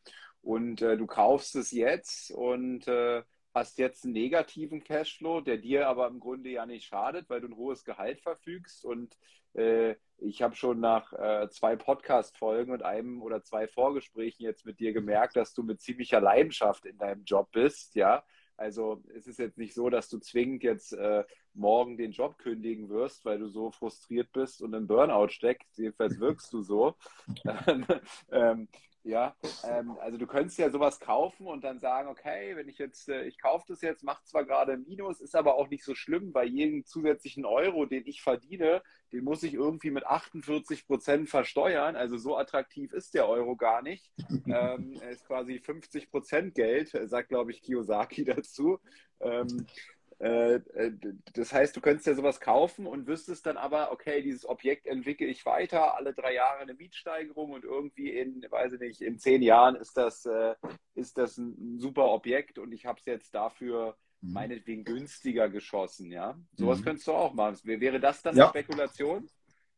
Und 0.41 0.81
äh, 0.81 0.97
du 0.97 1.07
kaufst 1.07 1.55
es 1.57 1.71
jetzt 1.71 2.31
und 2.31 2.89
äh, 2.89 3.23
hast 3.55 3.79
jetzt 3.79 4.05
einen 4.05 4.15
negativen 4.15 4.83
Cashflow, 4.83 5.41
der 5.41 5.59
dir 5.59 5.89
aber 5.89 6.09
im 6.09 6.19
Grunde 6.19 6.51
ja 6.51 6.67
nicht 6.67 6.87
schadet, 6.87 7.31
weil 7.31 7.41
du 7.41 7.49
ein 7.49 7.57
hohes 7.57 7.85
Gehalt 7.85 8.21
verfügst. 8.21 8.85
Und 8.85 9.17
äh, 9.55 9.95
ich 10.19 10.43
habe 10.43 10.57
schon 10.57 10.81
nach 10.81 11.13
äh, 11.13 11.49
zwei 11.51 11.77
Podcast-Folgen 11.77 12.73
und 12.73 12.83
einem 12.83 13.23
oder 13.23 13.43
zwei 13.43 13.69
Vorgesprächen 13.69 14.43
jetzt 14.43 14.67
mit 14.67 14.81
dir 14.81 14.93
gemerkt, 14.93 15.37
dass 15.37 15.55
du 15.55 15.63
mit 15.63 15.81
ziemlicher 15.81 16.21
Leidenschaft 16.21 16.85
in 16.85 16.99
deinem 16.99 17.25
Job 17.25 17.53
bist, 17.53 17.95
ja. 17.95 18.25
Also 18.57 19.03
es 19.17 19.27
ist 19.27 19.39
jetzt 19.39 19.59
nicht 19.59 19.75
so, 19.75 19.91
dass 19.91 20.09
du 20.09 20.19
zwingend 20.19 20.63
jetzt 20.63 20.93
äh, 20.93 21.25
morgen 21.55 21.97
den 21.97 22.13
Job 22.13 22.39
kündigen 22.39 22.89
wirst, 22.89 23.25
weil 23.25 23.39
du 23.39 23.49
so 23.49 23.71
frustriert 23.71 24.33
bist 24.33 24.63
und 24.63 24.75
im 24.75 24.87
Burnout 24.87 25.29
steckst. 25.29 25.77
Jedenfalls 25.79 26.21
wirkst 26.21 26.53
du 26.53 26.63
so. 26.63 26.95
ähm, 28.31 28.69
ja, 29.05 29.37
ähm, 29.65 29.99
also 30.01 30.17
du 30.17 30.27
könntest 30.27 30.59
ja 30.59 30.71
sowas 30.71 30.99
kaufen 30.99 31.47
und 31.47 31.63
dann 31.63 31.79
sagen, 31.79 32.09
okay, 32.09 32.57
wenn 32.57 32.69
ich 32.69 32.79
jetzt, 32.79 33.11
äh, 33.11 33.25
ich 33.25 33.39
kaufe 33.39 33.67
das 33.69 33.83
jetzt, 33.83 34.03
macht 34.03 34.27
zwar 34.27 34.45
gerade 34.45 34.79
Minus, 34.79 35.21
ist 35.21 35.37
aber 35.37 35.57
auch 35.57 35.69
nicht 35.69 35.85
so 35.85 35.95
schlimm, 35.95 36.33
weil 36.33 36.49
jeden 36.49 36.87
zusätzlichen 36.87 37.45
Euro, 37.45 37.85
den 37.85 38.07
ich 38.07 38.23
verdiene, 38.23 38.83
den 39.13 39.23
muss 39.23 39.43
ich 39.43 39.53
irgendwie 39.53 39.91
mit 39.91 40.07
48 40.07 40.87
Prozent 40.87 41.29
versteuern. 41.29 41.97
Also 41.97 42.17
so 42.17 42.39
attraktiv 42.39 42.95
ist 42.95 43.13
der 43.13 43.29
Euro 43.29 43.57
gar 43.57 43.83
nicht. 43.83 44.11
ähm, 44.47 44.99
er 45.01 45.11
ist 45.11 45.27
quasi 45.27 45.59
50 45.59 46.11
Prozent 46.11 46.55
Geld, 46.55 46.99
sagt, 47.05 47.29
glaube 47.29 47.51
ich, 47.51 47.61
Kiyosaki 47.61 48.25
dazu. 48.25 48.81
Ähm, 49.21 49.47
äh, 49.47 49.63
äh, 49.63 49.65
das 51.35 51.53
heißt, 51.53 51.77
du 51.77 51.83
könntest 51.83 52.07
ja 52.07 52.15
sowas 52.15 52.41
kaufen 52.41 52.87
und 52.87 53.07
wüsstest 53.07 53.45
dann 53.45 53.59
aber, 53.59 53.93
okay, 53.93 54.23
dieses 54.23 54.49
Objekt 54.49 54.87
entwickle 54.87 55.27
ich 55.27 55.45
weiter, 55.45 55.97
alle 55.97 56.15
drei 56.15 56.33
Jahre 56.33 56.61
eine 56.61 56.73
Mietsteigerung 56.73 57.51
und 57.51 57.65
irgendwie 57.65 58.11
in, 58.11 58.43
weiß 58.49 58.73
ich 58.75 58.81
nicht, 58.81 59.03
in 59.03 59.19
zehn 59.19 59.43
Jahren 59.43 59.77
ist 59.77 59.99
das, 59.99 60.25
äh, 60.25 60.55
ist 60.95 61.19
das 61.19 61.37
ein 61.37 61.79
super 61.79 62.07
Objekt 62.07 62.59
und 62.59 62.73
ich 62.73 62.87
habe 62.87 62.99
es 63.01 63.05
jetzt 63.05 63.35
dafür 63.35 63.99
mhm. 64.23 64.33
meinetwegen 64.33 64.85
günstiger 64.85 65.51
geschossen, 65.51 66.11
ja. 66.11 66.39
Sowas 66.55 66.81
mhm. 66.81 66.85
könntest 66.85 67.07
du 67.07 67.13
auch 67.13 67.35
machen. 67.35 67.59
Wäre 67.65 68.01
das 68.01 68.23
dann 68.23 68.35
ja. 68.35 68.49
Spekulation? 68.49 69.29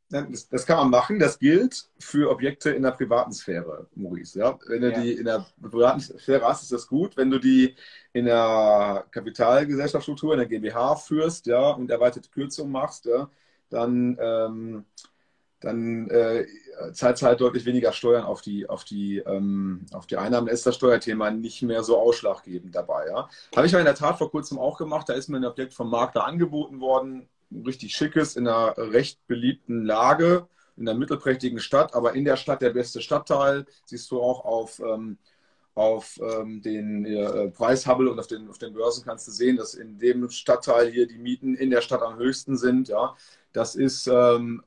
Das, 0.09 0.49
das, 0.49 0.67
kann 0.67 0.77
man 0.77 0.91
machen. 0.91 1.19
Das 1.19 1.39
gilt 1.39 1.89
für 1.99 2.31
Objekte 2.31 2.71
in 2.71 2.83
der 2.83 2.93
privaten 2.93 3.33
Sphäre, 3.33 3.89
Maurice. 3.97 4.39
Ja? 4.39 4.57
Wenn 4.69 4.83
du 4.83 4.93
ja. 4.93 5.01
die 5.01 5.13
in 5.13 5.25
der 5.25 5.47
privaten 5.61 6.01
Sphäre 6.01 6.47
hast, 6.47 6.63
ist 6.63 6.73
das 6.73 6.87
gut. 6.87 7.17
Wenn 7.17 7.31
du 7.31 7.41
die 7.41 7.75
in 8.13 8.27
der 8.27 9.05
Kapitalgesellschaftsstruktur, 9.11 10.35
in 10.35 10.39
der 10.39 10.49
GmbH 10.49 10.95
führst 10.95 11.47
ja, 11.47 11.71
und 11.71 11.91
erweiterte 11.91 12.31
Kürzungen 12.31 12.71
machst, 12.71 13.07
ja, 13.07 13.29
dann, 13.69 14.17
ähm, 14.21 14.85
dann 15.59 16.09
äh, 16.11 16.47
zahlt 16.93 17.21
halt 17.23 17.41
deutlich 17.41 17.65
weniger 17.65 17.93
Steuern 17.93 18.25
auf 18.25 18.43
die, 18.43 18.69
auf 18.69 18.85
die, 18.85 19.19
ähm, 19.19 19.87
auf 19.93 20.07
die 20.07 20.19
Einnahmen. 20.19 20.47
Da 20.47 20.53
ist 20.53 20.67
das 20.67 20.77
Steuerthema 20.77 21.33
nicht 21.33 21.63
mehr 21.63 21.83
so 21.83 21.99
ausschlaggebend 21.99 22.77
dabei. 22.77 23.09
Ja? 23.09 23.29
Habe 23.57 23.67
ich 23.67 23.73
ja 23.73 23.81
in 23.81 23.85
der 23.85 23.97
Tat 23.97 24.19
vor 24.19 24.31
kurzem 24.31 24.61
auch 24.61 24.79
gemacht. 24.79 25.09
Da 25.09 25.15
ist 25.15 25.29
mir 25.29 25.39
ein 25.39 25.45
Objekt 25.45 25.75
vom 25.75 25.91
Makler 25.91 26.27
angeboten 26.27 26.81
worden 26.81 27.29
richtig 27.51 27.95
schickes, 27.95 28.37
in 28.37 28.47
einer 28.49 28.77
recht 28.77 29.27
beliebten 29.27 29.85
Lage, 29.85 30.49
in 30.77 30.89
einer 30.89 30.99
mittelprächtigen 30.99 31.59
Stadt, 31.61 31.95
aber 31.95 32.15
in 32.15 32.25
der 32.25 32.37
Stadt 32.37 32.63
der 32.63 32.71
beste 32.71 33.01
Stadtteil. 33.01 33.67
Siehst 33.85 34.11
du 34.11 34.21
auch 34.21 34.45
auf, 34.45 34.81
ähm, 34.81 35.19
auf 35.75 36.19
ähm, 36.23 36.63
den 36.63 37.05
äh, 37.07 37.49
Preishubble 37.51 38.11
und 38.11 38.19
auf 38.19 38.27
den, 38.27 38.49
auf 38.49 38.59
den 38.59 38.75
Börsen 38.75 39.05
kannst 39.05 39.27
du 39.29 39.33
sehen, 39.33 39.57
dass 39.57 39.75
in 39.75 39.99
dem 39.99 40.29
Stadtteil 40.31 40.91
hier 40.91 41.07
die 41.07 41.19
Mieten 41.19 41.55
in 41.55 41.71
der 41.71 41.83
Stadt 41.83 42.03
am 42.03 42.17
höchsten 42.19 42.57
sind. 42.57 42.89
Ja, 42.89 43.17
das 43.53 43.75
ist, 43.75 44.07
ähm, 44.07 44.63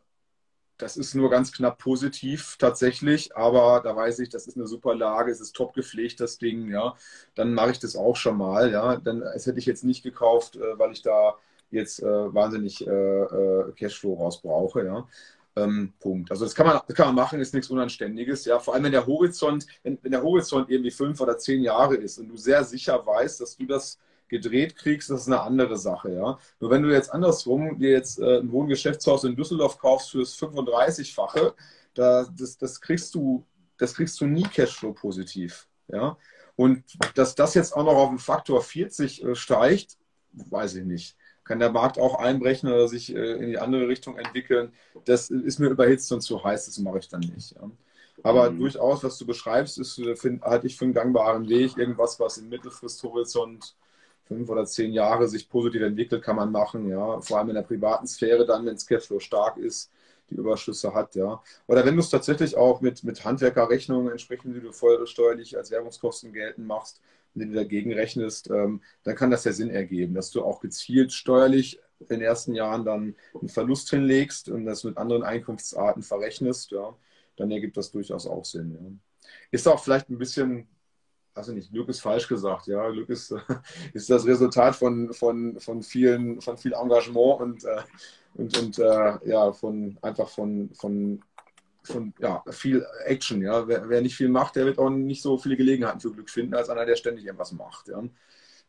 das 0.77 0.97
ist 0.97 1.13
nur 1.13 1.29
ganz 1.29 1.51
knapp 1.51 1.77
positiv 1.77 2.55
tatsächlich, 2.57 3.35
aber 3.35 3.81
da 3.83 3.95
weiß 3.95 4.19
ich, 4.19 4.29
das 4.29 4.47
ist 4.47 4.55
eine 4.55 4.67
super 4.67 4.95
Lage, 4.95 5.31
es 5.31 5.41
ist 5.41 5.55
top 5.55 5.73
gepflegt, 5.73 6.21
das 6.21 6.37
Ding, 6.37 6.71
ja. 6.71 6.95
Dann 7.35 7.53
mache 7.53 7.71
ich 7.71 7.79
das 7.79 7.95
auch 7.95 8.15
schon 8.15 8.37
mal, 8.37 8.71
ja. 8.71 8.95
Dann, 8.97 9.19
das 9.21 9.45
hätte 9.45 9.59
ich 9.59 9.65
jetzt 9.65 9.83
nicht 9.83 10.03
gekauft, 10.03 10.55
äh, 10.55 10.79
weil 10.79 10.91
ich 10.93 11.01
da 11.01 11.37
jetzt 11.71 12.01
äh, 12.01 12.33
wahnsinnig 12.33 12.85
äh, 12.85 12.91
äh, 12.91 13.71
Cashflow 13.73 14.13
raus 14.15 14.41
brauche. 14.41 14.85
Ja. 14.85 15.07
Ähm, 15.55 15.93
Punkt. 15.99 16.31
Also 16.31 16.45
das 16.45 16.55
kann 16.55 16.67
man, 16.67 16.79
das 16.87 16.95
kann 16.95 17.07
man 17.07 17.15
machen, 17.15 17.39
ist 17.39 17.53
nichts 17.53 17.69
Unanständiges. 17.69 18.45
Ja, 18.45 18.59
vor 18.59 18.73
allem 18.73 18.83
wenn 18.83 18.91
der 18.91 19.05
Horizont, 19.05 19.65
wenn, 19.83 19.97
wenn 20.01 20.11
der 20.11 20.23
Horizont 20.23 20.69
irgendwie 20.69 20.91
fünf 20.91 21.19
oder 21.21 21.37
zehn 21.37 21.61
Jahre 21.61 21.95
ist 21.95 22.17
und 22.19 22.29
du 22.29 22.37
sehr 22.37 22.63
sicher 22.63 23.05
weißt, 23.05 23.41
dass 23.41 23.57
du 23.57 23.65
das 23.65 23.99
gedreht 24.27 24.75
kriegst, 24.75 25.09
das 25.09 25.21
ist 25.21 25.27
eine 25.27 25.41
andere 25.41 25.77
Sache, 25.77 26.13
ja. 26.13 26.37
Nur 26.59 26.69
wenn 26.69 26.83
du 26.83 26.93
jetzt 26.93 27.11
andersrum 27.11 27.79
dir 27.79 27.89
jetzt 27.89 28.19
äh, 28.19 28.39
ein 28.39 28.51
Wohngeschäftshaus 28.51 29.23
in 29.23 29.35
Düsseldorf 29.35 29.79
kaufst 29.79 30.11
fürs 30.11 30.37
35-fache, 30.37 31.53
da, 31.95 32.27
das, 32.37 32.57
das 32.57 32.79
kriegst 32.79 33.15
du, 33.15 33.43
das 33.77 33.95
kriegst 33.95 34.21
du 34.21 34.27
nie 34.27 34.43
Cashflow 34.43 34.93
positiv, 34.93 35.67
ja. 35.87 36.15
Und 36.55 36.83
dass 37.15 37.35
das 37.35 37.53
jetzt 37.53 37.73
auch 37.73 37.85
noch 37.85 37.95
auf 37.95 38.09
den 38.09 38.19
Faktor 38.19 38.61
40 38.61 39.23
äh, 39.23 39.35
steigt, 39.35 39.97
weiß 40.33 40.75
ich 40.75 40.85
nicht 40.85 41.15
kann 41.49 41.59
der 41.59 41.71
Markt 41.71 41.97
auch 41.97 42.19
einbrechen 42.19 42.71
oder 42.71 42.87
sich 42.87 43.13
äh, 43.13 43.33
in 43.33 43.49
die 43.49 43.57
andere 43.57 43.87
Richtung 43.87 44.19
entwickeln. 44.19 44.71
Das 45.05 45.31
ist 45.31 45.57
mir 45.57 45.69
überhitzt 45.69 46.11
und 46.11 46.21
zu 46.21 46.43
heiß, 46.43 46.67
das 46.67 46.77
mache 46.77 46.99
ich 46.99 47.09
dann 47.09 47.21
nicht. 47.21 47.55
Ja. 47.55 47.71
Aber 48.21 48.51
mhm. 48.51 48.59
durchaus, 48.59 49.03
was 49.03 49.17
du 49.17 49.25
beschreibst, 49.25 49.79
ist, 49.79 49.97
äh, 49.97 50.15
find, 50.15 50.43
halte 50.43 50.67
ich 50.67 50.77
für 50.77 50.85
einen 50.85 50.93
gangbaren 50.93 51.49
Weg. 51.49 51.75
Irgendwas, 51.75 52.19
was 52.19 52.37
im 52.37 52.49
Mittelfristhorizont 52.49 53.75
fünf 54.27 54.47
oder 54.47 54.63
zehn 54.67 54.93
Jahre 54.93 55.27
sich 55.27 55.49
positiv 55.49 55.81
entwickelt, 55.81 56.21
kann 56.21 56.35
man 56.35 56.51
machen. 56.51 56.87
Ja. 56.87 57.19
Vor 57.21 57.39
allem 57.39 57.49
in 57.49 57.55
der 57.55 57.63
privaten 57.63 58.05
Sphäre 58.05 58.45
dann, 58.45 58.67
wenn 58.67 58.75
es 58.75 58.85
Cashflow 58.85 59.19
stark 59.19 59.57
ist, 59.57 59.91
die 60.29 60.35
Überschüsse 60.35 60.93
hat. 60.93 61.15
Ja. 61.15 61.41
Oder 61.65 61.83
wenn 61.83 61.95
du 61.95 62.01
es 62.01 62.11
tatsächlich 62.11 62.57
auch 62.57 62.81
mit, 62.81 63.03
mit 63.03 63.25
Handwerkerrechnungen 63.25 64.11
entsprechend, 64.11 64.55
die 64.55 64.61
du 64.61 64.71
voll 64.71 65.07
steuerlich 65.07 65.57
als 65.57 65.71
Werbungskosten 65.71 66.31
geltend 66.31 66.67
machst, 66.67 67.01
wenn 67.33 67.51
du 67.51 67.55
dagegen 67.55 67.93
rechnest, 67.93 68.49
ähm, 68.49 68.81
dann 69.03 69.15
kann 69.15 69.31
das 69.31 69.45
ja 69.45 69.51
Sinn 69.51 69.69
ergeben, 69.69 70.13
dass 70.13 70.31
du 70.31 70.43
auch 70.43 70.59
gezielt 70.59 71.11
steuerlich 71.11 71.79
in 71.99 72.07
den 72.07 72.21
ersten 72.21 72.53
Jahren 72.53 72.85
dann 72.85 73.15
einen 73.39 73.49
Verlust 73.49 73.89
hinlegst 73.89 74.49
und 74.49 74.65
das 74.65 74.83
mit 74.83 74.97
anderen 74.97 75.23
Einkunftsarten 75.23 76.01
verrechnest, 76.01 76.71
ja, 76.71 76.95
dann 77.35 77.51
ergibt 77.51 77.77
das 77.77 77.91
durchaus 77.91 78.25
auch 78.25 78.45
Sinn. 78.45 78.71
Ja. 78.71 79.29
Ist 79.51 79.67
auch 79.67 79.83
vielleicht 79.83 80.09
ein 80.09 80.17
bisschen, 80.17 80.67
also 81.33 81.51
nicht, 81.51 81.71
Glück 81.71 81.89
ist 81.89 82.01
falsch 82.01 82.27
gesagt, 82.27 82.67
ja, 82.67 82.89
Glück 82.89 83.09
ist, 83.09 83.33
ist 83.93 84.09
das 84.09 84.25
Resultat 84.25 84.75
von, 84.75 85.13
von, 85.13 85.59
von, 85.59 85.83
vielen, 85.83 86.41
von 86.41 86.57
viel 86.57 86.73
Engagement 86.73 87.41
und, 87.41 87.63
äh, 87.65 87.83
und, 88.35 88.57
und 88.57 88.79
äh, 88.79 89.29
ja, 89.29 89.51
von 89.51 89.97
einfach 90.01 90.29
von, 90.29 90.69
von 90.73 91.21
von 91.91 92.13
ja, 92.19 92.43
viel 92.51 92.85
Action. 93.05 93.41
Ja. 93.41 93.67
Wer, 93.67 93.89
wer, 93.89 94.01
nicht 94.01 94.15
viel 94.15 94.29
macht, 94.29 94.55
der 94.55 94.65
wird 94.65 94.79
auch 94.79 94.89
nicht 94.89 95.21
so 95.21 95.37
viele 95.37 95.57
Gelegenheiten 95.57 95.99
für 95.99 96.11
Glück 96.11 96.29
finden, 96.29 96.55
als 96.55 96.69
einer, 96.69 96.85
der 96.85 96.95
ständig 96.95 97.25
irgendwas 97.25 97.51
macht. 97.51 97.87
Ja. 97.87 98.03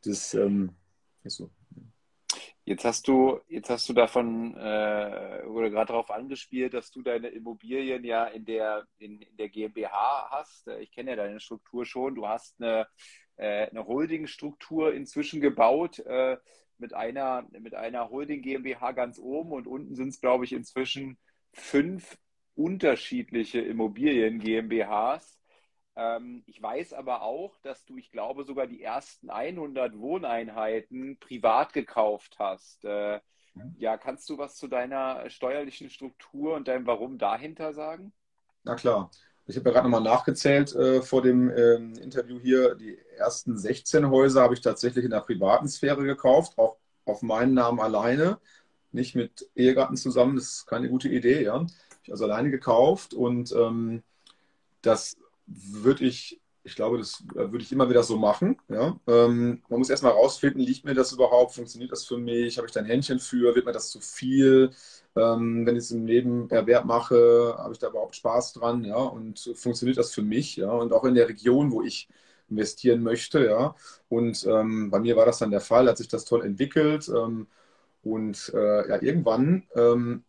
Das 0.04 0.34
ähm, 0.34 0.70
ist 1.22 1.36
so. 1.36 1.50
Jetzt 2.64 2.84
hast 2.84 3.08
du, 3.08 3.40
jetzt 3.48 3.70
hast 3.70 3.88
du 3.88 3.92
davon, 3.92 4.56
äh, 4.56 5.42
wurde 5.46 5.70
gerade 5.70 5.88
darauf 5.88 6.10
angespielt, 6.10 6.74
dass 6.74 6.90
du 6.90 7.02
deine 7.02 7.28
Immobilien 7.28 8.04
ja 8.04 8.26
in 8.26 8.44
der, 8.44 8.86
in, 8.98 9.20
in 9.22 9.36
der 9.36 9.48
GmbH 9.48 10.28
hast. 10.30 10.68
Ich 10.68 10.92
kenne 10.92 11.10
ja 11.10 11.16
deine 11.16 11.40
Struktur 11.40 11.84
schon. 11.84 12.14
Du 12.14 12.28
hast 12.28 12.60
eine, 12.60 12.86
äh, 13.36 13.68
eine 13.68 13.86
Holding-Struktur 13.86 14.94
inzwischen 14.94 15.40
gebaut 15.40 15.98
äh, 16.00 16.36
mit 16.78 16.94
einer, 16.94 17.46
mit 17.58 17.74
einer 17.74 18.10
Holding 18.10 18.42
GmbH 18.42 18.92
ganz 18.92 19.18
oben 19.18 19.52
und 19.52 19.66
unten 19.66 19.94
sind 19.94 20.08
es, 20.08 20.20
glaube 20.20 20.44
ich, 20.44 20.52
inzwischen 20.52 21.18
fünf 21.52 22.18
unterschiedliche 22.60 23.60
Immobilien 23.60 24.38
GmbHs. 24.38 25.38
Ähm, 25.96 26.42
ich 26.46 26.62
weiß 26.62 26.92
aber 26.92 27.22
auch, 27.22 27.58
dass 27.62 27.84
du, 27.86 27.96
ich 27.96 28.12
glaube, 28.12 28.44
sogar 28.44 28.66
die 28.66 28.82
ersten 28.82 29.30
100 29.30 29.98
Wohneinheiten 29.98 31.18
privat 31.18 31.72
gekauft 31.72 32.36
hast. 32.38 32.84
Äh, 32.84 33.20
ja, 33.78 33.96
kannst 33.96 34.28
du 34.28 34.38
was 34.38 34.56
zu 34.56 34.68
deiner 34.68 35.28
steuerlichen 35.28 35.90
Struktur 35.90 36.54
und 36.54 36.68
deinem 36.68 36.86
Warum 36.86 37.18
dahinter 37.18 37.72
sagen? 37.72 38.12
Na 38.62 38.74
klar. 38.74 39.10
Ich 39.46 39.56
habe 39.56 39.70
ja 39.70 39.74
gerade 39.74 39.90
nochmal 39.90 40.08
nachgezählt 40.08 40.72
äh, 40.76 41.02
vor 41.02 41.22
dem 41.22 41.50
äh, 41.50 41.74
Interview 41.74 42.38
hier. 42.38 42.76
Die 42.76 42.96
ersten 43.16 43.58
16 43.58 44.08
Häuser 44.08 44.42
habe 44.42 44.54
ich 44.54 44.60
tatsächlich 44.60 45.04
in 45.04 45.10
der 45.10 45.20
privaten 45.20 45.66
Sphäre 45.66 46.04
gekauft, 46.04 46.56
auch 46.56 46.76
auf 47.04 47.22
meinen 47.22 47.54
Namen 47.54 47.80
alleine, 47.80 48.38
nicht 48.92 49.16
mit 49.16 49.50
Ehegatten 49.56 49.96
zusammen. 49.96 50.36
Das 50.36 50.44
ist 50.44 50.66
keine 50.66 50.88
gute 50.88 51.08
Idee, 51.08 51.42
ja 51.42 51.66
ich 52.02 52.10
also 52.10 52.24
alleine 52.24 52.50
gekauft 52.50 53.14
und 53.14 53.52
ähm, 53.52 54.02
das 54.82 55.16
würde 55.46 56.04
ich, 56.04 56.40
ich 56.62 56.74
glaube, 56.76 56.98
das 56.98 57.24
würde 57.34 57.62
ich 57.62 57.72
immer 57.72 57.88
wieder 57.90 58.02
so 58.02 58.16
machen. 58.18 58.58
Ja? 58.68 58.98
Ähm, 59.06 59.62
man 59.68 59.78
muss 59.78 59.90
erstmal 59.90 60.12
rausfinden, 60.12 60.60
liegt 60.60 60.84
mir 60.84 60.94
das 60.94 61.12
überhaupt, 61.12 61.54
funktioniert 61.54 61.92
das 61.92 62.04
für 62.04 62.18
mich, 62.18 62.58
habe 62.58 62.66
ich 62.66 62.72
da 62.72 62.80
ein 62.80 62.86
Händchen 62.86 63.18
für, 63.18 63.54
wird 63.54 63.66
mir 63.66 63.72
das 63.72 63.90
zu 63.90 64.00
viel? 64.00 64.70
Ähm, 65.16 65.66
wenn 65.66 65.76
ich 65.76 65.84
es 65.84 65.90
im 65.90 66.04
Nebenerwerb 66.04 66.84
mache, 66.84 67.54
habe 67.58 67.72
ich 67.72 67.78
da 67.78 67.88
überhaupt 67.88 68.16
Spaß 68.16 68.52
dran, 68.54 68.84
ja, 68.84 68.96
und 68.96 69.52
funktioniert 69.56 69.98
das 69.98 70.12
für 70.12 70.22
mich, 70.22 70.56
ja, 70.56 70.70
und 70.70 70.92
auch 70.92 71.04
in 71.04 71.14
der 71.14 71.28
Region, 71.28 71.72
wo 71.72 71.82
ich 71.82 72.08
investieren 72.48 73.02
möchte, 73.02 73.44
ja. 73.44 73.74
Und 74.08 74.46
ähm, 74.46 74.90
bei 74.90 75.00
mir 75.00 75.16
war 75.16 75.26
das 75.26 75.38
dann 75.38 75.50
der 75.50 75.60
Fall, 75.60 75.88
hat 75.88 75.98
sich 75.98 76.08
das 76.08 76.24
toll 76.24 76.44
entwickelt. 76.44 77.08
Ähm, 77.08 77.46
und 78.02 78.50
äh, 78.54 78.88
ja, 78.88 79.02
irgendwann 79.02 79.64
ähm, 79.74 80.24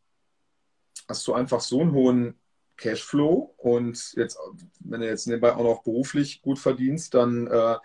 hast 1.11 1.27
du 1.27 1.33
einfach 1.33 1.61
so 1.61 1.81
einen 1.81 1.91
hohen 1.91 2.35
Cashflow 2.77 3.53
und 3.57 4.13
jetzt, 4.15 4.39
wenn 4.79 5.01
du 5.01 5.07
jetzt 5.07 5.27
nebenbei 5.27 5.53
auch 5.53 5.63
noch 5.63 5.83
beruflich 5.83 6.41
gut 6.41 6.57
verdienst, 6.57 7.13
dann, 7.13 7.47
äh, 7.47 7.75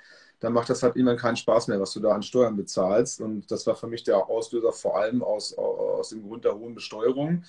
dann 0.40 0.52
macht 0.52 0.70
das 0.70 0.82
halt 0.82 0.96
irgendwann 0.96 1.18
keinen 1.18 1.36
Spaß 1.36 1.68
mehr, 1.68 1.80
was 1.80 1.92
du 1.92 2.00
da 2.00 2.14
an 2.14 2.22
Steuern 2.22 2.56
bezahlst. 2.56 3.20
Und 3.20 3.50
das 3.50 3.66
war 3.66 3.76
für 3.76 3.88
mich 3.88 4.04
der 4.04 4.28
Auslöser 4.28 4.72
vor 4.72 4.98
allem 4.98 5.22
aus, 5.22 5.56
aus 5.56 6.10
dem 6.10 6.22
Grund 6.22 6.44
der 6.44 6.56
hohen 6.56 6.74
Besteuerung. 6.74 7.44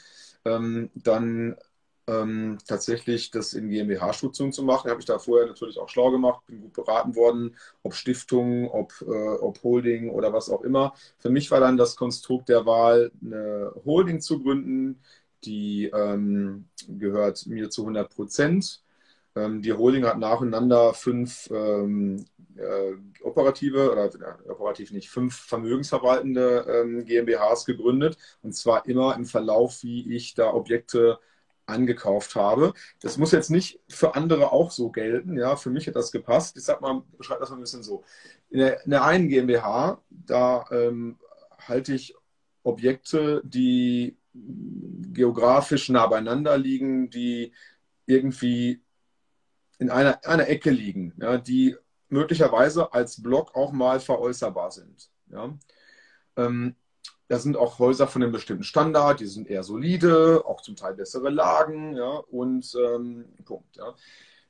Ähm, 0.46 0.90
dann 0.96 1.56
ähm, 2.08 2.58
tatsächlich 2.66 3.32
das 3.32 3.54
in 3.54 3.70
GmbH-Strukturen 3.70 4.52
zu 4.54 4.64
machen. 4.64 4.90
Habe 4.90 5.00
ich 5.02 5.06
da 5.06 5.20
vorher 5.20 5.48
natürlich 5.48 5.78
auch 5.78 5.90
schlau 5.90 6.12
gemacht, 6.12 6.46
bin 6.48 6.62
gut 6.62 6.74
beraten 6.74 7.16
worden, 7.16 7.56
ob 7.84 7.94
Stiftung, 7.94 8.70
ob, 8.70 8.94
äh, 9.02 9.06
ob 9.40 9.62
Holding 9.64 10.10
oder 10.10 10.34
was 10.34 10.50
auch 10.50 10.62
immer. 10.62 10.94
Für 11.20 11.30
mich 11.30 11.52
war 11.52 11.60
dann 11.60 11.78
das 11.78 11.96
Konstrukt 11.96 12.50
der 12.50 12.66
Wahl, 12.66 13.12
eine 13.22 13.74
Holding 13.86 14.22
zu 14.22 14.42
gründen, 14.42 15.00
die 15.44 15.86
ähm, 15.94 16.70
gehört 16.88 17.46
mir 17.48 17.70
zu 17.70 17.84
100 17.84 18.14
Prozent. 18.14 18.84
Ähm, 19.36 19.62
die 19.62 19.74
Holding 19.74 20.06
hat 20.06 20.18
nacheinander 20.18 20.94
fünf 20.94 21.50
ähm, 21.52 22.26
äh, 22.56 22.94
operative 23.24 23.92
oder 23.92 24.06
äh, 24.06 24.50
operativ 24.50 24.92
nicht 24.92 25.10
fünf 25.10 25.36
vermögensverwaltende 25.36 26.66
ähm, 26.68 27.06
GmbHs 27.06 27.66
gegründet 27.66 28.18
und 28.42 28.54
zwar 28.54 28.86
immer 28.88 29.16
im 29.16 29.26
Verlauf, 29.26 29.84
wie 29.84 30.16
ich 30.16 30.34
da 30.34 30.54
Objekte 30.54 31.20
angekauft 31.68 32.36
habe. 32.36 32.74
Das 33.02 33.18
muss 33.18 33.32
jetzt 33.32 33.52
nicht 33.52 33.80
für 33.90 34.16
andere 34.16 34.52
auch 34.52 34.72
so 34.72 34.90
gelten. 34.90 35.38
Ja, 35.38 35.56
für 35.56 35.70
mich 35.70 35.86
hat 35.88 35.96
das 35.96 36.12
gepasst. 36.12 36.58
Ich 36.58 36.64
sag 36.64 36.82
mal, 36.82 37.04
beschreibe 37.18 37.42
das 37.42 37.50
mal 37.50 37.58
ein 37.58 37.62
bisschen 37.62 37.84
so. 37.84 38.04
In 38.50 38.60
der, 38.60 38.84
in 38.86 38.92
der 38.92 39.04
einen 39.04 39.28
GmbH, 39.28 40.02
da 40.10 40.66
ähm, 40.72 41.18
halte 41.60 41.94
ich 41.94 42.16
Objekte, 42.64 43.42
die 43.44 44.18
geografisch 45.14 45.90
nah 45.90 46.08
beieinander 46.08 46.58
liegen, 46.58 47.10
die 47.10 47.54
irgendwie 48.06 48.82
in 49.80 49.90
einer, 49.90 50.24
einer 50.26 50.48
Ecke 50.48 50.72
liegen, 50.72 51.14
ja, 51.22 51.38
die 51.38 51.76
möglicherweise 52.10 52.94
als 52.94 53.22
Block 53.22 53.56
auch 53.56 53.72
mal 53.72 54.00
veräußerbar 54.00 54.72
sind. 54.72 55.10
Ja. 55.30 55.58
Ähm, 56.36 56.76
da 57.28 57.40
sind 57.40 57.58
auch 57.58 57.80
Häuser 57.80 58.08
von 58.08 58.24
einem 58.24 58.32
bestimmten 58.32 58.64
Standard, 58.64 59.20
die 59.20 59.26
sind 59.26 59.50
eher 59.50 59.64
solide, 59.64 60.44
auch 60.46 60.62
zum 60.62 60.76
Teil 60.76 60.96
bessere 60.96 61.30
Lagen, 61.30 61.96
ja, 61.96 62.10
und 62.30 62.74
ähm, 62.76 63.26
Punkt, 63.44 63.76
ja. 63.76 63.94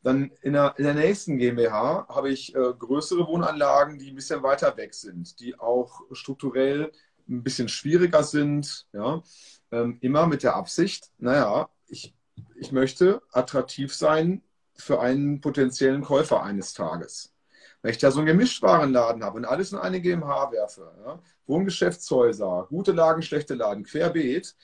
Dann 0.03 0.31
in 0.41 0.53
der, 0.53 0.75
in 0.77 0.83
der 0.83 0.93
nächsten 0.93 1.37
GmbH 1.37 2.07
habe 2.07 2.29
ich 2.29 2.55
äh, 2.55 2.73
größere 2.77 3.27
Wohnanlagen, 3.27 3.97
die 3.97 4.11
ein 4.11 4.15
bisschen 4.15 4.43
weiter 4.43 4.77
weg 4.77 4.93
sind, 4.93 5.39
die 5.39 5.59
auch 5.59 6.01
strukturell 6.11 6.91
ein 7.27 7.43
bisschen 7.43 7.67
schwieriger 7.67 8.23
sind, 8.23 8.85
ja. 8.93 9.23
Ähm, 9.71 9.97
immer 10.01 10.27
mit 10.27 10.43
der 10.43 10.55
Absicht, 10.55 11.11
naja, 11.17 11.69
ich, 11.87 12.15
ich 12.55 12.71
möchte 12.71 13.21
attraktiv 13.31 13.93
sein 13.93 14.41
für 14.75 15.01
einen 15.01 15.41
potenziellen 15.41 16.03
Käufer 16.03 16.43
eines 16.43 16.73
Tages. 16.73 17.33
Wenn 17.81 17.91
ich 17.91 17.97
da 17.97 18.11
so 18.11 18.19
einen 18.19 18.27
Gemischtwarenladen 18.27 19.23
habe 19.23 19.37
und 19.37 19.45
alles 19.45 19.71
in 19.71 19.77
eine 19.77 20.01
GmbH 20.01 20.51
werfe, 20.51 20.91
ja, 21.05 21.19
Wohngeschäftshäuser, 21.45 22.67
gute 22.69 22.91
Lagen, 22.91 23.21
schlechte 23.21 23.55
Lagen, 23.55 23.83
querbeet, 23.83 24.55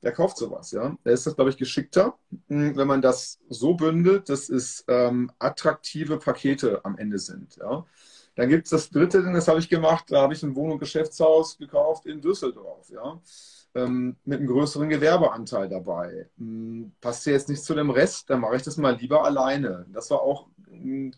wer 0.00 0.12
kauft 0.12 0.36
sowas? 0.36 0.70
Ja? 0.72 0.96
Da 1.04 1.10
ist 1.10 1.26
das, 1.26 1.34
glaube 1.34 1.50
ich, 1.50 1.56
geschickter, 1.56 2.18
hm, 2.48 2.76
wenn 2.76 2.88
man 2.88 3.02
das 3.02 3.38
so 3.48 3.74
bündelt, 3.74 4.28
dass 4.28 4.48
es 4.48 4.84
ähm, 4.88 5.30
attraktive 5.38 6.18
Pakete 6.18 6.84
am 6.84 6.96
Ende 6.98 7.18
sind. 7.18 7.56
Ja? 7.56 7.86
Dann 8.34 8.48
gibt 8.48 8.66
es 8.66 8.70
das 8.70 8.90
dritte, 8.90 9.22
das 9.22 9.48
habe 9.48 9.58
ich 9.58 9.68
gemacht, 9.68 10.06
da 10.08 10.22
habe 10.22 10.34
ich 10.34 10.42
ein 10.42 10.54
Wohn- 10.54 10.72
und 10.72 10.78
Geschäftshaus 10.78 11.58
gekauft 11.58 12.06
in 12.06 12.20
Düsseldorf. 12.20 12.88
Ja? 12.90 13.20
Ähm, 13.74 14.16
mit 14.24 14.38
einem 14.38 14.48
größeren 14.48 14.88
Gewerbeanteil 14.88 15.68
dabei. 15.68 16.28
Hm, 16.38 16.92
passt 17.00 17.26
ja 17.26 17.32
jetzt 17.32 17.48
nicht 17.48 17.62
zu 17.62 17.74
dem 17.74 17.90
Rest, 17.90 18.30
dann 18.30 18.40
mache 18.40 18.56
ich 18.56 18.62
das 18.62 18.76
mal 18.76 18.96
lieber 18.96 19.24
alleine. 19.24 19.86
Das 19.92 20.10
war 20.10 20.22
auch 20.22 20.48
hm, 20.68 21.12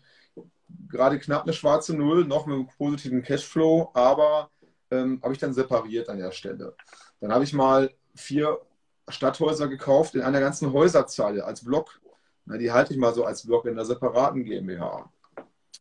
gerade 0.89 1.19
knapp 1.19 1.43
eine 1.43 1.53
schwarze 1.53 1.95
Null, 1.95 2.25
noch 2.25 2.45
mit 2.45 2.55
einem 2.55 2.67
positiven 2.67 3.23
Cashflow, 3.23 3.91
aber 3.93 4.49
ähm, 4.91 5.19
habe 5.23 5.33
ich 5.33 5.39
dann 5.39 5.53
separiert 5.53 6.09
an 6.09 6.19
der 6.19 6.31
Stelle. 6.31 6.75
Dann 7.19 7.31
habe 7.33 7.43
ich 7.43 7.53
mal 7.53 7.91
vier 8.15 8.59
Stadthäuser 9.07 9.67
gekauft 9.67 10.15
in 10.15 10.21
einer 10.21 10.39
ganzen 10.39 10.73
Häuserzeile 10.73 11.45
als 11.45 11.63
Block. 11.63 12.01
Na, 12.45 12.57
die 12.57 12.71
halte 12.71 12.93
ich 12.93 12.99
mal 12.99 13.13
so 13.13 13.25
als 13.25 13.45
Block 13.45 13.65
in 13.65 13.75
der 13.75 13.85
separaten 13.85 14.43
GmbH. 14.43 15.09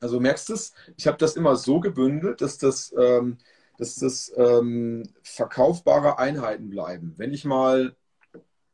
Also 0.01 0.21
merkst 0.21 0.49
du 0.49 0.55
es, 0.55 0.73
ich 0.97 1.07
habe 1.07 1.19
das 1.19 1.37
immer 1.37 1.57
so 1.57 1.81
gebündelt, 1.81 2.41
dass 2.41 2.59
das, 2.59 2.95
ähm, 2.99 3.39
dass 3.81 3.97
das 3.97 4.31
ähm, 4.37 5.05
verkaufbare 5.23 6.19
Einheiten 6.19 6.69
bleiben. 6.69 7.15
Wenn 7.17 7.33
ich 7.33 7.47
mal 7.47 7.97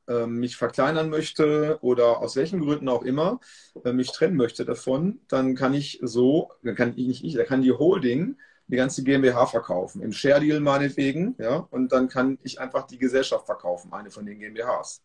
ähm, 0.09 0.41
mich 0.41 0.57
verkleinern 0.57 1.11
möchte 1.11 1.79
oder 1.81 2.19
aus 2.19 2.35
welchen 2.35 2.61
Gründen 2.61 2.89
auch 2.89 3.03
immer 3.03 3.39
äh, 3.85 3.93
mich 3.93 4.11
trennen 4.11 4.37
möchte 4.37 4.65
davon, 4.65 5.21
dann 5.29 5.55
kann 5.55 5.75
ich 5.75 6.01
so, 6.03 6.51
dann 6.65 6.75
kann 6.75 6.95
ich 6.97 7.07
nicht 7.07 7.25
ich, 7.25 7.35
da 7.35 7.45
kann 7.45 7.63
die 7.63 7.73
Holding 7.73 8.37
die 8.67 8.77
ganze 8.77 9.05
GmbH 9.05 9.47
verkaufen, 9.47 10.03
im 10.03 10.13
Share 10.13 10.41
Deal 10.41 10.59
meinetwegen, 10.59 11.37
ja, 11.39 11.59
und 11.71 11.93
dann 11.93 12.09
kann 12.09 12.37
ich 12.43 12.61
einfach 12.61 12.85
die 12.89 12.99
Gesellschaft 12.99 13.47
verkaufen, 13.47 13.93
eine 13.93 14.11
von 14.11 14.27
den 14.27 14.41
GmbHs 14.41 15.03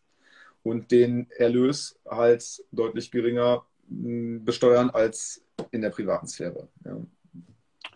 und 0.64 0.90
den 0.90 1.30
Erlös 1.30 1.96
halt 2.08 2.64
deutlich 2.72 3.12
geringer 3.12 3.64
besteuern 3.86 4.90
als 4.90 5.44
in 5.70 5.80
der 5.80 5.90
privaten 5.90 6.26
Sphäre. 6.26 6.66
Ja. 6.84 6.96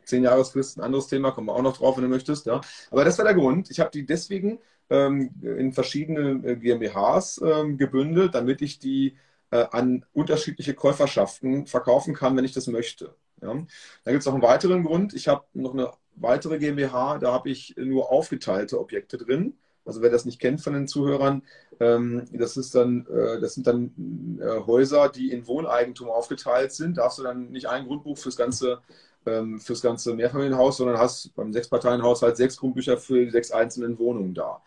Zehn 0.06 0.22
Jahresfrist, 0.22 0.78
ein 0.78 0.82
anderes 0.82 1.08
Thema, 1.08 1.32
kommen 1.32 1.48
wir 1.48 1.54
auch 1.54 1.62
noch 1.62 1.76
drauf, 1.76 1.96
wenn 1.96 2.04
du 2.04 2.08
möchtest. 2.08 2.46
Ja. 2.46 2.60
Aber 2.90 3.04
das 3.04 3.18
war 3.18 3.24
der 3.24 3.34
Grund. 3.34 3.70
Ich 3.70 3.80
habe 3.80 3.90
die 3.90 4.06
deswegen 4.06 4.60
ähm, 4.88 5.30
in 5.42 5.72
verschiedene 5.72 6.48
äh, 6.48 6.56
GmbHs 6.56 7.40
ähm, 7.44 7.76
gebündelt, 7.76 8.34
damit 8.34 8.62
ich 8.62 8.78
die 8.78 9.16
äh, 9.50 9.66
an 9.70 10.04
unterschiedliche 10.12 10.74
Käuferschaften 10.74 11.66
verkaufen 11.66 12.14
kann, 12.14 12.36
wenn 12.36 12.44
ich 12.44 12.52
das 12.52 12.68
möchte. 12.68 13.14
Ja. 13.42 13.48
Dann 13.48 13.66
gibt 14.06 14.20
es 14.20 14.26
noch 14.26 14.34
einen 14.34 14.42
weiteren 14.42 14.84
Grund. 14.84 15.12
Ich 15.14 15.28
habe 15.28 15.44
noch 15.54 15.72
eine 15.72 15.90
weitere 16.14 16.58
GmbH, 16.58 17.18
da 17.18 17.32
habe 17.32 17.50
ich 17.50 17.74
nur 17.76 18.10
aufgeteilte 18.10 18.80
Objekte 18.80 19.18
drin. 19.18 19.58
Also 19.84 20.02
wer 20.02 20.10
das 20.10 20.24
nicht 20.24 20.40
kennt 20.40 20.60
von 20.60 20.72
den 20.72 20.88
Zuhörern, 20.88 21.42
ähm, 21.78 22.24
das, 22.32 22.56
ist 22.56 22.74
dann, 22.74 23.06
äh, 23.06 23.40
das 23.40 23.54
sind 23.54 23.66
dann 23.66 24.40
Häuser, 24.66 25.08
die 25.08 25.30
in 25.30 25.46
Wohneigentum 25.46 26.08
aufgeteilt 26.08 26.72
sind. 26.72 26.98
Da 26.98 27.04
hast 27.04 27.18
du 27.18 27.22
dann 27.22 27.50
nicht 27.50 27.68
ein 27.68 27.86
Grundbuch 27.86 28.18
fürs 28.18 28.36
ganze 28.36 28.80
ähm, 29.26 29.60
fürs 29.60 29.82
ganze 29.82 30.14
Mehrfamilienhaus, 30.14 30.78
sondern 30.78 30.98
hast 30.98 31.34
beim 31.34 31.52
Sechsparteienhaushalt 31.52 32.36
sechs 32.36 32.56
Grundbücher 32.56 32.98
für 32.98 33.24
die 33.24 33.30
sechs 33.30 33.50
einzelnen 33.50 33.98
Wohnungen 33.98 34.34
da. 34.34 34.62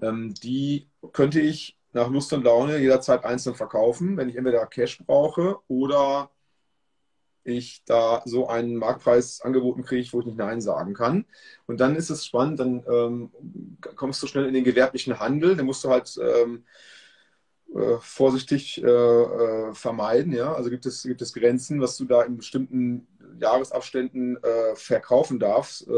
Ähm, 0.00 0.34
die 0.42 0.88
könnte 1.12 1.40
ich 1.40 1.78
nach 1.92 2.08
Lust 2.08 2.32
und 2.32 2.44
Laune 2.44 2.78
jederzeit 2.78 3.24
einzeln 3.24 3.54
verkaufen, 3.54 4.16
wenn 4.16 4.28
ich 4.28 4.36
entweder 4.36 4.66
Cash 4.66 4.98
brauche 5.04 5.58
oder 5.68 6.30
ich 7.44 7.84
da 7.84 8.22
so 8.24 8.48
einen 8.48 8.76
Marktpreis 8.76 9.40
angeboten 9.40 9.82
kriege, 9.82 10.08
wo 10.12 10.20
ich 10.20 10.26
nicht 10.26 10.38
Nein 10.38 10.60
sagen 10.60 10.94
kann. 10.94 11.24
Und 11.66 11.80
dann 11.80 11.96
ist 11.96 12.10
es 12.10 12.24
spannend, 12.24 12.60
dann 12.60 12.84
ähm, 12.88 13.30
kommst 13.96 14.22
du 14.22 14.26
schnell 14.26 14.46
in 14.46 14.54
den 14.54 14.64
gewerblichen 14.64 15.18
Handel, 15.18 15.56
dann 15.56 15.66
musst 15.66 15.82
du 15.84 15.88
halt 15.88 16.18
ähm, 16.22 16.64
äh, 17.74 17.98
vorsichtig 18.00 18.82
äh, 18.82 18.86
äh, 18.86 19.74
vermeiden. 19.74 20.32
Ja? 20.32 20.54
Also 20.54 20.70
gibt 20.70 20.86
es, 20.86 21.02
gibt 21.02 21.22
es 21.22 21.32
Grenzen, 21.32 21.80
was 21.80 21.96
du 21.96 22.04
da 22.04 22.22
in 22.22 22.36
bestimmten 22.36 23.06
Jahresabständen 23.38 24.36
äh, 24.42 24.74
verkaufen 24.74 25.38
darfst, 25.38 25.86
äh, 25.86 25.90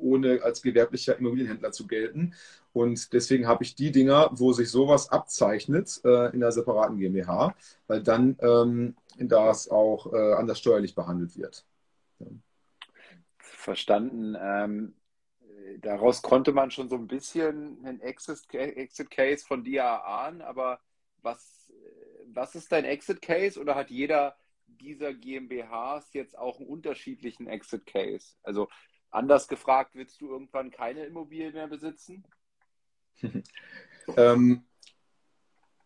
ohne 0.00 0.42
als 0.42 0.62
gewerblicher 0.62 1.16
Immobilienhändler 1.18 1.72
zu 1.72 1.86
gelten. 1.86 2.34
Und 2.72 3.12
deswegen 3.12 3.46
habe 3.46 3.64
ich 3.64 3.74
die 3.74 3.90
Dinger, 3.90 4.30
wo 4.32 4.52
sich 4.52 4.70
sowas 4.70 5.10
abzeichnet, 5.10 6.00
äh, 6.04 6.32
in 6.32 6.40
der 6.40 6.52
separaten 6.52 6.98
GmbH, 6.98 7.54
weil 7.86 8.02
dann 8.02 8.36
ähm, 8.40 8.96
das 9.18 9.68
auch 9.68 10.12
anders 10.12 10.60
steuerlich 10.60 10.94
behandelt 10.94 11.36
wird. 11.36 11.64
Ja. 12.20 12.26
Verstanden. 13.38 14.36
Ähm, 14.40 14.94
daraus 15.80 16.22
konnte 16.22 16.52
man 16.52 16.70
schon 16.70 16.88
so 16.88 16.94
ein 16.94 17.08
bisschen 17.08 17.84
einen 17.84 18.00
Exit-Case 18.00 19.44
von 19.44 19.64
dir 19.64 19.82
erahnen, 19.82 20.40
aber 20.40 20.78
was, 21.22 21.68
was 22.32 22.54
ist 22.54 22.70
dein 22.70 22.84
Exit 22.84 23.20
Case 23.20 23.60
oder 23.60 23.74
hat 23.74 23.90
jeder 23.90 24.36
dieser 24.68 25.14
GmbHs 25.14 26.12
jetzt 26.12 26.36
auch 26.36 26.58
einen 26.58 26.68
unterschiedlichen 26.68 27.46
Exit 27.46 27.86
Case? 27.86 28.34
Also 28.42 28.68
anders 29.10 29.48
gefragt, 29.48 29.94
willst 29.94 30.20
du 30.20 30.30
irgendwann 30.30 30.70
keine 30.70 31.04
Immobilie 31.04 31.52
mehr 31.52 31.68
besitzen? 31.68 32.24
ähm, 34.16 34.64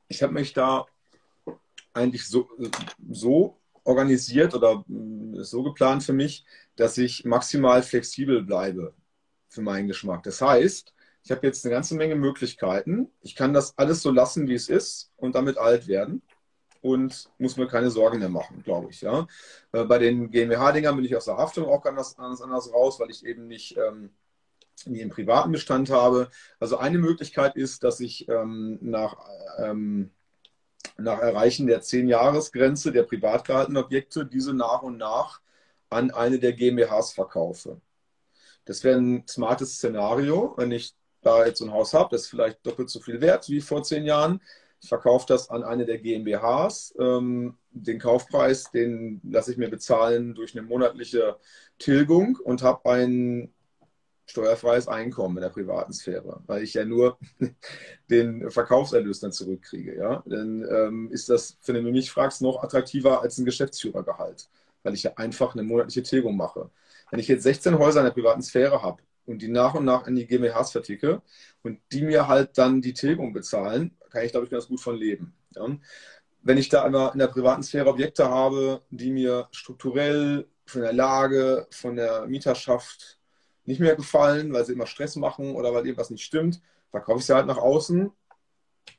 ich 0.09 0.23
habe 0.23 0.33
mich 0.33 0.53
da 0.53 0.87
eigentlich 1.95 2.27
so, 2.27 2.49
so 3.11 3.61
organisiert 3.85 4.55
oder 4.55 4.85
mm, 4.87 5.43
so 5.43 5.63
geplant 5.63 6.03
für 6.03 6.13
mich, 6.13 6.45
dass 6.77 6.99
ich 6.99 7.25
maximal 7.25 7.83
flexibel 7.83 8.43
bleibe 8.43 8.95
für 9.49 9.63
meinen 9.63 9.89
Geschmack. 9.89 10.23
Das 10.23 10.41
heißt, 10.41 10.95
ich 11.25 11.31
habe 11.31 11.47
jetzt 11.47 11.65
eine 11.65 11.75
ganze 11.75 11.95
Menge 11.95 12.17
Möglichkeiten. 12.17 13.11
Ich 13.21 13.37
kann 13.37 13.53
das 13.53 13.79
alles 13.79 14.03
so 14.03 14.11
lassen, 14.11 14.49
wie 14.49 14.55
es 14.55 14.69
ist 14.69 15.13
und 15.17 15.35
damit 15.35 15.57
alt 15.57 15.87
werden 15.87 16.23
und 16.83 17.31
muss 17.39 17.57
mir 17.57 17.69
keine 17.69 17.91
Sorgen 17.91 18.19
mehr 18.19 18.29
machen, 18.29 18.63
glaube 18.65 18.91
ich. 18.91 19.01
Ja. 19.01 19.27
Äh, 19.73 19.85
bei 19.85 19.99
den 19.99 20.31
GmbH-Dingern 20.31 20.97
bin 20.97 21.05
ich 21.05 21.17
aus 21.17 21.25
der 21.25 21.39
Haftung 21.39 21.67
auch 21.67 21.83
ganz 21.83 22.17
anders, 22.19 22.43
anders 22.43 22.73
raus, 22.73 23.01
weil 23.01 23.11
ich 23.11 23.25
eben 23.25 23.47
nicht 23.47 23.77
ähm, 23.79 24.11
nie 24.85 25.01
im 25.01 25.11
privaten 25.11 25.53
Bestand 25.53 25.91
habe. 25.91 26.29
Also 26.59 26.77
eine 26.79 26.99
Möglichkeit 26.99 27.57
ist, 27.57 27.85
dass 27.85 28.01
ich 28.01 28.29
ähm, 28.29 28.79
nach, 28.83 29.17
ähm, 29.59 30.11
nach 30.99 31.21
Erreichen 31.21 31.69
der 31.69 31.83
10-Jahres-Grenze 31.83 32.93
der 32.93 33.05
privat 33.05 33.47
gehaltenen 33.47 33.83
Objekte 33.83 34.27
diese 34.27 34.53
nach 34.53 34.83
und 34.83 34.99
nach 34.99 35.41
an 35.89 36.11
eine 36.11 36.39
der 36.39 36.53
GmbHs 36.53 37.13
verkaufe. 37.13 37.81
Das 38.65 38.83
wäre 38.83 38.99
ein 38.99 39.27
smartes 39.29 39.75
Szenario, 39.77 40.55
wenn 40.57 40.73
ich 40.73 40.95
da 41.21 41.47
jetzt 41.47 41.59
so 41.59 41.65
ein 41.65 41.73
Haus 41.73 41.95
habe, 41.95 42.09
das 42.11 42.23
ist 42.23 42.29
vielleicht 42.29 42.67
doppelt 42.67 42.91
so 42.91 43.01
viel 43.01 43.21
wert 43.21 43.49
wie 43.49 43.61
vor 43.61 43.83
zehn 43.85 44.05
Jahren, 44.05 44.41
verkaufe 44.85 45.27
das 45.29 45.51
an 45.51 45.63
eine 45.63 45.87
der 45.87 45.99
GmbHs. 45.99 46.95
Ähm, 46.99 47.57
den 47.71 47.99
Kaufpreis, 47.99 48.71
den 48.71 49.21
lasse 49.25 49.53
ich 49.53 49.59
mir 49.59 49.71
bezahlen 49.71 50.35
durch 50.35 50.55
eine 50.55 50.67
monatliche 50.67 51.37
Tilgung 51.79 52.37
und 52.43 52.63
habe 52.63 52.91
ein 52.91 53.53
steuerfreies 54.27 54.89
Einkommen 54.89 55.37
in 55.37 55.43
der 55.43 55.51
privaten 55.51 55.93
Sphäre, 55.93 56.43
weil 56.47 56.63
ich 56.63 56.75
ja 56.75 56.85
nur 56.85 57.19
den 58.11 58.51
Verkaufserlös 58.51 59.21
dann 59.21 59.33
zurückkriege. 59.33 59.97
Ja? 59.97 60.23
Dann 60.27 60.67
ähm, 60.71 61.11
ist 61.11 61.29
das, 61.29 61.59
wenn 61.67 61.85
du 61.85 61.91
mich 61.91 62.11
fragst, 62.11 62.43
noch 62.43 62.63
attraktiver 62.63 63.23
als 63.23 63.39
ein 63.39 63.45
Geschäftsführergehalt, 63.45 64.49
weil 64.83 64.95
ich 64.95 65.03
ja 65.03 65.13
einfach 65.17 65.55
eine 65.55 65.63
monatliche 65.63 66.03
Tilgung 66.03 66.37
mache. 66.37 66.71
Wenn 67.11 67.21
ich 67.21 67.29
jetzt 67.29 67.43
16 67.43 67.79
Häuser 67.79 68.01
in 68.01 68.07
der 68.07 68.13
privaten 68.13 68.43
Sphäre 68.43 68.83
habe 68.83 69.03
und 69.27 69.43
die 69.43 69.49
nach 69.49 69.75
und 69.75 69.85
nach 69.85 70.07
an 70.07 70.15
die 70.15 70.27
GmbHs 70.27 70.73
verticke 70.73 71.23
und 71.63 71.81
die 71.93 72.03
mir 72.03 72.29
halt 72.29 72.59
dann 72.59 72.83
die 72.83 72.95
Tilgung 72.95 73.33
bezahlen, 73.33 73.97
kann 74.11 74.25
ich, 74.25 74.33
glaube 74.33 74.47
ich, 74.47 74.51
ganz 74.51 74.69
gut 74.69 74.81
von 74.81 74.97
leben. 74.97 75.35
Ja? 75.55 75.67
Wenn 76.43 76.59
ich 76.59 76.69
da 76.69 76.87
immer 76.87 77.13
in 77.13 77.21
der 77.21 77.29
privaten 77.29 77.63
Sphäre 77.63 77.89
Objekte 77.89 78.29
habe, 78.29 78.83
die 78.91 79.11
mir 79.11 79.49
strukturell 79.53 80.49
von 80.67 80.83
der 80.83 80.93
Lage, 80.93 81.67
von 81.71 81.97
der 81.97 82.27
Mieterschaft 82.27 83.19
nicht 83.65 83.81
mehr 83.81 83.95
gefallen, 83.95 84.53
weil 84.53 84.65
sie 84.65 84.73
immer 84.73 84.87
Stress 84.87 85.17
machen 85.17 85.55
oder 85.55 85.73
weil 85.73 85.87
irgendwas 85.87 86.11
nicht 86.11 86.25
stimmt, 86.25 86.61
verkaufe 86.91 87.21
ich 87.21 87.27
sie 87.27 87.35
halt 87.35 87.47
nach 87.47 87.59
außen. 87.59 88.11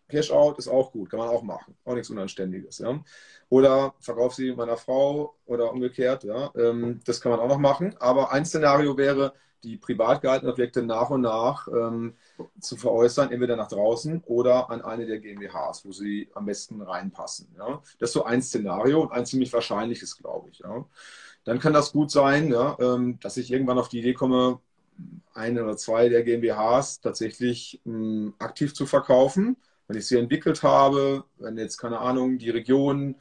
Cash-out 0.08 0.58
ist 0.60 0.68
auch 0.68 0.92
gut, 0.92 1.10
kann 1.10 1.20
man 1.20 1.28
auch 1.28 1.44
machen. 1.44 1.76
Auch 1.84 1.96
nichts 1.96 2.10
Unanständiges. 2.10 2.78
Ja? 2.80 3.04
Oder 3.50 3.94
verkaufe 4.00 4.36
sie 4.36 4.54
meiner 4.54 4.78
Frau 4.78 5.36
oder 5.46 5.72
umgekehrt. 5.72 6.24
Ja? 6.24 6.52
Ähm, 6.56 7.02
das 7.06 7.20
kann 7.20 7.32
man 7.32 7.42
auch 7.42 7.48
noch 7.48 7.58
machen. 7.58 7.96
Aber 8.00 8.32
ein 8.32 8.46
Szenario 8.46 8.98
wäre, 8.98 9.34
die 9.64 9.78
privat 9.78 10.22
gehaltenen 10.22 10.52
Objekte 10.52 10.84
nach 10.84 11.10
und 11.10 11.22
nach 11.22 11.68
ähm, 11.68 12.16
zu 12.60 12.76
veräußern, 12.76 13.32
entweder 13.32 13.56
nach 13.56 13.70
draußen 13.70 14.24
oder 14.26 14.70
an 14.70 14.82
eine 14.82 15.06
der 15.06 15.20
GmbHs, 15.20 15.86
wo 15.86 15.92
sie 15.92 16.30
am 16.34 16.46
besten 16.46 16.82
reinpassen. 16.82 17.48
Ja? 17.58 17.82
Das 18.00 18.10
ist 18.10 18.14
so 18.14 18.24
ein 18.24 18.42
Szenario 18.42 19.02
und 19.02 19.12
ein 19.12 19.26
ziemlich 19.26 19.54
wahrscheinliches, 19.54 20.18
glaube 20.18 20.50
ich. 20.50 20.60
Ja? 20.60 20.86
Dann 21.44 21.60
kann 21.60 21.74
das 21.74 21.92
gut 21.92 22.12
sein, 22.12 22.52
ja, 22.52 22.78
ähm, 22.80 23.20
dass 23.20 23.38
ich 23.38 23.52
irgendwann 23.52 23.80
auf 23.80 23.90
die 23.90 24.00
Idee 24.00 24.14
komme, 24.14 24.60
eine 25.34 25.64
oder 25.64 25.78
zwei 25.78 26.10
der 26.10 26.24
GmbHs 26.24 27.02
tatsächlich 27.02 27.82
ähm, 27.86 28.34
aktiv 28.40 28.74
zu 28.74 28.86
verkaufen. 28.86 29.58
Wenn 29.88 29.98
ich 29.98 30.08
sie 30.08 30.18
entwickelt 30.18 30.64
habe, 30.64 31.26
wenn 31.38 31.58
jetzt, 31.58 31.78
keine 31.78 32.00
Ahnung, 32.00 32.38
die 32.38 32.50
Region 32.50 33.16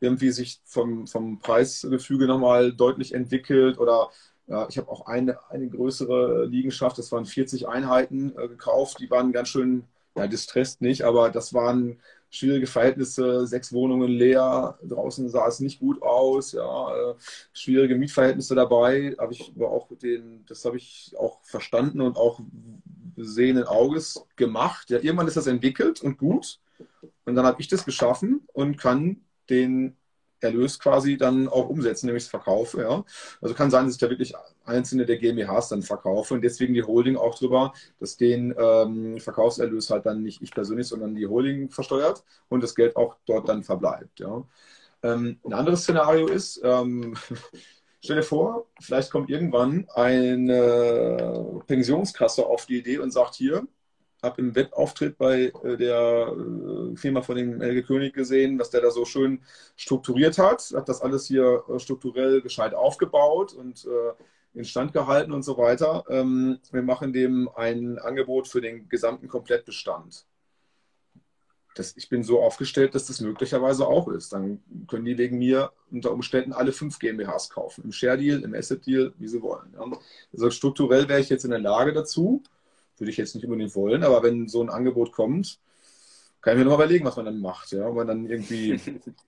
irgendwie 0.00 0.30
sich 0.30 0.60
vom, 0.64 1.06
vom 1.06 1.38
Preisgefüge 1.38 2.26
nochmal 2.26 2.72
deutlich 2.72 3.14
entwickelt 3.14 3.78
oder 3.78 4.10
ja, 4.46 4.66
ich 4.68 4.78
habe 4.78 4.90
auch 4.90 5.06
eine, 5.06 5.38
eine 5.50 5.68
größere 5.68 6.46
Liegenschaft, 6.46 6.98
das 6.98 7.10
waren 7.12 7.24
40 7.24 7.68
Einheiten 7.68 8.34
äh, 8.36 8.48
gekauft, 8.48 8.98
die 9.00 9.10
waren 9.10 9.32
ganz 9.32 9.48
schön, 9.48 9.84
ja, 10.16 10.26
distressed 10.26 10.80
nicht, 10.80 11.02
aber 11.02 11.30
das 11.30 11.54
waren 11.54 11.98
schwierige 12.30 12.66
Verhältnisse, 12.66 13.46
sechs 13.46 13.72
Wohnungen 13.72 14.08
leer, 14.08 14.78
draußen 14.82 15.28
sah 15.28 15.46
es 15.46 15.60
nicht 15.60 15.80
gut 15.80 16.02
aus, 16.02 16.52
ja, 16.52 17.10
äh, 17.10 17.14
schwierige 17.52 17.96
Mietverhältnisse 17.96 18.54
dabei, 18.54 19.14
habe 19.18 19.32
ich 19.32 19.52
aber 19.54 19.70
auch 19.70 19.88
den, 20.02 20.44
das 20.46 20.64
habe 20.64 20.76
ich 20.76 21.14
auch 21.18 21.40
verstanden 21.42 22.00
und 22.00 22.16
auch 22.16 22.40
sehenden 23.16 23.64
Auges 23.64 24.26
gemacht. 24.36 24.90
Ja, 24.90 24.98
irgendwann 24.98 25.28
ist 25.28 25.36
das 25.36 25.46
entwickelt 25.46 26.02
und 26.02 26.18
gut. 26.18 26.58
Und 27.24 27.36
dann 27.36 27.46
habe 27.46 27.60
ich 27.60 27.68
das 27.68 27.84
geschaffen 27.84 28.46
und 28.52 28.76
kann 28.76 29.22
den 29.48 29.96
Erlös 30.40 30.78
quasi 30.78 31.16
dann 31.16 31.48
auch 31.48 31.68
umsetzen, 31.68 32.06
nämlich 32.06 32.24
das 32.24 32.30
Verkauf. 32.30 32.74
Ja. 32.74 33.04
Also 33.40 33.54
kann 33.54 33.70
sein, 33.70 33.86
dass 33.86 33.94
ich 33.94 34.00
da 34.00 34.10
wirklich 34.10 34.34
einzelne 34.64 35.06
der 35.06 35.18
GmbHs 35.18 35.68
dann 35.68 35.82
verkaufe 35.82 36.34
und 36.34 36.42
deswegen 36.42 36.74
die 36.74 36.82
Holding 36.82 37.16
auch 37.16 37.38
drüber, 37.38 37.72
dass 38.00 38.16
den 38.16 38.54
ähm, 38.58 39.18
Verkaufserlös 39.18 39.90
halt 39.90 40.06
dann 40.06 40.22
nicht 40.22 40.42
ich 40.42 40.50
persönlich, 40.50 40.86
sondern 40.86 41.14
die 41.14 41.26
Holding 41.26 41.70
versteuert 41.70 42.24
und 42.48 42.62
das 42.62 42.74
Geld 42.74 42.96
auch 42.96 43.16
dort 43.26 43.48
dann 43.48 43.62
verbleibt. 43.62 44.20
Ja. 44.20 44.44
Ähm, 45.02 45.38
ein 45.44 45.52
anderes 45.52 45.82
Szenario 45.82 46.26
ist, 46.28 46.60
ähm, 46.64 47.14
stell 48.02 48.16
dir 48.16 48.22
vor, 48.22 48.66
vielleicht 48.80 49.10
kommt 49.10 49.30
irgendwann 49.30 49.86
eine 49.94 51.62
Pensionskasse 51.66 52.46
auf 52.46 52.66
die 52.66 52.78
Idee 52.78 52.98
und 52.98 53.12
sagt 53.12 53.34
hier, 53.34 53.66
habe 54.24 54.40
im 54.40 54.54
Webauftritt 54.54 55.18
bei 55.18 55.52
äh, 55.62 55.76
der 55.76 56.34
äh, 56.36 56.96
Firma 56.96 57.22
von 57.22 57.36
dem 57.36 57.60
Helge 57.60 57.82
König 57.82 58.14
gesehen, 58.14 58.58
dass 58.58 58.70
der 58.70 58.80
da 58.80 58.90
so 58.90 59.04
schön 59.04 59.42
strukturiert 59.76 60.38
hat, 60.38 60.72
hat 60.74 60.88
das 60.88 61.00
alles 61.00 61.26
hier 61.26 61.62
äh, 61.68 61.78
strukturell 61.78 62.40
gescheit 62.40 62.74
aufgebaut 62.74 63.52
und 63.52 63.86
instand 64.54 64.92
gehalten 64.92 65.32
und 65.32 65.42
so 65.42 65.58
weiter. 65.58 66.04
Ähm, 66.08 66.60
wir 66.70 66.82
machen 66.82 67.12
dem 67.12 67.48
ein 67.54 67.98
Angebot 67.98 68.48
für 68.48 68.60
den 68.60 68.88
gesamten 68.88 69.28
Komplettbestand. 69.28 70.26
Das, 71.74 71.96
ich 71.96 72.08
bin 72.08 72.22
so 72.22 72.40
aufgestellt, 72.40 72.94
dass 72.94 73.06
das 73.06 73.20
möglicherweise 73.20 73.86
auch 73.86 74.06
ist. 74.06 74.32
Dann 74.32 74.62
können 74.86 75.04
die 75.04 75.18
wegen 75.18 75.38
mir 75.38 75.72
unter 75.90 76.12
Umständen 76.12 76.52
alle 76.52 76.70
fünf 76.70 77.00
GmbHs 77.00 77.50
kaufen. 77.50 77.82
Im 77.84 77.92
Share-Deal, 77.92 78.42
im 78.44 78.54
Asset-Deal, 78.54 79.12
wie 79.18 79.26
sie 79.26 79.42
wollen. 79.42 79.74
Also 80.32 80.50
strukturell 80.50 81.08
wäre 81.08 81.20
ich 81.20 81.30
jetzt 81.30 81.44
in 81.44 81.50
der 81.50 81.58
Lage 81.58 81.92
dazu, 81.92 82.44
würde 82.98 83.10
ich 83.10 83.16
jetzt 83.16 83.34
nicht 83.34 83.44
unbedingt 83.44 83.74
wollen, 83.74 84.04
aber 84.04 84.22
wenn 84.22 84.48
so 84.48 84.62
ein 84.62 84.70
Angebot 84.70 85.12
kommt, 85.12 85.58
kann 86.40 86.52
ich 86.52 86.58
mir 86.58 86.64
nochmal 86.64 86.86
überlegen, 86.86 87.06
was 87.06 87.16
man 87.16 87.24
dann 87.24 87.40
macht, 87.40 87.72
ja, 87.72 87.86
ob 87.86 87.96
man 87.96 88.06
dann 88.06 88.26
irgendwie 88.26 88.78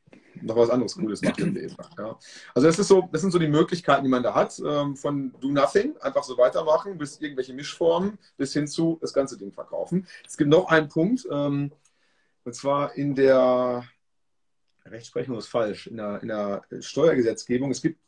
noch 0.42 0.56
was 0.56 0.70
anderes 0.70 0.96
Cooles 0.96 1.22
macht 1.22 1.40
im 1.40 1.54
Leben. 1.54 1.74
Ja. 1.96 2.18
Also 2.54 2.68
das 2.68 2.78
ist 2.78 2.88
so, 2.88 3.08
das 3.10 3.22
sind 3.22 3.30
so 3.30 3.38
die 3.38 3.48
Möglichkeiten, 3.48 4.04
die 4.04 4.10
man 4.10 4.22
da 4.22 4.34
hat, 4.34 4.60
ähm, 4.64 4.96
von 4.96 5.32
Do 5.40 5.50
Nothing, 5.50 5.96
einfach 5.98 6.24
so 6.24 6.36
weitermachen, 6.36 6.98
bis 6.98 7.18
irgendwelche 7.20 7.54
Mischformen, 7.54 8.18
bis 8.36 8.52
hin 8.52 8.66
zu 8.66 8.98
das 9.00 9.14
ganze 9.14 9.38
Ding 9.38 9.50
verkaufen. 9.50 10.06
Es 10.26 10.36
gibt 10.36 10.50
noch 10.50 10.68
einen 10.68 10.88
Punkt, 10.88 11.26
ähm, 11.30 11.72
und 12.44 12.54
zwar 12.54 12.94
in 12.94 13.14
der 13.14 13.84
Rechtsprechung 14.84 15.36
ist 15.36 15.48
falsch, 15.48 15.86
in 15.86 15.96
der, 15.96 16.22
in 16.22 16.28
der 16.28 16.62
Steuergesetzgebung. 16.80 17.70
Es 17.70 17.82
gibt 17.82 17.98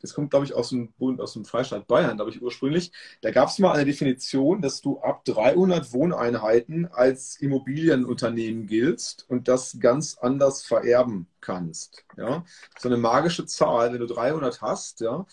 das 0.00 0.14
kommt, 0.14 0.30
glaube 0.30 0.46
ich, 0.46 0.54
aus 0.54 0.70
dem 0.70 0.92
Bund, 0.92 1.20
aus 1.20 1.34
dem 1.34 1.44
Freistaat 1.44 1.86
Bayern, 1.86 2.16
glaube 2.16 2.30
ich, 2.30 2.42
ursprünglich. 2.42 2.92
Da 3.20 3.30
gab 3.30 3.48
es 3.48 3.58
mal 3.58 3.72
eine 3.72 3.84
Definition, 3.84 4.60
dass 4.60 4.80
du 4.80 5.00
ab 5.00 5.24
300 5.24 5.92
Wohneinheiten 5.92 6.86
als 6.86 7.36
Immobilienunternehmen 7.36 8.66
giltst 8.66 9.26
und 9.28 9.48
das 9.48 9.78
ganz 9.80 10.18
anders 10.18 10.62
vererben 10.64 11.28
kannst. 11.40 12.04
Ja? 12.16 12.44
So 12.78 12.88
eine 12.88 12.98
magische 12.98 13.46
Zahl, 13.46 13.92
wenn 13.92 14.00
du 14.00 14.06
300 14.06 14.62
hast, 14.62 15.00
ja, 15.00 15.26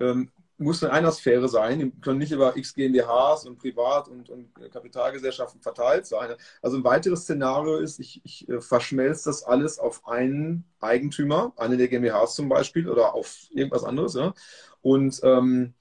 ähm, 0.00 0.30
muss 0.60 0.82
in 0.82 0.90
einer 0.90 1.10
Sphäre 1.10 1.48
sein, 1.48 1.78
die 1.78 1.90
können 2.00 2.18
nicht 2.18 2.32
über 2.32 2.56
X 2.56 2.74
GmbHs 2.74 3.46
und 3.46 3.58
Privat- 3.58 4.08
und, 4.08 4.28
und 4.28 4.54
Kapitalgesellschaften 4.70 5.60
verteilt 5.60 6.06
sein. 6.06 6.34
Also 6.60 6.76
ein 6.76 6.84
weiteres 6.84 7.22
Szenario 7.22 7.78
ist, 7.78 7.98
ich, 7.98 8.20
ich 8.24 8.48
äh, 8.48 8.60
verschmelze 8.60 9.30
das 9.30 9.42
alles 9.42 9.78
auf 9.78 10.06
einen 10.06 10.64
Eigentümer, 10.80 11.52
eine 11.56 11.76
der 11.76 11.88
GmbHs 11.88 12.34
zum 12.34 12.48
Beispiel 12.48 12.88
oder 12.88 13.14
auf 13.14 13.46
irgendwas 13.50 13.84
anderes 13.84 14.14
ja, 14.14 14.34
und, 14.82 15.20
ähm, 15.22 15.74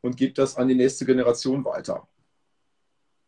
und 0.00 0.16
gebe 0.16 0.32
das 0.32 0.56
an 0.56 0.68
die 0.68 0.74
nächste 0.74 1.04
Generation 1.04 1.64
weiter. 1.64 2.08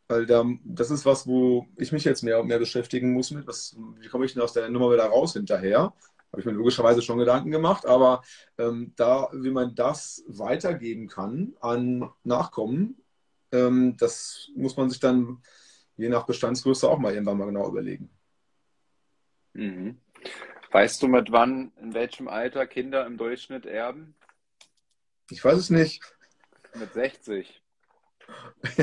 Weil 0.08 0.24
da, 0.24 0.44
das 0.64 0.90
ist 0.90 1.04
was, 1.04 1.26
wo 1.26 1.66
ich 1.76 1.92
mich 1.92 2.04
jetzt 2.04 2.22
mehr 2.22 2.40
und 2.40 2.46
mehr 2.46 2.58
beschäftigen 2.58 3.12
muss 3.12 3.32
mit, 3.32 3.46
was, 3.46 3.76
wie 3.98 4.08
komme 4.08 4.24
ich 4.24 4.34
denn 4.34 4.42
aus 4.42 4.52
der 4.52 4.68
Nummer 4.68 4.92
wieder 4.92 5.06
raus 5.06 5.32
hinterher? 5.32 5.92
Habe 6.36 6.42
ich 6.42 6.46
mir 6.48 6.52
logischerweise 6.52 7.00
schon 7.00 7.16
Gedanken 7.16 7.50
gemacht, 7.50 7.86
aber 7.86 8.20
ähm, 8.58 8.92
da, 8.94 9.30
wie 9.32 9.50
man 9.50 9.74
das 9.74 10.22
weitergeben 10.26 11.08
kann 11.08 11.54
an 11.62 12.10
Nachkommen, 12.24 13.02
ähm, 13.52 13.96
das 13.96 14.50
muss 14.54 14.76
man 14.76 14.90
sich 14.90 15.00
dann 15.00 15.42
je 15.96 16.10
nach 16.10 16.26
Bestandsgröße 16.26 16.90
auch 16.90 16.98
mal 16.98 17.14
irgendwann 17.14 17.38
mal 17.38 17.46
genau 17.46 17.66
überlegen. 17.66 18.10
Mhm. 19.54 19.96
Weißt 20.72 21.02
du, 21.02 21.08
mit 21.08 21.32
wann, 21.32 21.72
in 21.80 21.94
welchem 21.94 22.28
Alter 22.28 22.66
Kinder 22.66 23.06
im 23.06 23.16
Durchschnitt 23.16 23.64
erben? 23.64 24.14
Ich 25.30 25.42
weiß 25.42 25.56
es 25.56 25.70
nicht. 25.70 26.02
Mit 26.74 26.92
60. 26.92 27.62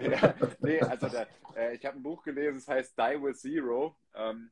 ja, 0.00 0.34
nee, 0.60 0.80
also 0.80 1.08
der, 1.08 1.28
äh, 1.54 1.76
ich 1.76 1.84
habe 1.84 1.98
ein 1.98 2.02
Buch 2.02 2.22
gelesen, 2.22 2.56
es 2.56 2.68
heißt 2.68 2.96
Die 2.96 3.22
with 3.22 3.38
Zero. 3.38 3.98
Ähm, 4.14 4.50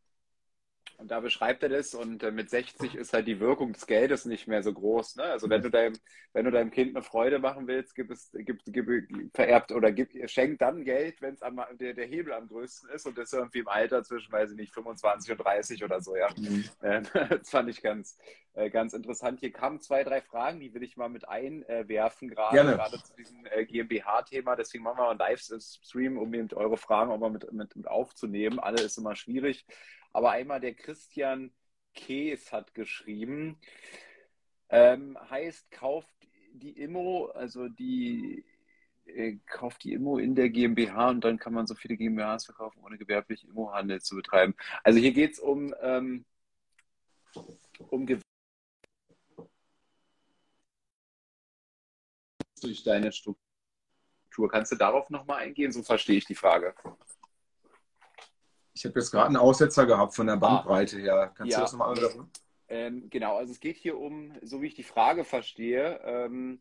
und 0.97 1.11
da 1.11 1.21
beschreibt 1.21 1.63
er 1.63 1.69
das 1.69 1.95
und 1.95 2.23
äh, 2.23 2.31
mit 2.31 2.51
60 2.51 2.95
ist 2.95 3.13
halt 3.13 3.27
die 3.27 3.41
Wirkung 3.41 3.73
des 3.73 3.87
Geldes 3.87 4.25
nicht 4.27 4.47
mehr 4.47 4.63
so 4.63 4.73
groß. 4.73 5.17
Ne? 5.17 5.25
Also 5.25 5.51
wenn 5.51 5.63
du 5.63 5.71
deinem, 5.71 5.99
wenn 6.33 6.45
du 6.45 6.51
deinem 6.51 6.71
Kind 6.71 6.95
eine 6.95 7.03
Freude 7.03 7.39
machen 7.39 7.67
willst, 7.67 7.95
gib 7.95 8.11
es, 8.11 8.31
gib, 8.33 8.61
gib, 8.65 8.89
vererbt 9.35 9.73
oder 9.73 9.91
gib, 9.91 10.13
schenk 10.31 10.61
dann 10.61 10.85
Geld, 10.85 11.21
wenn 11.21 11.35
es 11.35 11.41
der, 11.81 11.95
der 11.95 12.07
Hebel 12.07 12.33
am 12.33 12.49
größten 12.49 12.91
ist 12.91 13.07
und 13.07 13.19
das 13.19 13.33
irgendwie 13.33 13.61
im 13.61 13.69
Alter 13.69 14.05
zwischen, 14.05 14.33
weiß 14.33 14.53
ich 14.53 14.57
nicht, 14.57 14.73
25 14.73 15.33
und 15.33 15.39
30 15.39 15.85
oder 15.85 16.01
so, 16.01 16.17
ja. 16.17 16.29
Mhm. 16.37 16.65
Das 17.45 17.51
fand 17.51 17.69
ich 17.69 17.83
ganz, 17.83 18.17
äh, 18.55 18.71
ganz 18.71 18.93
interessant. 18.93 19.41
Hier 19.41 19.53
kamen 19.53 19.81
zwei, 19.81 20.05
drei 20.05 20.21
Fragen, 20.21 20.61
die 20.61 20.73
will 20.75 20.83
ich 20.83 20.97
mal 20.97 21.09
mit 21.09 21.29
einwerfen, 21.29 22.29
gerade, 22.29 22.57
gerade 22.57 23.03
zu 23.03 23.15
diesem 23.17 23.45
äh, 23.47 23.65
GmbH-Thema. 23.65 24.55
Deswegen 24.57 24.85
machen 24.85 24.99
wir 24.99 25.05
mal 25.05 25.11
einen 25.11 25.19
Livestream, 25.19 26.19
um 26.19 26.33
eben 26.35 26.49
eure 26.53 26.77
Fragen 26.77 27.11
auch 27.11 27.19
mal 27.19 27.31
mit, 27.31 27.53
mit, 27.53 27.75
mit 27.75 27.89
aufzunehmen. 27.89 28.61
Alle 28.61 28.83
ist 28.83 28.97
immer 28.97 29.17
schwierig. 29.17 29.67
Aber 30.15 30.31
einmal 30.31 30.61
der 30.61 30.75
Christian 30.75 31.53
Kees 31.93 32.53
hat 32.53 32.73
geschrieben, 32.73 33.59
ähm, 34.69 35.19
heißt, 35.29 35.71
kauft 35.73 36.15
die 36.53 36.71
Immo, 36.71 37.27
also 37.35 37.69
die, 37.69 38.45
äh, 39.07 39.39
kauft 39.47 39.83
die 39.83 39.93
Immo 39.93 40.19
in 40.19 40.37
der 40.37 40.51
GmbH 40.51 41.11
und 41.11 41.25
dann 41.25 41.39
kann 41.39 41.53
man 41.53 41.67
so 41.67 41.75
viele 41.75 41.97
GmbHs 41.97 42.47
verkaufen, 42.47 42.81
ohne 42.85 42.97
gewerblich 42.97 43.45
Immo-Handel 43.45 44.01
zu 44.01 44.15
betreiben. 44.15 44.55
Also 44.85 45.01
hier 45.01 45.13
geht 45.13 45.33
es 45.33 45.41
um, 45.41 45.75
ähm, 45.83 46.25
um 47.91 48.07
durch 52.63 52.85
deine 52.85 53.11
Struktur. 53.13 53.41
Kannst 54.49 54.71
du 54.71 54.77
darauf 54.77 55.11
nochmal 55.11 55.41
eingehen? 55.41 55.73
So 55.73 55.83
verstehe 55.83 56.19
ich 56.19 56.25
die 56.25 56.37
Frage. 56.37 56.75
Ich 58.75 58.85
habe 58.85 58.99
jetzt 58.99 59.11
gerade 59.11 59.29
einen 59.29 59.37
Aussetzer 59.37 59.87
gehabt 59.87 60.15
von 60.15 60.27
der 60.27 60.37
ah. 60.37 60.39
Bandbreite 60.39 60.99
her. 60.99 61.33
Kannst 61.35 61.53
ja. 61.53 61.59
du 61.59 61.63
das 61.63 61.73
nochmal 61.73 61.97
wiederholen? 61.97 62.31
Ähm, 62.69 63.09
genau, 63.09 63.37
also 63.37 63.53
es 63.53 63.61
geht 63.61 63.77
hier 63.77 63.99
um, 63.99 64.33
so 64.43 64.61
wie 64.61 64.67
ich 64.67 64.75
die 64.75 64.83
Frage 64.83 65.25
verstehe, 65.25 66.01
ähm, 66.05 66.61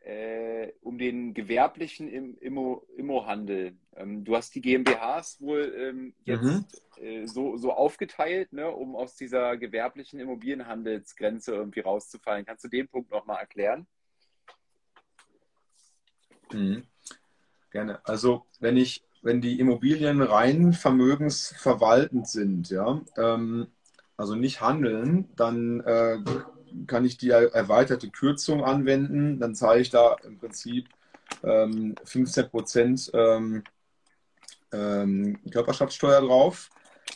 äh, 0.00 0.72
um 0.80 0.98
den 0.98 1.34
gewerblichen 1.34 2.08
Immo, 2.08 2.86
Immo-Handel. 2.96 3.76
Ähm, 3.96 4.24
du 4.24 4.36
hast 4.36 4.54
die 4.54 4.60
GmbHs 4.60 5.40
wohl 5.40 5.74
ähm, 5.76 6.14
jetzt 6.24 6.42
mhm. 6.42 6.64
äh, 7.04 7.26
so, 7.26 7.56
so 7.56 7.72
aufgeteilt, 7.72 8.52
ne, 8.52 8.70
um 8.70 8.96
aus 8.96 9.14
dieser 9.16 9.56
gewerblichen 9.56 10.18
Immobilienhandelsgrenze 10.20 11.54
irgendwie 11.54 11.80
rauszufallen. 11.80 12.44
Kannst 12.44 12.64
du 12.64 12.68
den 12.68 12.88
Punkt 12.88 13.10
nochmal 13.10 13.40
erklären? 13.40 13.86
Mhm. 16.52 16.84
Gerne. 17.70 18.04
Also 18.04 18.46
wenn 18.60 18.76
ich, 18.76 19.04
wenn 19.22 19.40
die 19.40 19.60
Immobilien 19.60 20.20
rein 20.20 20.72
vermögensverwaltend 20.72 22.28
sind, 22.28 22.70
ja, 22.70 23.00
ähm, 23.16 23.68
also 24.16 24.34
nicht 24.34 24.60
handeln, 24.60 25.28
dann 25.36 25.80
äh, 25.80 26.18
kann 26.86 27.04
ich 27.04 27.18
die 27.18 27.30
erweiterte 27.30 28.10
Kürzung 28.10 28.64
anwenden. 28.64 29.40
Dann 29.40 29.54
zahle 29.54 29.80
ich 29.80 29.90
da 29.90 30.16
im 30.24 30.38
Prinzip 30.38 30.88
ähm, 31.42 31.94
15 32.04 32.50
Prozent 32.50 33.10
ähm, 33.14 33.62
ähm, 34.72 35.38
Körperschaftssteuer 35.50 36.20
drauf 36.20 36.70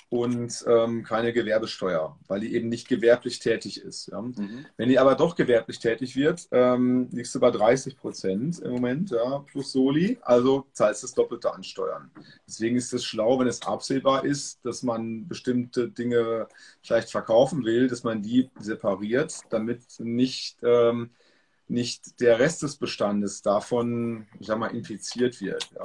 und 0.08 0.64
ähm, 0.68 1.02
keine 1.02 1.32
Gewerbesteuer, 1.32 2.16
weil 2.28 2.40
die 2.40 2.54
eben 2.54 2.68
nicht 2.68 2.88
gewerblich 2.88 3.40
tätig 3.40 3.82
ist. 3.82 4.08
Ja. 4.08 4.22
Mhm. 4.22 4.66
Wenn 4.76 4.88
die 4.88 5.00
aber 5.00 5.16
doch 5.16 5.34
gewerblich 5.34 5.80
tätig 5.80 6.14
wird, 6.14 6.46
ähm, 6.52 7.08
liegst 7.10 7.34
du 7.34 7.40
bei 7.40 7.50
30 7.50 7.96
Prozent 7.96 8.60
im 8.60 8.70
Moment, 8.70 9.10
ja, 9.10 9.40
plus 9.40 9.72
Soli, 9.72 10.18
also 10.22 10.66
zahlst 10.72 11.02
du 11.02 11.06
das 11.08 11.14
Doppelte 11.14 11.52
an 11.52 11.64
Steuern. 11.64 12.10
Deswegen 12.46 12.76
ist 12.76 12.92
es 12.92 13.04
schlau, 13.04 13.40
wenn 13.40 13.48
es 13.48 13.62
absehbar 13.62 14.24
ist, 14.24 14.64
dass 14.64 14.84
man 14.84 15.26
bestimmte 15.26 15.88
Dinge 15.88 16.46
vielleicht 16.82 17.10
verkaufen 17.10 17.64
will, 17.64 17.88
dass 17.88 18.04
man 18.04 18.22
die 18.22 18.48
separiert, 18.60 19.40
damit 19.50 19.82
nicht, 19.98 20.58
ähm, 20.62 21.10
nicht 21.66 22.20
der 22.20 22.38
Rest 22.38 22.62
des 22.62 22.76
Bestandes 22.76 23.42
davon, 23.42 24.28
ich 24.38 24.46
sag 24.46 24.58
mal, 24.58 24.68
infiziert 24.68 25.40
wird. 25.40 25.68
Ja. 25.74 25.82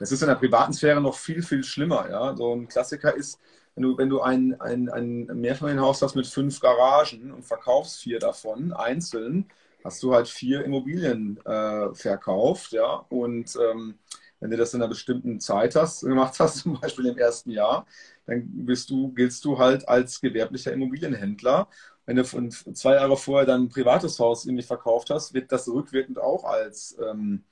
Das 0.00 0.10
ist 0.10 0.22
in 0.22 0.28
der 0.28 0.34
privaten 0.34 0.72
Sphäre 0.72 1.00
noch 1.00 1.16
viel, 1.16 1.42
viel 1.42 1.62
schlimmer. 1.62 2.08
Ja? 2.10 2.34
So 2.34 2.54
ein 2.54 2.66
Klassiker 2.66 3.14
ist, 3.14 3.38
wenn 3.74 3.82
du, 3.82 3.98
wenn 3.98 4.08
du 4.08 4.20
ein, 4.20 4.60
ein, 4.60 4.88
ein 4.88 5.26
Mehrfamilienhaus 5.26 6.02
hast 6.02 6.14
mit 6.14 6.26
fünf 6.26 6.60
Garagen 6.60 7.32
und 7.32 7.44
verkaufst 7.44 8.00
vier 8.00 8.18
davon 8.18 8.72
einzeln, 8.72 9.46
hast 9.84 10.02
du 10.02 10.14
halt 10.14 10.28
vier 10.28 10.64
Immobilien 10.64 11.38
äh, 11.44 11.94
verkauft. 11.94 12.72
Ja? 12.72 13.06
Und 13.08 13.56
ähm, 13.56 13.98
wenn 14.40 14.50
du 14.50 14.56
das 14.56 14.74
in 14.74 14.82
einer 14.82 14.88
bestimmten 14.88 15.40
Zeit 15.40 15.76
hast, 15.76 16.00
gemacht 16.04 16.38
hast, 16.38 16.58
zum 16.58 16.80
Beispiel 16.80 17.06
im 17.06 17.18
ersten 17.18 17.50
Jahr, 17.50 17.86
dann 18.26 18.42
bist 18.66 18.90
du, 18.90 19.12
giltst 19.12 19.44
du 19.44 19.58
halt 19.58 19.88
als 19.88 20.20
gewerblicher 20.20 20.72
Immobilienhändler. 20.72 21.68
Wenn 22.06 22.16
du 22.16 22.24
von 22.24 22.50
zwei 22.50 22.94
Jahre 22.94 23.16
vorher 23.16 23.46
dann 23.46 23.64
ein 23.64 23.68
privates 23.68 24.18
Haus 24.18 24.44
irgendwie 24.44 24.64
verkauft 24.64 25.10
hast, 25.10 25.32
wird 25.34 25.52
das 25.52 25.68
rückwirkend 25.68 26.18
auch 26.18 26.44
als 26.44 26.96
ähm, 27.08 27.44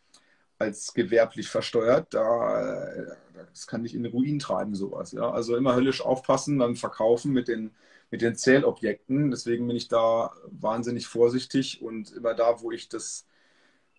als 0.58 0.92
gewerblich 0.92 1.48
versteuert. 1.48 2.12
Da, 2.14 3.16
das 3.48 3.66
kann 3.66 3.82
dich 3.82 3.94
in 3.94 4.02
den 4.02 4.12
Ruin 4.12 4.38
treiben, 4.38 4.74
sowas. 4.74 5.12
Ja? 5.12 5.30
Also 5.30 5.56
immer 5.56 5.74
höllisch 5.74 6.00
aufpassen 6.00 6.58
beim 6.58 6.76
Verkaufen 6.76 7.32
mit 7.32 7.48
den, 7.48 7.70
mit 8.10 8.22
den 8.22 8.34
Zählobjekten. 8.34 9.30
Deswegen 9.30 9.66
bin 9.66 9.76
ich 9.76 9.88
da 9.88 10.32
wahnsinnig 10.46 11.06
vorsichtig 11.06 11.82
und 11.82 12.12
immer 12.12 12.34
da, 12.34 12.60
wo 12.60 12.72
ich 12.72 12.88
das 12.88 13.26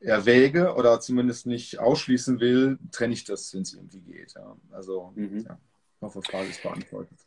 erwäge 0.01 0.75
oder 0.75 0.99
zumindest 0.99 1.45
nicht 1.45 1.79
ausschließen 1.79 2.39
will, 2.39 2.79
trenne 2.91 3.13
ich 3.13 3.25
das, 3.25 3.53
wenn 3.53 3.63
es 3.63 3.73
irgendwie 3.73 4.01
geht. 4.01 4.33
Ja? 4.35 4.55
Also, 4.71 5.11
mhm. 5.15 5.39
ja, 5.39 5.59
ich 5.95 6.01
hoffe, 6.01 6.21
Frage 6.21 6.49
ist 6.49 6.63
beantwortet. 6.63 7.19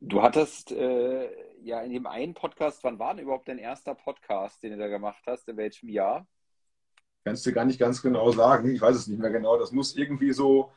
Du 0.00 0.20
hattest 0.20 0.72
äh, 0.72 1.28
ja 1.62 1.80
in 1.80 1.92
dem 1.92 2.06
einen 2.06 2.34
Podcast, 2.34 2.84
wann 2.84 2.98
war 2.98 3.14
denn 3.14 3.24
überhaupt 3.24 3.48
dein 3.48 3.58
erster 3.58 3.94
Podcast, 3.94 4.62
den 4.62 4.72
du 4.72 4.78
da 4.78 4.88
gemacht 4.88 5.22
hast? 5.26 5.48
In 5.48 5.56
welchem 5.56 5.88
Jahr? 5.88 6.26
Kannst 7.26 7.44
du 7.44 7.52
gar 7.52 7.64
nicht 7.64 7.80
ganz 7.80 8.02
genau 8.02 8.30
sagen. 8.30 8.72
Ich 8.72 8.80
weiß 8.80 8.94
es 8.94 9.08
nicht 9.08 9.18
mehr 9.18 9.30
genau. 9.30 9.58
Das 9.58 9.72
muss 9.72 9.96
irgendwie 9.96 10.30
so, 10.30 10.70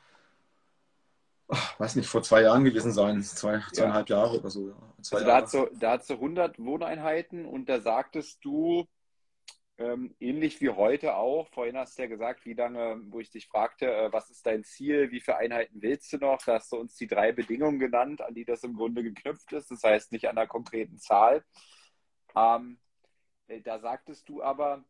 ach, 1.47 1.79
weiß 1.79 1.95
nicht, 1.95 2.09
vor 2.09 2.23
zwei 2.23 2.41
Jahren 2.41 2.63
gewesen 2.63 2.91
sein. 2.91 3.21
Zwei, 3.21 3.61
zweieinhalb 3.71 4.09
ja. 4.09 4.17
Jahre 4.17 4.39
oder 4.39 4.49
so. 4.49 4.69
Ja. 4.69 4.75
also 4.97 5.25
da 5.27 5.41
hast, 5.43 5.53
du, 5.53 5.69
da 5.79 5.91
hast 5.91 6.09
du 6.09 6.15
100 6.15 6.57
Wohneinheiten 6.57 7.45
und 7.45 7.69
da 7.69 7.79
sagtest 7.81 8.43
du, 8.43 8.87
ähm, 9.77 10.15
ähnlich 10.19 10.59
wie 10.59 10.71
heute 10.71 11.17
auch, 11.17 11.47
vorhin 11.49 11.77
hast 11.77 11.99
du 11.99 12.01
ja 12.01 12.07
gesagt, 12.07 12.43
wie 12.45 12.55
lange, 12.55 12.99
wo 13.11 13.19
ich 13.19 13.29
dich 13.29 13.47
fragte, 13.47 13.85
äh, 13.85 14.11
was 14.11 14.31
ist 14.31 14.43
dein 14.43 14.63
Ziel, 14.63 15.11
wie 15.11 15.21
viele 15.21 15.37
Einheiten 15.37 15.83
willst 15.83 16.11
du 16.11 16.17
noch? 16.17 16.41
Da 16.43 16.55
hast 16.55 16.71
du 16.71 16.77
uns 16.77 16.95
die 16.95 17.05
drei 17.05 17.31
Bedingungen 17.31 17.77
genannt, 17.77 18.21
an 18.21 18.33
die 18.33 18.43
das 18.43 18.63
im 18.63 18.73
Grunde 18.73 19.03
geknüpft 19.03 19.53
ist. 19.53 19.69
Das 19.69 19.83
heißt 19.83 20.11
nicht 20.11 20.27
an 20.27 20.35
einer 20.35 20.47
konkreten 20.47 20.97
Zahl. 20.97 21.43
Ähm, 22.35 22.79
äh, 23.45 23.61
da 23.61 23.77
sagtest 23.77 24.27
du 24.27 24.41
aber, 24.41 24.83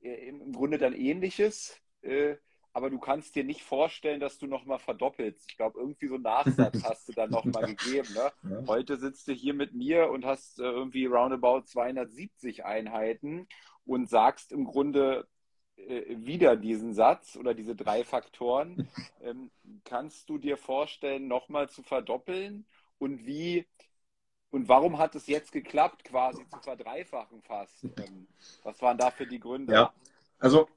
im 0.00 0.52
Grunde 0.52 0.78
dann 0.78 0.94
ähnliches, 0.94 1.80
äh, 2.02 2.36
aber 2.72 2.90
du 2.90 2.98
kannst 2.98 3.34
dir 3.34 3.44
nicht 3.44 3.62
vorstellen, 3.62 4.20
dass 4.20 4.38
du 4.38 4.46
nochmal 4.46 4.78
verdoppelst. 4.78 5.50
Ich 5.50 5.56
glaube, 5.56 5.80
irgendwie 5.80 6.06
so 6.06 6.14
einen 6.14 6.22
Nachsatz 6.22 6.82
hast 6.84 7.08
du 7.08 7.12
dann 7.12 7.30
nochmal 7.30 7.74
gegeben. 7.74 8.08
Ne? 8.14 8.32
Ja. 8.48 8.66
Heute 8.68 8.96
sitzt 8.96 9.26
du 9.26 9.32
hier 9.32 9.54
mit 9.54 9.74
mir 9.74 10.08
und 10.10 10.24
hast 10.24 10.60
äh, 10.60 10.64
irgendwie 10.64 11.06
roundabout 11.06 11.62
270 11.62 12.64
Einheiten 12.64 13.48
und 13.84 14.08
sagst 14.08 14.52
im 14.52 14.64
Grunde 14.64 15.26
äh, 15.76 16.16
wieder 16.18 16.56
diesen 16.56 16.94
Satz 16.94 17.36
oder 17.36 17.54
diese 17.54 17.74
drei 17.74 18.04
Faktoren. 18.04 18.88
Ähm, 19.22 19.50
kannst 19.84 20.30
du 20.30 20.38
dir 20.38 20.56
vorstellen, 20.56 21.28
nochmal 21.28 21.68
zu 21.68 21.82
verdoppeln? 21.82 22.64
Und 22.96 23.26
wie 23.26 23.66
und 24.50 24.68
warum 24.68 24.98
hat 24.98 25.14
es 25.14 25.26
jetzt 25.26 25.52
geklappt, 25.52 26.04
quasi 26.04 26.44
zu 26.48 26.58
verdreifachen 26.60 27.42
fast? 27.42 27.84
Ähm, 27.84 28.26
was 28.62 28.80
waren 28.82 28.98
dafür 28.98 29.26
die 29.26 29.40
Gründe? 29.40 29.72
Ja, 29.72 29.92
also 30.38 30.68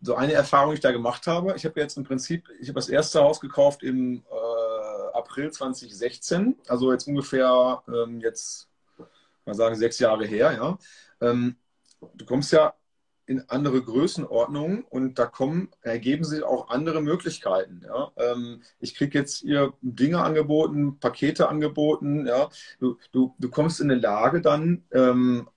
so 0.00 0.14
eine 0.14 0.32
Erfahrung, 0.32 0.70
die 0.70 0.74
ich 0.74 0.80
da 0.80 0.92
gemacht 0.92 1.26
habe. 1.26 1.54
Ich 1.56 1.64
habe 1.64 1.80
jetzt 1.80 1.96
im 1.96 2.04
Prinzip, 2.04 2.48
ich 2.60 2.68
habe 2.68 2.76
das 2.76 2.88
erste 2.88 3.22
Haus 3.22 3.40
gekauft 3.40 3.82
im 3.82 4.22
äh, 4.30 5.16
April 5.16 5.50
2016, 5.50 6.56
also 6.68 6.92
jetzt 6.92 7.06
ungefähr 7.06 7.82
ähm, 7.88 8.20
jetzt 8.20 8.68
mal 9.44 9.54
sagen 9.54 9.74
sechs 9.74 9.98
Jahre 9.98 10.26
her. 10.26 10.52
Ja, 10.52 10.78
ähm, 11.20 11.56
du 12.14 12.24
kommst 12.24 12.52
ja 12.52 12.74
in 13.26 13.48
andere 13.48 13.82
Größenordnungen 13.82 14.84
und 14.84 15.18
da 15.18 15.26
kommen, 15.26 15.70
ergeben 15.80 16.24
sich 16.24 16.42
auch 16.42 16.68
andere 16.68 17.00
Möglichkeiten. 17.00 17.82
Ja? 17.84 18.12
Ähm, 18.16 18.62
ich 18.80 18.94
kriege 18.94 19.18
jetzt 19.18 19.38
hier 19.38 19.72
Dinge 19.80 20.22
angeboten, 20.22 20.98
Pakete 20.98 21.48
angeboten. 21.48 22.26
Ja? 22.26 22.50
Du, 22.80 22.98
du, 23.12 23.34
du 23.38 23.50
kommst 23.50 23.80
in 23.80 23.90
eine 23.90 24.00
Lage 24.00 24.40
dann, 24.40 24.84
ähm, 24.92 25.48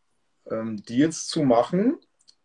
ähm, 0.49 0.83
Deals 0.83 1.27
zu 1.27 1.43
machen, 1.43 1.97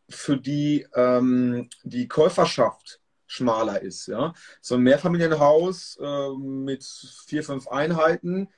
für 0.08 0.36
die 0.36 0.86
ähm, 0.94 1.70
die 1.84 2.08
Käuferschaft 2.08 3.00
schmaler 3.26 3.80
ist. 3.80 4.06
Ja? 4.08 4.34
So 4.60 4.74
ein 4.74 4.82
Mehrfamilienhaus 4.82 5.98
äh, 6.02 6.30
mit 6.36 6.84
vier, 7.26 7.44
fünf 7.44 7.68
Einheiten, 7.68 8.48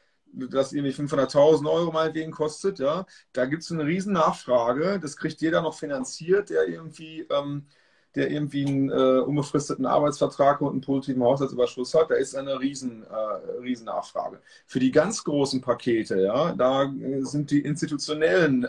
das 0.51 0.73
irgendwie 0.73 0.93
500.000 0.93 1.71
Euro 1.71 1.93
meinetwegen 1.93 2.33
kostet, 2.33 2.79
ja, 2.79 3.07
da 3.33 3.47
gibt 3.47 3.63
es 3.63 3.73
eine 3.73 3.85
riesen 3.87 4.13
Nachfrage. 4.13 4.99
Das 5.01 5.17
kriegt 5.17 5.41
jeder 5.41 5.63
noch 5.63 5.75
finanziert, 5.75 6.51
der 6.51 6.69
irgendwie, 6.69 7.27
ähm, 7.31 7.67
der 8.15 8.31
irgendwie 8.31 8.67
einen 8.67 8.91
äh, 8.91 9.21
unbefristeten 9.21 9.87
Arbeitsvertrag 9.87 10.61
und 10.61 10.73
einen 10.73 10.81
positiven 10.81 11.23
Haushaltsüberschuss 11.23 11.95
hat. 11.95 12.11
Da 12.11 12.15
ist 12.15 12.35
eine 12.37 12.61
riesen, 12.61 13.05
äh, 13.05 13.61
riesen 13.61 13.87
Nachfrage. 13.87 14.41
Für 14.67 14.79
die 14.81 14.93
ganz 14.93 15.25
großen 15.25 15.61
Pakete, 15.61 16.21
ja, 16.21 16.53
da 16.53 16.93
sind 17.21 17.51
die 17.51 17.61
institutionellen 17.61 18.65
äh, 18.65 18.69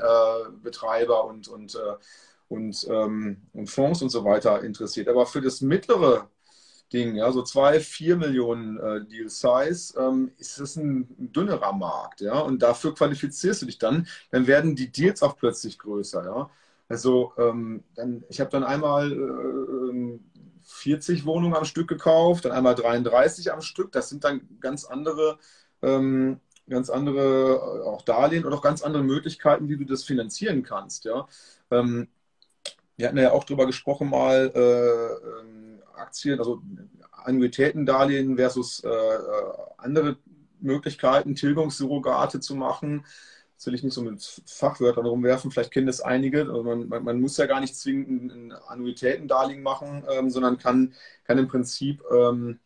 Betreiber 0.64 1.26
und, 1.26 1.48
und, 1.48 1.76
äh, 1.76 1.80
und, 2.48 2.88
ähm, 2.90 3.42
und 3.54 3.70
Fonds 3.70 4.02
und 4.02 4.10
so 4.10 4.24
weiter 4.24 4.64
interessiert. 4.64 5.08
Aber 5.10 5.26
für 5.26 5.42
das 5.42 5.62
mittlere 5.62 6.30
Ding, 6.94 7.16
ja, 7.16 7.32
so 7.32 7.42
zwei, 7.44 7.80
vier 7.80 8.16
Millionen 8.16 8.78
äh, 8.80 9.06
Deal 9.06 9.30
Size, 9.30 10.00
ähm, 10.00 10.32
ist 10.38 10.60
das 10.60 10.76
ein 10.76 11.08
dünnerer 11.34 11.74
Markt, 11.74 12.22
ja, 12.22 12.40
und 12.40 12.62
dafür 12.62 12.94
qualifizierst 12.94 13.62
du 13.64 13.66
dich 13.66 13.80
dann, 13.80 14.08
dann 14.32 14.48
werden 14.48 14.76
die 14.76 14.92
Deals 14.92 15.24
auch 15.24 15.38
plötzlich 15.38 15.80
größer, 15.80 16.24
ja. 16.26 16.50
Also 16.88 17.34
ähm, 17.38 17.84
dann, 17.96 18.24
ich 18.30 18.40
habe 18.40 18.52
dann 18.52 18.64
einmal 18.64 19.12
äh, 19.12 20.20
40 20.64 21.26
Wohnungen 21.26 21.56
am 21.56 21.66
Stück 21.66 21.88
gekauft, 21.88 22.46
dann 22.46 22.52
einmal 22.52 22.76
33 22.76 23.52
am 23.52 23.62
Stück. 23.62 23.92
Das 23.92 24.10
sind 24.10 24.24
dann 24.24 24.42
ganz 24.60 24.86
andere, 24.86 25.40
ähm, 25.82 26.40
ganz 26.70 26.90
andere 26.90 27.82
äh, 27.84 27.88
auch 27.88 28.02
Darlehen 28.04 28.46
oder 28.46 28.58
auch 28.58 28.62
ganz 28.62 28.82
andere 28.84 29.04
Möglichkeiten, 29.04 29.70
wie 29.70 29.78
du 29.78 29.86
das 29.86 30.04
finanzieren 30.04 30.64
kannst, 30.64 31.06
ja. 31.06 31.28
Ähm, 31.72 32.08
wir 32.98 33.08
hatten 33.08 33.18
ja 33.18 33.32
auch 33.32 33.44
darüber 33.44 33.66
gesprochen 33.66 34.10
mal, 34.10 34.52
äh, 34.56 35.40
ähm, 35.42 35.65
Aktien, 35.98 36.40
also 36.40 36.62
Annuitätendarlehen 37.12 38.38
versus 38.38 38.84
äh, 38.84 38.90
andere 39.78 40.18
Möglichkeiten, 40.60 41.36
Tilgungssurrogate 41.36 42.40
zu 42.40 42.56
machen. 42.56 43.06
Das 43.58 43.68
will 43.68 43.76
ich 43.76 43.84
nicht 43.84 43.94
so 43.94 44.02
mit 44.02 44.42
Fachwörtern 44.46 45.06
rumwerfen, 45.06 45.50
vielleicht 45.50 45.72
kennen 45.72 45.88
das 45.88 46.02
einige. 46.02 46.42
Also 46.42 46.64
man, 46.64 46.90
man, 46.90 47.04
man, 47.04 47.22
muss 47.22 47.38
ja 47.38 47.46
gar 47.46 47.62
nicht 47.62 47.76
zwingend 47.76 48.32
ein 48.32 48.52
Annuitätendarlehen 48.52 49.64
machen, 49.64 50.04
ähm, 50.12 50.30
sondern 50.30 50.58
kann, 50.58 50.94
kann 51.24 51.38
im 51.38 51.48
Prinzip 51.48 52.04
ähm, 52.12 52.60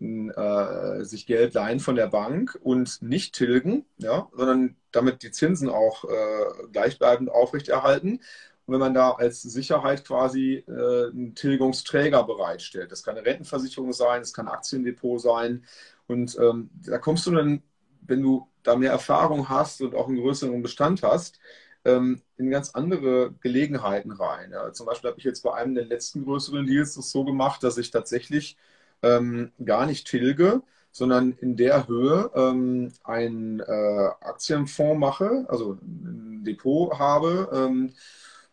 äh, 0.00 1.04
sich 1.04 1.26
Geld 1.26 1.54
leihen 1.54 1.80
von 1.80 1.96
der 1.96 2.06
Bank 2.06 2.56
und 2.62 3.02
nicht 3.02 3.34
tilgen, 3.34 3.84
ja, 3.96 4.28
sondern 4.32 4.76
damit 4.92 5.24
die 5.24 5.32
Zinsen 5.32 5.68
auch 5.68 6.04
äh, 6.04 6.68
gleichbleibend 6.72 7.30
aufrechterhalten. 7.30 8.20
Und 8.68 8.74
wenn 8.74 8.80
man 8.80 8.92
da 8.92 9.12
als 9.12 9.40
Sicherheit 9.40 10.04
quasi 10.04 10.62
äh, 10.68 11.08
einen 11.10 11.34
Tilgungsträger 11.34 12.22
bereitstellt, 12.24 12.92
das 12.92 13.02
kann 13.02 13.16
eine 13.16 13.24
Rentenversicherung 13.24 13.94
sein, 13.94 14.20
das 14.20 14.34
kann 14.34 14.46
ein 14.46 14.52
Aktiendepot 14.52 15.22
sein. 15.22 15.64
Und 16.06 16.36
ähm, 16.38 16.68
da 16.84 16.98
kommst 16.98 17.26
du 17.26 17.30
dann, 17.30 17.62
wenn 18.02 18.20
du 18.20 18.46
da 18.62 18.76
mehr 18.76 18.90
Erfahrung 18.90 19.48
hast 19.48 19.80
und 19.80 19.94
auch 19.94 20.08
einen 20.08 20.20
größeren 20.20 20.60
Bestand 20.60 21.02
hast, 21.02 21.40
ähm, 21.86 22.20
in 22.36 22.50
ganz 22.50 22.72
andere 22.72 23.32
Gelegenheiten 23.40 24.12
rein. 24.12 24.50
Ja. 24.52 24.70
Zum 24.74 24.84
Beispiel 24.84 25.08
habe 25.08 25.18
ich 25.18 25.24
jetzt 25.24 25.42
bei 25.42 25.54
einem 25.54 25.74
der 25.74 25.86
letzten 25.86 26.24
größeren 26.26 26.66
Deals 26.66 26.94
das 26.94 27.10
so 27.10 27.24
gemacht, 27.24 27.62
dass 27.62 27.78
ich 27.78 27.90
tatsächlich 27.90 28.58
ähm, 29.02 29.50
gar 29.64 29.86
nicht 29.86 30.06
tilge, 30.06 30.60
sondern 30.92 31.32
in 31.32 31.56
der 31.56 31.88
Höhe 31.88 32.30
ähm, 32.34 32.92
einen 33.02 33.60
äh, 33.60 34.10
Aktienfonds 34.20 35.00
mache, 35.00 35.46
also 35.48 35.78
ein 35.80 36.44
Depot 36.44 36.98
habe, 36.98 37.48
ähm, 37.50 37.94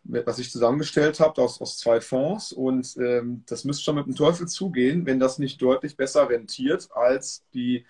was 0.08 0.38
ich 0.38 0.50
zusammengestellt 0.50 1.20
habe 1.20 1.40
aus, 1.42 1.60
aus 1.60 1.78
zwei 1.78 2.00
Fonds. 2.00 2.52
Und 2.52 2.96
ähm, 2.98 3.44
das 3.46 3.64
müsste 3.64 3.84
schon 3.84 3.96
mit 3.96 4.06
dem 4.06 4.14
Teufel 4.14 4.46
zugehen, 4.48 5.06
wenn 5.06 5.20
das 5.20 5.38
nicht 5.38 5.60
deutlich 5.60 5.96
besser 5.96 6.28
rentiert 6.28 6.88
als 6.92 7.44
die 7.54 7.86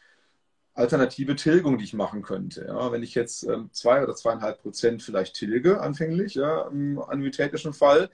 alternative 0.75 1.37
Tilgung, 1.37 1.79
die 1.79 1.85
ich 1.85 1.95
machen 1.95 2.23
könnte. 2.23 2.67
Ja, 2.69 2.93
wenn 2.93 3.03
ich 3.03 3.15
jetzt 3.15 3.45
ähm, 3.45 3.71
zwei 3.73 4.03
oder 4.03 4.15
zweieinhalb 4.15 4.61
Prozent 4.61 5.03
vielleicht 5.03 5.35
tilge 5.35 5.81
anfänglich, 5.81 6.35
ja, 6.35 6.69
im 6.69 6.99
annuitätischen 7.01 7.73
Fall, 7.73 8.11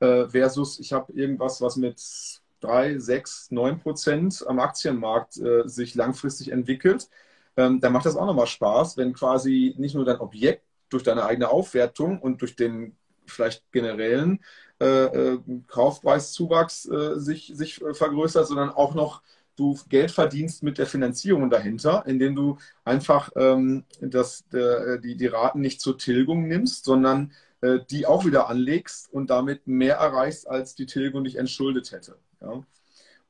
äh, 0.00 0.26
versus 0.28 0.78
ich 0.78 0.92
habe 0.92 1.12
irgendwas, 1.12 1.60
was 1.60 1.76
mit 1.76 2.00
drei, 2.60 2.98
sechs, 2.98 3.50
neun 3.50 3.80
Prozent 3.80 4.44
am 4.46 4.60
Aktienmarkt 4.60 5.38
äh, 5.38 5.68
sich 5.68 5.94
langfristig 5.94 6.50
entwickelt, 6.52 7.08
ähm, 7.56 7.80
dann 7.80 7.92
macht 7.92 8.06
das 8.06 8.16
auch 8.16 8.26
nochmal 8.26 8.46
Spaß, 8.46 8.96
wenn 8.96 9.12
quasi 9.12 9.74
nicht 9.78 9.94
nur 9.94 10.04
dein 10.04 10.20
Objekt 10.20 10.64
durch 10.88 11.02
deine 11.02 11.24
eigene 11.24 11.48
Aufwertung 11.50 12.20
und 12.20 12.40
durch 12.40 12.56
den 12.56 12.96
vielleicht 13.26 13.70
generellen 13.72 14.40
äh, 14.80 14.86
äh 14.86 15.38
Kaufpreiszuwachs 15.68 16.88
äh, 16.88 17.18
sich, 17.18 17.52
sich 17.54 17.80
äh, 17.82 17.94
vergrößert, 17.94 18.46
sondern 18.46 18.70
auch 18.70 18.94
noch 18.94 19.22
du 19.56 19.78
Geld 19.88 20.10
verdienst 20.10 20.62
mit 20.62 20.78
der 20.78 20.86
Finanzierung 20.86 21.48
dahinter, 21.50 22.04
indem 22.06 22.34
du 22.34 22.58
einfach 22.84 23.30
ähm, 23.36 23.84
das, 24.00 24.48
der, 24.48 24.98
die, 24.98 25.16
die 25.16 25.26
Raten 25.26 25.60
nicht 25.60 25.80
zur 25.80 25.96
Tilgung 25.96 26.48
nimmst, 26.48 26.84
sondern 26.84 27.32
äh, 27.60 27.80
die 27.90 28.06
auch 28.06 28.24
wieder 28.24 28.48
anlegst 28.48 29.12
und 29.12 29.30
damit 29.30 29.66
mehr 29.66 29.96
erreichst, 29.96 30.48
als 30.48 30.74
die 30.74 30.86
Tilgung 30.86 31.24
dich 31.24 31.36
entschuldet 31.36 31.92
hätte. 31.92 32.18
Ja? 32.42 32.62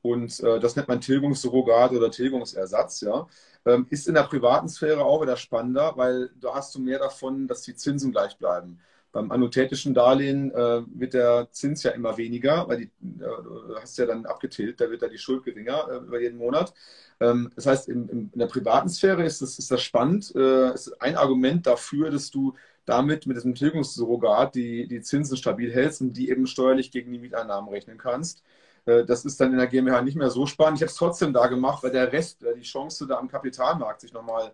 Und 0.01 0.39
äh, 0.41 0.59
das 0.59 0.75
nennt 0.75 0.87
man 0.87 1.01
Tilgungssurrogat 1.01 1.91
oder 1.91 2.11
Tilgungsersatz. 2.11 3.01
Ja? 3.01 3.27
Ähm, 3.65 3.87
ist 3.89 4.07
in 4.07 4.13
der 4.13 4.23
privaten 4.23 4.67
Sphäre 4.67 5.05
auch 5.05 5.21
wieder 5.21 5.37
spannender, 5.37 5.93
weil 5.95 6.31
da 6.39 6.53
hast 6.53 6.75
du 6.75 6.79
mehr 6.79 6.99
davon, 6.99 7.47
dass 7.47 7.61
die 7.61 7.75
Zinsen 7.75 8.11
gleich 8.11 8.37
bleiben. 8.37 8.79
Beim 9.15 9.31
annotätischen 9.31 9.93
Darlehen 9.93 10.51
äh, 10.51 10.81
wird 10.87 11.13
der 11.13 11.47
Zins 11.51 11.83
ja 11.83 11.91
immer 11.91 12.17
weniger, 12.17 12.67
weil 12.67 12.79
die, 12.79 12.83
äh, 12.83 13.43
du 13.43 13.73
hast 13.79 13.97
ja 13.97 14.05
dann 14.05 14.25
abgetilgt, 14.25 14.81
da 14.81 14.91
wird 14.91 15.03
da 15.03 15.07
die 15.07 15.17
Schuld 15.17 15.45
geringer 15.45 15.87
äh, 15.89 15.97
über 15.99 16.19
jeden 16.19 16.37
Monat. 16.37 16.73
Ähm, 17.21 17.49
das 17.55 17.65
heißt, 17.65 17.87
in, 17.87 18.09
in, 18.09 18.31
der 18.33 18.47
privaten 18.47 18.89
Sphäre 18.89 19.23
ist 19.23 19.41
das, 19.41 19.57
ist 19.57 19.71
das 19.71 19.81
spannend, 19.81 20.35
äh, 20.35 20.73
ist 20.73 21.01
ein 21.01 21.15
Argument 21.15 21.65
dafür, 21.65 22.09
dass 22.09 22.29
du 22.29 22.55
damit 22.83 23.25
mit 23.25 23.37
diesem 23.37 23.55
Tilgungssurrogat 23.55 24.53
die, 24.53 24.85
die 24.85 24.99
Zinsen 24.99 25.37
stabil 25.37 25.71
hältst 25.71 26.01
und 26.01 26.11
die 26.11 26.29
eben 26.29 26.45
steuerlich 26.45 26.91
gegen 26.91 27.13
die 27.13 27.19
Mieteinnahmen 27.19 27.69
rechnen 27.69 27.97
kannst. 27.97 28.43
Äh, 28.85 29.05
das 29.05 29.23
ist 29.23 29.39
dann 29.39 29.53
in 29.53 29.59
der 29.59 29.67
GmbH 29.67 30.01
nicht 30.01 30.17
mehr 30.17 30.29
so 30.29 30.45
spannend. 30.45 30.79
Ich 30.79 30.81
habe 30.81 30.91
es 30.91 30.97
trotzdem 30.97 31.31
da 31.31 31.47
gemacht, 31.47 31.83
weil 31.83 31.91
der 31.91 32.11
Rest, 32.11 32.43
äh, 32.43 32.53
die 32.53 32.63
Chance 32.63 33.07
da 33.07 33.17
am 33.17 33.29
Kapitalmarkt 33.29 34.01
sich 34.01 34.11
nochmal 34.11 34.51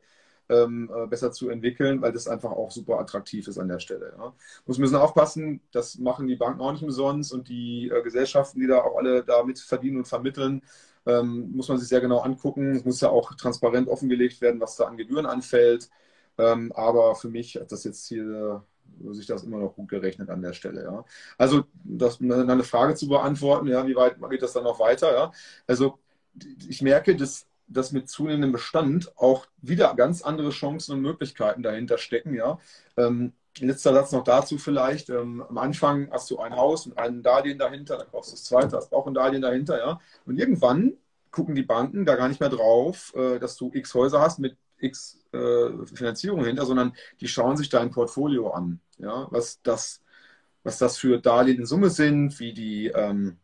ähm, 0.52 0.91
äh, 0.93 1.08
besser 1.08 1.32
zu 1.32 1.49
entwickeln, 1.49 2.02
weil 2.02 2.12
das 2.12 2.28
einfach 2.28 2.52
auch 2.52 2.72
super 2.72 2.99
attraktiv 2.99 3.47
ist 3.47 3.58
an 3.58 3.70
der 3.70 3.80
Stelle. 3.80 4.14
Ja. 4.18 4.34
Muss 4.66 4.78
müssen 4.78 4.95
aufpassen, 4.95 5.62
das 5.72 5.97
machen 5.97 6.28
die 6.28 6.36
Banken 6.36 6.62
auch 6.62 6.74
nicht 6.74 6.84
umsonst 6.84 7.34
und 7.34 7.47
die 7.47 7.89
äh, 7.89 8.04
Gesellschaften, 8.04 8.60
die 8.60 8.68
da 8.68 8.82
auch 8.82 8.97
alle 8.97 9.24
damit 9.24 9.60
verdienen 9.60 9.97
und 9.97 10.08
vermitteln, 10.08 10.62
ähm, 11.06 11.52
muss 11.54 11.70
man 11.70 11.78
sich 11.78 11.88
sehr 11.88 12.02
genau 12.02 12.20
angucken. 12.20 12.76
Es 12.76 12.86
muss 12.86 13.02
ja 13.02 13.10
auch 13.10 13.34
transparent 13.36 13.88
offengelegt 13.88 14.41
werden, 14.41 14.60
was 14.60 14.76
da 14.76 14.86
an 14.86 14.97
Gebühren 14.97 15.26
anfällt. 15.26 15.89
Ähm, 16.38 16.72
aber 16.74 17.16
für 17.16 17.30
mich 17.30 17.56
hat 17.56 17.72
das 17.72 17.84
jetzt 17.84 18.08
hier 18.08 18.64
sich 19.12 19.26
das 19.26 19.43
immer 19.43 19.58
noch 19.58 19.76
gut 19.76 19.89
gerechnet 19.89 20.30
an 20.30 20.41
der 20.41 20.54
Stelle. 20.54 20.84
Ja. 20.84 21.06
Also 21.38 21.64
das, 21.84 22.20
eine 22.22 22.64
Frage 22.64 22.93
zu 22.95 23.08
beantworten, 23.08 23.68
ja, 23.68 23.88
wie 23.88 23.95
weit 23.95 24.18
geht 24.30 24.41
das 24.41 24.54
dann 24.54 24.64
noch 24.64 24.80
weiter? 24.80 25.12
Ja? 25.14 25.32
Also 25.66 25.97
ich 26.68 26.82
merke, 26.82 27.16
dass 27.16 27.47
dass 27.74 27.92
mit 27.92 28.10
zunehmendem 28.10 28.52
Bestand 28.52 29.18
auch 29.18 29.48
wieder 29.62 29.94
ganz 29.96 30.22
andere 30.22 30.50
Chancen 30.50 30.94
und 30.94 31.02
Möglichkeiten 31.02 31.64
dahinter 31.64 31.98
stecken. 31.98 32.34
Ja. 32.34 32.60
Ähm, 32.98 33.34
letzter 33.60 33.94
Satz 33.94 34.12
noch 34.12 34.24
dazu 34.24 34.58
vielleicht. 34.58 35.10
Ähm, 35.10 35.44
am 35.48 35.58
Anfang 35.58 36.10
hast 36.12 36.30
du 36.32 36.40
ein 36.40 36.56
Haus 36.56 36.86
und 36.86 36.98
ein 36.98 37.24
Darlehen 37.24 37.58
dahinter, 37.58 37.98
dann 37.98 38.10
kaufst 38.10 38.32
du 38.32 38.36
das 38.36 38.44
zweite, 38.46 38.78
hast 38.78 38.94
auch 38.94 39.08
ein 39.08 39.14
Darlehen 39.14 39.42
dahinter. 39.42 39.78
Ja. 39.78 40.00
Und 40.26 40.40
irgendwann 40.40 40.94
gucken 41.32 41.56
die 41.56 41.64
Banken 41.64 42.06
da 42.06 42.16
gar 42.16 42.28
nicht 42.28 42.40
mehr 42.40 42.50
drauf, 42.50 43.14
äh, 43.16 43.40
dass 43.40 43.58
du 43.58 43.72
x 43.74 43.94
Häuser 43.94 44.22
hast 44.22 44.40
mit 44.40 44.58
x 44.80 45.20
äh, 45.32 45.86
Finanzierung 45.94 46.44
hinter, 46.44 46.66
sondern 46.66 46.94
die 47.20 47.28
schauen 47.28 47.58
sich 47.58 47.70
dein 47.70 47.92
Portfolio 47.92 48.52
an. 48.52 48.80
Ja. 48.98 49.28
Was, 49.32 49.62
das, 49.62 50.02
was 50.64 50.78
das 50.78 50.98
für 50.98 51.20
Darlehen 51.20 51.60
in 51.60 51.66
Summe 51.66 51.90
sind, 51.90 52.40
wie 52.40 52.54
die 52.54 52.88
ähm, 52.88 53.38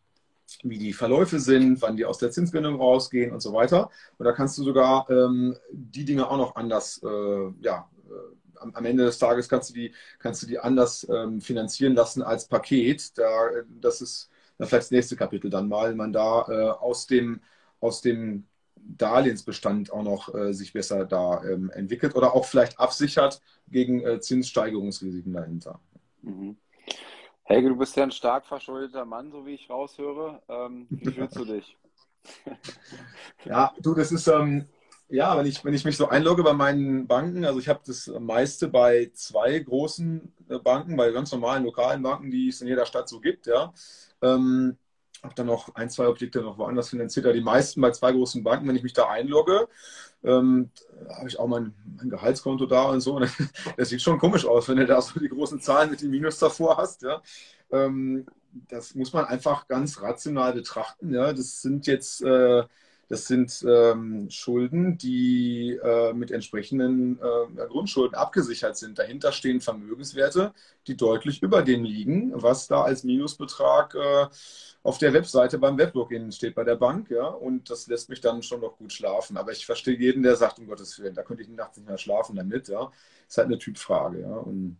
wie 0.64 0.78
die 0.78 0.94
Verläufe 0.94 1.40
sind, 1.40 1.82
wann 1.82 1.98
die 1.98 2.06
aus 2.06 2.18
der 2.18 2.32
Zinsbindung 2.32 2.76
rausgehen 2.76 3.32
und 3.32 3.42
so 3.42 3.54
weiter. 3.54 3.90
Und 4.18 4.26
da 4.26 4.32
kannst 4.32 4.58
du 4.58 4.64
sogar 4.64 5.10
ähm, 5.10 5.58
die 5.72 6.06
Dinge 6.06 6.30
auch 6.30 6.38
noch 6.38 6.56
anders, 6.56 7.02
äh, 7.04 7.52
ja, 7.62 7.90
äh, 8.10 8.60
am, 8.60 8.74
am, 8.74 8.86
Ende 8.86 9.06
des 9.06 9.20
Tages 9.20 9.50
kannst 9.50 9.70
du 9.70 9.74
die, 9.74 9.94
kannst 10.20 10.42
du 10.42 10.48
die 10.48 10.60
anders 10.60 11.08
ähm, 11.10 11.42
finanzieren 11.42 11.94
lassen 11.94 12.24
als 12.24 12.48
Paket. 12.48 13.18
Da, 13.18 13.50
das 13.80 14.02
ist 14.02 14.30
da 14.58 14.66
vielleicht 14.66 14.86
das 14.86 14.92
nächste 14.92 15.16
Kapitel 15.16 15.50
dann 15.50 15.68
mal, 15.68 15.94
man 15.96 16.12
da 16.12 16.46
äh, 16.48 16.70
aus 16.70 17.08
dem, 17.08 17.42
aus 17.80 18.02
dem 18.02 18.46
Darlehensbestand 18.76 19.92
auch 19.92 20.04
noch 20.04 20.34
äh, 20.34 20.54
sich 20.54 20.74
besser 20.74 21.06
da 21.06 21.44
ähm, 21.44 21.70
entwickelt 21.70 22.16
oder 22.16 22.34
auch 22.34 22.46
vielleicht 22.46 22.80
absichert 22.80 23.42
gegen 23.68 24.02
äh, 24.02 24.20
Zinssteigerungsrisiken 24.20 25.34
dahinter. 25.34 25.80
Mhm. 26.22 26.58
Helge, 27.48 27.70
du 27.70 27.78
bist 27.78 27.96
ja 27.96 28.04
ein 28.04 28.12
stark 28.12 28.46
verschuldeter 28.46 29.06
Mann, 29.06 29.32
so 29.32 29.46
wie 29.46 29.54
ich 29.54 29.70
raushöre. 29.70 30.42
Ähm, 30.50 30.86
wie 30.90 31.14
fühlst 31.14 31.38
du 31.38 31.46
dich? 31.46 31.78
ja, 33.46 33.74
du, 33.80 33.94
das 33.96 34.12
ist, 34.12 34.28
ähm, 34.28 34.68
ja, 35.08 35.38
wenn 35.38 35.46
ich, 35.46 35.64
wenn 35.64 35.74
ich 35.74 35.86
mich 35.86 35.96
so 35.96 36.10
einlogge 36.10 36.44
bei 36.44 36.52
meinen 36.52 37.08
Banken, 37.08 37.46
also 37.46 37.60
ich 37.60 37.70
habe 37.70 37.80
das 37.88 38.08
meiste 38.20 38.68
bei 38.68 39.12
zwei 39.14 39.60
großen 39.60 40.34
äh, 40.50 40.60
Banken, 40.60 40.98
bei 40.98 41.10
ganz 41.12 41.32
normalen 41.32 41.64
lokalen 41.64 42.04
Banken, 42.04 42.32
die 42.32 42.50
es 42.50 42.60
in 42.60 42.68
jeder 42.68 42.86
Stadt 42.86 43.08
so 43.08 43.22
gibt, 43.22 43.48
ja. 43.48 43.74
Ähm, 44.22 44.78
habe 45.28 45.36
dann 45.36 45.48
noch 45.48 45.76
ein, 45.76 45.90
zwei 45.90 46.08
Objekte 46.08 46.42
noch 46.42 46.58
woanders 46.58 46.90
finanziert, 46.90 47.26
die 47.36 47.42
meisten 47.42 47.82
bei 47.82 47.92
zwei 47.92 48.12
großen 48.14 48.44
Banken, 48.44 48.68
wenn 48.68 48.76
ich 48.76 48.84
mich 48.84 48.94
da 48.94 49.10
einlogge, 49.10 49.68
ähm, 50.24 50.72
habe 51.18 51.28
ich 51.28 51.38
auch 51.38 51.48
mein, 51.48 51.74
mein, 51.98 52.10
Gehaltskonto 52.10 52.66
da 52.66 52.84
und 52.84 53.02
so. 53.02 53.20
Das 53.78 53.90
sieht 53.90 54.02
schon 54.02 54.20
komisch 54.20 54.46
aus, 54.46 54.68
wenn 54.70 54.78
du 54.78 54.86
da 54.86 55.02
so 55.02 55.20
die 55.20 55.30
großen 55.30 55.62
Zahlen 55.62 55.92
mit 55.92 56.02
dem 56.02 56.10
Minus 56.10 56.40
davor 56.40 56.78
hast. 56.78 57.04
Ja. 57.04 57.22
Ähm, 57.72 58.26
das 58.70 58.96
muss 58.96 59.14
man 59.14 59.26
einfach 59.26 59.68
ganz 59.68 60.02
rational 60.02 60.54
betrachten. 60.54 61.14
Ja. 61.14 61.34
Das 61.34 61.62
sind 61.62 61.86
jetzt 61.88 62.22
äh, 62.24 62.64
das 63.10 63.26
sind 63.26 63.66
ähm, 63.68 64.30
Schulden, 64.30 64.98
die 64.98 65.80
äh, 65.82 66.14
mit 66.14 66.32
entsprechenden 66.32 67.20
äh, 67.20 67.68
Grundschulden 67.68 68.16
abgesichert 68.16 68.76
sind. 68.76 69.00
Dahinter 69.00 69.32
stehen 69.32 69.62
Vermögenswerte, 69.62 70.54
die 70.88 70.98
deutlich 70.98 71.42
über 71.42 71.62
dem 71.62 71.86
liegen, 71.86 72.32
was 72.36 72.68
da 72.68 72.84
als 72.84 73.04
Minusbetrag 73.04 73.96
äh, 73.96 74.28
auf 74.84 74.98
der 74.98 75.14
Webseite 75.14 75.58
beim 75.58 75.78
Weblogin 75.78 76.32
steht 76.32 76.56
bei 76.56 76.66
der 76.66 76.76
Bank. 76.76 77.10
Ja? 77.10 77.28
Und 77.28 77.70
das 77.70 77.88
lässt 77.88 78.10
mich 78.10 78.20
dann 78.20 78.44
schon 78.44 78.60
noch 78.62 78.78
gut 78.78 78.92
schlafen. 78.92 79.38
Aber 79.38 79.52
ich 79.54 79.66
verstehe 79.66 79.98
jeden, 79.98 80.24
der 80.24 80.36
sagt, 80.36 80.60
um 80.60 80.68
Gottes 80.68 81.00
Willen, 81.00 81.16
da 81.16 81.24
könnte 81.24 81.44
ich 81.44 81.50
nachts 81.50 81.78
nicht 81.78 81.88
mehr 81.88 81.98
schlafen 81.98 82.36
damit. 82.36 82.68
Ja? 82.68 82.92
Ist 83.28 83.38
halt 83.38 83.48
eine 83.48 83.58
Typfrage. 83.58 84.22
Ja? 84.22 84.36
Und 84.36 84.78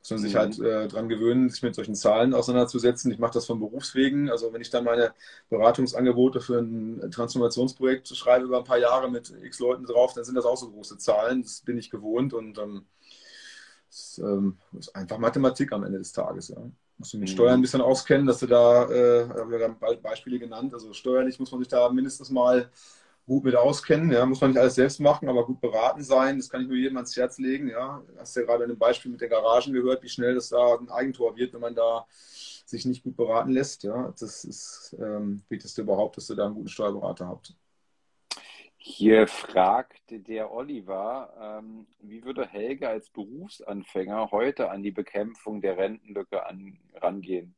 muss 0.00 0.10
man 0.10 0.18
sich 0.18 0.34
halt 0.34 0.58
mhm. 0.58 0.64
halt 0.64 0.86
äh, 0.86 0.88
dran 0.88 1.08
gewöhnen, 1.08 1.50
sich 1.50 1.62
mit 1.62 1.74
solchen 1.74 1.94
Zahlen 1.94 2.32
auseinanderzusetzen. 2.34 3.12
Ich 3.12 3.18
mache 3.18 3.34
das 3.34 3.46
von 3.46 3.60
Berufswegen. 3.60 4.30
Also 4.30 4.52
wenn 4.52 4.62
ich 4.62 4.70
dann 4.70 4.84
meine 4.84 5.12
Beratungsangebote 5.50 6.40
für 6.40 6.58
ein 6.58 7.10
Transformationsprojekt 7.10 8.08
schreibe 8.08 8.46
über 8.46 8.58
ein 8.58 8.64
paar 8.64 8.78
Jahre 8.78 9.10
mit 9.10 9.32
x 9.42 9.58
Leuten 9.58 9.84
drauf, 9.84 10.14
dann 10.14 10.24
sind 10.24 10.36
das 10.36 10.46
auch 10.46 10.56
so 10.56 10.70
große 10.70 10.96
Zahlen. 10.98 11.42
Das 11.42 11.60
bin 11.60 11.76
ich 11.76 11.90
gewohnt 11.90 12.32
und 12.32 12.58
ähm, 12.58 12.86
das 13.88 14.20
ähm, 14.24 14.56
ist 14.78 14.94
einfach 14.94 15.18
Mathematik 15.18 15.72
am 15.72 15.84
Ende 15.84 15.98
des 15.98 16.12
Tages. 16.12 16.48
Ja. 16.48 16.56
musst 16.96 17.12
du 17.12 17.18
mit 17.18 17.28
Steuern 17.28 17.54
ein 17.54 17.62
bisschen 17.62 17.80
auskennen, 17.80 18.26
dass 18.26 18.38
du 18.38 18.46
da, 18.46 18.88
äh, 18.88 19.28
haben 19.28 19.50
wir 19.50 19.58
da 19.58 19.94
Beispiele 19.94 20.38
genannt, 20.38 20.72
also 20.72 20.92
steuerlich 20.92 21.38
muss 21.40 21.50
man 21.50 21.60
sich 21.60 21.68
da 21.68 21.88
mindestens 21.90 22.30
mal 22.30 22.70
gut 23.30 23.44
mit 23.44 23.54
auskennen, 23.54 24.10
ja, 24.10 24.26
muss 24.26 24.40
man 24.40 24.50
nicht 24.50 24.58
alles 24.58 24.74
selbst 24.74 24.98
machen, 24.98 25.28
aber 25.28 25.46
gut 25.46 25.60
beraten 25.60 26.02
sein, 26.02 26.38
das 26.38 26.50
kann 26.50 26.62
ich 26.62 26.66
nur 26.66 26.76
jedem 26.76 26.96
ans 26.96 27.16
Herz 27.16 27.38
legen, 27.38 27.68
ja. 27.68 28.02
Hast 28.18 28.34
ja 28.34 28.42
gerade 28.42 28.64
in 28.64 28.70
dem 28.70 28.78
Beispiel 28.78 29.12
mit 29.12 29.20
den 29.20 29.30
Garagen 29.30 29.72
gehört, 29.72 30.02
wie 30.02 30.08
schnell 30.08 30.34
das 30.34 30.48
da 30.48 30.74
ein 30.74 30.90
Eigentor 30.90 31.36
wird, 31.36 31.54
wenn 31.54 31.60
man 31.60 31.76
da 31.76 32.08
sich 32.10 32.84
nicht 32.86 33.04
gut 33.04 33.16
beraten 33.16 33.52
lässt, 33.52 33.84
ja. 33.84 34.12
Das 34.18 34.42
ist, 34.42 34.96
ähm, 34.98 35.44
bietest 35.48 35.78
du 35.78 35.82
überhaupt, 35.82 36.16
dass 36.16 36.26
du 36.26 36.34
da 36.34 36.46
einen 36.46 36.56
guten 36.56 36.68
Steuerberater 36.68 37.28
habt. 37.28 37.54
Hier 38.76 39.28
fragt 39.28 40.02
der 40.08 40.50
Oliver, 40.50 41.32
ähm, 41.40 41.86
wie 42.00 42.24
würde 42.24 42.44
Helge 42.44 42.88
als 42.88 43.10
Berufsanfänger 43.10 44.32
heute 44.32 44.70
an 44.72 44.82
die 44.82 44.90
Bekämpfung 44.90 45.60
der 45.60 45.78
Rentenlücke 45.78 46.44
an, 46.46 46.80
rangehen? 46.94 47.54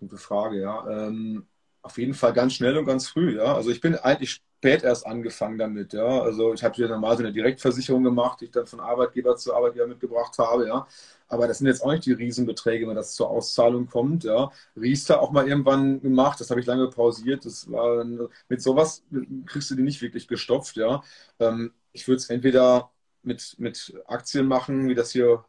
Gute 0.00 0.18
Frage, 0.18 0.60
ja. 0.60 0.86
Ähm, 0.86 1.48
auf 1.82 1.98
jeden 1.98 2.14
Fall 2.14 2.32
ganz 2.32 2.54
schnell 2.54 2.76
und 2.76 2.86
ganz 2.86 3.08
früh, 3.08 3.36
ja. 3.36 3.54
Also 3.54 3.70
ich 3.70 3.80
bin 3.80 3.94
eigentlich 3.96 4.32
spät 4.58 4.82
erst 4.82 5.06
angefangen 5.06 5.58
damit, 5.58 5.92
ja. 5.92 6.20
Also 6.22 6.52
ich 6.54 6.64
habe 6.64 6.74
hier 6.74 6.88
normal 6.88 7.16
so 7.16 7.22
eine 7.22 7.32
Direktversicherung 7.32 8.02
gemacht, 8.02 8.40
die 8.40 8.46
ich 8.46 8.50
dann 8.50 8.66
von 8.66 8.80
Arbeitgeber 8.80 9.36
zu 9.36 9.54
Arbeitgeber 9.54 9.86
mitgebracht 9.86 10.36
habe, 10.38 10.66
ja. 10.66 10.86
Aber 11.28 11.46
das 11.46 11.58
sind 11.58 11.66
jetzt 11.66 11.82
auch 11.82 11.92
nicht 11.92 12.06
die 12.06 12.12
Riesenbeträge, 12.12 12.88
wenn 12.88 12.96
das 12.96 13.14
zur 13.14 13.28
Auszahlung 13.30 13.86
kommt, 13.86 14.24
ja. 14.24 14.50
Riester 14.76 15.20
auch 15.22 15.30
mal 15.30 15.48
irgendwann 15.48 16.00
gemacht, 16.00 16.40
das 16.40 16.50
habe 16.50 16.60
ich 16.60 16.66
lange 16.66 16.88
pausiert. 16.88 17.44
Das 17.44 17.70
war 17.70 18.04
mit 18.04 18.62
sowas 18.62 19.04
kriegst 19.46 19.70
du 19.70 19.74
die 19.74 19.82
nicht 19.82 20.02
wirklich 20.02 20.28
gestopft, 20.28 20.76
ja. 20.76 21.02
Ähm, 21.38 21.72
ich 21.92 22.06
würde 22.08 22.16
es 22.18 22.30
entweder 22.30 22.90
mit, 23.22 23.56
mit 23.58 23.94
Aktien 24.06 24.46
machen, 24.46 24.88
wie 24.88 24.94
das 24.94 25.10
hier 25.12 25.44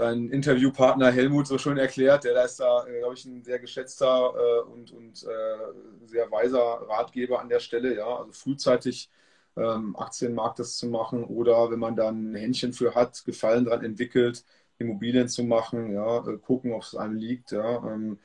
dein 0.00 0.30
Interviewpartner 0.30 1.10
Helmut 1.12 1.46
so 1.46 1.58
schön 1.58 1.78
erklärt. 1.78 2.24
Der 2.24 2.44
ist 2.44 2.58
da, 2.60 2.86
äh, 2.86 2.98
glaube 3.00 3.14
ich, 3.14 3.24
ein 3.24 3.42
sehr 3.42 3.58
geschätzter 3.58 4.32
äh, 4.36 4.70
und, 4.70 4.92
und 4.92 5.22
äh, 5.24 6.06
sehr 6.06 6.30
weiser 6.30 6.60
Ratgeber 6.88 7.40
an 7.40 7.48
der 7.48 7.60
Stelle. 7.60 7.96
Ja, 7.96 8.16
also 8.18 8.32
frühzeitig 8.32 9.10
ähm, 9.56 9.96
Aktienmarkt 9.96 10.58
das 10.58 10.76
zu 10.76 10.86
machen 10.88 11.24
oder 11.24 11.70
wenn 11.70 11.78
man 11.78 11.96
dann 11.96 12.32
ein 12.32 12.34
Händchen 12.36 12.72
für 12.72 12.94
hat, 12.94 13.24
Gefallen 13.24 13.64
daran 13.66 13.84
entwickelt, 13.84 14.44
Immobilien 14.78 15.28
zu 15.28 15.44
machen, 15.44 15.92
ja, 15.92 16.26
äh, 16.26 16.38
gucken, 16.38 16.72
ob 16.72 16.82
es 16.82 16.94
einem 16.94 17.16
liegt. 17.16 17.52
Ja, 17.52 17.76
ähm, 17.84 18.18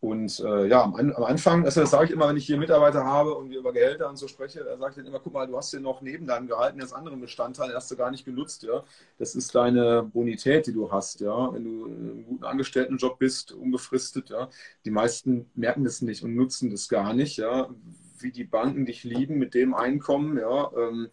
und 0.00 0.38
äh, 0.40 0.66
ja, 0.68 0.84
am, 0.84 0.94
am, 0.94 1.24
Anfang, 1.24 1.64
also 1.64 1.80
das 1.80 1.90
sage 1.90 2.04
ich 2.04 2.10
immer, 2.12 2.28
wenn 2.28 2.36
ich 2.36 2.46
hier 2.46 2.56
Mitarbeiter 2.56 3.04
habe 3.04 3.34
und 3.34 3.50
wir 3.50 3.58
über 3.58 3.72
Gehälter 3.72 4.08
und 4.08 4.16
so 4.16 4.28
spreche, 4.28 4.62
da 4.62 4.76
sage 4.76 4.90
ich 4.90 4.96
dann 4.96 5.06
immer, 5.06 5.18
guck 5.18 5.32
mal, 5.32 5.46
du 5.46 5.56
hast 5.56 5.70
hier 5.70 5.80
noch 5.80 6.02
neben 6.02 6.24
deinem 6.24 6.46
Gehalt 6.46 6.74
einen 6.74 6.92
anderen 6.92 7.20
Bestandteil, 7.20 7.68
den 7.68 7.76
hast 7.76 7.90
du 7.90 7.96
gar 7.96 8.12
nicht 8.12 8.24
genutzt, 8.24 8.62
ja. 8.62 8.84
Das 9.18 9.34
ist 9.34 9.56
deine 9.56 10.04
Bonität, 10.04 10.68
die 10.68 10.72
du 10.72 10.92
hast, 10.92 11.20
ja. 11.20 11.52
Wenn 11.52 11.64
du 11.64 11.86
in 11.86 11.94
einem 11.94 12.24
guten 12.26 12.44
Angestelltenjob 12.44 13.18
bist, 13.18 13.50
unbefristet, 13.50 14.30
ja. 14.30 14.48
Die 14.84 14.92
meisten 14.92 15.50
merken 15.56 15.82
das 15.82 16.00
nicht 16.00 16.22
und 16.22 16.36
nutzen 16.36 16.70
das 16.70 16.88
gar 16.88 17.12
nicht, 17.12 17.36
ja. 17.36 17.68
Wie 18.20 18.30
die 18.30 18.44
Banken 18.44 18.86
dich 18.86 19.02
lieben 19.02 19.38
mit 19.38 19.52
dem 19.54 19.74
Einkommen, 19.74 20.38
ja. 20.38 20.70
Ähm, 20.76 21.08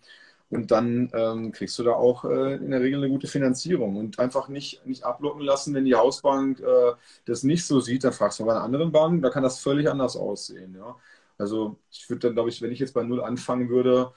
und 0.50 0.72
dann 0.72 1.10
ähm, 1.14 1.52
kriegst 1.52 1.78
du 1.80 1.84
da 1.84 1.94
auch 1.94 2.24
äh, 2.26 2.56
in 2.56 2.72
der 2.72 2.82
Regel 2.82 3.00
eine 3.00 3.10
gute 3.10 3.28
Finanzierung 3.28 3.96
und 3.98 4.20
einfach 4.20 4.48
nicht, 4.48 4.86
nicht 4.86 5.04
ablocken 5.04 5.42
lassen, 5.42 5.74
wenn 5.74 5.86
die 5.86 5.96
Hausbank 5.96 6.60
äh, 6.60 6.94
das 7.26 7.44
nicht 7.44 7.66
so 7.66 7.80
sieht, 7.80 8.04
dann 8.04 8.14
fragst 8.14 8.40
du 8.40 8.46
bei 8.46 8.52
einer 8.52 8.64
anderen 8.64 8.92
Bank, 8.92 9.24
da 9.24 9.30
kann 9.30 9.44
das 9.44 9.60
völlig 9.60 9.90
anders 9.90 10.16
aussehen. 10.16 10.76
Ja? 10.76 10.96
Also 11.38 11.78
ich 11.92 12.10
würde 12.10 12.28
dann, 12.28 12.34
glaube 12.34 12.50
ich, 12.50 12.62
wenn 12.62 12.72
ich 12.72 12.80
jetzt 12.80 12.94
bei 12.94 13.04
Null 13.04 13.24
anfangen 13.24 13.70
würde, 13.70 14.14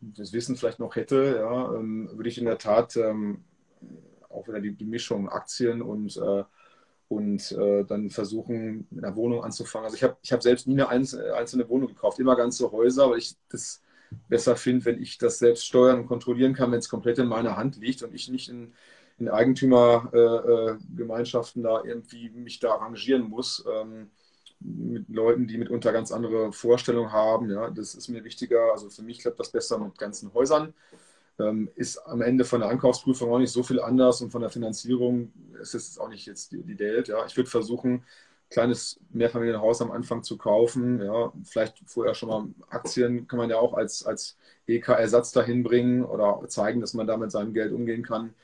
das 0.00 0.32
Wissen 0.32 0.56
vielleicht 0.56 0.78
noch 0.80 0.96
hätte, 0.96 1.36
ja, 1.38 1.74
ähm, 1.74 2.10
würde 2.12 2.28
ich 2.28 2.38
in 2.38 2.44
der 2.44 2.58
Tat 2.58 2.96
ähm, 2.96 3.44
auch 4.28 4.46
wieder 4.48 4.60
die, 4.60 4.72
die, 4.72 4.84
Mischung 4.84 5.28
Aktien 5.28 5.82
und, 5.82 6.16
äh, 6.16 6.44
und 7.08 7.52
äh, 7.52 7.84
dann 7.84 8.10
versuchen, 8.10 8.86
mit 8.90 9.04
einer 9.04 9.16
Wohnung 9.16 9.42
anzufangen. 9.42 9.86
Also 9.86 9.96
ich 9.96 10.02
habe 10.02 10.16
ich 10.22 10.32
hab 10.32 10.42
selbst 10.42 10.66
nie 10.66 10.80
eine 10.80 10.88
einzelne 10.88 11.68
Wohnung 11.68 11.88
gekauft, 11.88 12.18
immer 12.18 12.36
ganze 12.36 12.70
Häuser, 12.70 13.10
weil 13.10 13.18
ich 13.18 13.36
das 13.48 13.80
besser 14.28 14.56
finde, 14.56 14.84
wenn 14.86 15.02
ich 15.02 15.18
das 15.18 15.38
selbst 15.38 15.66
steuern 15.66 16.00
und 16.00 16.06
kontrollieren 16.06 16.54
kann, 16.54 16.72
wenn 16.72 16.78
es 16.78 16.88
komplett 16.88 17.18
in 17.18 17.26
meiner 17.26 17.56
Hand 17.56 17.76
liegt 17.76 18.02
und 18.02 18.14
ich 18.14 18.28
nicht 18.28 18.48
in, 18.48 18.72
in 19.18 19.28
Eigentümergemeinschaften 19.28 21.64
äh, 21.64 21.68
da 21.68 21.82
irgendwie 21.84 22.30
mich 22.30 22.60
da 22.60 22.70
arrangieren 22.72 23.28
muss. 23.28 23.64
Ähm, 23.70 24.10
mit 24.60 25.08
Leuten, 25.08 25.46
die 25.46 25.56
mitunter 25.56 25.92
ganz 25.92 26.10
andere 26.10 26.52
Vorstellungen 26.52 27.12
haben. 27.12 27.50
Ja, 27.50 27.70
das 27.70 27.94
ist 27.94 28.08
mir 28.08 28.24
wichtiger. 28.24 28.72
Also 28.72 28.90
für 28.90 29.02
mich 29.02 29.20
klappt 29.20 29.38
das 29.38 29.50
besser 29.50 29.78
mit 29.78 29.96
ganzen 29.98 30.32
Häusern. 30.34 30.74
Ähm, 31.38 31.70
ist 31.76 31.98
am 31.98 32.20
Ende 32.20 32.44
von 32.44 32.60
der 32.60 32.68
Ankaufsprüfung 32.68 33.30
auch 33.30 33.38
nicht 33.38 33.52
so 33.52 33.62
viel 33.62 33.80
anders 33.80 34.20
und 34.20 34.32
von 34.32 34.40
der 34.40 34.50
Finanzierung 34.50 35.32
ist 35.60 35.74
es 35.74 35.98
auch 35.98 36.08
nicht 36.08 36.26
jetzt 36.26 36.50
die, 36.50 36.62
die 36.62 36.78
Welt. 36.78 37.08
Ja, 37.08 37.24
ich 37.26 37.36
würde 37.36 37.48
versuchen, 37.48 38.04
kleines 38.50 39.00
Mehrfamilienhaus 39.10 39.82
am 39.82 39.90
Anfang 39.90 40.22
zu 40.22 40.38
kaufen. 40.38 41.02
Ja, 41.02 41.32
vielleicht 41.44 41.78
vorher 41.86 42.14
schon 42.14 42.28
mal 42.28 42.46
Aktien 42.70 43.26
kann 43.28 43.38
man 43.38 43.50
ja 43.50 43.58
auch 43.58 43.74
als, 43.74 44.06
als 44.06 44.36
EK-Ersatz 44.66 45.32
dahin 45.32 45.62
bringen 45.62 46.04
oder 46.04 46.40
zeigen, 46.48 46.80
dass 46.80 46.94
man 46.94 47.06
da 47.06 47.16
mit 47.16 47.30
seinem 47.30 47.52
Geld 47.54 47.72
umgehen 47.72 48.02
kann. 48.02 48.34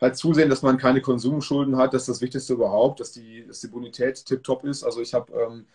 Halt 0.00 0.16
zusehen, 0.16 0.48
dass 0.50 0.62
man 0.62 0.78
keine 0.78 1.00
Konsumschulden 1.00 1.76
hat, 1.76 1.92
das 1.94 2.02
ist 2.02 2.08
das 2.08 2.20
Wichtigste 2.20 2.52
überhaupt, 2.54 3.00
dass 3.00 3.12
die, 3.12 3.46
dass 3.46 3.60
die 3.60 3.68
Bonität 3.68 4.24
tiptop 4.24 4.64
ist. 4.64 4.84
Also 4.84 5.00
ich 5.00 5.12
habe 5.14 5.32
ähm, 5.32 5.66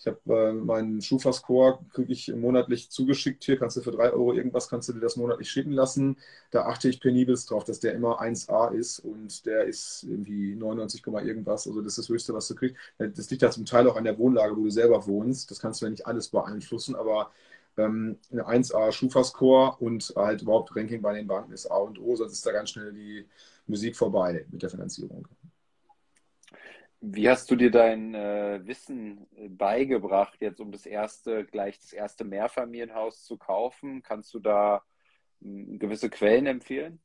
ich 0.00 0.06
habe 0.06 0.18
äh, 0.48 0.52
meinen 0.54 1.02
Schufa-Score, 1.02 1.80
kriege 1.92 2.10
ich 2.10 2.34
monatlich 2.34 2.90
zugeschickt. 2.90 3.44
Hier 3.44 3.58
kannst 3.58 3.76
du 3.76 3.82
für 3.82 3.90
drei 3.90 4.10
Euro 4.10 4.32
irgendwas, 4.32 4.70
kannst 4.70 4.88
du 4.88 4.94
dir 4.94 5.00
das 5.00 5.16
monatlich 5.16 5.50
schicken 5.50 5.72
lassen. 5.72 6.16
Da 6.50 6.62
achte 6.62 6.88
ich 6.88 7.00
penibelst 7.00 7.50
drauf, 7.50 7.64
dass 7.64 7.80
der 7.80 7.92
immer 7.92 8.18
1A 8.22 8.72
ist 8.72 9.00
und 9.00 9.44
der 9.44 9.64
ist 9.64 10.04
irgendwie 10.04 10.56
99, 10.56 11.06
irgendwas. 11.06 11.66
Also 11.66 11.82
das 11.82 11.98
ist 11.98 11.98
das 11.98 12.08
Höchste, 12.08 12.32
was 12.32 12.48
du 12.48 12.54
kriegst. 12.54 12.76
Das 12.96 13.30
liegt 13.30 13.42
ja 13.42 13.50
zum 13.50 13.66
Teil 13.66 13.86
auch 13.88 13.96
an 13.96 14.04
der 14.04 14.18
Wohnlage, 14.18 14.56
wo 14.56 14.64
du 14.64 14.70
selber 14.70 15.06
wohnst. 15.06 15.50
Das 15.50 15.60
kannst 15.60 15.82
du 15.82 15.84
ja 15.86 15.90
nicht 15.90 16.06
alles 16.06 16.28
beeinflussen, 16.28 16.96
aber 16.96 17.30
ähm, 17.76 18.18
eine 18.32 18.48
1A 18.48 18.92
Schufa-Score 18.92 19.76
und 19.80 20.14
halt 20.16 20.40
überhaupt 20.40 20.74
Ranking 20.74 21.02
bei 21.02 21.12
den 21.14 21.26
Banken 21.26 21.52
ist 21.52 21.70
A 21.70 21.76
und 21.76 22.00
O, 22.00 22.16
sonst 22.16 22.32
ist 22.32 22.46
da 22.46 22.52
ganz 22.52 22.70
schnell 22.70 22.92
die 22.94 23.26
Musik 23.66 23.96
vorbei 23.96 24.46
mit 24.50 24.62
der 24.62 24.70
Finanzierung. 24.70 25.28
Wie 27.00 27.28
hast 27.30 27.50
du 27.50 27.56
dir 27.56 27.70
dein 27.70 28.14
äh, 28.14 28.60
Wissen 28.64 29.26
äh, 29.36 29.48
beigebracht, 29.48 30.38
jetzt 30.40 30.60
um 30.60 30.70
das 30.70 30.84
erste, 30.84 31.44
gleich 31.44 31.78
das 31.80 31.92
erste 31.92 32.24
Mehrfamilienhaus 32.24 33.24
zu 33.24 33.38
kaufen? 33.38 34.02
Kannst 34.02 34.34
du 34.34 34.38
da 34.38 34.82
hm, 35.40 35.78
gewisse 35.78 36.10
Quellen 36.10 36.46
empfehlen? 36.46 37.00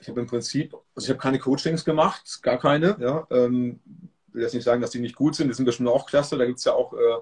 Ich 0.00 0.08
habe 0.08 0.20
im 0.20 0.26
Prinzip, 0.26 0.74
also 0.94 1.06
ich 1.06 1.10
habe 1.10 1.20
keine 1.20 1.38
Coachings 1.38 1.84
gemacht, 1.84 2.42
gar 2.42 2.58
keine. 2.58 2.96
Ja, 2.98 3.26
ähm, 3.30 3.80
will 4.32 4.42
jetzt 4.42 4.54
nicht 4.54 4.64
sagen, 4.64 4.80
dass 4.80 4.90
die 4.90 5.00
nicht 5.00 5.16
gut 5.16 5.34
sind, 5.34 5.48
die 5.48 5.54
sind 5.54 5.64
bestimmt 5.64 5.88
auch 5.88 6.06
klasse, 6.06 6.38
da 6.38 6.46
gibt 6.46 6.58
es 6.58 6.64
ja 6.64 6.72
auch 6.72 6.92
äh, 6.92 7.18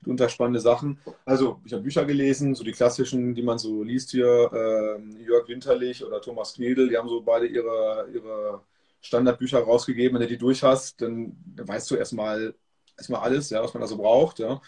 mitunter 0.00 0.60
Sachen. 0.60 1.00
Also 1.24 1.60
ich 1.64 1.72
habe 1.72 1.82
Bücher 1.82 2.04
gelesen, 2.04 2.54
so 2.54 2.62
die 2.62 2.72
klassischen, 2.72 3.34
die 3.34 3.42
man 3.42 3.58
so 3.58 3.82
liest 3.82 4.10
hier, 4.10 4.50
äh, 4.52 5.22
Jörg 5.24 5.48
Winterlich 5.48 6.04
oder 6.04 6.20
Thomas 6.20 6.54
Knedel, 6.54 6.88
die 6.88 6.96
haben 6.96 7.08
so 7.08 7.22
beide 7.22 7.46
ihre, 7.46 8.08
ihre 8.12 8.60
Standardbücher 9.00 9.58
rausgegeben. 9.60 10.14
Wenn 10.14 10.22
du 10.22 10.28
die 10.28 10.38
durch 10.38 10.62
hast, 10.62 11.00
dann 11.02 11.36
weißt 11.56 11.90
du 11.90 11.96
erstmal 11.96 12.54
erstmal 12.96 13.20
alles, 13.20 13.50
ja, 13.50 13.62
was 13.62 13.74
man 13.74 13.80
da 13.82 13.86
so 13.86 13.96
braucht. 13.96 14.38
Ja. 14.38 14.60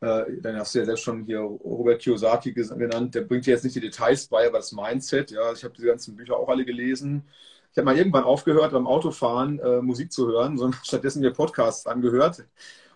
Äh, 0.00 0.40
dann 0.40 0.56
hast 0.56 0.74
du 0.74 0.78
ja 0.78 0.84
selbst 0.84 1.02
schon 1.02 1.24
hier 1.24 1.40
Robert 1.40 2.00
Kiyosaki 2.02 2.52
genannt. 2.52 3.14
Der 3.14 3.22
bringt 3.22 3.46
dir 3.46 3.52
jetzt 3.52 3.64
nicht 3.64 3.76
die 3.76 3.80
Details 3.80 4.26
bei, 4.28 4.46
aber 4.46 4.58
das 4.58 4.72
Mindset. 4.72 5.30
Ja, 5.30 5.52
ich 5.52 5.64
habe 5.64 5.74
diese 5.74 5.88
ganzen 5.88 6.16
Bücher 6.16 6.36
auch 6.36 6.48
alle 6.48 6.64
gelesen. 6.64 7.24
Ich 7.72 7.78
habe 7.78 7.84
mal 7.84 7.96
irgendwann 7.96 8.24
aufgehört, 8.24 8.72
beim 8.72 8.86
Autofahren 8.86 9.58
äh, 9.58 9.82
Musik 9.82 10.12
zu 10.12 10.26
hören, 10.28 10.56
sondern 10.56 10.80
stattdessen 10.84 11.20
mir 11.20 11.32
Podcasts 11.32 11.86
angehört 11.86 12.44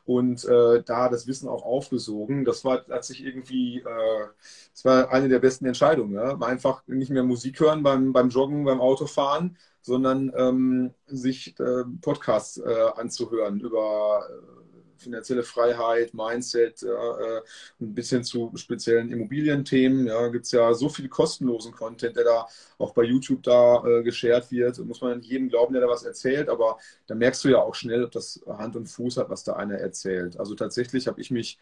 und 0.05 0.45
äh, 0.45 0.83
da 0.83 1.09
das 1.09 1.27
Wissen 1.27 1.49
auch 1.49 1.65
aufgesogen. 1.65 2.45
Das 2.45 2.65
war, 2.65 2.85
hat 2.89 3.05
sich 3.05 3.25
irgendwie, 3.25 3.79
äh, 3.81 4.27
das 4.73 4.85
war 4.85 5.11
eine 5.13 5.29
der 5.29 5.39
besten 5.39 5.67
Entscheidungen. 5.67 6.15
Ja? 6.15 6.37
Einfach 6.41 6.83
nicht 6.87 7.11
mehr 7.11 7.23
Musik 7.23 7.61
hören 7.61 7.83
beim, 7.83 8.13
beim 8.13 8.29
Joggen, 8.31 8.65
beim 8.65 8.81
Autofahren, 8.81 9.57
sondern 9.83 10.33
ähm, 10.37 10.95
sich 11.07 11.59
äh, 11.61 11.85
Podcasts 12.01 12.59
äh, 12.59 12.91
anzuhören 12.97 13.61
über 13.61 14.27
äh, 14.31 14.63
finanzielle 15.03 15.43
Freiheit, 15.43 16.15
Mindset, 16.15 16.83
ja, 16.83 17.19
äh, 17.19 17.43
ein 17.81 17.95
bisschen 17.95 18.25
zu 18.25 18.53
speziellen 18.55 19.11
Immobilienthemen. 19.11 20.07
Ja, 20.07 20.29
gibt 20.29 20.47
es 20.47 20.53
ja 20.53 20.73
so 20.75 20.89
viel 20.89 21.09
kostenlosen 21.09 21.73
Content, 21.73 22.17
der 22.17 22.25
da 22.25 22.47
auch 22.79 22.95
bei 22.95 23.03
YouTube 23.03 23.43
da 23.43 23.85
äh, 23.85 24.03
geshared 24.03 24.51
wird. 24.51 24.79
Muss 24.79 25.01
man 25.01 25.21
jedem 25.21 25.49
glauben, 25.49 25.73
der 25.75 25.83
da 25.83 25.89
was 25.89 26.05
erzählt, 26.05 26.49
aber 26.49 26.79
da 27.07 27.15
merkst 27.15 27.45
du 27.45 27.49
ja 27.49 27.59
auch 27.59 27.75
schnell, 27.75 28.05
ob 28.05 28.13
das 28.13 28.41
Hand 28.47 28.77
und 28.77 28.87
Fuß 28.87 29.17
hat, 29.19 29.29
was 29.31 29.45
da 29.45 29.55
einer 29.55 29.79
erzählt. 29.79 30.39
Also 30.39 30.55
tatsächlich 30.55 31.07
habe 31.09 31.21
ich 31.21 31.31
mich 31.31 31.59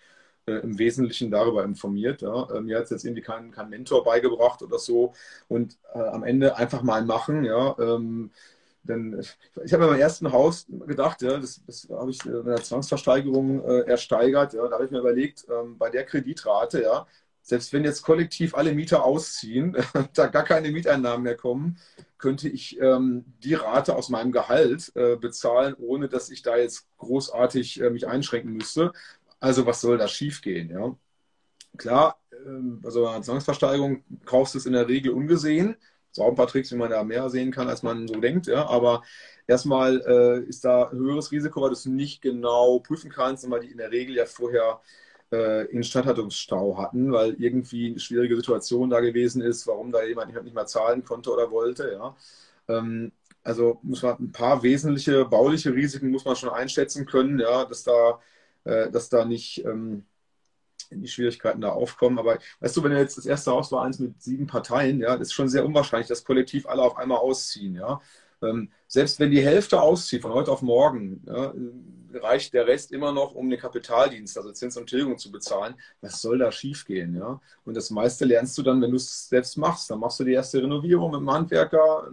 äh, 0.46 0.52
im 0.52 0.78
Wesentlichen 0.78 1.30
darüber 1.30 1.64
informiert. 1.64 2.22
Ja. 2.22 2.48
Äh, 2.50 2.60
mir 2.60 2.76
hat 2.78 2.84
es 2.84 2.90
jetzt 2.90 3.04
irgendwie 3.04 3.22
kein, 3.22 3.50
kein 3.50 3.68
Mentor 3.70 4.04
beigebracht 4.04 4.62
oder 4.62 4.78
so. 4.78 5.12
Und 5.48 5.78
äh, 5.94 5.98
am 5.98 6.24
Ende 6.24 6.56
einfach 6.56 6.82
mal 6.82 7.04
machen, 7.04 7.44
ja. 7.44 7.76
Ähm, 7.78 8.30
denn 8.82 9.20
ich 9.62 9.72
habe 9.72 9.84
mir 9.84 9.90
beim 9.90 10.00
ersten 10.00 10.32
Haus 10.32 10.66
gedacht, 10.86 11.20
ja, 11.22 11.38
das, 11.38 11.60
das 11.66 11.86
habe 11.90 12.10
ich 12.10 12.24
in 12.24 12.44
der 12.44 12.62
Zwangsversteigerung 12.62 13.62
äh, 13.62 13.80
ersteigert. 13.80 14.54
Ja, 14.54 14.66
da 14.66 14.74
habe 14.74 14.86
ich 14.86 14.90
mir 14.90 15.00
überlegt, 15.00 15.46
ähm, 15.50 15.76
bei 15.76 15.90
der 15.90 16.04
Kreditrate, 16.04 16.82
ja, 16.82 17.06
selbst 17.42 17.72
wenn 17.72 17.84
jetzt 17.84 18.02
kollektiv 18.02 18.54
alle 18.54 18.72
Mieter 18.72 19.04
ausziehen, 19.04 19.76
da 20.14 20.26
gar 20.26 20.44
keine 20.44 20.70
Mieteinnahmen 20.70 21.22
mehr 21.22 21.36
kommen, 21.36 21.78
könnte 22.18 22.48
ich 22.48 22.78
ähm, 22.80 23.24
die 23.42 23.54
Rate 23.54 23.96
aus 23.96 24.08
meinem 24.08 24.30
Gehalt 24.32 24.92
äh, 24.94 25.16
bezahlen, 25.16 25.74
ohne 25.78 26.08
dass 26.08 26.30
ich 26.30 26.42
da 26.42 26.56
jetzt 26.56 26.86
großartig 26.98 27.80
äh, 27.80 27.90
mich 27.90 28.06
einschränken 28.06 28.52
müsste. 28.52 28.92
Also 29.40 29.66
was 29.66 29.80
soll 29.80 29.98
da 29.98 30.08
schiefgehen? 30.08 30.70
Ja? 30.70 30.96
Klar, 31.76 32.20
ähm, 32.46 32.80
also 32.84 33.06
eine 33.08 33.22
Zwangsversteigerung 33.22 34.04
kaufst 34.24 34.54
du 34.54 34.58
es 34.58 34.66
in 34.66 34.74
der 34.74 34.88
Regel 34.88 35.12
ungesehen. 35.12 35.76
So 36.12 36.24
ein 36.26 36.34
paar 36.34 36.48
Tricks, 36.48 36.72
wie 36.72 36.76
man 36.76 36.90
da 36.90 37.04
mehr 37.04 37.30
sehen 37.30 37.52
kann, 37.52 37.68
als 37.68 37.82
man 37.82 38.08
so 38.08 38.14
denkt. 38.20 38.46
Ja? 38.46 38.68
Aber 38.68 39.02
erstmal 39.46 40.00
äh, 40.06 40.48
ist 40.48 40.64
da 40.64 40.90
höheres 40.90 41.32
Risiko, 41.32 41.62
weil 41.62 41.70
du 41.70 41.74
es 41.74 41.86
nicht 41.86 42.22
genau 42.22 42.80
prüfen 42.80 43.10
kannst 43.10 43.48
weil 43.50 43.60
die 43.60 43.70
in 43.70 43.78
der 43.78 43.90
Regel 43.90 44.16
ja 44.16 44.26
vorher 44.26 44.80
äh, 45.32 45.66
Instandhaltungsstau 45.66 46.76
hatten, 46.78 47.12
weil 47.12 47.34
irgendwie 47.42 47.90
eine 47.90 48.00
schwierige 48.00 48.36
Situation 48.36 48.90
da 48.90 49.00
gewesen 49.00 49.42
ist, 49.42 49.66
warum 49.66 49.92
da 49.92 50.02
jemand 50.02 50.32
nicht 50.42 50.54
mehr 50.54 50.66
zahlen 50.66 51.04
konnte 51.04 51.32
oder 51.32 51.50
wollte. 51.50 51.92
Ja. 51.92 52.16
Ähm, 52.68 53.12
also 53.42 53.78
muss 53.82 54.02
man 54.02 54.16
ein 54.20 54.32
paar 54.32 54.62
wesentliche 54.62 55.24
bauliche 55.24 55.74
Risiken 55.74 56.10
muss 56.10 56.24
man 56.24 56.36
schon 56.36 56.50
einschätzen 56.50 57.06
können, 57.06 57.38
ja, 57.38 57.64
dass 57.64 57.84
da, 57.84 58.20
dass 58.64 59.08
da 59.08 59.24
nicht 59.24 59.64
ähm, 59.64 60.04
die 60.90 61.08
Schwierigkeiten 61.08 61.60
da 61.60 61.70
aufkommen. 61.70 62.18
Aber 62.18 62.38
weißt 62.60 62.76
du, 62.76 62.82
wenn 62.82 62.96
jetzt 62.96 63.18
das 63.18 63.26
erste 63.26 63.52
Haus 63.52 63.70
war 63.72 63.84
eins 63.84 63.98
mit 63.98 64.20
sieben 64.22 64.46
Parteien, 64.46 65.00
ja, 65.00 65.14
ist 65.14 65.32
schon 65.32 65.48
sehr 65.48 65.64
unwahrscheinlich, 65.64 66.08
dass 66.08 66.24
kollektiv 66.24 66.66
alle 66.66 66.82
auf 66.82 66.96
einmal 66.96 67.18
ausziehen, 67.18 67.74
ja. 67.74 68.00
Ähm, 68.42 68.70
selbst 68.86 69.20
wenn 69.20 69.30
die 69.30 69.44
Hälfte 69.44 69.80
auszieht 69.80 70.22
von 70.22 70.32
heute 70.32 70.50
auf 70.50 70.62
morgen, 70.62 71.22
ja, 71.26 71.52
reicht 72.14 72.54
der 72.54 72.66
Rest 72.66 72.90
immer 72.90 73.12
noch, 73.12 73.34
um 73.34 73.50
den 73.50 73.60
Kapitaldienst, 73.60 74.36
also 74.36 74.50
Zins 74.52 74.76
und 74.76 74.88
Tilgung 74.88 75.18
zu 75.18 75.30
bezahlen. 75.30 75.74
Was 76.00 76.20
soll 76.20 76.38
da 76.38 76.50
schiefgehen? 76.50 77.14
Ja? 77.14 77.40
Und 77.64 77.76
das 77.76 77.90
meiste 77.90 78.24
lernst 78.24 78.56
du 78.58 78.62
dann, 78.62 78.80
wenn 78.80 78.90
du 78.90 78.96
es 78.96 79.28
selbst 79.28 79.56
machst. 79.58 79.90
Dann 79.90 80.00
machst 80.00 80.18
du 80.20 80.24
die 80.24 80.32
erste 80.32 80.62
Renovierung 80.62 81.12
mit 81.12 81.20
dem 81.20 81.30
Handwerker, 81.30 82.10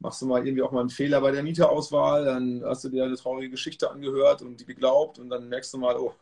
machst 0.00 0.22
du 0.22 0.26
mal 0.26 0.46
irgendwie 0.46 0.62
auch 0.62 0.72
mal 0.72 0.80
einen 0.80 0.90
Fehler 0.90 1.20
bei 1.20 1.30
der 1.32 1.42
Mieterauswahl, 1.42 2.24
dann 2.24 2.62
hast 2.64 2.84
du 2.84 2.88
dir 2.88 3.04
eine 3.04 3.16
traurige 3.16 3.50
Geschichte 3.50 3.90
angehört 3.90 4.42
und 4.42 4.60
die 4.60 4.66
geglaubt 4.66 5.18
und 5.18 5.28
dann 5.30 5.48
merkst 5.48 5.72
du 5.74 5.78
mal, 5.78 5.96
oh, 5.96 6.14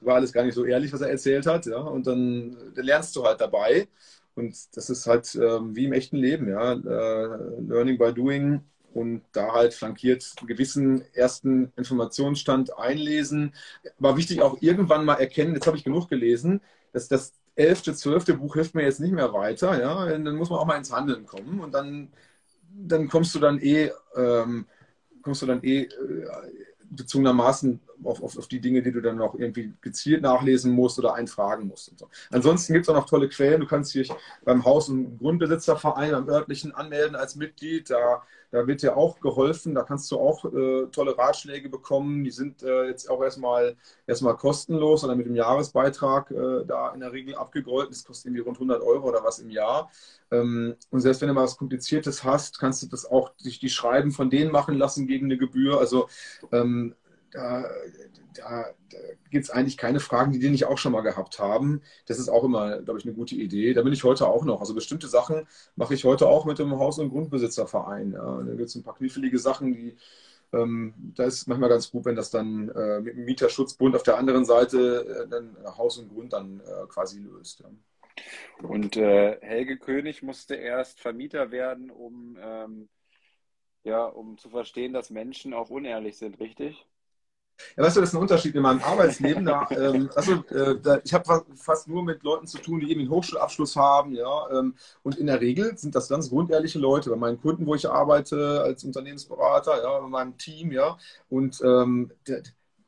war 0.00 0.16
alles 0.16 0.32
gar 0.32 0.44
nicht 0.44 0.54
so 0.54 0.64
ehrlich, 0.64 0.92
was 0.92 1.00
er 1.00 1.10
erzählt 1.10 1.46
hat. 1.46 1.66
Ja? 1.66 1.78
Und 1.78 2.06
dann, 2.06 2.56
dann 2.74 2.84
lernst 2.84 3.14
du 3.16 3.24
halt 3.24 3.40
dabei. 3.40 3.88
Und 4.34 4.76
das 4.76 4.90
ist 4.90 5.06
halt 5.06 5.34
ähm, 5.36 5.76
wie 5.76 5.84
im 5.84 5.92
echten 5.92 6.16
Leben, 6.16 6.48
ja. 6.48 6.72
Äh, 6.72 7.60
Learning 7.60 7.98
by 7.98 8.12
doing 8.12 8.62
und 8.92 9.22
da 9.32 9.52
halt 9.52 9.74
flankiert 9.74 10.34
einen 10.38 10.48
gewissen 10.48 11.04
ersten 11.14 11.72
Informationsstand 11.76 12.76
einlesen. 12.78 13.54
War 13.98 14.16
wichtig 14.16 14.40
auch 14.42 14.56
irgendwann 14.60 15.04
mal 15.04 15.14
erkennen, 15.16 15.54
jetzt 15.54 15.66
habe 15.66 15.76
ich 15.76 15.84
genug 15.84 16.08
gelesen, 16.08 16.60
dass 16.92 17.08
das 17.08 17.32
elfte, 17.56 17.94
zwölfte 17.94 18.34
Buch 18.34 18.54
hilft 18.54 18.74
mir 18.74 18.82
jetzt 18.84 19.00
nicht 19.00 19.12
mehr 19.12 19.32
weiter, 19.32 19.80
ja, 19.80 20.06
dann 20.06 20.36
muss 20.36 20.50
man 20.50 20.58
auch 20.58 20.66
mal 20.66 20.76
ins 20.76 20.92
Handeln 20.92 21.26
kommen 21.26 21.60
und 21.60 21.72
dann, 21.72 22.12
dann 22.76 23.08
kommst 23.08 23.34
du 23.34 23.38
dann 23.38 23.58
eh, 23.60 23.90
ähm, 24.16 24.66
kommst 25.22 25.42
du 25.42 25.46
dann 25.46 25.62
eh 25.62 25.82
äh, 25.82 25.88
bezogenermaßen 26.90 27.80
auf, 28.02 28.22
auf, 28.22 28.38
auf, 28.38 28.48
die 28.48 28.60
Dinge, 28.60 28.82
die 28.82 28.92
du 28.92 29.00
dann 29.00 29.16
noch 29.16 29.34
irgendwie 29.34 29.74
gezielt 29.80 30.22
nachlesen 30.22 30.72
musst 30.72 30.98
oder 30.98 31.14
einfragen 31.14 31.66
musst. 31.66 31.90
Und 31.90 31.98
so. 31.98 32.08
Ansonsten 32.30 32.72
gibt 32.72 32.84
es 32.84 32.88
auch 32.88 32.94
noch 32.94 33.08
tolle 33.08 33.28
Quellen. 33.28 33.60
Du 33.60 33.66
kannst 33.66 33.94
dich 33.94 34.12
beim 34.44 34.64
Haus- 34.64 34.88
und 34.88 35.18
Grundbesitzerverein, 35.18 36.12
beim 36.12 36.28
örtlichen 36.28 36.74
anmelden 36.74 37.16
als 37.16 37.36
Mitglied. 37.36 37.90
Da, 37.90 38.22
da 38.50 38.66
wird 38.66 38.82
dir 38.82 38.96
auch 38.96 39.20
geholfen. 39.20 39.74
Da 39.74 39.82
kannst 39.82 40.10
du 40.10 40.18
auch 40.18 40.44
äh, 40.44 40.86
tolle 40.90 41.16
Ratschläge 41.16 41.68
bekommen. 41.68 42.24
Die 42.24 42.30
sind 42.30 42.62
äh, 42.62 42.86
jetzt 42.86 43.10
auch 43.10 43.22
erstmal, 43.22 43.76
erstmal 44.06 44.36
kostenlos 44.36 45.04
oder 45.04 45.16
mit 45.16 45.26
dem 45.26 45.34
Jahresbeitrag 45.34 46.30
äh, 46.30 46.64
da 46.66 46.92
in 46.92 47.00
der 47.00 47.12
Regel 47.12 47.34
abgegolten. 47.34 47.92
Das 47.92 48.04
kostet 48.04 48.26
irgendwie 48.26 48.42
rund 48.42 48.56
100 48.56 48.82
Euro 48.82 49.08
oder 49.08 49.24
was 49.24 49.38
im 49.38 49.50
Jahr. 49.50 49.90
Ähm, 50.30 50.76
und 50.90 51.00
selbst 51.00 51.20
wenn 51.20 51.28
du 51.28 51.34
mal 51.34 51.44
was 51.44 51.56
Kompliziertes 51.56 52.24
hast, 52.24 52.58
kannst 52.58 52.82
du 52.82 52.86
das 52.86 53.06
auch 53.06 53.32
sich 53.36 53.58
die 53.58 53.68
Schreiben 53.68 54.12
von 54.12 54.30
denen 54.30 54.50
machen 54.50 54.76
lassen 54.76 55.06
gegen 55.06 55.26
eine 55.26 55.36
Gebühr. 55.36 55.78
Also 55.78 56.08
ähm, 56.52 56.94
da, 57.34 57.64
da, 58.34 58.66
da 58.90 58.98
gibt 59.30 59.44
es 59.44 59.50
eigentlich 59.50 59.76
keine 59.76 60.00
Fragen, 60.00 60.32
die 60.32 60.38
die 60.38 60.48
nicht 60.48 60.64
auch 60.66 60.78
schon 60.78 60.92
mal 60.92 61.02
gehabt 61.02 61.38
haben. 61.38 61.82
Das 62.06 62.18
ist 62.18 62.28
auch 62.28 62.44
immer, 62.44 62.80
glaube 62.80 62.98
ich, 62.98 63.04
eine 63.04 63.14
gute 63.14 63.34
Idee. 63.34 63.74
Da 63.74 63.82
bin 63.82 63.92
ich 63.92 64.04
heute 64.04 64.26
auch 64.26 64.44
noch. 64.44 64.60
Also 64.60 64.74
bestimmte 64.74 65.08
Sachen 65.08 65.46
mache 65.76 65.94
ich 65.94 66.04
heute 66.04 66.28
auch 66.28 66.44
mit 66.44 66.58
dem 66.58 66.78
Haus- 66.78 66.98
und 66.98 67.10
Grundbesitzerverein. 67.10 68.12
Da 68.12 68.42
gibt 68.56 68.68
es 68.68 68.74
ein 68.76 68.84
paar 68.84 68.94
knifflige 68.94 69.38
Sachen, 69.38 69.74
die 69.74 69.96
ähm, 70.52 70.94
da 71.16 71.24
ist 71.24 71.48
manchmal 71.48 71.68
ganz 71.68 71.90
gut, 71.90 72.04
wenn 72.04 72.14
das 72.14 72.30
dann 72.30 72.68
äh, 72.68 73.00
mit 73.00 73.16
dem 73.16 73.24
Mieterschutzbund 73.24 73.96
auf 73.96 74.04
der 74.04 74.18
anderen 74.18 74.44
Seite 74.44 75.24
äh, 75.24 75.28
dann 75.28 75.56
Haus 75.76 75.98
und 75.98 76.08
Grund 76.10 76.32
dann 76.32 76.60
äh, 76.60 76.86
quasi 76.86 77.18
löst. 77.18 77.60
Ja. 77.60 77.70
Und 78.62 78.96
äh, 78.96 79.40
Helge 79.40 79.78
König 79.78 80.22
musste 80.22 80.54
erst 80.54 81.00
Vermieter 81.00 81.50
werden, 81.50 81.90
um 81.90 82.38
ähm, 82.40 82.88
ja, 83.82 84.04
um 84.04 84.38
zu 84.38 84.48
verstehen, 84.48 84.92
dass 84.92 85.10
Menschen 85.10 85.52
auch 85.52 85.70
unehrlich 85.70 86.16
sind, 86.16 86.40
richtig? 86.40 86.86
Ja, 87.76 87.84
weißt 87.84 87.96
du, 87.96 88.00
das 88.00 88.10
ist 88.10 88.14
ein 88.14 88.22
Unterschied 88.22 88.54
in 88.54 88.62
meinem 88.62 88.82
Arbeitsleben. 88.82 89.44
Da, 89.44 89.68
ähm, 89.70 90.10
also, 90.14 90.32
äh, 90.50 90.78
da, 90.80 91.00
ich 91.04 91.14
habe 91.14 91.44
fast 91.54 91.88
nur 91.88 92.02
mit 92.02 92.22
Leuten 92.22 92.46
zu 92.46 92.58
tun, 92.58 92.80
die 92.80 92.90
eben 92.90 93.00
einen 93.00 93.10
Hochschulabschluss 93.10 93.76
haben. 93.76 94.12
Ja, 94.14 94.50
ähm, 94.50 94.74
und 95.02 95.16
in 95.16 95.26
der 95.26 95.40
Regel 95.40 95.76
sind 95.76 95.94
das 95.94 96.08
ganz 96.08 96.30
grundehrliche 96.30 96.78
Leute. 96.78 97.10
Bei 97.10 97.16
meinen 97.16 97.40
Kunden, 97.40 97.66
wo 97.66 97.74
ich 97.74 97.88
arbeite 97.88 98.62
als 98.62 98.84
Unternehmensberater, 98.84 99.82
ja, 99.82 100.00
bei 100.00 100.08
meinem 100.08 100.36
Team, 100.38 100.72
ja. 100.72 100.96
Und 101.28 101.60
ähm, 101.64 102.10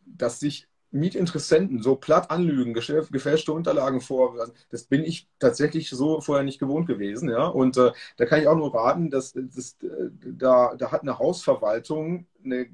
dass 0.04 0.40
sich 0.40 0.68
Mietinteressenten 0.92 1.82
so 1.82 1.96
platt 1.96 2.30
anlügen, 2.30 2.74
gefälschte 2.74 3.52
Unterlagen 3.52 4.00
vor, 4.00 4.36
das 4.70 4.84
bin 4.84 5.04
ich 5.04 5.28
tatsächlich 5.38 5.90
so 5.90 6.20
vorher 6.20 6.44
nicht 6.44 6.58
gewohnt 6.58 6.86
gewesen. 6.86 7.28
Ja? 7.28 7.46
Und 7.46 7.76
äh, 7.76 7.92
da 8.16 8.26
kann 8.26 8.40
ich 8.40 8.48
auch 8.48 8.56
nur 8.56 8.74
raten, 8.74 9.10
dass, 9.10 9.32
dass 9.34 9.76
äh, 9.82 10.10
da, 10.24 10.74
da 10.76 10.90
hat 10.92 11.02
eine 11.02 11.18
Hausverwaltung 11.18 12.26
eine 12.44 12.68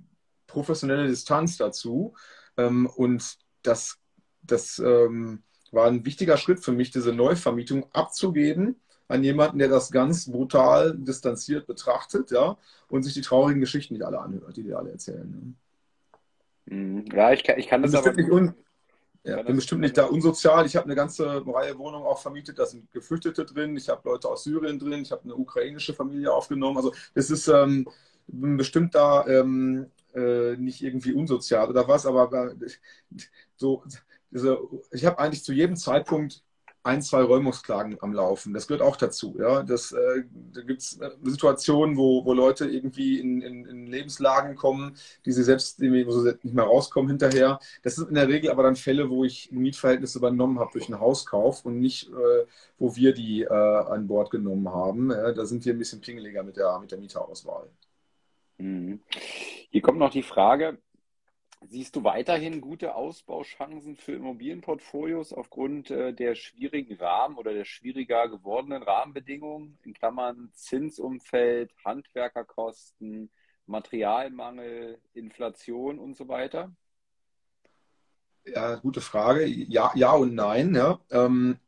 professionelle 0.53 1.09
Distanz 1.09 1.57
dazu. 1.57 2.15
Ähm, 2.57 2.87
und 2.87 3.39
das, 3.63 3.99
das 4.43 4.79
ähm, 4.79 5.43
war 5.71 5.87
ein 5.87 6.05
wichtiger 6.05 6.37
Schritt 6.37 6.61
für 6.61 6.73
mich, 6.73 6.91
diese 6.91 7.13
Neuvermietung 7.13 7.87
abzugeben 7.93 8.81
an 9.09 9.25
jemanden, 9.25 9.59
der 9.59 9.69
das 9.69 9.91
ganz 9.91 10.31
brutal 10.31 10.97
distanziert 10.97 11.67
betrachtet, 11.67 12.31
ja, 12.31 12.57
und 12.89 13.03
sich 13.03 13.15
die 13.15 13.21
traurigen 13.21 13.61
Geschichten 13.61 13.95
nicht 13.95 14.05
alle 14.05 14.21
anhört, 14.21 14.57
die 14.57 14.63
die 14.63 14.75
alle 14.75 14.93
erzählen. 14.93 15.57
Ne? 16.67 16.77
Mhm. 16.77 17.05
Ja, 17.13 17.33
ich 17.33 17.45
kann, 17.45 17.59
ich 17.59 17.67
kann 17.67 17.83
das 17.83 17.95
aber. 17.95 18.13
Nicht 18.13 18.55
ja, 19.25 19.41
bin 19.43 19.55
bestimmt 19.55 19.83
nicht 19.83 19.97
da 19.97 20.07
unsozial. 20.07 20.67
Ich 20.67 20.75
habe 20.75 20.87
eine 20.87 20.97
ganze 20.97 21.47
Reihe 21.47 21.79
Wohnungen 21.79 22.05
auch 22.05 22.19
vermietet, 22.19 22.59
da 22.59 22.67
sind 22.67 22.91
Geflüchtete 22.91 23.45
drin, 23.45 23.77
ich 23.77 23.89
habe 23.89 24.09
Leute 24.09 24.29
aus 24.29 24.43
Syrien 24.43 24.81
drin, 24.81 25.03
ich 25.03 25.13
habe 25.13 25.23
eine 25.23 25.37
ukrainische 25.37 25.95
Familie 25.95 26.33
aufgenommen. 26.33 26.77
Also 26.77 26.93
das 27.15 27.31
ist 27.31 27.47
ähm, 27.47 27.87
bestimmt 28.27 28.97
da 28.97 29.25
ähm, 29.29 29.87
äh, 30.15 30.57
nicht 30.57 30.83
irgendwie 30.83 31.13
unsozial 31.13 31.69
oder 31.69 31.89
was, 31.89 32.07
aber 32.07 32.55
so, 33.57 33.83
also, 34.33 34.83
ich 34.91 35.05
habe 35.05 35.19
eigentlich 35.19 35.45
zu 35.45 35.53
jedem 35.53 35.77
Zeitpunkt 35.77 36.43
ein, 36.85 37.01
zwei 37.03 37.23
Räumungsklagen 37.23 37.99
am 38.01 38.13
Laufen. 38.13 38.53
Das 38.55 38.67
gehört 38.67 38.83
auch 38.83 38.97
dazu. 38.97 39.37
Ja? 39.39 39.63
Das, 39.63 39.93
äh, 39.93 40.25
da 40.53 40.63
gibt 40.63 40.83
es 40.83 40.99
äh, 41.01 41.11
Situationen, 41.23 41.97
wo, 41.97 42.25
wo 42.25 42.33
Leute 42.33 42.67
irgendwie 42.67 43.21
in, 43.21 43.41
in, 43.41 43.67
in, 43.67 43.87
Lebenslagen 43.87 44.57
kommen, 44.57 44.97
die 45.25 45.33
sie 45.33 45.45
selbst 45.45 45.81
wo 45.81 46.11
sie 46.11 46.39
nicht 46.43 46.55
mehr 46.55 46.65
rauskommen 46.65 47.11
hinterher. 47.11 47.61
Das 47.83 47.97
sind 47.97 48.09
in 48.09 48.15
der 48.17 48.29
Regel 48.29 48.51
aber 48.51 48.65
dann 48.65 48.77
Fälle, 48.77 49.11
wo 49.11 49.25
ich 49.25 49.51
ein 49.53 49.59
Mietverhältnis 49.59 50.17
übernommen 50.17 50.59
habe 50.59 50.73
durch 50.73 50.89
einen 50.89 51.01
Hauskauf 51.01 51.65
und 51.65 51.79
nicht, 51.79 52.09
äh, 52.09 52.47
wo 52.79 52.97
wir 52.97 53.13
die 53.15 53.43
äh, 53.43 53.49
an 53.49 54.09
Bord 54.09 54.31
genommen 54.31 54.69
haben. 54.69 55.11
Da 55.11 55.45
sind 55.47 55.65
wir 55.65 55.75
ein 55.75 55.79
bisschen 55.79 56.01
pingeliger 56.01 56.43
mit 56.43 56.57
der, 56.57 56.79
mit 56.81 56.91
der 56.91 56.99
Mieterauswahl. 56.99 57.69
Mhm. 58.63 59.01
Hier 59.71 59.83
kommt 59.83 59.99
noch 59.99 60.11
die 60.11 60.23
Frage, 60.23 60.79
siehst 61.67 61.97
du 61.97 62.05
weiterhin 62.05 62.61
gute 62.61 62.95
Ausbauchancen 62.95 63.97
für 63.97 64.13
Immobilienportfolios 64.13 65.33
aufgrund 65.33 65.91
äh, 65.91 66.13
der 66.15 66.37
schwierigen 66.37 66.97
Rahmen 66.97 67.39
oder 67.39 67.53
der 67.53 67.65
schwieriger 67.65 68.29
gewordenen 68.29 68.85
Rahmenbedingungen, 68.85 69.79
in 69.83 69.95
Klammern 69.95 70.51
Zinsumfeld, 70.53 71.75
Handwerkerkosten, 71.85 73.33
Materialmangel, 73.67 75.01
Inflation 75.13 75.99
und 75.99 76.17
so 76.17 76.29
weiter? 76.29 76.73
Ja, 78.45 78.77
gute 78.77 79.01
Frage. 79.01 79.45
Ja, 79.45 79.91
ja 79.97 80.13
und 80.13 80.37
nein. 80.37 80.73
Ja. 80.77 81.01
Ähm, 81.11 81.59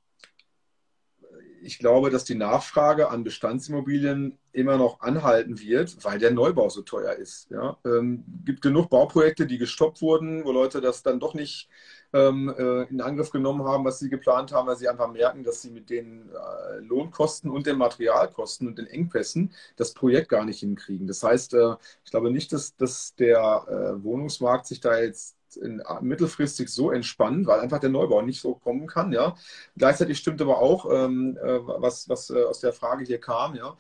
ich 1.60 1.78
glaube, 1.80 2.10
dass 2.10 2.24
die 2.24 2.36
Nachfrage 2.36 3.10
an 3.10 3.24
Bestandsimmobilien 3.24 4.38
immer 4.54 4.76
noch 4.76 5.00
anhalten 5.00 5.60
wird, 5.60 6.04
weil 6.04 6.18
der 6.18 6.30
Neubau 6.30 6.68
so 6.68 6.82
teuer 6.82 7.14
ist. 7.14 7.50
Ja, 7.50 7.76
ähm, 7.84 8.24
gibt 8.44 8.62
genug 8.62 8.88
Bauprojekte, 8.88 9.46
die 9.46 9.58
gestoppt 9.58 10.00
wurden, 10.00 10.44
wo 10.44 10.52
Leute 10.52 10.80
das 10.80 11.02
dann 11.02 11.20
doch 11.20 11.34
nicht 11.34 11.68
ähm, 12.12 12.54
äh, 12.56 12.84
in 12.84 13.00
Angriff 13.00 13.30
genommen 13.30 13.64
haben, 13.64 13.84
was 13.84 13.98
sie 13.98 14.08
geplant 14.08 14.52
haben, 14.52 14.68
weil 14.68 14.76
sie 14.76 14.88
einfach 14.88 15.10
merken, 15.10 15.42
dass 15.42 15.60
sie 15.60 15.70
mit 15.70 15.90
den 15.90 16.30
äh, 16.30 16.78
Lohnkosten 16.78 17.50
und 17.50 17.66
den 17.66 17.76
Materialkosten 17.76 18.68
und 18.68 18.78
den 18.78 18.86
Engpässen 18.86 19.52
das 19.76 19.92
Projekt 19.92 20.28
gar 20.28 20.44
nicht 20.44 20.60
hinkriegen. 20.60 21.08
Das 21.08 21.22
heißt, 21.24 21.54
äh, 21.54 21.74
ich 22.04 22.12
glaube 22.12 22.30
nicht, 22.30 22.52
dass, 22.52 22.76
dass 22.76 23.16
der 23.16 23.64
äh, 23.68 24.04
Wohnungsmarkt 24.04 24.66
sich 24.66 24.80
da 24.80 24.96
jetzt 24.98 25.36
in, 25.56 25.82
mittelfristig 26.00 26.68
so 26.68 26.92
entspannen, 26.92 27.46
weil 27.46 27.60
einfach 27.60 27.80
der 27.80 27.90
Neubau 27.90 28.22
nicht 28.22 28.40
so 28.40 28.54
kommen 28.54 28.86
kann. 28.86 29.12
Ja. 29.12 29.34
Gleichzeitig 29.76 30.18
stimmt 30.18 30.40
aber 30.40 30.58
auch, 30.58 30.86
ähm, 30.90 31.36
äh, 31.42 31.58
was, 31.66 32.08
was 32.08 32.30
äh, 32.30 32.44
aus 32.44 32.60
der 32.60 32.72
Frage 32.72 33.04
hier 33.04 33.18
kam, 33.20 33.56
ja, 33.56 33.70
äh, 33.70 33.74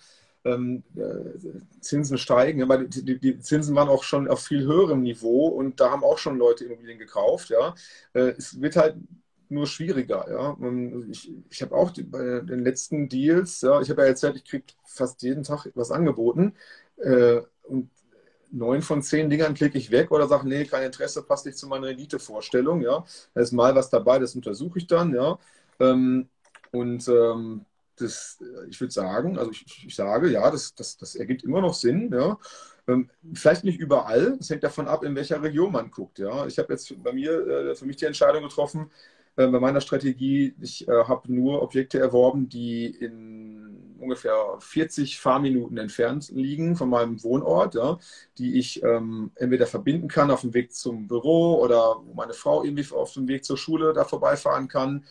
Zinsen 1.80 2.18
steigen. 2.18 2.62
Aber 2.62 2.78
die, 2.78 3.18
die, 3.18 3.38
Zinsen 3.40 3.74
waren 3.74 3.88
auch 3.88 4.02
schon 4.04 4.28
auf 4.28 4.40
viel 4.40 4.64
höherem 4.64 5.02
Niveau 5.02 5.48
und 5.48 5.80
da 5.80 5.90
haben 5.90 6.04
auch 6.04 6.18
schon 6.18 6.36
Leute 6.38 6.64
Immobilien 6.64 6.98
gekauft. 6.98 7.50
Ja. 7.50 7.74
Äh, 8.12 8.34
es 8.36 8.60
wird 8.60 8.76
halt 8.76 8.96
nur 9.48 9.66
schwieriger. 9.66 10.26
Ja. 10.30 10.56
Ich, 11.10 11.32
ich 11.50 11.62
habe 11.62 11.74
auch 11.74 11.90
die, 11.90 12.02
bei 12.02 12.40
den 12.40 12.60
letzten 12.60 13.08
Deals, 13.08 13.62
ja, 13.62 13.80
ich 13.80 13.88
habe 13.90 14.02
ja 14.02 14.08
erzählt, 14.08 14.36
ich 14.36 14.44
kriege 14.44 14.64
fast 14.84 15.22
jeden 15.22 15.44
Tag 15.44 15.70
was 15.74 15.90
angeboten. 15.90 16.54
Äh, 16.98 17.40
und 17.62 17.90
neun 18.50 18.82
von 18.82 19.02
zehn 19.02 19.30
Dingern 19.30 19.54
klicke 19.54 19.78
ich 19.78 19.90
weg 19.90 20.10
oder 20.10 20.28
sage, 20.28 20.46
nee, 20.48 20.64
kein 20.64 20.84
Interesse, 20.84 21.22
passt 21.22 21.46
nicht 21.46 21.58
zu 21.58 21.66
meiner 21.66 21.88
Renditevorstellung. 21.88 22.82
Ja. 22.82 23.04
Da 23.34 23.40
ist 23.40 23.52
mal 23.52 23.74
was 23.74 23.90
dabei, 23.90 24.18
das 24.18 24.34
untersuche 24.34 24.78
ich 24.78 24.86
dann. 24.86 25.14
Ja. 25.14 25.38
Ähm, 25.80 26.28
und 26.72 27.08
ähm, 27.08 27.64
das, 27.96 28.38
ich 28.68 28.80
würde 28.80 28.92
sagen, 28.92 29.38
also 29.38 29.50
ich, 29.50 29.84
ich, 29.86 29.94
sage, 29.94 30.30
ja, 30.30 30.50
das, 30.50 30.74
das, 30.74 30.96
das 30.96 31.14
ergibt 31.14 31.44
immer 31.44 31.60
noch 31.60 31.74
Sinn. 31.74 32.10
Ja. 32.12 32.38
Ähm, 32.86 33.08
vielleicht 33.32 33.64
nicht 33.64 33.78
überall, 33.78 34.36
es 34.40 34.50
hängt 34.50 34.64
davon 34.64 34.88
ab, 34.88 35.04
in 35.04 35.14
welcher 35.14 35.42
Region 35.42 35.72
man 35.72 35.90
guckt. 35.90 36.18
Ja. 36.18 36.46
Ich 36.46 36.58
habe 36.58 36.72
jetzt 36.72 37.02
bei 37.02 37.12
mir 37.12 37.46
äh, 37.46 37.74
für 37.74 37.86
mich 37.86 37.96
die 37.96 38.06
Entscheidung 38.06 38.42
getroffen, 38.42 38.90
äh, 39.36 39.46
bei 39.46 39.60
meiner 39.60 39.80
Strategie, 39.80 40.54
ich 40.60 40.86
äh, 40.86 41.04
habe 41.04 41.32
nur 41.32 41.62
Objekte 41.62 41.98
erworben, 41.98 42.48
die 42.48 42.86
in 42.86 43.96
ungefähr 43.98 44.34
40 44.58 45.18
Fahrminuten 45.18 45.78
entfernt 45.78 46.30
liegen 46.30 46.76
von 46.76 46.90
meinem 46.90 47.22
Wohnort, 47.22 47.74
ja, 47.74 47.98
die 48.38 48.58
ich 48.58 48.82
ähm, 48.82 49.30
entweder 49.34 49.66
verbinden 49.66 50.08
kann 50.08 50.30
auf 50.30 50.42
dem 50.42 50.52
Weg 50.52 50.74
zum 50.74 51.08
Büro 51.08 51.58
oder 51.60 51.96
wo 52.04 52.14
meine 52.14 52.34
Frau 52.34 52.62
irgendwie 52.62 52.86
auf 52.92 53.14
dem 53.14 53.28
Weg 53.28 53.44
zur 53.44 53.56
Schule 53.56 53.92
da 53.94 54.04
vorbeifahren 54.04 54.68
kann 54.68 55.04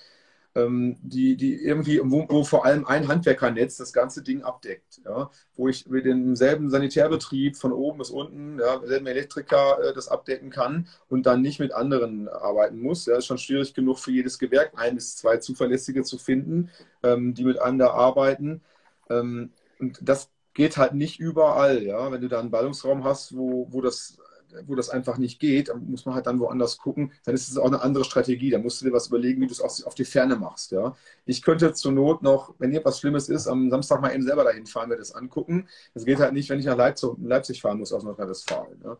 ähm, 0.55 0.97
die, 1.01 1.35
die 1.35 1.55
irgendwie, 1.55 1.99
wo, 2.03 2.25
wo, 2.30 2.43
vor 2.43 2.65
allem 2.65 2.85
ein 2.85 3.07
Handwerkernetz 3.07 3.77
das 3.77 3.93
ganze 3.93 4.21
Ding 4.21 4.43
abdeckt. 4.43 5.01
Ja? 5.05 5.30
Wo 5.55 5.67
ich 5.67 5.88
mit 5.88 6.05
demselben 6.05 6.69
Sanitärbetrieb 6.69 7.57
von 7.57 7.71
oben 7.71 7.99
bis 7.99 8.09
unten, 8.09 8.59
ja, 8.59 8.80
selben 8.85 9.07
Elektriker 9.07 9.80
äh, 9.84 9.93
das 9.93 10.07
abdecken 10.07 10.49
kann 10.49 10.88
und 11.09 11.25
dann 11.25 11.41
nicht 11.41 11.59
mit 11.59 11.73
anderen 11.73 12.27
arbeiten 12.27 12.80
muss. 12.80 13.05
Ja, 13.05 13.17
ist 13.17 13.25
schon 13.25 13.38
schwierig 13.38 13.73
genug 13.73 13.99
für 13.99 14.11
jedes 14.11 14.38
Gewerk, 14.39 14.73
ein 14.75 14.95
bis 14.95 15.15
zwei 15.15 15.38
zuverlässige 15.38 16.03
zu 16.03 16.17
finden, 16.17 16.69
ähm, 17.01 17.34
die 17.34 17.45
mit 17.45 17.59
einem 17.59 17.80
da 17.80 17.91
arbeiten. 17.91 18.61
Ähm, 19.09 19.51
und 19.80 19.99
das 20.01 20.30
geht 20.53 20.77
halt 20.77 20.93
nicht 20.93 21.19
überall, 21.19 21.84
ja. 21.84 22.11
Wenn 22.11 22.21
du 22.21 22.27
da 22.27 22.39
einen 22.39 22.51
Ballungsraum 22.51 23.03
hast, 23.03 23.35
wo, 23.35 23.67
wo 23.71 23.81
das 23.81 24.19
wo 24.65 24.75
das 24.75 24.89
einfach 24.89 25.17
nicht 25.17 25.39
geht, 25.39 25.69
dann 25.69 25.89
muss 25.89 26.05
man 26.05 26.15
halt 26.15 26.27
dann 26.27 26.39
woanders 26.39 26.77
gucken. 26.77 27.11
Dann 27.25 27.35
ist 27.35 27.49
es 27.49 27.57
auch 27.57 27.65
eine 27.65 27.81
andere 27.81 28.03
Strategie. 28.03 28.49
Da 28.49 28.59
musst 28.59 28.81
du 28.81 28.85
dir 28.85 28.93
was 28.93 29.07
überlegen, 29.07 29.41
wie 29.41 29.47
du 29.47 29.53
es 29.53 29.61
auf, 29.61 29.95
die 29.95 30.05
Ferne 30.05 30.35
machst. 30.35 30.71
Ja. 30.71 30.95
Ich 31.25 31.41
könnte 31.41 31.73
zur 31.73 31.91
Not 31.91 32.23
noch, 32.23 32.53
wenn 32.59 32.71
hier 32.71 32.84
was 32.85 32.99
Schlimmes 32.99 33.30
ist, 33.30 33.47
am 33.47 33.69
Samstag 33.69 34.01
mal 34.01 34.13
eben 34.13 34.23
selber 34.23 34.43
dahin 34.43 34.65
fahren, 34.65 34.89
mir 34.89 34.97
das 34.97 35.13
angucken. 35.13 35.67
Das 35.93 36.05
geht 36.05 36.19
halt 36.19 36.34
nicht, 36.34 36.49
wenn 36.49 36.59
ich 36.59 36.65
nach 36.65 36.77
Leipzig, 36.77 37.09
Leipzig 37.21 37.61
fahren 37.61 37.80
muss 37.80 37.93
aus 37.93 38.03
Nordrhein-Westfalen. 38.03 38.81
Ja. 38.84 38.97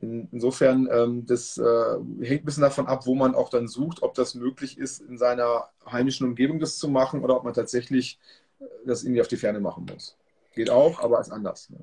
In, 0.00 0.28
insofern, 0.32 0.88
ähm, 0.90 1.26
das 1.26 1.58
äh, 1.58 1.98
hängt 2.22 2.42
ein 2.42 2.44
bisschen 2.44 2.62
davon 2.62 2.86
ab, 2.86 3.06
wo 3.06 3.14
man 3.14 3.34
auch 3.34 3.50
dann 3.50 3.68
sucht, 3.68 4.02
ob 4.02 4.14
das 4.14 4.34
möglich 4.34 4.76
ist, 4.78 5.00
in 5.00 5.16
seiner 5.16 5.68
heimischen 5.90 6.26
Umgebung 6.26 6.58
das 6.58 6.78
zu 6.78 6.88
machen 6.88 7.22
oder 7.22 7.36
ob 7.36 7.44
man 7.44 7.54
tatsächlich 7.54 8.18
äh, 8.60 8.64
das 8.84 9.04
irgendwie 9.04 9.20
auf 9.20 9.28
die 9.28 9.36
Ferne 9.36 9.60
machen 9.60 9.86
muss. 9.90 10.16
Geht 10.54 10.70
auch, 10.70 11.00
aber 11.00 11.20
ist 11.20 11.30
anders. 11.30 11.68
Ja. 11.70 11.78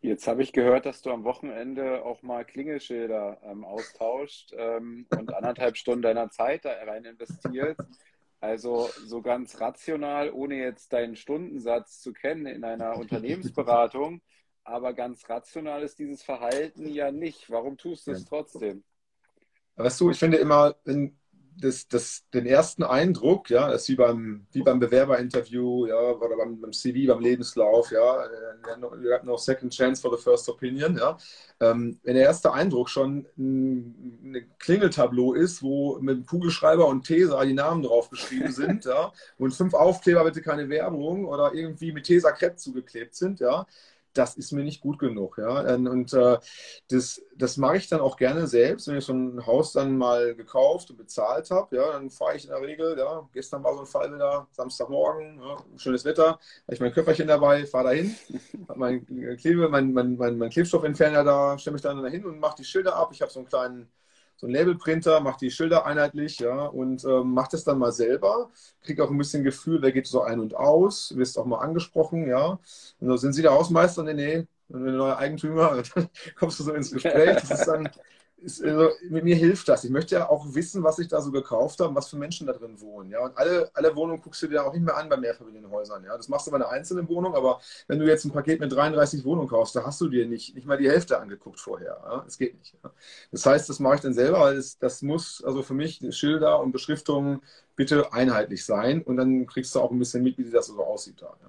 Jetzt 0.00 0.28
habe 0.28 0.42
ich 0.42 0.52
gehört, 0.52 0.86
dass 0.86 1.02
du 1.02 1.10
am 1.10 1.24
Wochenende 1.24 2.04
auch 2.04 2.22
mal 2.22 2.44
Klingelschilder 2.44 3.40
ähm, 3.42 3.64
austauscht 3.64 4.54
ähm, 4.56 5.06
und 5.10 5.34
anderthalb 5.34 5.76
Stunden 5.76 6.02
deiner 6.02 6.30
Zeit 6.30 6.64
da 6.64 6.72
rein 6.84 7.04
investierst. 7.04 7.80
Also 8.40 8.88
so 9.04 9.20
ganz 9.20 9.60
rational, 9.60 10.30
ohne 10.30 10.54
jetzt 10.54 10.92
deinen 10.92 11.16
Stundensatz 11.16 12.00
zu 12.00 12.12
kennen 12.12 12.46
in 12.46 12.62
einer 12.62 12.96
Unternehmensberatung, 12.96 14.22
aber 14.64 14.92
ganz 14.92 15.28
rational 15.28 15.82
ist 15.82 15.98
dieses 15.98 16.22
Verhalten 16.22 16.88
ja 16.88 17.10
nicht. 17.10 17.50
Warum 17.50 17.76
tust 17.76 18.06
du 18.06 18.12
es 18.12 18.24
trotzdem? 18.24 18.84
Weißt 19.74 20.00
du, 20.00 20.10
ich 20.10 20.18
finde 20.18 20.36
immer, 20.36 20.76
wenn, 20.84 21.17
das, 21.60 21.88
das, 21.88 22.24
den 22.32 22.46
ersten 22.46 22.82
Eindruck, 22.82 23.50
ja, 23.50 23.70
das 23.70 23.82
ist 23.82 23.88
wie 23.88 23.96
beim, 23.96 24.46
wie 24.52 24.62
beim 24.62 24.78
Bewerberinterview, 24.78 25.86
ja, 25.86 25.98
oder 25.98 26.36
beim, 26.36 26.60
beim 26.60 26.72
CV, 26.72 27.12
beim 27.12 27.22
Lebenslauf, 27.22 27.90
ja, 27.90 28.24
wir 29.00 29.14
hatten 29.14 29.26
noch 29.26 29.38
Second 29.38 29.72
Chance 29.72 30.00
for 30.02 30.16
the 30.16 30.22
First 30.22 30.48
Opinion, 30.48 30.96
ja. 30.96 31.16
Ähm, 31.60 31.98
wenn 32.04 32.14
der 32.14 32.24
erste 32.24 32.52
Eindruck 32.52 32.88
schon 32.88 33.26
ein, 33.36 34.22
ein 34.22 34.50
Klingeltableau 34.58 35.34
ist, 35.34 35.62
wo 35.62 35.98
mit 35.98 36.26
Kugelschreiber 36.26 36.86
und 36.86 37.04
Tesa 37.04 37.44
die 37.44 37.54
Namen 37.54 37.82
drauf 37.82 38.10
geschrieben 38.10 38.52
sind, 38.52 38.84
ja, 38.84 39.12
und 39.38 39.52
fünf 39.52 39.74
Aufkleber 39.74 40.24
bitte 40.24 40.42
keine 40.42 40.68
Werbung 40.68 41.26
oder 41.26 41.52
irgendwie 41.54 41.92
mit 41.92 42.04
Tesa 42.04 42.30
Crepe 42.32 42.56
zugeklebt 42.56 43.14
sind, 43.14 43.40
ja, 43.40 43.66
das 44.18 44.36
ist 44.36 44.52
mir 44.52 44.64
nicht 44.64 44.80
gut 44.80 44.98
genug. 44.98 45.38
Ja? 45.38 45.60
Und 45.74 46.12
äh, 46.12 46.38
das, 46.88 47.22
das 47.36 47.56
mache 47.56 47.76
ich 47.76 47.88
dann 47.88 48.00
auch 48.00 48.16
gerne 48.16 48.46
selbst, 48.46 48.88
wenn 48.88 48.96
ich 48.96 49.04
so 49.04 49.12
ein 49.12 49.46
Haus 49.46 49.72
dann 49.72 49.96
mal 49.96 50.34
gekauft 50.34 50.90
und 50.90 50.96
bezahlt 50.96 51.50
habe. 51.50 51.76
Ja, 51.76 51.92
dann 51.92 52.10
fahre 52.10 52.36
ich 52.36 52.44
in 52.44 52.50
der 52.50 52.60
Regel, 52.60 52.98
ja, 52.98 53.28
gestern 53.32 53.62
war 53.62 53.74
so 53.74 53.80
ein 53.80 53.86
Fall 53.86 54.12
wieder, 54.12 54.48
Samstagmorgen, 54.52 55.40
ja, 55.40 55.56
schönes 55.76 56.04
Wetter, 56.04 56.30
habe 56.30 56.40
ich 56.72 56.80
mein 56.80 56.92
Köfferchen 56.92 57.28
dabei, 57.28 57.66
fahre 57.66 57.84
dahin, 57.88 58.16
habe 58.68 58.78
mein 58.78 59.06
Klebe, 59.36 59.68
mein, 59.68 59.92
mein, 59.92 60.16
mein, 60.16 60.38
mein 60.38 60.50
Klebstoffentferner 60.50 61.24
da, 61.24 61.58
stelle 61.58 61.74
mich 61.74 61.82
dann 61.82 62.02
dahin 62.02 62.24
und 62.24 62.40
mache 62.40 62.56
die 62.58 62.64
Schilder 62.64 62.96
ab. 62.96 63.10
Ich 63.12 63.22
habe 63.22 63.30
so 63.30 63.40
einen 63.40 63.48
kleinen 63.48 63.88
so 64.38 64.46
ein 64.46 64.52
Labelprinter, 64.52 65.20
macht 65.20 65.40
die 65.40 65.50
Schilder 65.50 65.84
einheitlich, 65.84 66.38
ja, 66.38 66.66
und 66.66 67.04
ähm, 67.04 67.32
macht 67.34 67.54
es 67.54 67.64
dann 67.64 67.78
mal 67.78 67.90
selber, 67.92 68.50
kriegt 68.82 69.00
auch 69.00 69.10
ein 69.10 69.18
bisschen 69.18 69.42
Gefühl, 69.42 69.82
wer 69.82 69.90
geht 69.90 70.06
so 70.06 70.22
ein 70.22 70.38
und 70.38 70.54
aus, 70.54 71.16
wirst 71.16 71.38
auch 71.38 71.44
mal 71.44 71.58
angesprochen, 71.58 72.28
ja. 72.28 72.60
Und 73.00 73.08
so 73.08 73.16
sind 73.16 73.32
Sie 73.32 73.42
der 73.42 73.52
Hausmeister? 73.52 74.04
Nee, 74.04 74.14
nee, 74.14 74.46
wenn 74.68 74.84
du 74.84 74.92
neuer 74.92 75.16
Eigentümer, 75.18 75.82
dann 75.94 76.08
kommst 76.38 76.60
du 76.60 76.64
so 76.64 76.72
ins 76.72 76.92
Gespräch. 76.92 77.40
Das 77.40 77.50
ist 77.50 77.64
dann, 77.66 77.88
ist, 78.42 78.62
also, 78.62 78.90
mir 79.02 79.34
hilft 79.34 79.68
das. 79.68 79.84
Ich 79.84 79.90
möchte 79.90 80.16
ja 80.16 80.28
auch 80.28 80.54
wissen, 80.54 80.82
was 80.82 80.98
ich 80.98 81.08
da 81.08 81.20
so 81.20 81.30
gekauft 81.30 81.80
habe, 81.80 81.94
was 81.94 82.08
für 82.08 82.16
Menschen 82.16 82.46
da 82.46 82.52
drin 82.52 82.80
wohnen. 82.80 83.10
Ja? 83.10 83.20
Und 83.20 83.36
alle, 83.36 83.70
alle 83.74 83.94
Wohnungen 83.96 84.20
guckst 84.20 84.42
du 84.42 84.46
dir 84.46 84.64
auch 84.64 84.72
nicht 84.72 84.84
mehr 84.84 84.96
an 84.96 85.08
bei 85.08 85.16
Mehrfamilienhäusern. 85.16 86.04
Ja? 86.04 86.16
Das 86.16 86.28
machst 86.28 86.46
du 86.46 86.50
bei 86.50 86.56
einer 86.56 86.68
einzelnen 86.68 87.08
Wohnung, 87.08 87.34
aber 87.34 87.60
wenn 87.86 87.98
du 87.98 88.06
jetzt 88.06 88.24
ein 88.24 88.32
Paket 88.32 88.60
mit 88.60 88.72
33 88.72 89.24
Wohnungen 89.24 89.48
kaufst, 89.48 89.74
da 89.76 89.84
hast 89.84 90.00
du 90.00 90.08
dir 90.08 90.26
nicht, 90.26 90.54
nicht 90.54 90.66
mal 90.66 90.78
die 90.78 90.88
Hälfte 90.88 91.18
angeguckt 91.20 91.60
vorher. 91.60 92.00
Ja? 92.04 92.22
Das 92.24 92.38
geht 92.38 92.56
nicht. 92.58 92.74
Ja? 92.82 92.92
Das 93.32 93.44
heißt, 93.46 93.68
das 93.68 93.80
mache 93.80 93.96
ich 93.96 94.00
dann 94.00 94.14
selber, 94.14 94.40
weil 94.40 94.56
das, 94.56 94.78
das 94.78 95.02
muss 95.02 95.42
also 95.44 95.62
für 95.62 95.74
mich 95.74 96.00
Schilder 96.10 96.60
und 96.60 96.72
Beschriftungen 96.72 97.42
bitte 97.76 98.12
einheitlich 98.12 98.64
sein 98.64 99.02
und 99.02 99.16
dann 99.16 99.46
kriegst 99.46 99.74
du 99.74 99.80
auch 99.80 99.90
ein 99.90 99.98
bisschen 99.98 100.22
mit, 100.22 100.38
wie 100.38 100.50
das 100.50 100.66
so 100.66 100.82
aussieht 100.84 101.22
da. 101.22 101.36
Ja? 101.42 101.48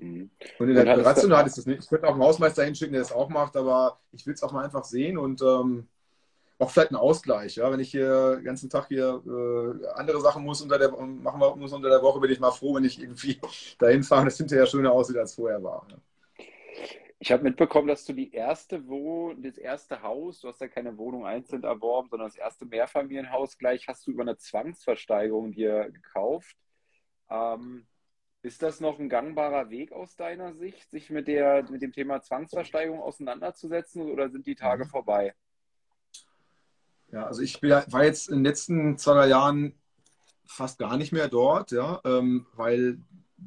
Mhm. 0.00 0.30
Und 0.58 0.68
in 0.68 0.74
der 0.74 1.04
Rational 1.04 1.46
ist 1.46 1.58
das 1.58 1.66
nicht. 1.66 1.82
Ich 1.82 1.88
könnte 1.88 2.08
auch 2.08 2.12
einen 2.12 2.22
Hausmeister 2.22 2.64
hinschicken, 2.64 2.92
der 2.92 3.02
das 3.02 3.12
auch 3.12 3.28
macht, 3.28 3.56
aber 3.56 4.00
ich 4.12 4.26
will 4.26 4.34
es 4.34 4.42
auch 4.42 4.52
mal 4.52 4.64
einfach 4.64 4.84
sehen 4.84 5.18
und 5.18 5.42
ähm, 5.42 5.86
auch 6.58 6.70
vielleicht 6.70 6.90
einen 6.90 7.00
Ausgleich. 7.00 7.56
Ja? 7.56 7.70
Wenn 7.70 7.80
ich 7.80 7.90
hier 7.90 8.36
den 8.36 8.44
ganzen 8.44 8.70
Tag 8.70 8.88
hier 8.88 9.22
äh, 9.26 9.86
andere 9.94 10.20
Sachen 10.20 10.44
muss 10.44 10.62
unter 10.62 10.78
der, 10.78 10.90
machen 10.90 11.58
muss 11.58 11.72
unter 11.72 11.90
der 11.90 12.02
Woche, 12.02 12.20
bin 12.20 12.30
ich 12.30 12.40
mal 12.40 12.50
froh, 12.50 12.74
wenn 12.74 12.84
ich 12.84 13.00
irgendwie 13.00 13.38
dahin 13.78 14.02
fahre 14.02 14.22
und 14.22 14.28
es 14.28 14.38
hinterher 14.38 14.66
schöner 14.66 14.92
aussieht, 14.92 15.16
als 15.16 15.34
vorher 15.34 15.62
war. 15.62 15.86
Ja? 15.90 15.96
Ich 17.22 17.30
habe 17.30 17.42
mitbekommen, 17.42 17.88
dass 17.88 18.06
du 18.06 18.14
die 18.14 18.32
erste 18.32 18.86
Wohnung, 18.88 19.42
das 19.42 19.58
erste 19.58 20.00
Haus, 20.00 20.40
du 20.40 20.48
hast 20.48 20.62
ja 20.62 20.68
keine 20.68 20.96
Wohnung 20.96 21.26
einzeln 21.26 21.62
erworben, 21.64 22.08
sondern 22.08 22.28
das 22.28 22.36
erste 22.36 22.64
Mehrfamilienhaus 22.64 23.58
gleich 23.58 23.86
hast 23.88 24.06
du 24.06 24.12
über 24.12 24.22
eine 24.22 24.38
Zwangsversteigerung 24.38 25.52
dir 25.52 25.90
gekauft. 25.90 26.56
Ähm, 27.28 27.86
ist 28.42 28.62
das 28.62 28.80
noch 28.80 28.98
ein 28.98 29.08
gangbarer 29.08 29.70
Weg 29.70 29.92
aus 29.92 30.16
deiner 30.16 30.54
Sicht, 30.54 30.90
sich 30.90 31.10
mit, 31.10 31.28
der, 31.28 31.68
mit 31.70 31.82
dem 31.82 31.92
Thema 31.92 32.22
Zwangsversteigerung 32.22 33.00
auseinanderzusetzen 33.00 34.02
oder 34.10 34.30
sind 34.30 34.46
die 34.46 34.54
Tage 34.54 34.84
mhm. 34.84 34.88
vorbei? 34.88 35.34
Ja, 37.12 37.26
also 37.26 37.42
ich 37.42 37.60
war 37.62 38.04
jetzt 38.04 38.28
in 38.28 38.36
den 38.36 38.44
letzten 38.44 38.96
zwei, 38.96 39.14
drei 39.14 39.28
Jahren 39.28 39.74
fast 40.46 40.78
gar 40.78 40.96
nicht 40.96 41.12
mehr 41.12 41.28
dort, 41.28 41.70
ja, 41.72 42.00
ähm, 42.04 42.46
weil 42.54 42.98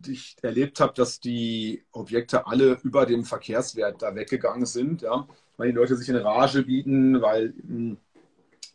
ich 0.07 0.35
erlebt 0.41 0.79
habe, 0.79 0.93
dass 0.93 1.19
die 1.19 1.85
Objekte 1.91 2.47
alle 2.47 2.79
über 2.83 3.05
dem 3.05 3.23
Verkehrswert 3.23 4.01
da 4.01 4.15
weggegangen 4.15 4.65
sind, 4.65 5.01
ja, 5.01 5.27
weil 5.57 5.69
die 5.69 5.75
Leute 5.75 5.95
sich 5.95 6.09
in 6.09 6.15
Rage 6.15 6.63
bieten, 6.63 7.21
weil 7.21 7.53
hm, 7.65 7.97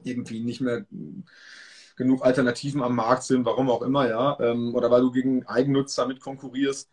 irgendwie 0.04 0.40
nicht 0.40 0.60
mehr 0.60 0.86
genug 1.98 2.24
Alternativen 2.24 2.82
am 2.82 2.94
Markt 2.96 3.24
sind, 3.24 3.44
warum 3.44 3.68
auch 3.68 3.82
immer, 3.82 4.08
ja, 4.08 4.38
ähm, 4.40 4.74
oder 4.74 4.90
weil 4.90 5.02
du 5.02 5.10
gegen 5.10 5.44
Eigennutz 5.46 5.96
damit 5.96 6.20
konkurrierst. 6.20 6.88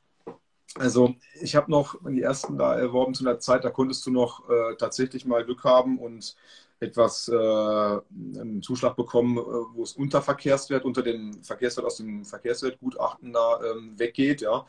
Also 0.78 1.16
ich 1.40 1.56
habe 1.56 1.72
noch 1.72 1.96
die 2.06 2.22
ersten 2.22 2.58
da 2.58 2.76
erworben 2.76 3.14
zu 3.14 3.26
einer 3.26 3.40
Zeit, 3.40 3.64
da 3.64 3.70
konntest 3.70 4.06
du 4.06 4.12
noch 4.12 4.50
äh, 4.50 4.76
tatsächlich 4.78 5.26
mal 5.26 5.46
Glück 5.46 5.64
haben 5.64 6.00
und 6.00 6.36
etwas 6.80 7.30
äh, 7.30 7.34
einen 7.34 8.62
Zuschlag 8.62 8.98
bekommen, 8.98 9.38
äh, 9.38 9.42
wo 9.42 9.84
es 9.84 9.94
unter 9.94 10.22
Verkehrswert, 10.22 10.84
unter 10.84 11.02
dem 11.02 11.42
Verkehrswert 11.44 11.86
aus 11.86 11.98
dem 11.98 12.26
Verkehrswertgutachten 12.26 13.32
da 13.32 13.62
ähm, 13.64 13.98
weggeht, 13.98 14.42
ja. 14.42 14.66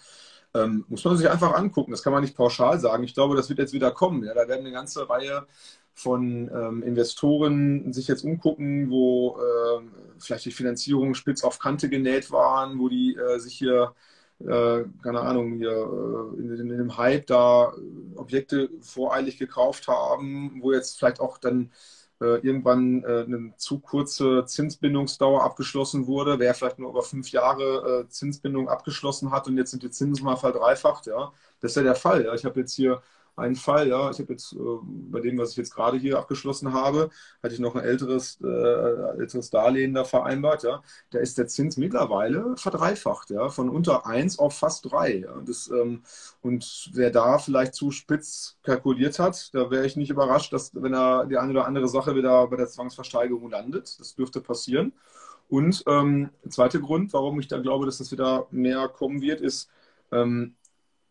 Ähm, 0.55 0.85
muss 0.89 1.05
man 1.05 1.17
sich 1.17 1.29
einfach 1.29 1.55
angucken. 1.55 1.91
Das 1.91 2.03
kann 2.03 2.13
man 2.13 2.23
nicht 2.23 2.37
pauschal 2.37 2.79
sagen. 2.79 3.05
Ich 3.05 3.15
glaube, 3.15 3.37
das 3.37 3.49
wird 3.49 3.59
jetzt 3.59 3.75
wieder 3.75 3.91
kommen. 3.91 4.23
Ja. 4.25 4.33
Da 4.33 4.49
werden 4.49 4.61
eine 4.61 4.73
ganze 4.73 5.09
Reihe 5.09 5.47
von 5.97 6.51
ähm, 6.55 6.82
Investoren 6.82 7.93
sich 7.93 8.06
jetzt 8.06 8.23
umgucken, 8.23 8.90
wo 8.90 9.39
äh, 9.40 9.81
vielleicht 10.18 10.44
die 10.44 10.51
Finanzierungen 10.52 11.14
spitz 11.14 11.43
auf 11.43 11.59
Kante 11.59 11.89
genäht 11.89 12.31
waren, 12.31 12.78
wo 12.78 12.89
die 12.89 13.16
äh, 13.16 13.39
sich 13.39 13.55
hier 13.55 13.94
äh, 14.40 14.85
keine 15.02 15.20
Ahnung, 15.20 15.55
hier 15.55 15.70
äh, 15.70 16.39
in, 16.39 16.60
in, 16.60 16.68
dem 16.68 16.97
Hype 16.98 17.27
da 17.27 17.73
Objekte 18.16 18.68
voreilig 18.82 19.39
gekauft 19.39 19.89
haben, 19.89 20.59
wo 20.60 20.73
jetzt 20.73 20.98
vielleicht 20.98 21.20
auch 21.20 21.39
dann 21.39 21.70
äh, 22.20 22.40
irgendwann 22.47 23.02
äh, 23.05 23.24
eine 23.27 23.55
zu 23.56 23.78
kurze 23.81 24.44
Zinsbindungsdauer 24.47 25.43
abgeschlossen 25.43 26.06
wurde, 26.06 26.39
wer 26.39 26.55
vielleicht 26.55 26.78
nur 26.78 26.90
über 26.90 27.02
fünf 27.02 27.31
Jahre 27.31 28.05
äh, 28.05 28.09
Zinsbindung 28.10 28.68
abgeschlossen 28.68 29.31
hat 29.31 29.48
und 29.48 29.56
jetzt 29.56 29.70
sind 29.70 29.82
die 29.82 29.90
Zinsen 29.90 30.24
mal 30.24 30.36
verdreifacht, 30.36 31.06
ja. 31.06 31.32
Das 31.60 31.73
ist 31.73 31.77
ja 31.77 31.82
der 31.82 31.94
Fall. 31.94 32.24
Ja. 32.24 32.35
Ich 32.35 32.44
habe 32.44 32.60
jetzt 32.60 32.74
hier 32.74 33.01
einen 33.37 33.57
Fall, 33.57 33.89
ja, 33.89 34.11
ich 34.11 34.19
habe 34.19 34.33
jetzt 34.33 34.53
äh, 34.55 34.57
bei 34.85 35.21
dem, 35.21 35.39
was 35.39 35.51
ich 35.51 35.57
jetzt 35.59 35.75
gerade 35.75 35.99
hier 35.99 36.19
abgeschlossen 36.19 36.73
habe, 36.73 37.11
hatte 37.43 37.55
ich 37.55 37.61
noch 37.61 37.75
ein 37.77 37.85
älteres, 37.85 38.41
äh, 38.43 39.19
älteres 39.19 39.51
Darlehen 39.51 39.95
da 39.95 40.05
vereinbart, 40.05 40.63
ja, 40.63 40.83
da 41.11 41.19
ist 41.19 41.37
der 41.39 41.47
Zins 41.47 41.77
mittlerweile 41.77 42.57
verdreifacht, 42.57 43.31
ja, 43.31 43.49
von 43.51 43.69
unter 43.69 44.07
1 44.07 44.39
auf 44.39 44.57
fast 44.59 44.91
3. 44.91 45.19
Ja. 45.19 45.41
Das, 45.45 45.69
ähm, 45.69 46.03
und 46.41 46.91
wer 46.95 47.11
da 47.11 47.39
vielleicht 47.39 47.75
zu 47.75 47.91
spitz 47.91 48.59
kalkuliert 48.63 49.19
hat, 49.19 49.55
da 49.55 49.71
wäre 49.71 49.87
ich 49.87 49.97
nicht 49.97 50.11
überrascht, 50.11 50.53
dass 50.53 50.75
wenn 50.75 50.95
er 50.95 51.27
die 51.27 51.37
eine 51.37 51.51
oder 51.51 51.67
andere 51.67 51.89
Sache 51.89 52.17
wieder 52.17 52.47
bei 52.49 52.57
der 52.57 52.69
Zwangsversteigerung 52.69 53.51
landet, 53.51 54.01
das 54.01 54.15
dürfte 54.15 54.41
passieren. 54.41 54.93
Und 55.49 55.85
ähm, 55.87 56.31
der 56.45 56.51
zweite 56.51 56.81
Grund, 56.81 57.13
warum 57.13 57.39
ich 57.39 57.49
da 57.49 57.59
glaube, 57.59 57.87
dass 57.87 57.99
das 57.99 58.11
wieder 58.11 58.47
mehr 58.51 58.89
kommen 58.89 59.21
wird, 59.21 59.41
ist, 59.41 59.69
ähm, 60.11 60.57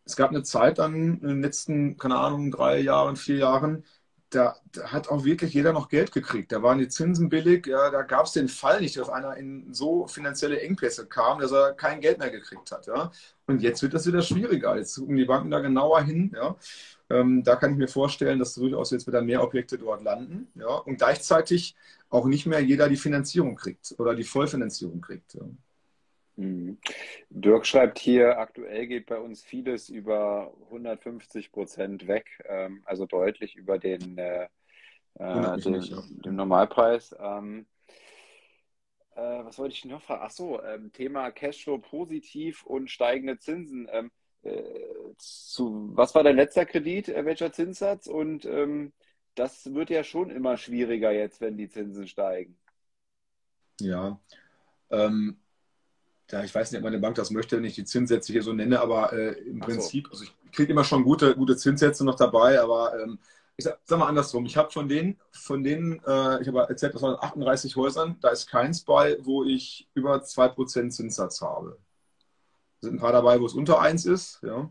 es 0.05 0.15
gab 0.15 0.29
eine 0.29 0.43
Zeit 0.43 0.77
dann 0.77 1.19
in 1.19 1.27
den 1.27 1.41
letzten, 1.41 1.97
keine 1.97 2.17
Ahnung, 2.17 2.51
drei 2.51 2.79
Jahren, 2.79 3.15
vier 3.15 3.37
Jahren, 3.37 3.83
da, 4.29 4.55
da, 4.71 4.91
hat 4.91 5.09
auch 5.09 5.23
wirklich 5.23 5.53
jeder 5.53 5.73
noch 5.73 5.87
Geld 5.89 6.11
gekriegt. 6.11 6.51
Da 6.51 6.61
waren 6.61 6.79
die 6.79 6.87
Zinsen 6.87 7.29
billig, 7.29 7.67
ja, 7.67 7.89
da 7.89 8.01
gab 8.01 8.25
es 8.25 8.33
den 8.33 8.49
Fall 8.49 8.81
nicht, 8.81 8.97
dass 8.97 9.09
einer 9.09 9.37
in 9.37 9.73
so 9.73 10.07
finanzielle 10.07 10.59
Engpässe 10.61 11.05
kam, 11.07 11.39
dass 11.39 11.51
er 11.51 11.73
kein 11.73 12.01
Geld 12.01 12.19
mehr 12.19 12.31
gekriegt 12.31 12.71
hat. 12.71 12.87
Ja. 12.87 13.11
Und 13.47 13.61
jetzt 13.61 13.81
wird 13.81 13.93
das 13.93 14.05
wieder 14.07 14.21
schwieriger. 14.21 14.77
Jetzt 14.77 14.95
gucken 14.95 15.15
die 15.15 15.25
Banken 15.25 15.51
da 15.51 15.59
genauer 15.59 16.01
hin. 16.01 16.31
Ja. 16.35 16.55
Ähm, 17.09 17.43
da 17.43 17.55
kann 17.55 17.71
ich 17.71 17.77
mir 17.77 17.87
vorstellen, 17.87 18.39
dass 18.39 18.55
durchaus 18.55 18.91
jetzt 18.91 19.07
wieder 19.07 19.21
mehr 19.21 19.43
Objekte 19.43 19.77
dort 19.77 20.03
landen. 20.03 20.47
Ja. 20.55 20.75
Und 20.75 20.97
gleichzeitig 20.97 21.75
auch 22.09 22.25
nicht 22.25 22.45
mehr 22.45 22.61
jeder 22.61 22.89
die 22.89 22.97
Finanzierung 22.97 23.55
kriegt 23.55 23.95
oder 23.97 24.15
die 24.15 24.23
Vollfinanzierung 24.23 25.01
kriegt. 25.01 25.35
Ja. 25.35 25.41
Mhm. 26.37 26.77
Dirk 27.29 27.65
schreibt 27.65 27.99
hier, 27.99 28.37
aktuell 28.39 28.87
geht 28.87 29.05
bei 29.05 29.17
uns 29.17 29.43
vieles 29.43 29.89
über 29.89 30.53
150 30.65 31.51
Prozent 31.51 32.07
weg, 32.07 32.43
ähm, 32.47 32.83
also 32.85 33.05
deutlich 33.05 33.55
über 33.55 33.77
den, 33.77 34.17
äh, 34.17 34.47
äh 35.15 35.57
den, 35.59 35.81
den 36.23 36.35
Normalpreis. 36.35 37.15
Ähm, 37.17 37.65
äh, 39.15 39.45
was 39.45 39.57
wollte 39.57 39.73
ich 39.73 39.85
noch 39.85 40.01
fragen? 40.01 40.23
Achso, 40.23 40.61
ähm, 40.61 40.91
Thema 40.91 41.31
Cashflow 41.31 41.77
positiv 41.77 42.65
und 42.65 42.91
steigende 42.91 43.39
Zinsen. 43.39 43.87
Ähm, 43.91 44.11
äh, 44.43 44.61
zu, 45.17 45.89
was 45.95 46.13
war 46.13 46.23
dein 46.23 46.35
letzter 46.35 46.65
Kredit? 46.65 47.07
Äh, 47.09 47.25
welcher 47.25 47.53
Zinssatz? 47.53 48.07
Und 48.07 48.45
ähm, 48.45 48.91
das 49.35 49.73
wird 49.73 49.89
ja 49.89 50.03
schon 50.03 50.29
immer 50.29 50.57
schwieriger 50.57 51.11
jetzt, 51.11 51.39
wenn 51.39 51.57
die 51.57 51.69
Zinsen 51.69 52.07
steigen. 52.07 52.57
Ja, 53.79 54.19
ähm, 54.89 55.39
ja, 56.31 56.43
ich 56.43 56.53
weiß 56.53 56.71
nicht, 56.71 56.79
ob 56.79 56.83
meine 56.83 56.99
Bank 56.99 57.15
das 57.15 57.31
möchte, 57.31 57.57
wenn 57.57 57.65
ich 57.65 57.75
die 57.75 57.85
Zinssätze 57.85 58.31
hier 58.33 58.41
so 58.41 58.53
nenne, 58.53 58.79
aber 58.79 59.13
äh, 59.13 59.33
im 59.43 59.61
Ach 59.61 59.67
Prinzip, 59.67 60.05
so. 60.07 60.11
also 60.11 60.23
ich 60.23 60.51
kriege 60.51 60.71
immer 60.71 60.83
schon 60.83 61.03
gute, 61.03 61.35
gute 61.35 61.55
Zinssätze 61.55 62.03
noch 62.03 62.15
dabei, 62.15 62.59
aber 62.59 62.99
ähm, 62.99 63.19
ich 63.57 63.65
sag, 63.65 63.79
sag, 63.85 63.99
mal 63.99 64.07
andersrum, 64.07 64.45
ich 64.45 64.57
habe 64.57 64.71
von 64.71 64.89
denen, 64.89 65.19
von 65.31 65.63
denen, 65.63 66.01
äh, 66.05 66.41
ich 66.41 66.47
habe 66.47 66.61
erzählt, 66.67 66.95
das 66.95 67.01
waren 67.01 67.15
38 67.15 67.75
Häusern, 67.75 68.17
da 68.21 68.29
ist 68.29 68.47
keins 68.47 68.81
bei, 68.81 69.17
wo 69.21 69.43
ich 69.43 69.87
über 69.93 70.21
2% 70.23 70.89
Zinssatz 70.89 71.41
habe. 71.41 71.77
Da 72.81 72.87
sind 72.87 72.95
ein 72.95 72.99
paar 72.99 73.13
dabei, 73.13 73.39
wo 73.39 73.45
es 73.45 73.53
unter 73.53 73.79
1 73.79 74.05
ist, 74.05 74.39
ja. 74.41 74.69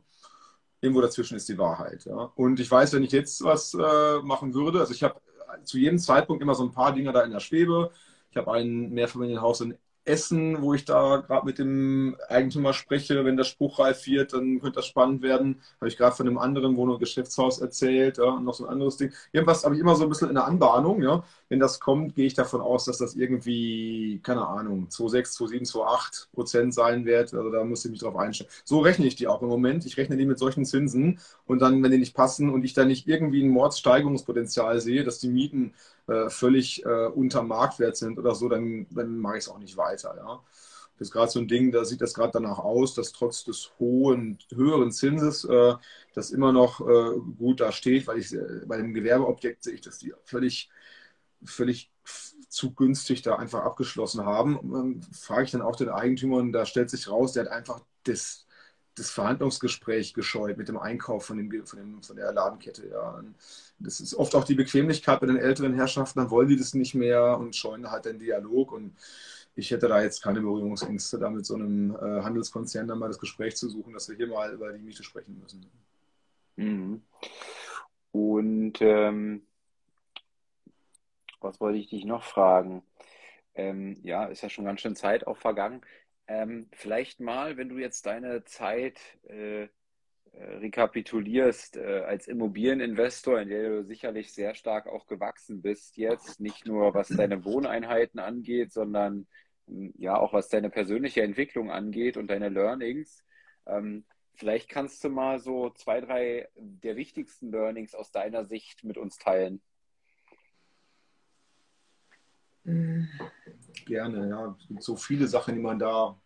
Irgendwo 0.81 1.01
dazwischen 1.01 1.37
ist 1.37 1.49
die 1.49 1.57
Wahrheit, 1.57 2.05
ja. 2.05 2.33
Und 2.35 2.61
ich 2.61 2.71
weiß, 2.71 2.93
wenn 2.93 3.05
ich 3.05 3.13
jetzt 3.13 3.43
was 3.43 3.73
äh, 3.75 4.19
machen 4.23 4.53
würde, 4.53 4.81
also 4.81 4.93
ich 4.93 5.03
habe 5.03 5.19
zu 5.63 5.79
jedem 5.79 5.99
Zeitpunkt 5.99 6.43
immer 6.43 6.55
so 6.55 6.65
ein 6.65 6.73
paar 6.73 6.93
Dinge 6.93 7.13
da 7.13 7.23
in 7.23 7.31
der 7.31 7.41
Schwebe. 7.41 7.91
Ich 8.31 8.37
habe 8.37 8.53
ein 8.53 8.91
Mehrfamilienhaus 8.91 9.61
in 9.61 9.79
Essen, 10.05 10.61
wo 10.63 10.75
ich 10.75 10.85
da 10.85 11.19
gerade 11.19 11.47
mit 11.47 11.59
dem 11.59 12.17
Eigentümer 12.29 12.73
spreche. 12.73 13.25
Wenn 13.25 13.37
das 13.37 13.49
spruchreif 13.49 14.07
wird, 14.07 14.33
dann 14.33 14.61
könnte 14.61 14.77
das 14.77 14.87
spannend 14.87 15.23
werden. 15.23 15.61
Habe 15.81 15.89
ich 15.89 15.97
gerade 15.97 16.15
von 16.15 16.27
einem 16.27 16.39
anderen 16.39 16.77
Wohn- 16.77 16.91
und 16.91 16.99
Geschäftshaus 16.99 17.61
erzählt 17.61 18.19
ja, 18.19 18.25
und 18.25 18.45
noch 18.45 18.55
so 18.55 18.67
ein 18.67 18.71
anderes 18.71 18.97
Ding. 18.97 19.13
Irgendwas 19.33 19.65
habe 19.65 19.75
ich 19.75 19.81
immer 19.81 19.97
so 19.97 20.05
ein 20.05 20.09
bisschen 20.09 20.29
in 20.29 20.35
der 20.35 20.47
Anbahnung. 20.47 21.03
Ja. 21.03 21.25
Wenn 21.49 21.61
das 21.61 21.81
kommt, 21.81 22.15
gehe 22.15 22.27
ich 22.27 22.35
davon 22.35 22.61
aus, 22.61 22.85
dass 22.85 22.99
das 22.99 23.15
irgendwie, 23.15 24.21
keine 24.23 24.47
Ahnung, 24.47 24.89
2,6, 24.89 25.37
2,7, 25.39 25.73
2,8 25.73 26.27
Prozent 26.33 26.75
sein 26.75 27.05
wird. 27.05 27.33
Also 27.35 27.51
da 27.51 27.65
muss 27.65 27.85
ich 27.85 27.91
mich 27.91 28.01
drauf 28.01 28.17
einstellen. 28.17 28.51
So 28.65 28.81
rechne 28.81 29.07
ich 29.07 29.17
die 29.17 29.27
auch 29.29 29.43
im 29.43 29.49
Moment. 29.49 29.87
Ich 29.87 29.97
rechne 29.97 30.17
die 30.17 30.27
mit 30.27 30.39
solchen 30.39 30.65
Zinsen 30.65 31.21
und 31.47 31.61
dann, 31.61 31.83
wenn 31.83 31.91
die 31.91 31.99
nicht 31.99 32.15
passen 32.15 32.51
und 32.51 32.65
ich 32.65 32.75
da 32.75 32.85
nicht 32.85 33.09
irgendwie 33.09 33.43
ein 33.43 33.49
Mordssteigerungspotenzial 33.49 34.81
sehe, 34.81 35.05
dass 35.05 35.19
die 35.19 35.29
Mieten 35.29 35.75
äh, 36.07 36.29
völlig 36.29 36.85
äh, 36.85 37.07
unter 37.07 37.43
Marktwert 37.43 37.97
sind 37.97 38.19
oder 38.19 38.35
so, 38.35 38.49
dann, 38.49 38.87
dann 38.91 39.19
mache 39.19 39.39
ich 39.39 39.45
es 39.45 39.49
auch 39.49 39.59
nicht 39.59 39.77
weiter. 39.77 40.15
Ja. 40.17 40.43
Das 40.99 41.09
ist 41.09 41.13
gerade 41.13 41.31
so 41.31 41.41
ein 41.41 41.49
Ding, 41.49 41.73
da 41.73 41.85
sieht 41.85 42.01
das 42.01 42.15
gerade 42.15 42.33
danach 42.35 42.59
aus, 42.59 42.95
dass 42.95 43.13
trotz 43.13 43.45
des 43.45 43.73
hohen, 43.81 44.39
höheren 44.55 44.93
Zinses 44.93 45.45
äh, 45.45 45.75
das 46.15 46.31
immer 46.31 46.53
noch 46.53 46.81
äh, 46.81 47.19
gut 47.37 47.61
da 47.61 47.73
steht, 47.73 48.07
weil 48.07 48.19
ich 48.19 48.33
äh, 48.33 48.63
bei 48.67 48.77
dem 48.77 48.95
Gewerbeobjekt 48.95 49.65
sehe 49.65 49.75
ich, 49.75 49.81
dass 49.81 49.99
die 49.99 50.15
völlig, 50.25 50.71
völlig 51.45 51.91
zu 52.49 52.75
günstig 52.75 53.23
da 53.23 53.37
einfach 53.37 53.63
abgeschlossen 53.65 54.25
haben. 54.25 55.03
Frage 55.13 55.45
ich 55.45 55.51
dann 55.51 55.63
auch 55.63 55.77
den 55.77 55.89
Eigentümer 55.89 56.37
und 56.37 56.53
da 56.53 56.65
stellt 56.65 56.91
sich 56.91 57.09
raus, 57.09 57.33
der 57.33 57.47
hat 57.47 57.51
einfach 57.51 57.81
das 58.05 58.47
das 58.97 59.11
Verhandlungsgespräch 59.11 60.15
gescheut 60.15 60.57
mit 60.57 60.69
dem 60.69 60.79
Einkauf 60.79 61.27
von, 61.27 61.37
dem, 61.37 61.67
von, 61.67 61.79
dem, 61.79 62.03
von 62.03 62.17
der 62.17 62.33
Ladenkette. 62.33 62.89
Ja. 62.89 63.23
Das 63.79 64.01
ist 64.01 64.15
oft 64.15 64.35
auch 64.35 64.45
die 64.45 64.55
Bequemlichkeit 64.55 65.21
bei 65.21 65.27
den 65.27 65.37
älteren 65.37 65.75
Herrschaften, 65.75 66.21
dann 66.21 66.31
wollen 66.31 66.49
die 66.49 66.57
das 66.57 66.75
nicht 66.75 66.95
mehr 66.95 67.39
und 67.39 67.57
scheuen 67.57 67.91
halt 67.91 68.05
den 68.05 68.19
Dialog. 68.19 68.73
Und 68.73 68.95
ich 69.57 69.71
hätte 69.71 69.89
da 69.89 70.03
jetzt 70.03 70.23
keine 70.23 70.41
Berührungsängste, 70.41 71.19
da 71.19 71.31
mit 71.31 71.45
so 71.45 71.55
einem 71.55 71.95
äh, 71.97 72.23
Handelskonzern 72.23 72.87
dann 72.87 72.99
mal 72.99 73.09
das 73.09 73.19
Gespräch 73.19 73.57
zu 73.57 73.69
suchen, 73.69 73.93
dass 73.93 74.09
wir 74.09 74.17
hier 74.17 74.29
mal 74.29 74.53
über 74.53 74.73
die 74.73 74.83
Miete 74.83 75.03
sprechen 75.03 75.41
müssen. 75.41 75.67
Mhm. 76.57 77.03
Und 78.13 78.81
ähm, 78.81 79.43
was 81.41 81.61
wollte 81.61 81.79
ich 81.79 81.91
dich 81.91 82.05
noch 82.05 82.23
fragen? 82.23 82.83
Ähm, 83.55 83.99
ja, 84.03 84.25
ist 84.27 84.43
ja 84.43 84.49
schon 84.49 84.65
ganz 84.65 84.81
schön 84.81 84.97
Zeit 84.97 85.27
auch 85.27 85.37
vergangen. 85.37 85.83
Ähm, 86.27 86.69
vielleicht 86.73 87.21
mal, 87.21 87.57
wenn 87.57 87.69
du 87.69 87.79
jetzt 87.79 88.07
deine 88.07 88.45
Zeit 88.45 88.99
äh, 89.29 89.69
äh, 90.37 90.57
rekapitulierst 90.57 91.77
äh, 91.77 92.03
als 92.07 92.27
Immobilieninvestor, 92.27 93.41
in 93.41 93.51
der 93.51 93.69
du 93.69 93.85
sicherlich 93.85 94.33
sehr 94.33 94.55
stark 94.55 94.89
auch 94.89 95.07
gewachsen 95.07 95.63
bist 95.63 95.97
jetzt, 95.97 96.41
nicht 96.41 96.67
nur 96.67 96.93
was 96.93 97.09
deine 97.09 97.45
Wohneinheiten 97.45 98.19
angeht, 98.19 98.73
sondern 98.73 99.29
hm, 99.69 99.95
ja 99.97 100.17
auch 100.19 100.33
was 100.33 100.49
deine 100.49 100.71
persönliche 100.71 101.23
Entwicklung 101.23 101.71
angeht 101.71 102.17
und 102.17 102.29
deine 102.29 102.49
Learnings. 102.49 103.23
Ähm, 103.67 104.05
vielleicht 104.35 104.69
kannst 104.69 105.05
du 105.05 105.09
mal 105.09 105.39
so 105.39 105.71
zwei, 105.71 106.01
drei 106.01 106.49
der 106.57 106.97
wichtigsten 106.97 107.53
Learnings 107.53 107.95
aus 107.95 108.11
deiner 108.11 108.45
Sicht 108.45 108.83
mit 108.83 108.99
uns 108.99 109.19
teilen. 109.19 109.63
Gerne, 113.85 114.29
ja. 114.29 114.57
Es 114.61 114.69
gibt 114.69 114.83
so 114.83 114.97
viele 114.97 115.27
Sachen, 115.27 115.55
die 115.55 115.61
man 115.61 115.79
da, 115.79 116.19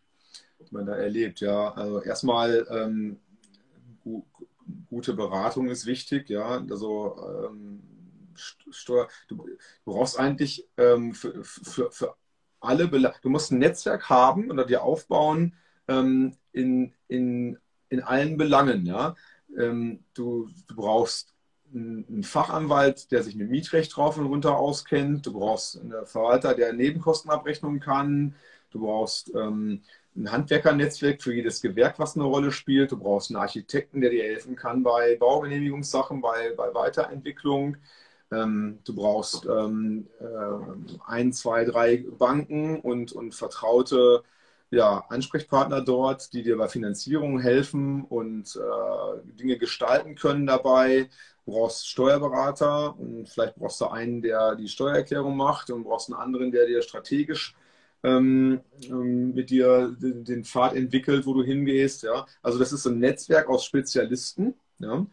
die 0.60 0.74
man 0.74 0.86
da 0.86 0.96
erlebt, 0.96 1.40
ja. 1.40 1.72
Also 1.72 2.02
erstmal 2.02 2.66
ähm, 2.70 3.18
gu 4.02 4.24
gute 4.90 5.14
Beratung 5.14 5.68
ist 5.68 5.86
wichtig, 5.86 6.28
ja. 6.28 6.64
Also 6.70 7.48
ähm, 7.48 7.82
Steuer, 8.34 9.08
du, 9.28 9.46
brauchst 9.84 10.18
eigentlich 10.18 10.68
ähm, 10.76 11.14
für, 11.14 11.42
für, 11.42 11.90
für 11.90 12.14
alle 12.60 12.88
Belange, 12.88 13.16
du 13.22 13.30
musst 13.30 13.50
ein 13.50 13.58
Netzwerk 13.58 14.08
haben 14.08 14.50
oder 14.50 14.64
dir 14.64 14.82
aufbauen 14.82 15.56
ähm, 15.88 16.36
in, 16.52 16.92
in, 17.08 17.58
in 17.88 18.02
allen 18.02 18.36
Belangen, 18.36 18.86
ja. 18.86 19.16
Ähm, 19.58 20.04
du, 20.14 20.50
du 20.66 20.76
brauchst 20.76 21.34
einen 21.74 22.22
Fachanwalt, 22.22 23.10
der 23.12 23.22
sich 23.22 23.36
mit 23.36 23.50
Mietrecht 23.50 23.96
drauf 23.96 24.18
und 24.18 24.26
runter 24.26 24.56
auskennt. 24.56 25.26
Du 25.26 25.32
brauchst 25.32 25.80
einen 25.80 26.06
Verwalter, 26.06 26.54
der 26.54 26.72
Nebenkostenabrechnung 26.72 27.80
kann. 27.80 28.34
Du 28.70 28.80
brauchst 28.80 29.34
ähm, 29.34 29.82
ein 30.16 30.32
Handwerkernetzwerk 30.32 31.22
für 31.22 31.34
jedes 31.34 31.60
Gewerk, 31.62 31.98
was 31.98 32.16
eine 32.16 32.24
Rolle 32.24 32.52
spielt. 32.52 32.92
Du 32.92 32.98
brauchst 32.98 33.30
einen 33.30 33.36
Architekten, 33.36 34.00
der 34.00 34.10
dir 34.10 34.24
helfen 34.24 34.56
kann 34.56 34.82
bei 34.82 35.16
Baugenehmigungssachen, 35.16 36.20
bei, 36.20 36.52
bei 36.56 36.74
Weiterentwicklung. 36.74 37.76
Ähm, 38.30 38.78
du 38.84 38.94
brauchst 38.94 39.46
ähm, 39.46 40.06
äh, 40.20 41.00
ein, 41.06 41.32
zwei, 41.32 41.64
drei 41.64 42.04
Banken 42.18 42.80
und, 42.80 43.12
und 43.12 43.34
vertraute 43.34 44.22
ja, 44.70 45.04
Ansprechpartner 45.08 45.80
dort, 45.80 46.32
die 46.32 46.42
dir 46.42 46.58
bei 46.58 46.68
Finanzierung 46.68 47.40
helfen 47.40 48.04
und 48.04 48.54
äh, 48.56 49.36
Dinge 49.36 49.56
gestalten 49.56 50.14
können 50.14 50.46
dabei. 50.46 51.08
Brauchst 51.48 51.88
Steuerberater 51.88 52.98
und 52.98 53.28
vielleicht 53.28 53.56
brauchst 53.56 53.80
du 53.80 53.86
einen, 53.86 54.20
der 54.20 54.54
die 54.54 54.68
Steuererklärung 54.68 55.36
macht 55.36 55.70
und 55.70 55.84
brauchst 55.84 56.10
einen 56.10 56.20
anderen, 56.20 56.52
der 56.52 56.66
dir 56.66 56.82
strategisch 56.82 57.54
ähm, 58.04 58.60
ähm, 58.84 59.34
mit 59.34 59.50
dir 59.50 59.96
den, 59.98 60.24
den, 60.24 60.44
Pfad 60.44 60.74
entwickelt, 60.74 61.26
wo 61.26 61.34
du 61.34 61.42
hingehst. 61.42 62.02
Ja? 62.02 62.26
Also 62.42 62.58
das 62.58 62.72
ist 62.72 62.82
so 62.82 62.90
ein 62.90 62.98
Netzwerk 62.98 63.48
aus 63.48 63.64
Spezialisten, 63.64 64.54
ja? 64.78 65.06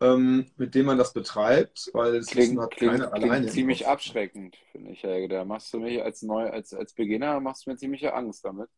ähm, 0.00 0.46
mit 0.56 0.74
dem 0.74 0.86
man 0.86 0.98
das 0.98 1.12
betreibt, 1.12 1.90
weil 1.92 2.16
es 2.16 2.26
klingt, 2.26 2.60
hat 2.60 2.70
klingt, 2.70 2.92
keine 2.92 3.10
klingt 3.10 3.24
alleine. 3.24 3.46
ziemlich 3.48 3.86
abschreckend, 3.86 4.56
finde 4.70 4.92
ich. 4.92 5.02
Da 5.28 5.44
machst 5.44 5.72
du 5.72 5.80
mich 5.80 6.02
als 6.02 6.22
neu, 6.22 6.48
als, 6.48 6.72
als 6.72 6.94
Beginner 6.94 7.40
machst 7.40 7.66
du 7.66 7.70
mir 7.70 7.76
ziemliche 7.76 8.14
Angst 8.14 8.44
damit. 8.44 8.68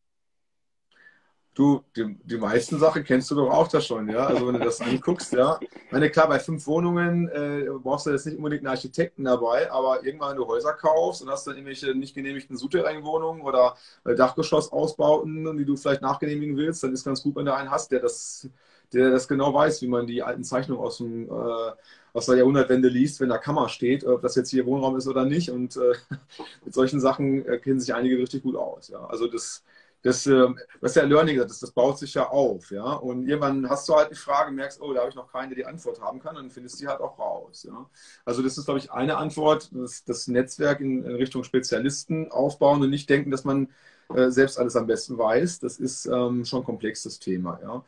Du, 1.55 1.81
die, 1.95 2.17
die 2.25 2.35
meisten 2.35 2.77
Sachen 2.79 3.05
kennst 3.05 3.31
du 3.31 3.35
doch 3.35 3.49
auch 3.49 3.69
da 3.69 3.79
schon, 3.79 4.09
ja. 4.09 4.27
Also 4.27 4.45
wenn 4.45 4.55
du 4.55 4.59
das 4.59 4.81
anguckst, 4.81 5.31
ja. 5.31 5.57
Ich 5.61 5.91
meine, 5.91 6.09
klar, 6.09 6.27
bei 6.27 6.37
fünf 6.37 6.67
Wohnungen 6.67 7.29
äh, 7.29 7.69
brauchst 7.81 8.05
du 8.05 8.11
jetzt 8.11 8.25
nicht 8.25 8.35
unbedingt 8.35 8.63
einen 8.63 8.75
Architekten 8.75 9.23
dabei, 9.23 9.71
aber 9.71 10.03
irgendwann, 10.03 10.31
wenn 10.31 10.37
du 10.37 10.47
Häuser 10.47 10.73
kaufst 10.73 11.21
und 11.21 11.29
hast 11.29 11.47
dann 11.47 11.55
irgendwelche 11.55 11.95
nicht 11.95 12.13
genehmigten 12.13 12.57
Souterrain-Wohnungen 12.57 13.41
oder 13.41 13.77
äh, 14.03 14.15
Dachgeschossausbauten, 14.15 15.57
die 15.57 15.63
du 15.63 15.77
vielleicht 15.77 16.01
nachgenehmigen 16.01 16.57
willst, 16.57 16.83
dann 16.83 16.91
ist 16.91 17.05
ganz 17.05 17.23
gut, 17.23 17.37
wenn 17.37 17.45
du 17.45 17.55
einen 17.55 17.71
hast, 17.71 17.89
der 17.89 18.01
das, 18.01 18.49
der 18.91 19.11
das 19.11 19.25
genau 19.25 19.53
weiß, 19.53 19.81
wie 19.81 19.87
man 19.87 20.07
die 20.07 20.23
alten 20.23 20.43
Zeichnungen 20.43 20.83
aus 20.83 20.97
dem 20.97 21.29
äh, 21.29 21.71
aus 22.11 22.27
der 22.27 22.37
Jahrhundertwende 22.37 22.87
liest, 22.87 23.19
wenn 23.19 23.27
da 23.27 23.37
Kammer 23.37 23.67
steht, 23.67 24.05
ob 24.05 24.21
das 24.21 24.35
jetzt 24.35 24.49
hier 24.49 24.65
Wohnraum 24.65 24.95
ist 24.95 25.07
oder 25.07 25.25
nicht. 25.25 25.51
Und 25.51 25.75
äh, 25.75 25.93
mit 26.65 26.73
solchen 26.73 27.01
Sachen 27.01 27.45
äh, 27.45 27.59
kennen 27.59 27.79
sich 27.79 27.93
einige 27.93 28.17
richtig 28.17 28.43
gut 28.43 28.55
aus. 28.55 28.87
Ja. 28.87 29.05
Also 29.05 29.27
das 29.27 29.63
das, 30.05 30.27
ähm, 30.27 30.59
was 30.81 30.93
ja 30.93 31.03
Learning 31.03 31.39
das, 31.39 31.59
das 31.59 31.71
baut 31.71 31.97
sich 31.97 32.13
ja 32.13 32.29
auf, 32.29 32.69
ja. 32.69 32.93
Und 32.93 33.27
irgendwann 33.27 33.67
hast 33.67 33.89
du 33.89 33.95
halt 33.95 34.11
die 34.11 34.15
Frage, 34.15 34.51
merkst, 34.51 34.79
oh, 34.79 34.93
da 34.93 34.99
habe 34.99 35.09
ich 35.09 35.15
noch 35.15 35.31
keinen, 35.31 35.49
der 35.49 35.55
die 35.55 35.65
Antwort 35.65 35.99
haben 35.99 36.19
kann, 36.19 36.35
dann 36.35 36.51
findest 36.51 36.75
du 36.75 36.83
die 36.83 36.87
halt 36.87 37.01
auch 37.01 37.17
raus, 37.17 37.63
ja. 37.67 37.89
Also 38.23 38.43
das 38.43 38.55
ist, 38.55 38.65
glaube 38.65 38.79
ich, 38.79 38.91
eine 38.91 39.17
Antwort, 39.17 39.71
das, 39.73 40.03
das 40.03 40.27
Netzwerk 40.27 40.79
in, 40.79 41.03
in, 41.03 41.15
Richtung 41.15 41.43
Spezialisten 41.43 42.31
aufbauen 42.31 42.83
und 42.83 42.91
nicht 42.91 43.09
denken, 43.09 43.31
dass 43.31 43.45
man 43.45 43.69
äh, 44.13 44.29
selbst 44.29 44.59
alles 44.59 44.75
am 44.75 44.85
besten 44.85 45.17
weiß. 45.17 45.57
Das 45.57 45.77
ist 45.79 46.05
ähm, 46.05 46.45
schon 46.45 46.61
ein 46.61 46.65
komplexes 46.65 47.17
Thema, 47.17 47.59
ja. 47.63 47.83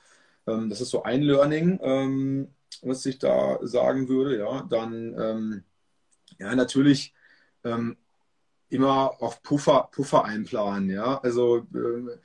Ähm, 0.48 0.72
das 0.72 0.82
ist 0.82 0.90
so 0.90 1.04
ein 1.04 1.22
Learning, 1.22 1.80
ähm, 1.84 2.48
was 2.82 3.06
ich 3.06 3.20
da 3.20 3.60
sagen 3.62 4.10
würde, 4.10 4.40
ja. 4.40 4.64
Dann, 4.64 5.16
ähm, 5.20 5.64
ja, 6.40 6.56
natürlich, 6.56 7.14
ähm, 7.64 7.96
immer 8.70 9.22
auf 9.22 9.42
Puffer, 9.44 9.90
Puffer 9.92 10.26
einplanen. 10.26 10.90
Ja? 10.90 11.20
Also 11.22 11.58
äh, 11.74 12.18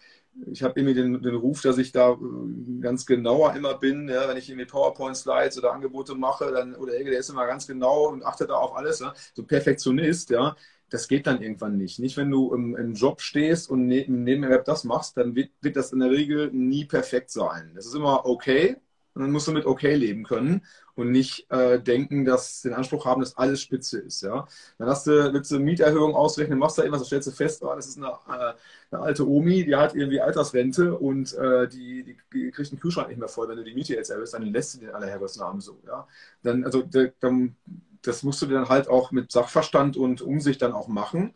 ich 0.51 0.62
habe 0.62 0.81
irgendwie 0.81 0.94
den, 0.94 1.23
den 1.23 1.35
Ruf, 1.35 1.62
dass 1.62 1.78
ich 1.78 1.93
da 1.93 2.12
äh, 2.12 2.81
ganz 2.81 3.06
genauer 3.06 3.55
immer 3.55 3.74
bin. 3.74 4.09
Ja? 4.09 4.28
Wenn 4.28 4.36
ich 4.36 4.48
irgendwie 4.48 4.66
PowerPoint-Slides 4.66 5.59
oder 5.59 5.73
Angebote 5.73 6.14
mache, 6.14 6.51
dann, 6.52 6.74
oder 6.74 6.94
Ege, 6.94 7.10
der 7.10 7.20
ist 7.20 7.31
immer 7.31 7.47
ganz 7.47 7.66
genau 7.66 8.09
und 8.09 8.24
achtet 8.24 8.51
da 8.51 8.55
auf 8.55 8.74
alles. 8.77 9.01
Ja? 9.01 9.14
So 9.35 9.44
Perfektionist, 9.44 10.31
ja, 10.31 10.56
das 10.90 11.09
geht 11.09 11.27
dann 11.27 11.43
irgendwann 11.43 11.77
nicht. 11.77 11.98
Nicht, 11.98 12.16
wenn 12.16 12.31
du 12.31 12.55
im, 12.55 12.77
im 12.77 12.94
Job 12.94 13.20
stehst 13.20 13.70
und 13.70 13.86
ne, 13.86 14.01
im 14.01 14.24
Nebenerwerb 14.24 14.64
das 14.64 14.85
machst, 14.85 15.16
dann 15.16 15.35
wird, 15.35 15.51
wird 15.60 15.77
das 15.77 15.93
in 15.93 16.01
der 16.01 16.10
Regel 16.10 16.51
nie 16.52 16.85
perfekt 16.85 17.31
sein. 17.31 17.73
Das 17.74 17.86
ist 17.86 17.94
immer 17.94 18.27
okay, 18.27 18.77
und 19.14 19.23
dann 19.23 19.31
musst 19.31 19.48
du 19.48 19.52
mit 19.52 19.66
okay 19.66 19.94
leben 19.94 20.24
können 20.24 20.62
und 20.94 21.10
nicht 21.10 21.51
äh, 21.51 21.81
denken, 21.81 22.24
dass 22.24 22.62
den 22.62 22.74
Anspruch 22.74 23.06
haben, 23.06 23.20
dass 23.20 23.36
alles 23.36 23.62
spitze 23.62 23.98
ist. 23.98 24.23
Ja? 24.23 24.47
Dann 24.78 24.89
hast 24.89 25.06
du, 25.06 25.32
willst 25.32 25.51
du 25.51 25.59
Mieterhöhung 25.59 26.14
ausrechnen, 26.14 26.59
machst 26.59 26.78
da 26.78 26.82
irgendwas, 26.82 27.02
dann 27.02 27.06
stellst 27.06 27.28
du 27.28 27.32
fest, 27.32 27.62
oh, 27.62 27.74
das 27.74 27.86
ist 27.86 27.98
eine, 27.98 28.09
äh, 28.09 28.55
eine, 28.90 29.02
alte 29.02 29.28
Omi, 29.28 29.64
die 29.64 29.77
hat 29.77 29.94
irgendwie 29.94 30.20
Altersrente 30.20 30.94
und 30.97 31.32
äh, 31.35 31.69
die, 31.69 32.05
die, 32.32 32.51
kriegt 32.51 32.73
einen 32.73 32.81
Kühlschrank 32.81 33.09
nicht 33.09 33.19
mehr 33.19 33.28
voll, 33.28 33.48
wenn 33.48 33.56
du 33.56 33.64
die 33.64 33.74
Miete 33.74 33.94
jetzt 33.94 34.10
erhöhst, 34.10 34.35
dann 34.35 34.43
lässt 34.43 34.74
du 34.74 34.81
den 34.81 34.90
aller 34.90 35.06
Herrgottsnamen 35.06 35.60
so. 35.60 35.78
Ja? 35.86 36.06
Dann, 36.43 36.64
also, 36.64 36.82
dann, 37.20 37.56
das 38.02 38.23
musst 38.23 38.43
du 38.43 38.47
dann 38.47 38.69
halt 38.69 38.89
auch 38.89 39.12
mit 39.12 39.32
Sachverstand 39.32 39.97
und 39.97 40.20
Umsicht 40.20 40.60
dann 40.60 40.73
auch 40.73 40.89
machen 40.89 41.35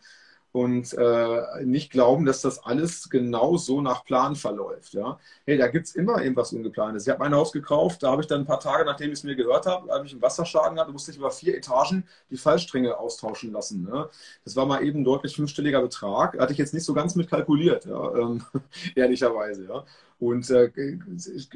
und 0.56 0.94
äh, 0.94 1.64
nicht 1.66 1.90
glauben, 1.90 2.24
dass 2.24 2.40
das 2.40 2.64
alles 2.64 3.10
genau 3.10 3.58
so 3.58 3.82
nach 3.82 4.06
Plan 4.06 4.36
verläuft. 4.36 4.94
Ja? 4.94 5.18
Hey, 5.44 5.58
da 5.58 5.68
gibt 5.68 5.86
es 5.86 5.94
immer 5.94 6.22
irgendwas 6.22 6.50
Ungeplantes. 6.54 7.02
Ich 7.02 7.10
habe 7.10 7.18
mein 7.18 7.34
Haus 7.34 7.52
gekauft, 7.52 8.02
da 8.02 8.10
habe 8.10 8.22
ich 8.22 8.26
dann 8.26 8.40
ein 8.40 8.46
paar 8.46 8.58
Tage, 8.58 8.86
nachdem 8.86 9.08
ich 9.08 9.18
es 9.18 9.22
mir 9.22 9.36
gehört 9.36 9.66
habe, 9.66 9.92
habe 9.92 10.06
ich 10.06 10.12
einen 10.12 10.22
Wasserschaden 10.22 10.76
gehabt, 10.76 10.90
musste 10.90 11.10
ich 11.10 11.18
über 11.18 11.30
vier 11.30 11.58
Etagen 11.58 12.04
die 12.30 12.38
Fallstränge 12.38 12.96
austauschen 12.96 13.52
lassen. 13.52 13.82
Ne? 13.82 14.08
Das 14.44 14.56
war 14.56 14.64
mal 14.64 14.82
eben 14.82 15.04
deutlich 15.04 15.36
fünfstelliger 15.36 15.82
Betrag. 15.82 16.38
Hatte 16.38 16.54
ich 16.54 16.58
jetzt 16.58 16.72
nicht 16.72 16.84
so 16.84 16.94
ganz 16.94 17.16
mit 17.16 17.28
kalkuliert, 17.28 17.84
ja? 17.84 18.14
ähm, 18.14 18.42
ehrlicherweise. 18.94 19.66
Ja? 19.66 19.84
Und 20.18 20.48
äh, 20.48 20.70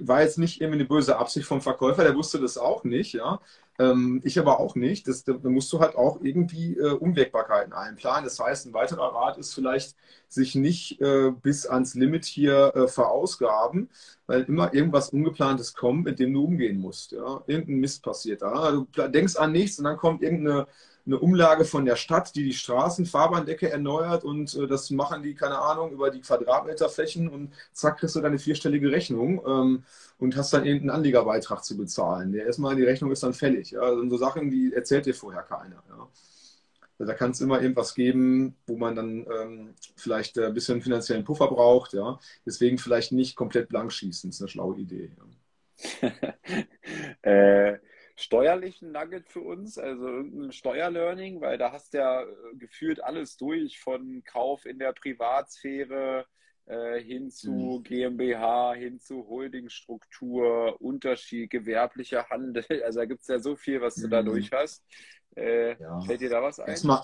war 0.01 0.21
jetzt 0.21 0.37
nicht 0.37 0.61
irgendwie 0.61 0.81
eine 0.81 0.89
böse 0.89 1.17
Absicht 1.17 1.47
vom 1.47 1.63
Verkäufer, 1.63 2.05
der 2.05 2.15
wusste 2.17 2.39
das 2.39 2.59
auch 2.59 2.85
nicht, 2.85 3.15
ja. 3.15 3.41
Ähm, 3.81 4.21
ich 4.25 4.39
aber 4.39 4.61
auch 4.61 4.75
nicht. 4.75 5.09
Das, 5.09 5.25
da 5.25 5.33
musst 5.45 5.73
du 5.73 5.81
halt 5.81 5.97
auch 5.97 6.21
irgendwie 6.21 6.77
äh, 6.77 6.93
Unwägbarkeiten 6.93 7.73
einplanen. 7.73 8.25
Das 8.25 8.39
heißt, 8.39 8.67
ein 8.67 8.75
weiterer 8.75 9.15
Rat 9.15 9.39
ist 9.39 9.55
vielleicht, 9.55 9.97
sich 10.29 10.55
nicht 10.55 11.01
äh, 11.01 11.31
bis 11.31 11.67
ans 11.67 11.95
Limit 11.95 12.25
hier 12.25 12.73
äh, 12.77 12.89
verausgaben, 12.89 13.89
weil 14.27 14.43
immer 14.43 14.73
irgendwas 14.75 15.11
Ungeplantes 15.11 15.75
kommt, 15.75 16.05
mit 16.05 16.19
dem 16.19 16.33
du 16.35 16.45
umgehen 16.45 16.79
musst. 16.79 17.13
Ja? 17.13 17.43
Irgendein 17.47 17.81
Mist 17.81 18.03
passiert 18.03 18.43
da. 18.43 18.71
Du 18.71 19.09
denkst 19.09 19.37
an 19.37 19.53
nichts 19.53 19.79
und 19.79 19.87
dann 19.87 19.97
kommt 19.97 20.23
irgendeine 20.23 20.67
eine 21.11 21.19
Umlage 21.19 21.65
von 21.65 21.85
der 21.85 21.97
Stadt, 21.97 22.37
die 22.37 22.45
die 22.45 22.53
Straßenfahrbahndecke 22.53 23.69
erneuert 23.69 24.23
und 24.23 24.55
äh, 24.55 24.69
das 24.69 24.91
machen 24.91 25.25
die, 25.25 25.35
keine 25.35 25.59
Ahnung, 25.59 25.91
über 25.91 26.11
die 26.11 26.21
Quadratmeterflächen 26.21 27.29
und 27.29 27.53
zack, 27.73 27.99
kriegst 27.99 28.15
du 28.15 28.21
deine 28.21 28.39
vierstellige 28.39 28.93
Rechnung 28.93 29.43
ähm, 29.45 29.85
und 30.19 30.37
hast 30.37 30.53
dann 30.53 30.65
irgendeinen 30.65 30.91
Anliegerbeitrag 30.91 31.65
zu 31.65 31.77
bezahlen. 31.77 32.31
Der 32.31 32.47
erstmal, 32.47 32.77
die 32.77 32.85
Rechnung 32.85 33.11
ist 33.11 33.25
dann 33.25 33.35
fällig. 33.35 33.73
Ja? 33.73 33.81
Also 33.81 34.09
so 34.09 34.17
Sachen, 34.19 34.51
die 34.51 34.73
erzählt 34.73 35.07
dir 35.07 35.15
vorher 35.15 35.43
keiner. 35.43 35.83
Ja? 35.89 36.09
Also 37.01 37.11
da 37.11 37.15
kann 37.15 37.33
es 37.33 37.41
immer 37.41 37.61
irgendwas 37.61 37.95
geben, 37.97 38.55
wo 38.69 38.77
man 38.77 38.95
dann 38.95 39.27
ähm, 39.41 39.75
vielleicht 39.97 40.39
ein 40.39 40.55
bisschen 40.55 40.81
finanziellen 40.81 41.25
Puffer 41.25 41.49
braucht. 41.49 41.93
Ja? 41.93 42.21
Deswegen 42.47 42.79
vielleicht 42.79 43.11
nicht 43.11 43.35
komplett 43.35 43.69
blank 43.69 43.93
schießen, 43.93 44.31
ist 44.31 44.41
eine 44.41 44.49
schlaue 44.49 44.79
Idee. 44.79 45.11
Ja. 45.17 46.13
äh, 47.23 47.79
steuerlichen 48.21 48.93
Nugget 48.93 49.29
für 49.29 49.41
uns, 49.41 49.79
also 49.79 50.07
irgendein 50.07 50.53
Steuerlearning, 50.53 51.41
weil 51.41 51.59
da 51.59 51.73
hast 51.73 51.95
du 51.95 51.99
ja 51.99 52.23
äh, 52.23 52.27
gefühlt 52.59 53.03
alles 53.03 53.37
durch, 53.37 53.81
von 53.81 54.23
Kauf 54.25 54.67
in 54.67 54.79
der 54.79 54.93
Privatsphäre 54.93 56.27
äh, 56.67 57.01
hin 57.01 57.31
zu 57.31 57.51
mhm. 57.51 57.83
GmbH, 57.83 58.75
hin 58.75 59.01
zu 59.01 59.27
Holdingstruktur, 59.27 60.81
Unterschied, 60.81 61.51
gewerblicher 61.51 62.29
Handel. 62.29 62.65
Also 62.85 63.01
da 63.01 63.07
gibt 63.07 63.23
es 63.23 63.29
ja 63.29 63.39
so 63.39 63.57
viel, 63.57 63.81
was 63.81 63.95
du 63.97 64.07
mhm. 64.07 64.11
da 64.11 64.23
durch 64.23 64.53
hast. 64.53 64.85
Äh, 65.37 65.81
ja. 65.81 66.01
Fällt 66.01 66.21
dir 66.21 66.31
da 66.31 66.43
was 66.43 66.59
ein? 66.59 66.69
Erstmal, 66.69 67.03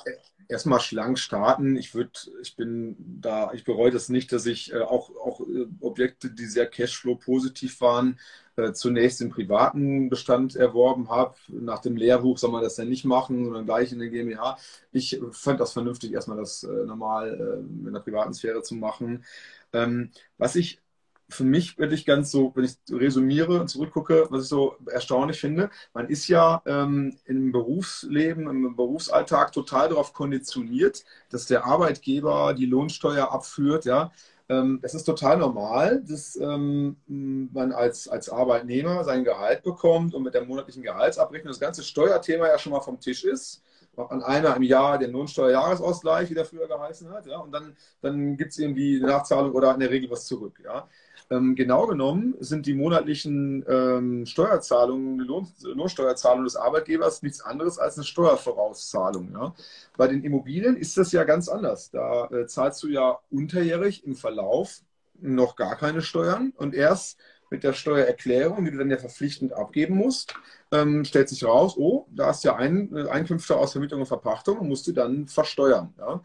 erstmal 0.49 0.81
schlank 0.81 1.19
starten. 1.19 1.77
Ich 1.77 1.95
würde, 1.95 2.11
ich 2.43 2.57
bin 2.57 2.97
da, 2.99 3.53
ich 3.53 3.65
bereue 3.65 3.91
das 3.91 4.09
nicht, 4.09 4.33
dass 4.33 4.47
ich 4.47 4.73
äh, 4.73 4.81
auch, 4.81 5.11
auch 5.17 5.41
äh, 5.41 5.67
Objekte, 5.81 6.31
die 6.31 6.47
sehr 6.47 6.67
Cashflow-positiv 6.67 7.81
waren, 7.81 8.19
äh, 8.57 8.73
zunächst 8.73 9.21
im 9.21 9.31
privaten 9.31 10.09
Bestand 10.09 10.57
erworben 10.57 11.09
habe. 11.09 11.37
Nach 11.49 11.81
dem 11.81 11.97
Lehrbuch 11.97 12.39
soll 12.39 12.51
man 12.51 12.63
das 12.63 12.77
ja 12.77 12.85
nicht 12.85 13.05
machen, 13.05 13.45
sondern 13.45 13.65
gleich 13.65 13.93
in 13.93 14.01
der 14.01 14.09
GmbH. 14.09 14.59
Ich 14.93 15.21
fand 15.33 15.61
das 15.61 15.73
vernünftig, 15.73 16.13
erstmal 16.13 16.39
das 16.39 16.65
äh, 16.65 16.85
normal 16.85 17.35
äh, 17.35 17.87
in 17.87 17.93
der 17.93 18.01
privaten 18.01 18.35
Sphäre 18.35 18.63
zu 18.63 18.75
machen. 18.75 19.25
Ähm, 19.73 20.11
was 20.39 20.57
ich 20.57 20.81
für 21.29 21.45
mich 21.45 21.79
wirklich 21.79 22.07
ganz 22.07 22.31
so, 22.31 22.53
wenn 22.55 22.65
ich 22.65 22.77
resümiere 22.91 23.61
und 23.61 23.69
zurückgucke, 23.69 24.27
was 24.31 24.45
ich 24.45 24.49
so 24.49 24.77
erstaunlich 24.91 25.41
finde, 25.41 25.71
man 25.93 26.09
ist 26.09 26.29
ja 26.29 26.63
ähm, 26.67 27.17
im 27.25 27.53
Berufsleben, 27.53 28.49
im 28.49 28.77
Berufsalltag 28.77 29.53
total 29.53 29.89
darauf 29.89 30.13
konditioniert, 30.13 31.05
dass 31.31 31.47
der 31.47 31.65
Arbeitgeber 31.65 32.55
die 32.55 32.67
Lohnsteuer 32.67 33.33
abführt, 33.33 33.85
ja. 33.85 34.13
Ähm, 34.49 34.79
es 34.83 34.95
ist 34.95 35.05
total 35.05 35.39
normal, 35.39 36.05
dass 36.07 36.37
ähm, 36.37 36.97
man 37.07 37.73
als, 37.73 38.07
als 38.07 38.29
Arbeitnehmer 38.29 39.03
sein 39.03 39.25
Gehalt 39.25 39.65
bekommt 39.65 40.15
und 40.15 40.23
mit 40.23 40.35
der 40.35 40.45
monatlichen 40.45 40.85
Gehaltsabrechnung 40.85 41.51
das 41.51 41.59
ganze 41.59 41.83
Steuerthema 41.83 42.47
ja 42.47 42.59
schon 42.59 42.71
mal 42.71 42.81
vom 42.81 43.01
Tisch 43.01 43.25
ist 43.25 43.63
an 43.97 44.23
einer 44.23 44.57
im 44.57 44.63
Jahr 44.63 44.99
den 44.99 45.13
Lohnsteuerjahresausgleich, 45.13 46.31
wie 46.31 46.35
der 46.35 46.45
früher 46.45 46.69
geheißen 46.69 47.11
hat, 47.11 47.27
ja, 47.27 47.39
und 47.39 47.53
dann, 47.53 47.77
dann 48.03 48.37
gibt 48.37 48.53
es 48.53 48.59
irgendwie 48.59 48.97
eine 48.97 49.09
Nachzahlung 49.09 49.53
oder 49.53 49.73
in 49.75 49.81
der 49.81 49.91
Regel 49.91 50.11
was 50.11 50.27
zurück. 50.27 50.61
Ja. 50.65 50.89
Ähm, 51.29 51.57
genau 51.57 51.87
genommen 51.87 52.37
sind 52.39 52.67
die 52.67 52.75
monatlichen 52.75 53.65
ähm, 53.69 54.27
Steuerzahlungen, 54.27 55.19
Lohn, 55.19 55.49
Lohnsteuerzahlungen 55.63 56.45
des 56.45 56.57
Arbeitgebers 56.57 57.23
nichts 57.23 57.41
anderes 57.41 57.79
als 57.79 57.97
eine 57.97 58.05
Steuervorauszahlung. 58.05 59.33
Ja? 59.33 59.55
Bei 59.97 60.07
den 60.07 60.23
Immobilien 60.23 60.77
ist 60.77 60.97
das 60.97 61.11
ja 61.11 61.25
ganz 61.25 61.49
anders. 61.49 61.91
Da 61.91 62.27
äh, 62.27 62.47
zahlst 62.47 62.83
du 62.83 62.89
ja 62.89 63.19
unterjährig 63.31 64.05
im 64.05 64.15
Verlauf 64.15 64.83
noch 65.21 65.57
gar 65.57 65.77
keine 65.77 66.03
Steuern 66.03 66.53
und 66.57 66.75
erst 66.75 67.19
mit 67.51 67.63
der 67.65 67.73
Steuererklärung, 67.73 68.65
die 68.65 68.71
du 68.71 68.79
dann 68.79 68.91
ja 68.91 68.99
verpflichtend 68.99 69.53
abgeben 69.53 69.97
musst, 69.97 70.35
ähm, 70.73 71.05
stellt 71.05 71.29
sich 71.29 71.45
raus, 71.45 71.77
oh, 71.77 72.07
da 72.11 72.31
ist 72.31 72.45
ja 72.45 72.57
ein, 72.57 72.95
äh, 72.97 73.09
Einkünfte 73.09 73.57
aus 73.57 73.73
Vermietung 73.73 74.01
und 74.01 74.07
Verpachtung 74.07 74.59
und 74.59 74.69
musst 74.69 74.87
du 74.87 74.93
dann 74.93 75.29
versteuern. 75.29 75.95
Ja? 75.99 76.25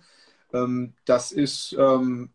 Ähm, 0.53 0.93
das 1.05 1.31
ist 1.31 1.75
ähm, 1.77 2.31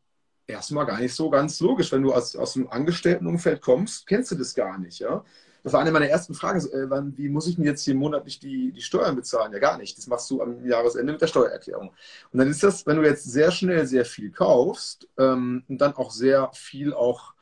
erstmal 0.47 0.87
gar 0.87 1.01
nicht 1.01 1.15
so 1.15 1.31
ganz 1.31 1.61
logisch. 1.61 1.93
Wenn 1.93 2.03
du 2.03 2.13
aus, 2.15 2.37
aus 2.37 2.55
dem 2.55 2.71
Angestelltenumfeld 2.71 3.61
kommst, 3.61 4.07
kennst 4.07 4.31
du 4.31 4.37
das 4.37 4.55
gar 4.55 4.79
nicht, 4.79 5.01
ja. 5.01 5.25
Das 5.67 5.73
war 5.73 5.81
eine 5.81 5.91
meiner 5.91 6.07
ersten 6.07 6.33
Fragen. 6.33 6.61
Äh, 6.61 6.89
wann, 6.91 7.19
wie 7.19 7.29
muss 7.29 7.49
ich 7.49 7.57
denn 7.57 7.65
jetzt 7.65 7.83
hier 7.83 7.97
monatlich 7.97 8.39
die, 8.39 8.71
die 8.71 8.81
Steuern 8.81 9.17
bezahlen? 9.17 9.53
Ja, 9.53 9.59
gar 9.59 9.79
nicht. 9.79 9.99
Das 9.99 10.07
machst 10.07 10.31
du 10.31 10.41
am 10.41 10.65
Jahresende 10.65 11.13
mit 11.13 11.21
der 11.21 11.27
Steuererklärung. 11.27 11.89
Und 12.31 12.39
dann 12.39 12.49
ist 12.49 12.63
das, 12.63 12.87
wenn 12.87 12.99
du 12.99 13.03
jetzt 13.03 13.25
sehr 13.25 13.51
schnell 13.51 13.85
sehr 13.85 14.05
viel 14.05 14.31
kaufst 14.31 15.09
ähm, 15.19 15.65
und 15.67 15.79
dann 15.79 15.97
auch 15.97 16.13
sehr 16.13 16.51
viel 16.53 16.95
auch 16.95 17.35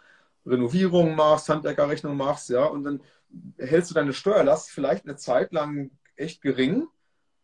Renovierung 0.47 1.15
machst, 1.15 1.49
Handwerkerrechnung 1.49 2.16
machst, 2.16 2.51
ja, 2.51 2.65
und 2.65 2.85
dann 2.85 3.01
hältst 3.59 3.91
du 3.91 3.95
deine 3.95 4.12
Steuerlast 4.12 4.71
vielleicht 4.71 5.05
eine 5.05 5.16
Zeit 5.16 5.53
lang 5.53 5.91
echt 6.16 6.43
gering. 6.43 6.87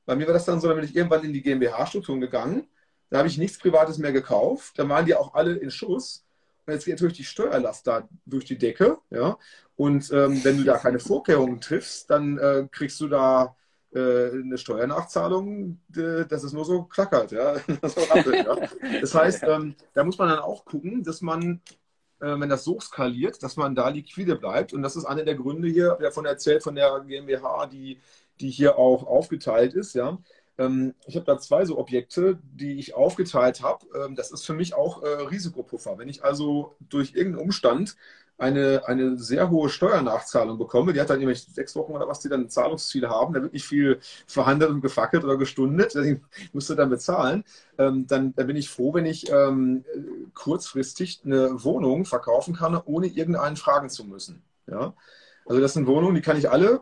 Bei 0.06 0.16
mir 0.16 0.26
war 0.26 0.34
das 0.34 0.44
dann 0.44 0.60
so, 0.60 0.68
dann 0.68 0.76
bin 0.76 0.86
ich 0.86 0.96
irgendwann 0.96 1.24
in 1.24 1.32
die 1.32 1.42
GmbH-Strukturen 1.42 2.20
gegangen. 2.20 2.66
Da 3.10 3.18
habe 3.18 3.28
ich 3.28 3.38
nichts 3.38 3.58
Privates 3.58 3.98
mehr 3.98 4.12
gekauft. 4.12 4.78
Da 4.78 4.88
waren 4.88 5.06
die 5.06 5.14
auch 5.14 5.34
alle 5.34 5.54
in 5.54 5.70
Schuss. 5.70 6.24
Und 6.66 6.74
jetzt 6.74 6.84
geht 6.84 6.94
natürlich 6.94 7.16
die 7.16 7.24
Steuerlast 7.24 7.86
da 7.86 8.08
durch 8.24 8.44
die 8.44 8.58
Decke. 8.58 8.98
Ja? 9.10 9.36
Und 9.76 10.10
ähm, 10.12 10.42
wenn 10.44 10.58
du 10.58 10.64
da 10.64 10.78
keine 10.78 11.00
Vorkehrungen 11.00 11.60
triffst, 11.60 12.10
dann 12.10 12.38
äh, 12.38 12.68
kriegst 12.70 13.00
du 13.00 13.08
da 13.08 13.56
äh, 13.92 14.30
eine 14.30 14.56
Steuernachzahlung, 14.56 15.80
äh, 15.96 16.24
dass 16.26 16.44
es 16.44 16.52
nur 16.52 16.64
so 16.64 16.84
klackert. 16.84 17.32
Ja? 17.32 17.56
das, 17.80 17.96
rappelt, 17.96 18.46
ja? 18.46 18.56
das 19.00 19.14
heißt, 19.14 19.42
ähm, 19.48 19.74
da 19.94 20.04
muss 20.04 20.18
man 20.18 20.28
dann 20.28 20.38
auch 20.38 20.64
gucken, 20.64 21.02
dass 21.02 21.20
man 21.20 21.60
wenn 22.20 22.48
das 22.48 22.64
so 22.64 22.78
skaliert, 22.80 23.42
dass 23.42 23.56
man 23.56 23.74
da 23.74 23.88
liquide 23.88 24.36
bleibt. 24.36 24.72
Und 24.72 24.82
das 24.82 24.96
ist 24.96 25.04
einer 25.04 25.24
der 25.24 25.36
Gründe 25.36 25.68
hier, 25.68 25.96
davon 26.00 26.26
erzählt, 26.26 26.62
von 26.62 26.74
der 26.74 27.00
GmbH, 27.06 27.66
die, 27.66 27.98
die 28.40 28.50
hier 28.50 28.78
auch 28.78 29.06
aufgeteilt 29.06 29.74
ist. 29.74 29.94
Ja. 29.94 30.18
Ähm, 30.58 30.94
ich 31.06 31.16
habe 31.16 31.24
da 31.24 31.38
zwei 31.38 31.64
so 31.64 31.78
Objekte, 31.78 32.38
die 32.42 32.78
ich 32.78 32.94
aufgeteilt 32.94 33.62
habe. 33.62 33.86
Ähm, 33.94 34.14
das 34.14 34.30
ist 34.30 34.44
für 34.44 34.52
mich 34.52 34.74
auch 34.74 35.02
äh, 35.02 35.08
Risikopuffer. 35.08 35.96
Wenn 35.96 36.08
ich 36.08 36.22
also 36.22 36.76
durch 36.80 37.14
irgendeinen 37.14 37.46
Umstand 37.46 37.96
eine, 38.40 38.82
eine 38.86 39.18
sehr 39.18 39.50
hohe 39.50 39.68
Steuernachzahlung 39.68 40.58
bekomme, 40.58 40.92
die 40.92 41.00
hat 41.00 41.10
dann 41.10 41.18
nämlich 41.18 41.42
sechs 41.42 41.76
Wochen 41.76 41.92
oder 41.92 42.08
was, 42.08 42.20
die 42.20 42.28
dann 42.28 42.42
ein 42.42 42.48
Zahlungsziel 42.48 43.08
haben, 43.08 43.34
da 43.34 43.42
wird 43.42 43.52
nicht 43.52 43.66
viel 43.66 44.00
verhandelt 44.26 44.70
und 44.70 44.80
gefackelt 44.80 45.24
oder 45.24 45.36
gestundet, 45.36 45.94
deswegen 45.94 46.24
musst 46.52 46.70
du 46.70 46.74
dann 46.74 46.88
bezahlen, 46.88 47.44
ähm, 47.78 48.06
dann, 48.06 48.34
dann, 48.34 48.46
bin 48.46 48.56
ich 48.56 48.70
froh, 48.70 48.94
wenn 48.94 49.06
ich 49.06 49.30
ähm, 49.30 49.84
kurzfristig 50.34 51.20
eine 51.24 51.62
Wohnung 51.62 52.06
verkaufen 52.06 52.54
kann, 52.54 52.80
ohne 52.84 53.08
irgendeinen 53.08 53.56
fragen 53.56 53.90
zu 53.90 54.04
müssen. 54.04 54.42
Ja? 54.66 54.94
Also 55.44 55.60
das 55.60 55.74
sind 55.74 55.86
Wohnungen, 55.86 56.14
die 56.14 56.22
kann 56.22 56.38
ich 56.38 56.50
alle 56.50 56.80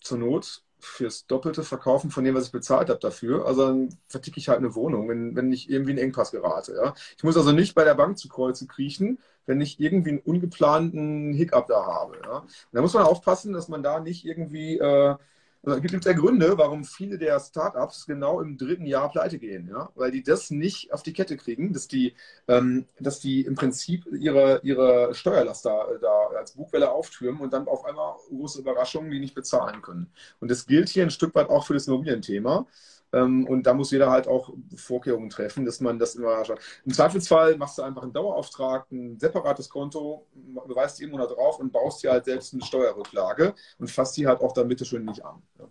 zur 0.00 0.18
Not 0.18 0.62
fürs 0.80 1.26
Doppelte 1.26 1.64
verkaufen 1.64 2.10
von 2.10 2.22
dem, 2.22 2.36
was 2.36 2.46
ich 2.46 2.52
bezahlt 2.52 2.88
habe 2.88 3.00
dafür. 3.00 3.46
Also 3.46 3.66
dann 3.66 3.88
verticke 4.06 4.38
ich 4.38 4.48
halt 4.48 4.58
eine 4.58 4.76
Wohnung, 4.76 5.08
wenn, 5.08 5.34
wenn 5.34 5.52
ich 5.52 5.68
irgendwie 5.68 5.90
in 5.90 5.98
Engpass 5.98 6.30
gerate. 6.30 6.74
Ja? 6.76 6.94
Ich 7.16 7.24
muss 7.24 7.36
also 7.36 7.50
nicht 7.50 7.74
bei 7.74 7.82
der 7.82 7.94
Bank 7.94 8.18
zu 8.18 8.28
Kreuze 8.28 8.68
kriechen, 8.68 9.18
wenn 9.48 9.60
ich 9.60 9.80
irgendwie 9.80 10.10
einen 10.10 10.20
ungeplanten 10.20 11.32
Hiccup 11.32 11.66
da 11.66 11.84
habe. 11.84 12.18
Ja? 12.24 12.44
da 12.72 12.80
muss 12.80 12.94
man 12.94 13.02
aufpassen, 13.02 13.52
dass 13.52 13.68
man 13.68 13.82
da 13.82 13.98
nicht 13.98 14.24
irgendwie 14.24 14.78
äh, 14.78 15.16
also 15.64 15.76
es 15.76 15.90
gibt 15.90 16.04
ja 16.04 16.12
Gründe, 16.12 16.56
warum 16.56 16.84
viele 16.84 17.18
der 17.18 17.40
Startups 17.40 18.06
genau 18.06 18.40
im 18.40 18.56
dritten 18.56 18.86
Jahr 18.86 19.10
pleite 19.10 19.38
gehen, 19.38 19.68
ja? 19.68 19.90
weil 19.96 20.10
die 20.12 20.22
das 20.22 20.50
nicht 20.50 20.92
auf 20.92 21.02
die 21.02 21.12
Kette 21.12 21.36
kriegen, 21.36 21.72
dass 21.72 21.88
die, 21.88 22.14
ähm, 22.46 22.86
dass 23.00 23.20
die 23.20 23.42
im 23.42 23.56
Prinzip 23.56 24.06
ihre, 24.06 24.60
ihre 24.62 25.14
Steuerlast 25.14 25.64
da, 25.66 25.86
da 26.00 26.28
als 26.36 26.52
Bugwelle 26.52 26.92
auftürmen 26.92 27.40
und 27.40 27.52
dann 27.52 27.66
auf 27.66 27.84
einmal 27.84 28.14
große 28.28 28.60
Überraschungen, 28.60 29.10
die 29.10 29.18
nicht 29.18 29.34
bezahlen 29.34 29.82
können. 29.82 30.12
Und 30.40 30.50
das 30.50 30.66
gilt 30.66 30.88
hier 30.88 31.02
ein 31.02 31.10
Stück 31.10 31.34
weit 31.34 31.50
auch 31.50 31.66
für 31.66 31.74
das 31.74 31.88
Immobilienthema. 31.88 32.58
Ähm, 32.58 32.66
und 33.10 33.62
da 33.62 33.72
muss 33.74 33.90
jeder 33.90 34.10
halt 34.10 34.28
auch 34.28 34.52
Vorkehrungen 34.76 35.30
treffen, 35.30 35.64
dass 35.64 35.80
man 35.80 35.98
das 35.98 36.14
immer 36.14 36.44
schaut. 36.44 36.60
Im 36.84 36.92
Zweifelsfall 36.92 37.56
machst 37.56 37.78
du 37.78 37.82
einfach 37.82 38.02
einen 38.02 38.12
Dauerauftrag, 38.12 38.90
ein 38.92 39.18
separates 39.18 39.70
Konto, 39.70 40.26
beweist 40.66 41.00
jeden 41.00 41.12
Monat 41.12 41.30
drauf 41.30 41.58
und 41.58 41.72
baust 41.72 42.02
dir 42.02 42.12
halt 42.12 42.26
selbst 42.26 42.52
eine 42.52 42.62
Steuerrücklage 42.62 43.54
und 43.78 43.90
fasst 43.90 44.16
die 44.16 44.26
halt 44.26 44.40
auch 44.40 44.52
dann 44.52 44.68
bitte 44.68 44.84
schön 44.84 45.04
nicht 45.04 45.24
an. 45.24 45.42
Ja. 45.58 45.68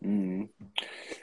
Mhm. 0.00 0.48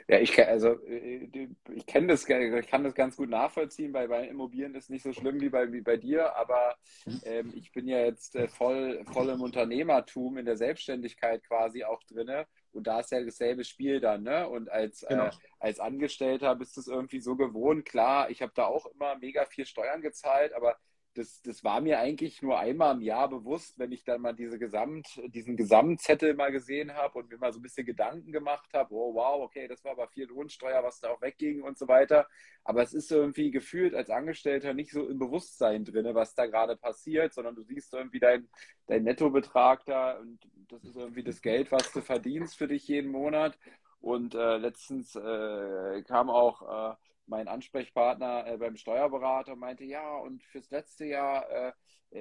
Ich, 0.06 0.38
also, 0.46 0.78
äh, 0.84 1.48
ich 1.74 1.86
kenne 1.86 2.08
das, 2.08 2.28
ich 2.28 2.66
kann 2.68 2.84
das 2.84 2.94
ganz 2.94 3.16
gut 3.16 3.30
nachvollziehen. 3.30 3.92
Bei, 3.92 4.06
bei 4.06 4.28
Immobilien 4.28 4.74
ist 4.74 4.84
es 4.84 4.90
nicht 4.90 5.02
so 5.02 5.12
schlimm 5.12 5.40
wie 5.40 5.48
bei, 5.48 5.72
wie 5.72 5.80
bei 5.80 5.96
dir, 5.96 6.36
aber 6.36 6.76
mhm. 7.06 7.20
ähm, 7.24 7.52
ich 7.54 7.72
bin 7.72 7.88
ja 7.88 8.00
jetzt 8.00 8.36
äh, 8.36 8.48
voll, 8.48 9.02
voll 9.12 9.30
im 9.30 9.40
Unternehmertum, 9.40 10.36
in 10.36 10.44
der 10.44 10.56
Selbstständigkeit 10.56 11.42
quasi 11.44 11.84
auch 11.84 12.02
drin. 12.04 12.44
Und 12.76 12.86
da 12.86 13.00
ist 13.00 13.10
ja 13.10 13.22
dasselbe 13.22 13.64
Spiel 13.64 14.00
dann, 14.00 14.22
ne? 14.22 14.48
Und 14.48 14.70
als, 14.70 15.02
äh, 15.02 15.08
genau. 15.08 15.26
äh, 15.26 15.30
als 15.58 15.80
Angestellter 15.80 16.54
bist 16.54 16.76
du 16.76 16.80
es 16.80 16.88
irgendwie 16.88 17.20
so 17.20 17.36
gewohnt. 17.36 17.84
Klar, 17.84 18.30
ich 18.30 18.42
habe 18.42 18.52
da 18.54 18.66
auch 18.66 18.86
immer 18.86 19.16
mega 19.16 19.46
viel 19.46 19.66
Steuern 19.66 20.02
gezahlt, 20.02 20.52
aber 20.52 20.76
das, 21.16 21.40
das 21.42 21.64
war 21.64 21.80
mir 21.80 21.98
eigentlich 21.98 22.42
nur 22.42 22.58
einmal 22.58 22.94
im 22.94 23.02
Jahr 23.02 23.28
bewusst, 23.28 23.78
wenn 23.78 23.92
ich 23.92 24.04
dann 24.04 24.20
mal 24.20 24.34
diese 24.34 24.58
Gesamt, 24.58 25.20
diesen 25.28 25.56
Gesamtzettel 25.56 26.34
mal 26.34 26.52
gesehen 26.52 26.94
habe 26.94 27.18
und 27.18 27.30
mir 27.30 27.38
mal 27.38 27.52
so 27.52 27.58
ein 27.58 27.62
bisschen 27.62 27.86
Gedanken 27.86 28.32
gemacht 28.32 28.72
habe, 28.74 28.94
oh 28.94 29.14
wow, 29.14 29.42
okay, 29.42 29.66
das 29.68 29.84
war 29.84 29.92
aber 29.92 30.08
viel 30.08 30.26
Lohnsteuer, 30.26 30.82
was 30.82 31.00
da 31.00 31.10
auch 31.10 31.20
wegging 31.22 31.62
und 31.62 31.78
so 31.78 31.88
weiter. 31.88 32.28
Aber 32.64 32.82
es 32.82 32.92
ist 32.92 33.10
irgendwie 33.10 33.50
gefühlt 33.50 33.94
als 33.94 34.10
Angestellter 34.10 34.74
nicht 34.74 34.92
so 34.92 35.08
im 35.08 35.18
Bewusstsein 35.18 35.84
drin, 35.84 36.14
was 36.14 36.34
da 36.34 36.46
gerade 36.46 36.76
passiert, 36.76 37.32
sondern 37.32 37.54
du 37.54 37.62
siehst 37.62 37.94
irgendwie 37.94 38.20
deinen 38.20 38.48
dein 38.86 39.04
Nettobetrag 39.04 39.84
da 39.84 40.18
und 40.18 40.38
das 40.68 40.84
ist 40.84 40.96
irgendwie 40.96 41.24
das 41.24 41.40
Geld, 41.40 41.72
was 41.72 41.92
du 41.92 42.00
verdienst 42.00 42.56
für 42.56 42.68
dich 42.68 42.86
jeden 42.88 43.10
Monat. 43.10 43.58
Und 44.00 44.34
äh, 44.34 44.58
letztens 44.58 45.16
äh, 45.16 46.02
kam 46.02 46.30
auch 46.30 46.92
äh, 46.92 46.94
mein 47.26 47.48
Ansprechpartner 47.48 48.46
äh, 48.46 48.56
beim 48.56 48.76
Steuerberater 48.76 49.56
meinte, 49.56 49.84
ja, 49.84 50.16
und 50.16 50.42
fürs 50.44 50.70
letzte 50.70 51.06
Jahr, 51.06 51.50
äh, 51.50 51.72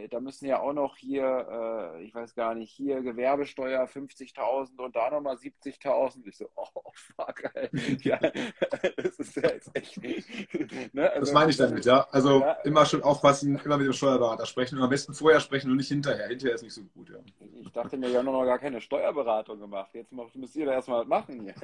da 0.09 0.19
müssen 0.19 0.45
ja 0.45 0.59
auch 0.59 0.73
noch 0.73 0.97
hier, 0.97 1.95
äh, 1.95 2.03
ich 2.03 2.13
weiß 2.13 2.35
gar 2.35 2.53
nicht, 2.53 2.71
hier 2.71 3.01
Gewerbesteuer 3.01 3.85
50.000 3.85 4.77
und 4.77 4.95
da 4.95 5.09
nochmal 5.09 5.35
70.000. 5.35 6.27
Ich 6.27 6.37
so, 6.37 6.49
oh, 6.55 6.91
fuck, 6.93 7.51
ey. 7.53 7.69
ja, 8.01 8.17
das 8.97 9.19
ist 9.19 9.35
ja 9.35 9.49
jetzt 9.49 9.71
echt. 9.73 9.97
ne? 10.93 11.09
also, 11.09 11.19
das 11.19 11.33
meine 11.33 11.51
ich 11.51 11.57
damit, 11.57 11.85
ja. 11.85 12.07
Also 12.11 12.41
ja, 12.41 12.53
immer 12.63 12.85
schon 12.85 13.03
aufpassen, 13.03 13.59
immer 13.63 13.77
mit 13.77 13.87
dem 13.87 13.93
Steuerberater 13.93 14.45
sprechen 14.45 14.77
und 14.77 14.83
am 14.83 14.89
besten 14.89 15.13
vorher 15.13 15.39
sprechen 15.39 15.71
und 15.71 15.77
nicht 15.77 15.89
hinterher. 15.89 16.27
Hinterher 16.27 16.55
ist 16.55 16.63
nicht 16.63 16.73
so 16.73 16.81
gut, 16.93 17.09
ja. 17.09 17.19
Ich 17.61 17.71
dachte 17.71 17.97
mir, 17.97 18.09
ja 18.09 18.23
noch 18.23 18.45
gar 18.45 18.59
keine 18.59 18.81
Steuerberatung 18.81 19.59
gemacht. 19.59 19.91
Jetzt 19.93 20.11
müsst 20.11 20.55
ihr 20.55 20.65
da 20.65 20.73
erstmal 20.73 21.01
was 21.01 21.07
machen 21.07 21.41
hier. 21.41 21.55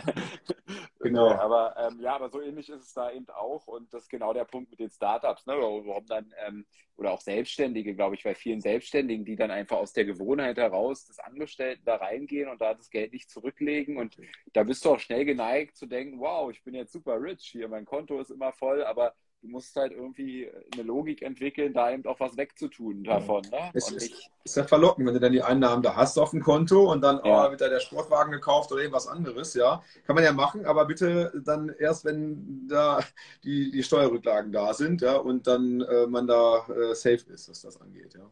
Genau. 1.03 1.33
aber 1.33 1.75
ähm, 1.79 1.99
ja, 2.01 2.15
aber 2.15 2.29
so 2.29 2.41
ähnlich 2.41 2.69
ist 2.69 2.83
es 2.85 2.95
da 2.95 3.11
eben 3.11 3.29
auch 3.31 3.67
und 3.67 3.93
das 3.93 4.05
ist 4.05 4.09
genau 4.09 4.33
der 4.33 4.45
Punkt 4.45 4.71
mit 4.71 4.79
den 4.79 4.91
Startups, 4.91 5.47
ne? 5.47 5.55
Warum 5.55 6.07
dann, 6.07 6.33
ähm, 6.47 6.67
oder 6.97 7.13
auch 7.13 7.21
Selbstständige, 7.21 7.95
glaube 7.95 8.15
ich, 8.15 8.23
bei 8.23 8.35
vielen 8.35 8.61
Selbstständigen, 8.61 9.25
die 9.25 9.37
dann 9.37 9.51
einfach 9.51 9.79
aus 9.79 9.93
der 9.93 10.05
Gewohnheit 10.05 10.57
heraus 10.59 11.07
des 11.07 11.19
Angestellten 11.19 11.85
da 11.85 11.97
reingehen 11.97 12.49
und 12.49 12.61
da 12.61 12.75
das 12.75 12.91
Geld 12.91 13.13
nicht 13.13 13.31
zurücklegen. 13.31 13.97
Und 13.97 14.17
da 14.53 14.63
bist 14.63 14.85
du 14.85 14.91
auch 14.91 15.01
schnell 15.01 15.25
geneigt 15.25 15.77
zu 15.77 15.87
denken, 15.87 16.21
wow, 16.21 16.51
ich 16.51 16.63
bin 16.63 16.75
jetzt 16.75 16.93
super 16.93 17.21
rich 17.21 17.43
hier, 17.45 17.69
mein 17.69 17.85
Konto 17.85 18.21
ist 18.21 18.31
immer 18.31 18.53
voll, 18.53 18.85
aber 18.85 19.15
du 19.43 19.49
musst 19.49 19.75
halt 19.77 19.93
irgendwie 19.93 20.49
eine 20.73 20.83
Logik 20.85 21.23
entwickeln, 21.23 21.75
da 21.75 21.91
eben 21.91 22.07
auch 22.07 22.21
was 22.21 22.37
wegzutun 22.37 23.03
davon. 23.03 23.43
Ne? 23.51 23.71
Es 23.75 23.91
ist, 23.91 24.31
ist, 24.45 24.57
ja 24.57 24.65
verlockend, 24.65 25.07
wenn 25.07 25.15
du 25.15 25.21
dann 25.21 25.33
die 25.33 25.43
Einnahmen 25.43 25.83
da 25.83 25.97
hast 25.97 26.17
auf 26.17 26.31
dem 26.31 26.43
Konto 26.43 26.91
und 26.91 27.01
dann 27.03 27.21
ja. 27.25 27.47
oh, 27.47 27.51
wird 27.51 27.61
da 27.61 27.69
der 27.69 27.81
Sportwagen 27.81 28.31
gekauft 28.33 28.71
oder 28.71 28.81
irgendwas 28.81 29.09
anderes, 29.09 29.55
ja. 29.55 29.83
Kann 30.07 30.15
man 30.15 30.25
ja 30.25 30.33
machen, 30.33 30.65
aber 30.65 30.87
bitte 30.87 31.33
dann 31.45 31.75
erst, 31.79 32.05
wenn 32.05 32.69
da 32.69 33.01
die, 33.45 33.73
die 33.73 33.83
Steuerrücklagen 33.83 34.53
da 34.53 34.73
sind, 34.73 35.03
ja, 35.03 35.17
und 35.17 35.47
dann 35.47 35.81
äh, 35.81 36.07
man 36.07 36.27
da 36.27 36.67
äh, 36.69 36.95
safe 36.95 37.31
ist, 37.33 37.51
was 37.51 37.63
das 37.63 37.81
angeht, 37.81 38.15
ja. 38.15 38.31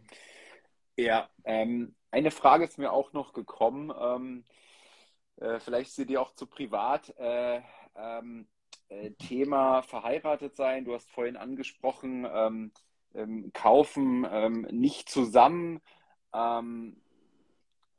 Ja, 0.96 1.30
ähm, 1.44 1.94
eine 2.10 2.30
Frage 2.30 2.64
ist 2.64 2.78
mir 2.78 2.92
auch 2.92 3.12
noch 3.12 3.32
gekommen. 3.32 3.92
Ähm, 3.98 4.44
äh, 5.36 5.58
vielleicht 5.58 5.92
sie 5.92 6.06
dir 6.06 6.20
auch 6.20 6.34
zu 6.34 6.46
privat. 6.46 7.14
Äh, 7.18 7.62
ähm, 7.96 8.46
äh, 8.46 8.59
Thema 9.18 9.82
verheiratet 9.82 10.56
sein. 10.56 10.84
Du 10.84 10.94
hast 10.94 11.10
vorhin 11.10 11.36
angesprochen, 11.36 12.26
ähm, 12.32 12.72
ähm, 13.14 13.52
kaufen 13.52 14.26
ähm, 14.30 14.66
nicht 14.70 15.08
zusammen. 15.08 15.80
Ähm, 16.34 17.00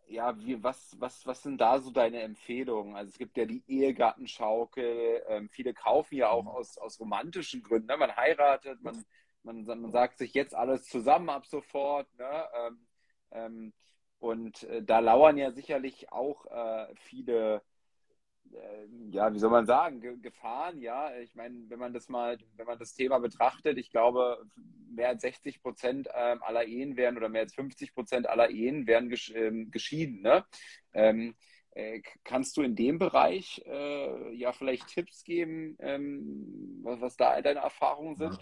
ja, 0.08 0.38
wie, 0.40 0.62
was, 0.62 0.96
was, 1.00 1.26
was 1.26 1.42
sind 1.42 1.60
da 1.60 1.80
so 1.80 1.92
deine 1.92 2.22
Empfehlungen? 2.22 2.96
Also 2.96 3.10
es 3.10 3.18
gibt 3.18 3.38
ja 3.38 3.46
die 3.46 3.64
Ehegattenschaukel. 3.68 5.24
Ähm, 5.28 5.50
viele 5.50 5.74
kaufen 5.74 6.16
ja 6.16 6.30
auch 6.30 6.46
aus, 6.46 6.78
aus 6.78 7.00
romantischen 7.00 7.64
Gründen. 7.64 7.88
Ne? 7.88 7.98
Man 7.98 8.16
heiratet, 8.16 8.82
man, 8.82 9.06
man, 9.44 9.64
man 9.64 9.92
sagt 9.92 10.18
sich 10.18 10.34
jetzt 10.34 10.54
alles 10.54 10.84
zusammen 10.84 11.30
ab 11.30 11.46
sofort. 11.46 12.08
Ne? 12.18 12.46
Ähm, 13.32 13.74
und 14.20 14.64
äh, 14.64 14.84
da 14.84 15.00
lauern 15.00 15.38
ja 15.38 15.52
sicherlich 15.52 16.12
auch 16.12 16.46
äh, 16.48 16.94
viele 16.96 17.56
äh, 17.56 17.60
ja, 19.12 19.34
wie 19.34 19.40
soll 19.40 19.50
man 19.50 19.66
sagen, 19.66 20.22
Gefahren, 20.22 20.82
ja. 20.82 21.16
Ich 21.20 21.36
meine, 21.36 21.70
wenn 21.70 21.80
man 21.80 21.94
das 21.94 22.10
mal, 22.10 22.38
wenn 22.56 22.66
man 22.66 22.80
das 22.80 22.94
Thema 22.94 23.20
betrachtet, 23.20 23.78
ich 23.78 23.90
glaube, 23.92 24.44
mehr 24.90 25.10
als 25.10 25.22
60 25.22 25.62
Prozent 25.62 26.10
ähm, 26.14 26.42
aller 26.44 26.66
Ehen 26.66 26.98
werden 26.98 27.18
oder 27.18 27.30
mehr 27.30 27.42
als 27.42 27.54
50 27.54 27.94
Prozent 27.94 28.28
aller 28.28 28.50
Ehen 28.50 28.88
werden 28.88 29.14
ähm, 29.34 29.72
geschieden. 29.72 30.22
Ne? 30.22 30.46
Ähm, 30.94 31.36
äh, 31.72 32.02
kannst 32.24 32.58
du 32.58 32.62
in 32.62 32.76
dem 32.76 33.00
Bereich 33.00 33.62
äh, 33.66 34.34
ja 34.36 34.52
vielleicht 34.52 34.88
Tipps 34.88 35.24
geben, 35.24 35.78
ähm, 35.80 36.80
was, 36.84 37.00
was, 37.00 37.16
da 37.16 37.42
deine 37.42 37.62
Erfahrungen 37.62 38.16
sind? 38.18 38.38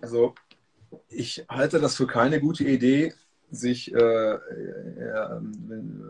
Also 0.00 0.34
ich 1.08 1.44
halte 1.48 1.78
das 1.78 1.96
für 1.96 2.06
keine 2.06 2.40
gute 2.40 2.64
Idee, 2.64 3.12
sich 3.50 3.92
äh, 3.92 4.38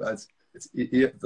als, 0.03 0.29
als, 0.29 0.29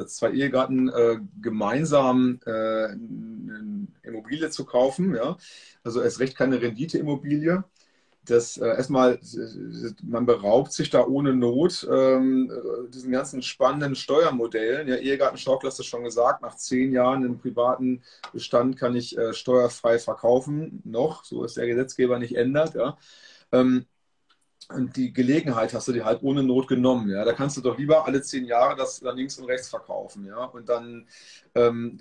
zwei 0.07 0.33
Ehegatten 0.33 0.89
äh, 0.89 1.19
gemeinsam 1.41 2.41
äh, 2.47 2.51
eine 2.51 3.87
Immobilie 4.03 4.51
zu 4.51 4.65
kaufen. 4.65 5.15
Ja? 5.15 5.37
Also 5.83 6.03
erst 6.03 6.21
recht 6.21 6.37
keine 6.37 6.61
Renditeimmobilie 6.61 7.65
das 8.25 8.57
äh, 8.57 8.67
erstmal, 8.67 9.19
man 10.03 10.27
beraubt 10.27 10.73
sich 10.73 10.91
da 10.91 11.05
ohne 11.07 11.35
Not 11.35 11.87
ähm, 11.91 12.51
diesen 12.89 13.13
ganzen 13.13 13.43
spannenden 13.43 13.95
Steuermodellen. 13.95 14.89
Ja, 14.89 14.97
Ehegatten 14.97 15.37
Schaukel 15.37 15.69
hast 15.69 15.79
du 15.79 15.83
schon 15.83 16.05
gesagt, 16.05 16.43
nach 16.43 16.57
zehn 16.57 16.93
Jahren 16.93 17.25
im 17.25 17.39
privaten 17.39 18.03
Bestand 18.33 18.79
kann 18.79 18.97
ich 18.97 19.17
äh, 19.19 19.35
steuerfrei 19.35 19.99
verkaufen. 19.99 20.81
Noch, 20.85 21.25
so 21.25 21.45
ist 21.45 21.57
der 21.57 21.67
Gesetzgeber 21.67 22.19
nicht 22.19 22.37
ändert. 22.37 22.75
Ja. 22.75 22.97
Ähm, 23.53 23.87
und 24.71 24.97
die 24.97 25.13
Gelegenheit 25.13 25.75
hast 25.75 25.89
du 25.89 25.93
dir 25.93 26.05
halt 26.05 26.23
ohne 26.23 26.43
Not 26.43 26.69
genommen. 26.69 27.11
Ja? 27.11 27.25
Da 27.25 27.33
kannst 27.33 27.57
du 27.57 27.61
doch 27.61 27.77
lieber 27.77 28.07
alle 28.07 28.23
zehn 28.23 28.45
Jahre 28.45 28.77
das 28.77 29.01
dann 29.01 29.17
links 29.17 29.39
und 29.39 29.45
rechts 29.45 29.69
verkaufen. 29.69 30.25
Ja? 30.27 30.45
Und 30.45 30.69
dann 30.69 31.07
ähm, 31.55 31.99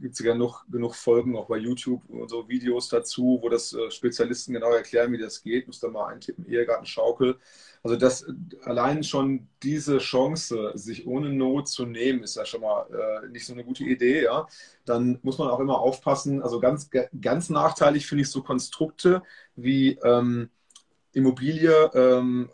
gibt 0.00 0.14
es 0.14 0.18
ja 0.20 0.32
genug, 0.32 0.64
genug 0.70 0.94
Folgen 0.94 1.36
auch 1.36 1.46
bei 1.46 1.58
YouTube 1.58 2.02
und 2.08 2.28
so 2.28 2.48
Videos 2.48 2.88
dazu, 2.88 3.38
wo 3.42 3.48
das 3.48 3.74
äh, 3.74 3.90
Spezialisten 3.90 4.54
genau 4.54 4.70
erklären, 4.70 5.12
wie 5.12 5.18
das 5.18 5.42
geht. 5.42 5.66
Muss 5.66 5.80
da 5.80 5.88
mal 5.88 6.06
eintippen, 6.06 6.46
Ehegarten 6.46 6.86
Schaukel. 6.86 7.38
Also 7.82 7.96
das 7.96 8.26
allein 8.64 9.04
schon 9.04 9.48
diese 9.62 9.98
Chance, 9.98 10.72
sich 10.74 11.06
ohne 11.06 11.30
Not 11.30 11.68
zu 11.68 11.84
nehmen, 11.84 12.22
ist 12.22 12.36
ja 12.36 12.44
schon 12.44 12.62
mal 12.62 12.86
äh, 12.90 13.28
nicht 13.28 13.46
so 13.46 13.52
eine 13.52 13.64
gute 13.64 13.84
Idee. 13.84 14.24
Ja? 14.24 14.46
Dann 14.84 15.18
muss 15.22 15.38
man 15.38 15.48
auch 15.48 15.60
immer 15.60 15.78
aufpassen. 15.78 16.42
Also 16.42 16.58
ganz, 16.58 16.88
ganz 17.20 17.50
nachteilig 17.50 18.06
finde 18.06 18.22
ich 18.22 18.30
so 18.30 18.42
Konstrukte 18.42 19.22
wie 19.56 19.98
ähm, 20.02 20.50
Immobilie 21.18 21.90
ähm, 21.94 22.48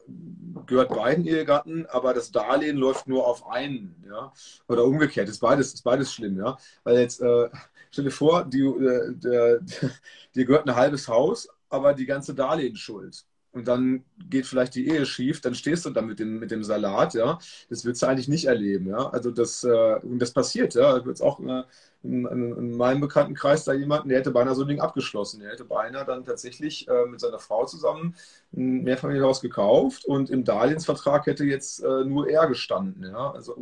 gehört 0.66 0.90
beiden 0.90 1.26
Ehegatten, 1.26 1.86
aber 1.86 2.14
das 2.14 2.32
Darlehen 2.32 2.76
läuft 2.76 3.06
nur 3.06 3.26
auf 3.26 3.46
einen, 3.48 4.02
ja, 4.08 4.32
oder 4.68 4.84
umgekehrt. 4.84 5.28
Ist 5.28 5.40
beides, 5.40 5.74
ist 5.74 5.82
beides 5.84 6.12
schlimm, 6.12 6.38
ja, 6.38 6.56
weil 6.82 6.98
jetzt 6.98 7.20
äh, 7.20 7.48
stell 7.90 8.04
dir 8.04 8.10
vor, 8.10 8.44
die, 8.44 8.60
äh, 8.60 9.12
der, 9.14 9.60
dir 10.34 10.44
gehört 10.44 10.68
ein 10.68 10.76
halbes 10.76 11.08
Haus, 11.08 11.48
aber 11.68 11.94
die 11.94 12.06
ganze 12.06 12.34
Darlehensschuld 12.34 13.24
und 13.54 13.68
dann 13.68 14.04
geht 14.28 14.46
vielleicht 14.46 14.74
die 14.74 14.88
Ehe 14.88 15.06
schief, 15.06 15.40
dann 15.40 15.54
stehst 15.54 15.86
du 15.86 15.90
da 15.90 16.02
mit 16.02 16.18
dem, 16.18 16.40
mit 16.40 16.50
dem 16.50 16.64
Salat, 16.64 17.14
ja. 17.14 17.38
Das 17.70 17.84
willst 17.84 18.02
du 18.02 18.06
eigentlich 18.06 18.28
nicht 18.28 18.46
erleben, 18.46 18.88
ja. 18.88 19.08
Also 19.10 19.30
das, 19.30 19.62
äh, 19.64 19.96
und 20.02 20.18
das 20.18 20.32
passiert, 20.32 20.74
ja. 20.74 20.98
Jetzt 20.98 21.22
auch 21.22 21.40
äh, 21.40 21.62
in, 22.04 22.26
in, 22.26 22.76
meinem 22.76 23.00
Bekanntenkreis 23.00 23.64
da 23.64 23.72
jemanden, 23.72 24.10
der 24.10 24.18
hätte 24.18 24.30
beinahe 24.30 24.54
so 24.54 24.62
ein 24.62 24.68
Ding 24.68 24.80
abgeschlossen. 24.80 25.40
Der 25.40 25.52
hätte 25.52 25.64
beinahe 25.64 26.04
dann 26.04 26.24
tatsächlich 26.24 26.86
äh, 26.86 27.06
mit 27.06 27.20
seiner 27.20 27.38
Frau 27.38 27.64
zusammen 27.64 28.14
ein 28.54 28.84
Mehrfamilienhaus 28.84 29.40
gekauft 29.40 30.04
und 30.04 30.30
im 30.30 30.44
Darlehensvertrag 30.44 31.26
hätte 31.26 31.44
jetzt 31.44 31.82
äh, 31.82 32.04
nur 32.04 32.28
er 32.28 32.46
gestanden. 32.46 33.04
Ja? 33.04 33.32
Also 33.32 33.56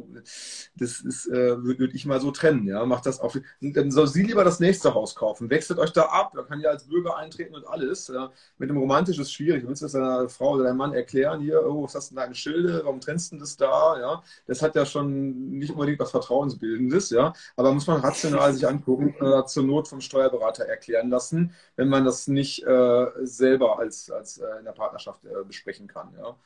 das 0.77 1.01
ist, 1.01 1.29
äh, 1.29 1.63
würde 1.63 1.79
würd 1.79 1.95
ich 1.95 2.05
mal 2.05 2.21
so 2.21 2.33
trennen. 2.33 2.67
Ja? 2.67 2.85
Macht 2.85 3.07
das 3.07 3.21
auch. 3.21 3.35
Dann 3.61 3.91
soll 3.93 4.09
sie 4.09 4.25
lieber 4.25 4.45
das 4.45 4.59
nächste 4.59 4.93
Haus 4.93 5.15
kaufen. 5.15 5.49
Wechselt 5.49 5.79
euch 5.79 5.93
da 5.93 6.07
ab. 6.07 6.33
Da 6.35 6.43
kann 6.43 6.61
ja 6.61 6.71
als 6.71 6.85
Bürger 6.85 7.17
eintreten 7.17 7.55
und 7.55 7.67
alles. 7.67 8.09
Ja? 8.09 8.33
Mit 8.59 8.71
dem 8.71 8.77
Romantisch 8.77 9.19
ist 9.19 9.29
es 9.29 9.33
schwierig. 9.33 9.63
Du 9.63 9.69
willst 9.69 9.83
das 9.83 9.93
deiner 9.93 10.29
Frau 10.29 10.55
oder 10.55 10.65
deinem 10.65 10.79
Mann 10.79 10.95
erklären, 10.95 11.41
hier, 11.41 11.65
oh, 11.65 11.85
was 11.85 11.95
hast 11.95 12.11
du 12.11 12.17
denn 12.17 12.25
deine 12.25 12.35
Schilde? 12.35 12.81
Warum 12.83 13.01
trennst 13.01 13.33
du 13.33 13.37
das 13.37 13.57
da? 13.57 13.99
Ja? 14.01 14.23
Das 14.47 14.61
hat 14.63 14.75
ja 14.75 14.85
schon 14.85 15.51
nicht 15.59 15.71
unbedingt 15.71 16.01
was 16.01 16.11
Vertrauensbildendes, 16.11 17.11
ja. 17.11 17.33
Aber 17.57 17.73
muss 17.73 17.87
man 17.87 18.01
rational 18.01 18.32
sich 18.53 18.67
angucken, 18.67 19.15
äh, 19.21 19.45
zur 19.47 19.65
Not 19.65 19.89
vom 19.89 20.01
Steuerberater 20.01 20.65
erklären 20.65 21.11
lassen, 21.11 21.55
wenn 21.77 21.89
man 21.89 22.05
das 22.05 22.29
nicht 22.29 22.65
äh, 22.65 23.07
selber 23.23 23.79
als, 23.79 24.11
als 24.11 24.39
äh, 24.39 24.59
in 24.59 24.65
der 24.65 24.73
Partnerschaft 24.73 25.25
äh, 25.25 25.45
besprechen 25.47 25.87
kann. 25.87 26.15
Ja. 26.17 26.37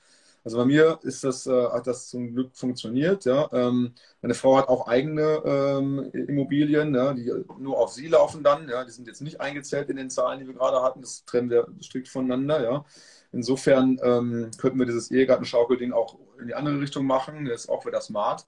Also 0.47 0.59
bei 0.59 0.65
mir 0.65 1.01
ist 1.03 1.25
das, 1.25 1.49
äh, 1.49 1.71
hat 1.71 1.89
das 1.89 2.09
zum 2.09 2.33
Glück 2.33 2.55
funktioniert. 2.55 3.25
Ja. 3.25 3.51
Ähm, 3.53 3.95
meine 4.23 4.35
Frau 4.35 4.57
hat 4.57 4.69
auch 4.69 4.87
eigene 4.87 5.43
ähm, 5.45 6.09
Immobilien, 6.13 6.95
ja, 6.95 7.15
die 7.15 7.33
nur 7.59 7.77
auf 7.77 7.91
sie 7.93 8.07
laufen 8.07 8.45
dann. 8.45 8.69
Ja. 8.69 8.85
Die 8.85 8.93
sind 8.93 9.09
jetzt 9.09 9.23
nicht 9.23 9.41
eingezählt 9.41 9.91
in 9.91 9.97
den 9.97 10.09
Zahlen, 10.09 10.39
die 10.39 10.47
wir 10.47 10.55
gerade 10.55 10.83
hatten. 10.83 11.01
Das 11.01 11.25
trennen 11.25 11.51
wir 11.51 11.67
strikt 11.83 12.07
voneinander. 12.07 12.63
Ja. 12.63 12.85
Insofern 13.33 13.99
ähm, 14.05 14.53
könnten 14.57 14.79
wir 14.79 14.87
dieses 14.87 15.11
Ehegartenschaukelding 15.11 15.93
auch 15.93 16.17
in 16.41 16.47
die 16.47 16.55
andere 16.55 16.81
Richtung 16.81 17.07
machen. 17.07 17.47
Das 17.47 17.63
ist 17.63 17.69
auch 17.69 17.85
wieder 17.85 18.01
smart. 18.01 18.47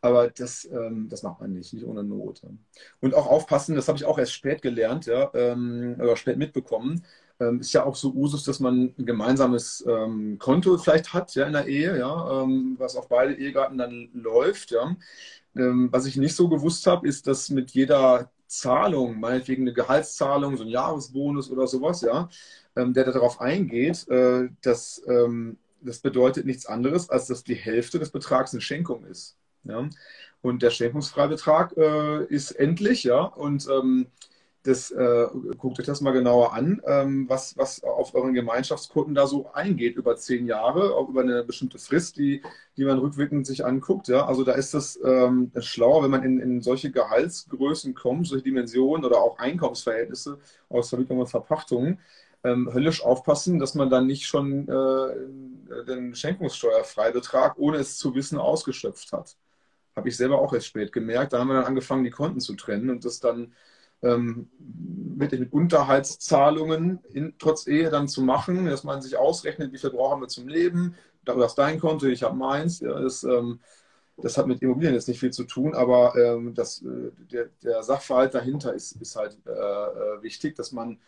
Aber 0.00 0.28
das, 0.30 0.64
ähm, 0.70 1.08
das 1.08 1.22
macht 1.22 1.40
man 1.40 1.52
nicht, 1.52 1.72
nicht 1.72 1.84
ohne 1.84 2.04
Not. 2.04 2.42
Und 3.00 3.14
auch 3.14 3.26
aufpassen, 3.26 3.74
das 3.74 3.88
habe 3.88 3.98
ich 3.98 4.04
auch 4.04 4.18
erst 4.18 4.32
spät 4.32 4.62
gelernt, 4.62 5.06
ja, 5.06 5.30
ähm, 5.34 5.96
oder 5.98 6.16
spät 6.16 6.38
mitbekommen. 6.38 7.04
Ähm, 7.40 7.60
ist 7.60 7.72
ja 7.72 7.84
auch 7.84 7.96
so 7.96 8.12
Usus, 8.12 8.44
dass 8.44 8.60
man 8.60 8.94
ein 8.98 9.06
gemeinsames 9.06 9.84
ähm, 9.88 10.38
Konto 10.38 10.76
vielleicht 10.78 11.12
hat, 11.14 11.34
ja, 11.34 11.46
in 11.46 11.52
der 11.52 11.66
Ehe, 11.66 11.98
ja, 11.98 12.42
ähm, 12.42 12.76
was 12.78 12.96
auf 12.96 13.08
beide 13.08 13.34
Ehegatten 13.34 13.78
dann 13.78 14.08
läuft, 14.12 14.70
ja. 14.72 14.96
Ähm, 15.56 15.88
was 15.92 16.06
ich 16.06 16.16
nicht 16.16 16.34
so 16.36 16.48
gewusst 16.48 16.86
habe, 16.86 17.06
ist, 17.08 17.26
dass 17.26 17.50
mit 17.50 17.72
jeder 17.72 18.30
Zahlung, 18.46 19.20
meinetwegen 19.20 19.62
eine 19.64 19.72
Gehaltszahlung, 19.72 20.56
so 20.56 20.64
ein 20.64 20.70
Jahresbonus 20.70 21.50
oder 21.50 21.66
sowas, 21.66 22.00
ja, 22.02 22.28
der 22.76 23.04
darauf 23.04 23.40
eingeht, 23.40 24.08
äh, 24.08 24.48
dass 24.62 25.02
das 25.80 26.00
bedeutet 26.00 26.46
nichts 26.46 26.66
anderes, 26.66 27.08
als 27.10 27.26
dass 27.26 27.44
die 27.44 27.54
Hälfte 27.54 27.98
des 27.98 28.10
Betrags 28.10 28.52
eine 28.52 28.60
Schenkung 28.60 29.04
ist. 29.06 29.37
Ja. 29.64 29.88
Und 30.40 30.62
der 30.62 30.70
Schenkungsfreibetrag 30.70 31.76
äh, 31.76 32.24
ist 32.26 32.52
endlich, 32.52 33.04
ja, 33.04 33.22
und 33.22 33.68
ähm, 33.68 34.06
das, 34.68 34.90
äh, 34.90 35.26
guckt 35.56 35.80
euch 35.80 35.86
das 35.86 36.00
mal 36.00 36.12
genauer 36.12 36.52
an, 36.52 36.82
ähm, 36.86 37.28
was, 37.28 37.56
was 37.56 37.82
auf 37.82 38.14
euren 38.14 38.34
Gemeinschaftskunden 38.34 39.14
da 39.14 39.26
so 39.26 39.50
eingeht 39.52 39.96
über 39.96 40.16
zehn 40.16 40.46
Jahre, 40.46 40.94
auch 40.94 41.08
über 41.08 41.22
eine 41.22 41.44
bestimmte 41.44 41.78
Frist, 41.78 42.18
die, 42.18 42.42
die 42.76 42.84
man 42.84 42.98
rückwirkend 42.98 43.46
sich 43.46 43.64
anguckt. 43.64 44.08
Ja? 44.08 44.26
Also 44.26 44.44
da 44.44 44.52
ist 44.52 44.74
es 44.74 45.00
ähm, 45.02 45.52
schlauer, 45.58 46.02
wenn 46.02 46.10
man 46.10 46.22
in, 46.22 46.38
in 46.40 46.60
solche 46.60 46.90
Gehaltsgrößen 46.90 47.94
kommt, 47.94 48.26
solche 48.26 48.44
Dimensionen 48.44 49.04
oder 49.04 49.18
auch 49.18 49.38
Einkommensverhältnisse 49.38 50.38
aus 50.68 50.90
Vermietung 50.90 51.18
und 51.18 51.28
Verpachtung, 51.28 51.98
ähm, 52.44 52.70
höllisch 52.72 53.02
aufpassen, 53.02 53.58
dass 53.58 53.74
man 53.74 53.90
dann 53.90 54.06
nicht 54.06 54.26
schon 54.26 54.68
äh, 54.68 55.84
den 55.86 56.14
Schenkungssteuerfreibetrag, 56.14 57.54
ohne 57.58 57.78
es 57.78 57.96
zu 57.96 58.14
wissen, 58.14 58.38
ausgeschöpft 58.38 59.12
hat. 59.12 59.36
Habe 59.98 60.08
ich 60.08 60.16
selber 60.16 60.40
auch 60.40 60.54
erst 60.54 60.66
spät 60.66 60.92
gemerkt. 60.92 61.32
Da 61.32 61.40
haben 61.40 61.48
wir 61.48 61.54
dann 61.54 61.64
angefangen, 61.64 62.04
die 62.04 62.10
Konten 62.10 62.40
zu 62.40 62.54
trennen 62.54 62.90
und 62.90 63.04
das 63.04 63.20
dann 63.20 63.52
ähm, 64.02 64.48
mit, 65.16 65.32
mit 65.32 65.52
Unterhaltszahlungen 65.52 67.00
in, 67.12 67.34
trotz 67.38 67.66
Ehe 67.66 67.90
dann 67.90 68.08
zu 68.08 68.22
machen, 68.22 68.66
dass 68.66 68.84
man 68.84 69.02
sich 69.02 69.16
ausrechnet, 69.16 69.72
wie 69.72 69.78
viel 69.78 69.90
brauchen 69.90 70.20
wir 70.20 70.28
zum 70.28 70.48
Leben. 70.48 70.94
Du 71.24 71.42
hast 71.42 71.58
dein 71.58 71.80
Konto, 71.80 72.06
ich 72.06 72.22
habe 72.22 72.36
meins. 72.36 72.80
Ja, 72.80 73.00
das, 73.00 73.24
ähm, 73.24 73.60
das 74.16 74.38
hat 74.38 74.46
mit 74.46 74.62
Immobilien 74.62 74.94
jetzt 74.94 75.08
nicht 75.08 75.20
viel 75.20 75.32
zu 75.32 75.44
tun, 75.44 75.74
aber 75.74 76.14
ähm, 76.16 76.54
das, 76.54 76.82
äh, 76.82 77.10
der, 77.30 77.46
der, 77.62 77.82
Sachverhalt 77.82 78.34
dahinter 78.34 78.74
ist, 78.74 78.92
ist 79.00 79.16
halt 79.16 79.36
äh, 79.46 79.50
äh, 79.50 80.22
wichtig, 80.22 80.56
dass 80.56 80.72
man, 80.72 80.98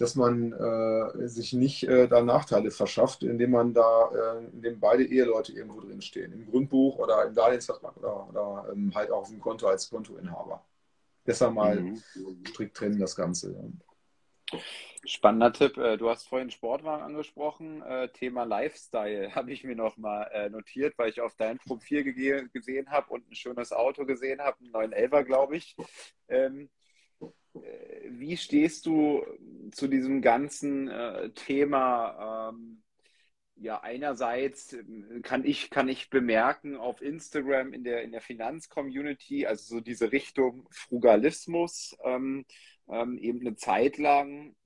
dass 0.00 0.14
man 0.14 0.52
äh, 0.52 1.28
sich 1.28 1.52
nicht 1.52 1.82
äh, 1.84 2.08
da 2.08 2.22
Nachteile 2.22 2.70
verschafft, 2.70 3.22
indem 3.22 3.50
man 3.50 3.74
da, 3.74 4.10
äh, 4.38 4.44
indem 4.52 4.80
beide 4.80 5.04
Eheleute 5.04 5.52
irgendwo 5.52 5.80
drin 5.80 6.00
stehen, 6.00 6.32
im 6.32 6.46
Grundbuch 6.50 6.98
oder 6.98 7.26
im 7.26 7.34
Darlehensvertrag 7.34 7.96
oder, 7.96 8.28
oder 8.28 8.72
ähm, 8.72 8.92
halt 8.94 9.10
auch 9.10 9.22
auf 9.22 9.28
dem 9.28 9.40
Konto 9.40 9.66
als 9.68 9.90
Kontoinhaber 9.90 10.64
besser 11.24 11.50
mal 11.50 11.80
mhm. 11.80 12.02
strikt 12.48 12.76
trennen, 12.76 12.98
das 12.98 13.14
Ganze. 13.14 13.54
Spannender 15.04 15.52
Tipp. 15.52 15.76
Äh, 15.76 15.96
du 15.96 16.10
hast 16.10 16.26
vorhin 16.26 16.50
Sportwagen 16.50 17.04
angesprochen. 17.04 17.82
Äh, 17.82 18.08
Thema 18.08 18.44
Lifestyle 18.44 19.32
habe 19.34 19.52
ich 19.52 19.64
mir 19.64 19.76
noch 19.76 19.96
mal 19.96 20.24
äh, 20.32 20.50
notiert, 20.50 20.94
weil 20.98 21.10
ich 21.10 21.20
auf 21.20 21.34
dein 21.36 21.58
Profil 21.58 22.04
gesehen 22.04 22.90
habe 22.90 23.12
und 23.12 23.30
ein 23.30 23.34
schönes 23.34 23.72
Auto 23.72 24.04
gesehen 24.04 24.40
habe, 24.40 24.58
einen 24.60 24.92
911er, 24.92 25.24
glaube 25.24 25.56
ich. 25.56 25.76
Ähm, 26.28 26.68
wie 27.52 28.36
stehst 28.36 28.86
du 28.86 29.24
zu 29.72 29.88
diesem 29.88 30.22
ganzen 30.22 30.90
Thema 31.34 32.50
ähm, 32.50 32.80
ja, 33.60 33.80
einerseits 33.82 34.72
ähm, 34.72 35.20
kann 35.22 35.44
ich, 35.44 35.70
kann 35.70 35.88
ich 35.88 36.10
bemerken 36.10 36.76
auf 36.76 37.02
Instagram 37.02 37.72
in 37.74 37.84
der, 37.84 38.02
in 38.02 38.10
der 38.12 38.22
Finanzcommunity, 38.22 39.46
also 39.46 39.76
so 39.76 39.80
diese 39.80 40.12
Richtung 40.12 40.66
Frugalismus, 40.70 41.96
ähm, 42.04 42.46
ähm, 42.88 43.18
eben 43.18 43.40
eine 43.40 43.56
Zeit 43.56 43.98
lang 43.98 44.56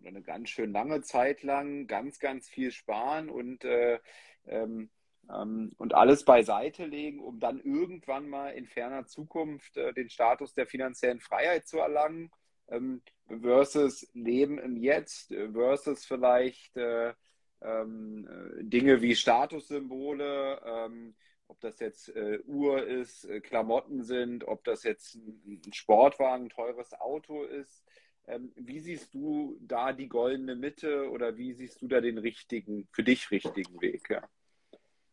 oder 0.00 0.08
eine 0.08 0.22
ganz 0.22 0.48
schön 0.48 0.72
lange 0.72 1.02
Zeit 1.02 1.42
lang 1.42 1.86
ganz, 1.86 2.18
ganz 2.18 2.48
viel 2.48 2.72
sparen 2.72 3.28
und, 3.28 3.64
äh, 3.64 3.98
ähm, 4.46 4.88
und 5.28 5.94
alles 5.94 6.24
beiseite 6.24 6.86
legen, 6.86 7.20
um 7.20 7.40
dann 7.40 7.60
irgendwann 7.60 8.28
mal 8.28 8.50
in 8.50 8.66
ferner 8.66 9.06
Zukunft 9.06 9.76
äh, 9.76 9.92
den 9.92 10.08
Status 10.08 10.54
der 10.54 10.66
finanziellen 10.66 11.20
Freiheit 11.20 11.66
zu 11.66 11.78
erlangen, 11.78 12.30
ähm, 12.68 13.02
versus 13.40 14.08
Leben 14.14 14.58
im 14.58 14.76
Jetzt, 14.76 15.32
äh, 15.32 15.50
versus 15.50 16.04
vielleicht 16.04 16.76
äh, 16.76 17.12
ähm, 17.60 18.28
äh, 18.28 18.64
Dinge 18.64 19.02
wie 19.02 19.16
Statussymbole, 19.16 20.60
ähm, 20.64 21.14
ob 21.48 21.60
das 21.60 21.78
jetzt 21.78 22.12
Uhr 22.46 22.84
ist, 22.84 23.28
Klamotten 23.44 24.02
sind, 24.02 24.42
ob 24.48 24.64
das 24.64 24.82
jetzt 24.82 25.14
ein, 25.14 25.62
Sportwagen, 25.72 26.46
ein 26.46 26.48
teures 26.48 26.92
Auto 26.94 27.44
ist. 27.44 27.84
Ähm, 28.26 28.52
wie 28.56 28.80
siehst 28.80 29.14
du 29.14 29.56
da 29.60 29.92
die 29.92 30.08
goldene 30.08 30.56
Mitte 30.56 31.08
oder 31.08 31.36
wie 31.36 31.52
siehst 31.52 31.80
du 31.80 31.86
da 31.86 32.00
den 32.00 32.18
richtigen, 32.18 32.88
für 32.90 33.04
dich 33.04 33.30
richtigen 33.30 33.80
Weg? 33.80 34.10
Ja, 34.10 34.28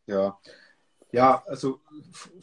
ja. 0.06 0.38
Ja, 1.14 1.44
also 1.46 1.80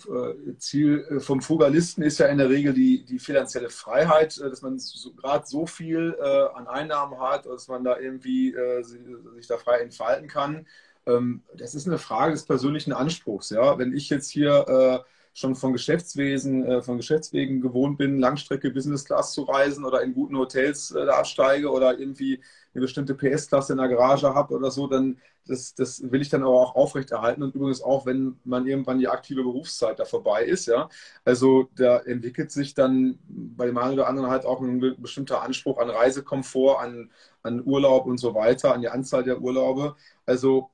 äh, 0.07 0.55
Ziel 0.57 1.05
äh, 1.09 1.19
vom 1.19 1.41
Fugalisten 1.41 2.05
ist 2.05 2.19
ja 2.19 2.27
in 2.27 2.37
der 2.37 2.49
Regel 2.49 2.73
die, 2.73 3.03
die 3.03 3.19
finanzielle 3.19 3.69
Freiheit, 3.69 4.37
äh, 4.37 4.49
dass 4.49 4.61
man 4.61 4.79
so, 4.79 5.11
gerade 5.13 5.45
so 5.45 5.65
viel 5.67 6.15
äh, 6.17 6.55
an 6.55 6.67
Einnahmen 6.67 7.19
hat, 7.19 7.45
dass 7.47 7.67
man 7.67 7.83
da 7.83 7.99
irgendwie 7.99 8.53
äh, 8.53 8.81
sich 8.83 9.47
da 9.47 9.57
frei 9.57 9.79
entfalten 9.79 10.29
kann. 10.29 10.65
Ähm, 11.05 11.43
das 11.53 11.75
ist 11.75 11.85
eine 11.85 11.97
Frage 11.97 12.31
des 12.31 12.45
persönlichen 12.45 12.93
Anspruchs. 12.93 13.49
Ja, 13.49 13.77
wenn 13.77 13.93
ich 13.93 14.09
jetzt 14.09 14.29
hier 14.29 15.03
äh, 15.05 15.09
schon 15.33 15.55
von 15.55 15.73
Geschäftswesen, 15.73 16.65
äh, 16.65 16.81
von 16.81 16.97
Geschäftswegen 16.97 17.61
gewohnt 17.61 17.97
bin, 17.97 18.19
Langstrecke 18.19 18.71
Business 18.71 19.05
Class 19.05 19.33
zu 19.33 19.43
reisen 19.43 19.85
oder 19.85 20.01
in 20.01 20.13
guten 20.13 20.37
Hotels 20.37 20.91
äh, 20.91 21.05
da 21.05 21.13
absteige 21.19 21.69
oder 21.71 21.97
irgendwie 21.97 22.41
eine 22.73 22.81
bestimmte 22.81 23.15
PS-Klasse 23.15 23.73
in 23.73 23.79
der 23.79 23.89
Garage 23.89 24.33
habe 24.33 24.53
oder 24.53 24.71
so, 24.71 24.87
dann 24.87 25.17
das, 25.47 25.73
das 25.73 26.11
will 26.11 26.21
ich 26.21 26.29
dann 26.29 26.43
aber 26.43 26.53
auch 26.53 26.75
aufrechterhalten 26.75 27.41
und 27.43 27.55
übrigens 27.55 27.81
auch, 27.81 28.05
wenn 28.05 28.39
man 28.43 28.67
irgendwann 28.67 28.99
die 28.99 29.07
aktive 29.07 29.43
Berufszeit 29.43 29.99
da 29.99 30.05
vorbei 30.05 30.43
ist, 30.45 30.67
ja. 30.67 30.87
Also 31.25 31.69
da 31.75 31.97
entwickelt 31.99 32.51
sich 32.51 32.73
dann 32.73 33.17
bei 33.27 33.65
dem 33.65 33.77
einen 33.77 33.93
oder 33.93 34.07
anderen 34.07 34.29
halt 34.29 34.45
auch 34.45 34.61
ein 34.61 34.79
bestimmter 34.99 35.41
Anspruch 35.41 35.79
an 35.79 35.89
Reisekomfort, 35.89 36.79
an, 36.81 37.11
an 37.43 37.63
Urlaub 37.65 38.05
und 38.05 38.19
so 38.19 38.35
weiter, 38.35 38.73
an 38.73 38.81
die 38.81 38.89
Anzahl 38.89 39.23
der 39.23 39.41
Urlaube. 39.41 39.95
Also 40.25 40.69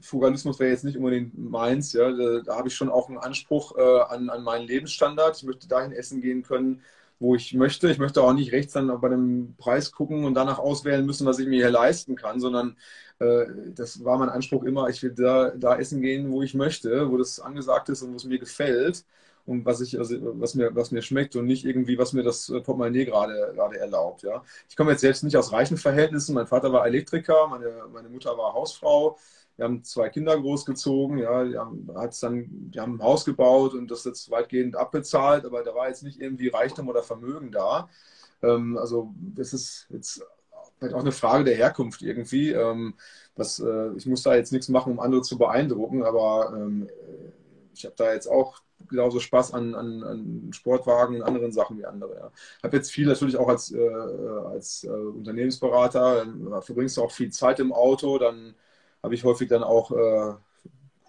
Fugalismus 0.00 0.58
wäre 0.58 0.70
jetzt 0.70 0.84
nicht 0.84 0.96
unbedingt 0.96 1.36
meins, 1.38 1.92
ja. 1.92 2.10
Da, 2.10 2.40
da 2.40 2.56
habe 2.56 2.68
ich 2.68 2.74
schon 2.74 2.90
auch 2.90 3.08
einen 3.08 3.18
Anspruch 3.18 3.76
äh, 3.76 4.00
an, 4.02 4.30
an 4.30 4.42
meinen 4.42 4.66
Lebensstandard. 4.66 5.36
Ich 5.36 5.44
möchte 5.44 5.68
dahin 5.68 5.92
essen 5.92 6.20
gehen 6.20 6.42
können, 6.42 6.82
wo 7.18 7.34
ich 7.34 7.54
möchte. 7.54 7.90
Ich 7.90 7.98
möchte 7.98 8.22
auch 8.22 8.32
nicht 8.32 8.52
rechts 8.52 8.72
dann 8.72 9.00
bei 9.00 9.08
dem 9.08 9.54
Preis 9.58 9.92
gucken 9.92 10.24
und 10.24 10.34
danach 10.34 10.58
auswählen 10.58 11.04
müssen, 11.06 11.26
was 11.26 11.38
ich 11.38 11.46
mir 11.46 11.56
hier 11.56 11.70
leisten 11.70 12.16
kann, 12.16 12.40
sondern 12.40 12.76
äh, 13.18 13.46
das 13.74 14.04
war 14.04 14.18
mein 14.18 14.30
Anspruch 14.30 14.64
immer, 14.64 14.88
ich 14.88 15.02
will 15.02 15.14
da, 15.14 15.50
da 15.50 15.76
essen 15.78 16.02
gehen, 16.02 16.30
wo 16.30 16.42
ich 16.42 16.54
möchte, 16.54 17.10
wo 17.10 17.16
das 17.16 17.40
angesagt 17.40 17.88
ist 17.90 18.02
und 18.02 18.12
wo 18.12 18.16
es 18.16 18.24
mir 18.24 18.38
gefällt 18.38 19.04
und 19.50 19.64
was 19.66 19.80
ich, 19.80 19.98
also 19.98 20.16
was 20.40 20.54
mir, 20.54 20.74
was 20.76 20.92
mir 20.92 21.02
schmeckt 21.02 21.34
und 21.34 21.44
nicht 21.46 21.64
irgendwie, 21.64 21.98
was 21.98 22.12
mir 22.12 22.22
das 22.22 22.46
Portemonnaie 22.46 23.04
gerade, 23.04 23.52
gerade 23.54 23.78
erlaubt. 23.78 24.22
Ja. 24.22 24.44
Ich 24.68 24.76
komme 24.76 24.92
jetzt 24.92 25.00
selbst 25.00 25.24
nicht 25.24 25.36
aus 25.36 25.52
reichen 25.52 25.76
Verhältnissen. 25.76 26.34
Mein 26.34 26.46
Vater 26.46 26.72
war 26.72 26.86
Elektriker, 26.86 27.48
meine, 27.48 27.84
meine 27.92 28.08
Mutter 28.08 28.38
war 28.38 28.54
Hausfrau. 28.54 29.18
Wir 29.56 29.64
haben 29.64 29.82
zwei 29.82 30.08
Kinder 30.08 30.40
großgezogen, 30.40 31.18
ja, 31.18 31.44
die 31.44 31.58
haben, 31.58 31.86
dann, 32.20 32.46
die 32.70 32.80
haben 32.80 32.94
ein 32.94 33.02
Haus 33.02 33.24
gebaut 33.24 33.74
und 33.74 33.90
das 33.90 34.04
jetzt 34.04 34.30
weitgehend 34.30 34.76
abbezahlt, 34.76 35.44
aber 35.44 35.62
da 35.64 35.74
war 35.74 35.88
jetzt 35.88 36.02
nicht 36.02 36.20
irgendwie 36.20 36.48
Reichtum 36.48 36.88
oder 36.88 37.02
Vermögen 37.02 37.50
da. 37.50 37.88
Ähm, 38.42 38.78
also 38.78 39.12
das 39.34 39.52
ist 39.52 39.86
jetzt 39.90 40.22
vielleicht 40.78 40.94
auch 40.94 41.00
eine 41.00 41.12
Frage 41.12 41.44
der 41.44 41.56
Herkunft 41.56 42.02
irgendwie. 42.02 42.52
Ähm, 42.52 42.94
was, 43.36 43.58
äh, 43.58 43.90
ich 43.96 44.06
muss 44.06 44.22
da 44.22 44.34
jetzt 44.34 44.52
nichts 44.52 44.68
machen, 44.68 44.92
um 44.92 45.00
andere 45.00 45.22
zu 45.22 45.36
beeindrucken, 45.36 46.04
aber 46.04 46.54
ähm, 46.56 46.88
ich 47.74 47.84
habe 47.84 47.94
da 47.96 48.12
jetzt 48.12 48.28
auch 48.28 48.62
genauso 48.88 49.20
Spaß 49.20 49.54
an, 49.54 49.74
an, 49.74 50.02
an 50.02 50.50
Sportwagen 50.52 51.16
und 51.16 51.22
anderen 51.22 51.52
Sachen 51.52 51.78
wie 51.78 51.84
andere. 51.84 52.14
Ja. 52.14 52.30
Habe 52.62 52.76
jetzt 52.76 52.90
viel 52.90 53.06
natürlich 53.06 53.36
auch 53.36 53.48
als, 53.48 53.72
äh, 53.72 53.88
als 54.46 54.84
äh, 54.84 54.88
Unternehmensberater, 54.88 56.24
dann 56.24 56.62
verbringst 56.62 56.96
du 56.96 57.02
auch 57.02 57.12
viel 57.12 57.30
Zeit 57.30 57.60
im 57.60 57.72
Auto, 57.72 58.18
dann 58.18 58.54
habe 59.02 59.14
ich 59.14 59.24
häufig 59.24 59.48
dann 59.48 59.62
auch 59.62 59.90
äh, 59.92 60.34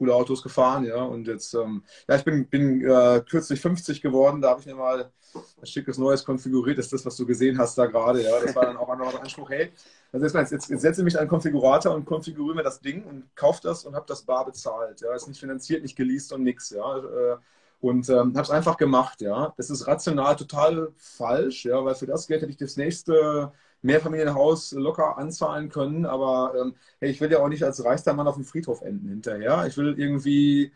coole 0.02 0.16
Autos 0.16 0.42
gefahren, 0.42 0.84
ja. 0.84 1.04
Und 1.04 1.28
jetzt, 1.28 1.54
ähm, 1.54 1.84
ja, 2.10 2.16
ich 2.16 2.24
bin, 2.24 2.48
bin 2.48 2.82
äh, 2.82 3.22
kürzlich 3.30 3.62
50 3.62 4.02
geworden, 4.02 4.42
da 4.42 4.50
habe 4.50 4.60
ich 4.60 4.66
mir 4.66 4.74
mal 4.74 5.12
ein 5.34 5.66
schickes 5.66 6.00
Neues 6.00 6.26
konfiguriert, 6.26 6.80
das 6.80 6.86
ist 6.86 6.94
das, 6.94 7.06
was 7.06 7.16
du 7.18 7.26
gesehen 7.26 7.60
hast 7.60 7.78
da 7.78 7.86
gerade, 7.86 8.24
ja. 8.24 8.40
Das 8.40 8.56
war 8.56 8.66
dann 8.66 8.78
auch 8.78 8.90
ein 8.90 9.00
Anspruch, 9.00 9.52
hey, 9.52 9.72
also 10.12 10.26
jetzt, 10.26 10.52
jetzt, 10.52 10.70
jetzt 10.72 10.82
setze 10.82 11.02
ich 11.02 11.06
mich 11.06 11.20
an 11.20 11.26
den 11.26 11.30
Konfigurator 11.30 11.94
und 11.94 12.06
konfiguriere 12.06 12.56
mir 12.56 12.64
das 12.64 12.82
Ding 12.82 13.04
und 13.04 13.36
kaufe 13.36 13.62
das 13.62 13.86
und 13.86 13.96
habe 13.96 14.06
das 14.08 14.24
bar 14.24 14.44
bezahlt, 14.44 15.02
ja. 15.02 15.14
Ist 15.14 15.28
nicht 15.28 15.40
finanziert, 15.40 15.84
nicht 15.84 15.96
geleast 15.96 16.34
und 16.34 16.42
nichts, 16.42 16.72
ja. 16.72 16.98
Äh, 16.98 17.38
und 17.82 18.10
ähm, 18.10 18.34
habe 18.36 18.42
es 18.42 18.52
einfach 18.52 18.78
gemacht, 18.78 19.22
ja. 19.22 19.54
Das 19.58 19.70
ist 19.70 19.88
rational 19.88 20.36
total 20.36 20.94
falsch, 20.98 21.66
ja, 21.66 21.84
weil 21.84 21.96
für 21.96 22.06
das 22.06 22.28
Geld 22.28 22.42
hätte 22.42 22.52
ich 22.52 22.58
das 22.58 22.78
nächste 22.78 23.52
Mehrfamilienhaus 23.82 24.74
locker 24.74 25.18
anzahlen 25.18 25.70
können, 25.70 26.06
aber 26.06 26.54
ähm, 26.60 26.76
hey, 27.00 27.10
ich 27.10 27.20
will 27.22 27.32
ja 27.32 27.40
auch 27.40 27.50
nicht 27.50 27.64
als 27.64 27.84
reichster 27.84 28.14
Mann 28.14 28.28
auf 28.28 28.36
dem 28.36 28.46
Friedhof 28.46 28.82
enden 28.82 29.10
hinterher. 29.10 29.66
Ich 29.68 29.78
will 29.78 29.96
irgendwie, 29.98 30.72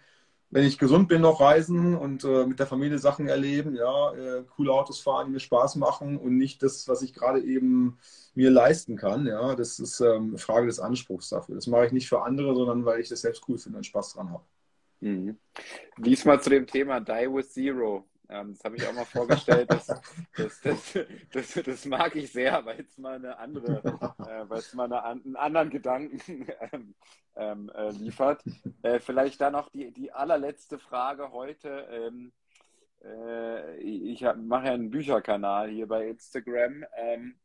wenn 0.49 0.65
ich 0.65 0.80
gesund 0.80 1.07
bin, 1.07 1.22
noch 1.22 1.41
reisen 1.41 1.95
und 1.95 2.23
äh, 2.23 2.45
mit 2.48 2.60
der 2.60 2.68
Familie 2.68 2.98
Sachen 2.99 3.27
erleben, 3.27 3.76
ja, 3.76 4.14
äh, 4.14 4.44
coole 4.56 4.72
Autos 4.72 4.99
fahren, 4.99 5.27
die 5.27 5.34
mir 5.34 5.40
Spaß 5.40 5.76
machen 5.76 6.18
und 6.18 6.38
nicht 6.38 6.64
das, 6.64 6.88
was 6.88 7.02
ich 7.03 7.14
gerade 7.14 7.41
eben 7.44 7.98
mir 8.34 8.49
leisten 8.52 8.95
kann. 8.98 9.27
Ja, 9.27 9.56
das 9.56 9.80
ist 9.80 9.99
ähm, 10.02 10.30
eine 10.30 10.38
Frage 10.40 10.68
des 10.68 10.80
Anspruchs 10.80 11.30
dafür. 11.30 11.56
Das 11.56 11.68
mache 11.68 11.86
ich 11.88 11.91
nicht 11.91 12.10
für 12.10 12.23
andere, 12.23 12.56
sondern 12.56 12.86
weil 12.86 12.99
ich 13.02 13.10
das 13.10 13.22
selbst 13.22 13.44
cool 13.48 13.57
finde 13.60 13.77
und 13.77 13.86
Spaß 13.86 14.14
dran 14.14 14.32
habe. 14.32 14.44
Mhm. 14.99 15.38
Diesmal 15.97 16.41
zu 16.41 16.49
dem 16.49 16.67
Thema 16.67 16.99
Die 16.99 17.31
with 17.31 17.53
Zero. 17.53 18.07
Ähm, 18.27 18.53
das 18.53 18.63
habe 18.63 18.77
ich 18.77 18.88
auch 18.88 18.93
mal 18.93 19.05
vorgestellt. 19.05 19.69
Das, 19.69 19.88
das, 20.35 20.61
das, 21.31 21.63
das, 21.63 21.85
mag 21.85 22.15
ich 22.15 22.31
sehr, 22.31 22.65
weil 22.65 22.81
es 22.81 22.97
mal 22.97 23.15
eine 23.15 23.38
andere, 23.38 23.77
äh, 24.19 24.49
weil 24.49 24.59
es 24.59 24.73
mal 24.73 24.85
eine, 24.85 25.03
einen 25.03 25.35
anderen 25.35 25.69
Gedanken 25.69 26.19
ähm, 26.72 26.95
ähm, 27.35 27.72
äh, 27.76 27.91
liefert. 27.91 28.43
Äh, 28.81 28.99
vielleicht 28.99 29.41
dann 29.41 29.53
noch 29.53 29.69
die, 29.69 29.91
die 29.91 30.11
allerletzte 30.11 30.80
Frage 30.80 31.31
heute. 31.31 31.88
Ähm, 31.91 32.31
äh, 33.03 33.77
ich 33.77 34.22
mache 34.22 34.67
ja 34.67 34.73
einen 34.73 34.89
Bücherkanal 34.89 35.69
hier 35.69 35.88
bei 35.88 36.09
Instagram. 36.09 36.85
Ähm, 36.97 37.35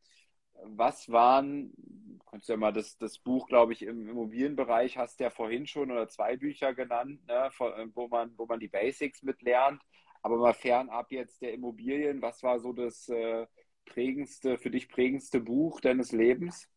was 0.63 1.11
waren, 1.11 1.73
kannst 2.31 2.49
ja 2.49 2.57
mal 2.57 2.73
das, 2.73 2.97
das 2.99 3.19
Buch, 3.19 3.49
glaube 3.49 3.73
ich, 3.73 3.83
im 3.83 4.09
Immobilienbereich 4.09 4.97
hast 4.97 5.19
du 5.19 5.25
ja 5.25 5.31
vorhin 5.31 5.67
schon 5.67 5.91
oder 5.91 6.09
zwei 6.09 6.37
Bücher 6.37 6.75
genannt, 6.75 7.27
ne, 7.27 7.51
wo, 7.95 8.07
man, 8.09 8.33
wo 8.37 8.47
man 8.47 8.61
die 8.61 8.69
Basics 8.69 9.23
mit 9.23 9.43
lernt. 9.43 9.83
Aber 10.23 10.37
mal 10.37 10.55
fernab 10.55 11.11
jetzt 11.11 11.43
der 11.43 11.55
Immobilien, 11.55 12.23
was 12.23 12.43
war 12.43 12.61
so 12.61 12.73
das 12.73 13.09
äh, 13.09 13.47
prägendste, 13.87 14.59
für 14.59 14.71
dich 14.71 14.89
prägendste 14.89 15.41
Buch 15.41 15.81
deines 15.81 16.13
Lebens? 16.13 16.69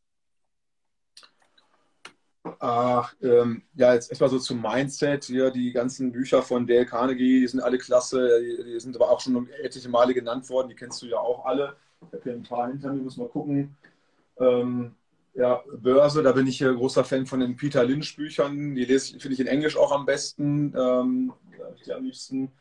Ach, 2.59 3.13
ähm, 3.21 3.63
ja, 3.73 3.93
jetzt 3.93 4.09
erstmal 4.09 4.29
so 4.29 4.39
zum 4.39 4.61
Mindset. 4.61 5.25
Hier, 5.25 5.51
die 5.51 5.71
ganzen 5.71 6.11
Bücher 6.11 6.41
von 6.41 6.65
Dale 6.65 6.85
Carnegie, 6.85 7.41
die 7.41 7.47
sind 7.47 7.61
alle 7.61 7.77
klasse. 7.77 8.41
Die, 8.41 8.63
die, 8.63 8.79
sind 8.79 8.95
aber 8.95 9.09
auch 9.09 9.19
schon 9.19 9.49
etliche 9.61 9.89
Male 9.89 10.13
genannt 10.13 10.49
worden. 10.49 10.69
Die 10.69 10.75
kennst 10.75 11.01
du 11.01 11.05
ja 11.05 11.17
auch 11.17 11.45
alle. 11.45 11.75
Ich 12.01 12.13
habe 12.13 12.23
hier 12.23 12.33
ein 12.33 12.43
paar 12.43 12.67
hinter 12.67 12.91
mir, 12.91 13.01
muss 13.01 13.17
mal 13.17 13.29
gucken. 13.29 13.77
Ähm, 14.39 14.95
ja, 15.33 15.63
Börse, 15.77 16.21
da 16.23 16.31
bin 16.31 16.47
ich 16.47 16.57
hier 16.57 16.73
großer 16.73 17.03
Fan 17.03 17.25
von 17.25 17.39
den 17.39 17.55
Peter 17.55 17.83
Lynch 17.83 18.15
Büchern. 18.15 18.75
Die 18.75 18.85
lese 18.85 19.15
ich, 19.15 19.21
finde 19.21 19.33
ich 19.33 19.39
in 19.39 19.47
Englisch 19.47 19.77
auch 19.77 19.91
am 19.91 20.05
besten. 20.05 20.73
Ähm, 20.77 21.33
die 21.85 21.93
am 21.93 22.03
liebsten. 22.03 22.51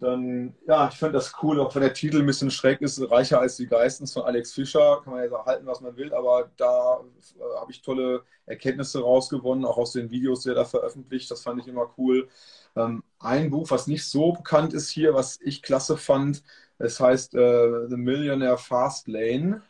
Dann, 0.00 0.54
ja, 0.66 0.88
ich 0.88 0.94
finde 0.96 1.14
das 1.14 1.32
cool, 1.42 1.60
auch 1.60 1.74
wenn 1.74 1.82
der 1.82 1.92
Titel 1.92 2.20
ein 2.20 2.26
bisschen 2.26 2.52
schräg 2.52 2.80
ist, 2.82 3.00
Reicher 3.10 3.40
als 3.40 3.56
die 3.56 3.66
Geistens 3.66 4.12
von 4.12 4.22
Alex 4.22 4.52
Fischer. 4.52 5.00
Kann 5.02 5.12
man 5.12 5.24
ja 5.28 5.44
halten, 5.44 5.66
was 5.66 5.80
man 5.80 5.96
will, 5.96 6.14
aber 6.14 6.50
da 6.56 7.00
äh, 7.00 7.58
habe 7.60 7.72
ich 7.72 7.82
tolle 7.82 8.22
Erkenntnisse 8.46 9.00
rausgewonnen, 9.00 9.64
auch 9.64 9.76
aus 9.76 9.92
den 9.92 10.10
Videos, 10.10 10.42
die 10.42 10.50
er 10.50 10.54
da 10.56 10.64
veröffentlicht. 10.64 11.30
Das 11.30 11.42
fand 11.42 11.60
ich 11.60 11.68
immer 11.68 11.92
cool. 11.98 12.28
Ähm, 12.76 13.02
ein 13.18 13.50
Buch, 13.50 13.70
was 13.70 13.86
nicht 13.88 14.04
so 14.04 14.32
bekannt 14.32 14.72
ist 14.72 14.90
hier, 14.90 15.14
was 15.14 15.40
ich 15.42 15.62
klasse 15.62 15.96
fand, 15.96 16.44
es 16.78 17.00
heißt 17.00 17.34
äh, 17.34 17.88
The 17.88 17.96
Millionaire 17.96 18.58
Fast 18.58 19.08
Lane. 19.08 19.62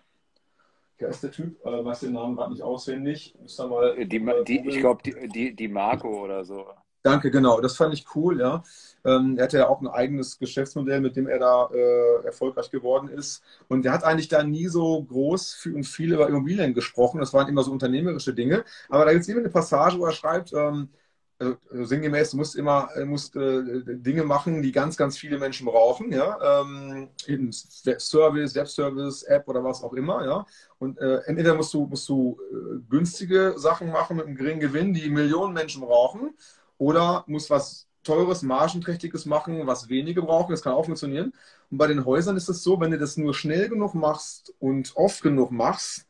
Wer 0.98 1.08
ist 1.08 1.22
der 1.22 1.30
Typ? 1.30 1.64
Äh, 1.64 1.84
weiß 1.84 2.00
den 2.00 2.12
Namen 2.12 2.36
gerade 2.36 2.52
nicht 2.52 2.62
auswendig. 2.62 3.34
Müsst 3.40 3.58
mal, 3.60 3.94
die, 4.04 4.08
die, 4.08 4.68
ich 4.68 4.78
glaube, 4.78 5.02
die, 5.04 5.28
die, 5.28 5.54
die 5.54 5.68
Marco 5.68 6.24
oder 6.24 6.44
so. 6.44 6.66
Danke, 7.02 7.30
genau. 7.30 7.60
Das 7.60 7.76
fand 7.76 7.94
ich 7.94 8.04
cool, 8.16 8.40
ja. 8.40 8.62
Ähm, 9.04 9.36
er 9.38 9.44
hatte 9.44 9.58
ja 9.58 9.68
auch 9.68 9.80
ein 9.80 9.86
eigenes 9.86 10.38
Geschäftsmodell, 10.38 11.00
mit 11.00 11.14
dem 11.16 11.28
er 11.28 11.38
da 11.38 11.70
äh, 11.72 12.24
erfolgreich 12.26 12.70
geworden 12.70 13.08
ist. 13.08 13.42
Und 13.68 13.86
er 13.86 13.92
hat 13.92 14.02
eigentlich 14.02 14.28
da 14.28 14.42
nie 14.42 14.66
so 14.66 15.04
groß 15.04 15.68
und 15.74 15.84
viel 15.84 16.12
über 16.12 16.28
Immobilien 16.28 16.74
gesprochen. 16.74 17.20
Das 17.20 17.32
waren 17.32 17.48
immer 17.48 17.62
so 17.62 17.70
unternehmerische 17.70 18.34
Dinge. 18.34 18.64
Aber 18.88 19.04
da 19.04 19.12
gibt 19.12 19.22
es 19.22 19.28
eben 19.28 19.38
eine 19.38 19.50
Passage, 19.50 19.98
wo 19.98 20.06
er 20.06 20.12
schreibt, 20.12 20.52
ähm, 20.52 20.88
also, 21.38 21.56
also 21.70 21.84
sinngemäß, 21.84 22.32
du 22.32 22.36
musst 22.38 22.56
immer 22.56 22.88
musst, 23.04 23.36
äh, 23.36 23.62
Dinge 23.96 24.24
machen, 24.24 24.62
die 24.62 24.72
ganz, 24.72 24.96
ganz 24.96 25.16
viele 25.16 25.38
Menschen 25.38 25.66
brauchen, 25.66 26.12
ja, 26.12 26.62
ähm, 26.62 27.08
Service, 27.98 28.52
Selbstservice, 28.52 29.22
App 29.24 29.48
oder 29.48 29.62
was 29.62 29.82
auch 29.82 29.92
immer, 29.92 30.24
ja. 30.24 30.46
Und 30.78 30.98
äh, 30.98 31.18
entweder 31.26 31.54
musst 31.54 31.72
du, 31.74 31.86
musst 31.86 32.08
du 32.08 32.38
äh, 32.50 32.80
günstige 32.88 33.54
Sachen 33.56 33.90
machen 33.90 34.16
mit 34.16 34.26
einem 34.26 34.36
geringen 34.36 34.60
Gewinn, 34.60 34.94
die 34.94 35.08
Millionen 35.10 35.54
Menschen 35.54 35.82
brauchen, 35.82 36.34
oder 36.76 37.24
muss 37.26 37.50
was 37.50 37.86
teures, 38.04 38.42
margenträchtiges 38.42 39.26
machen, 39.26 39.66
was 39.66 39.88
wenige 39.88 40.22
brauchen. 40.22 40.52
Das 40.52 40.62
kann 40.62 40.72
auch 40.72 40.86
funktionieren. 40.86 41.34
Und 41.70 41.78
bei 41.78 41.86
den 41.86 42.04
Häusern 42.04 42.36
ist 42.36 42.48
es 42.48 42.62
so, 42.62 42.80
wenn 42.80 42.90
du 42.90 42.98
das 42.98 43.16
nur 43.16 43.34
schnell 43.34 43.68
genug 43.68 43.94
machst 43.94 44.54
und 44.58 44.96
oft 44.96 45.22
genug 45.22 45.50
machst, 45.50 46.06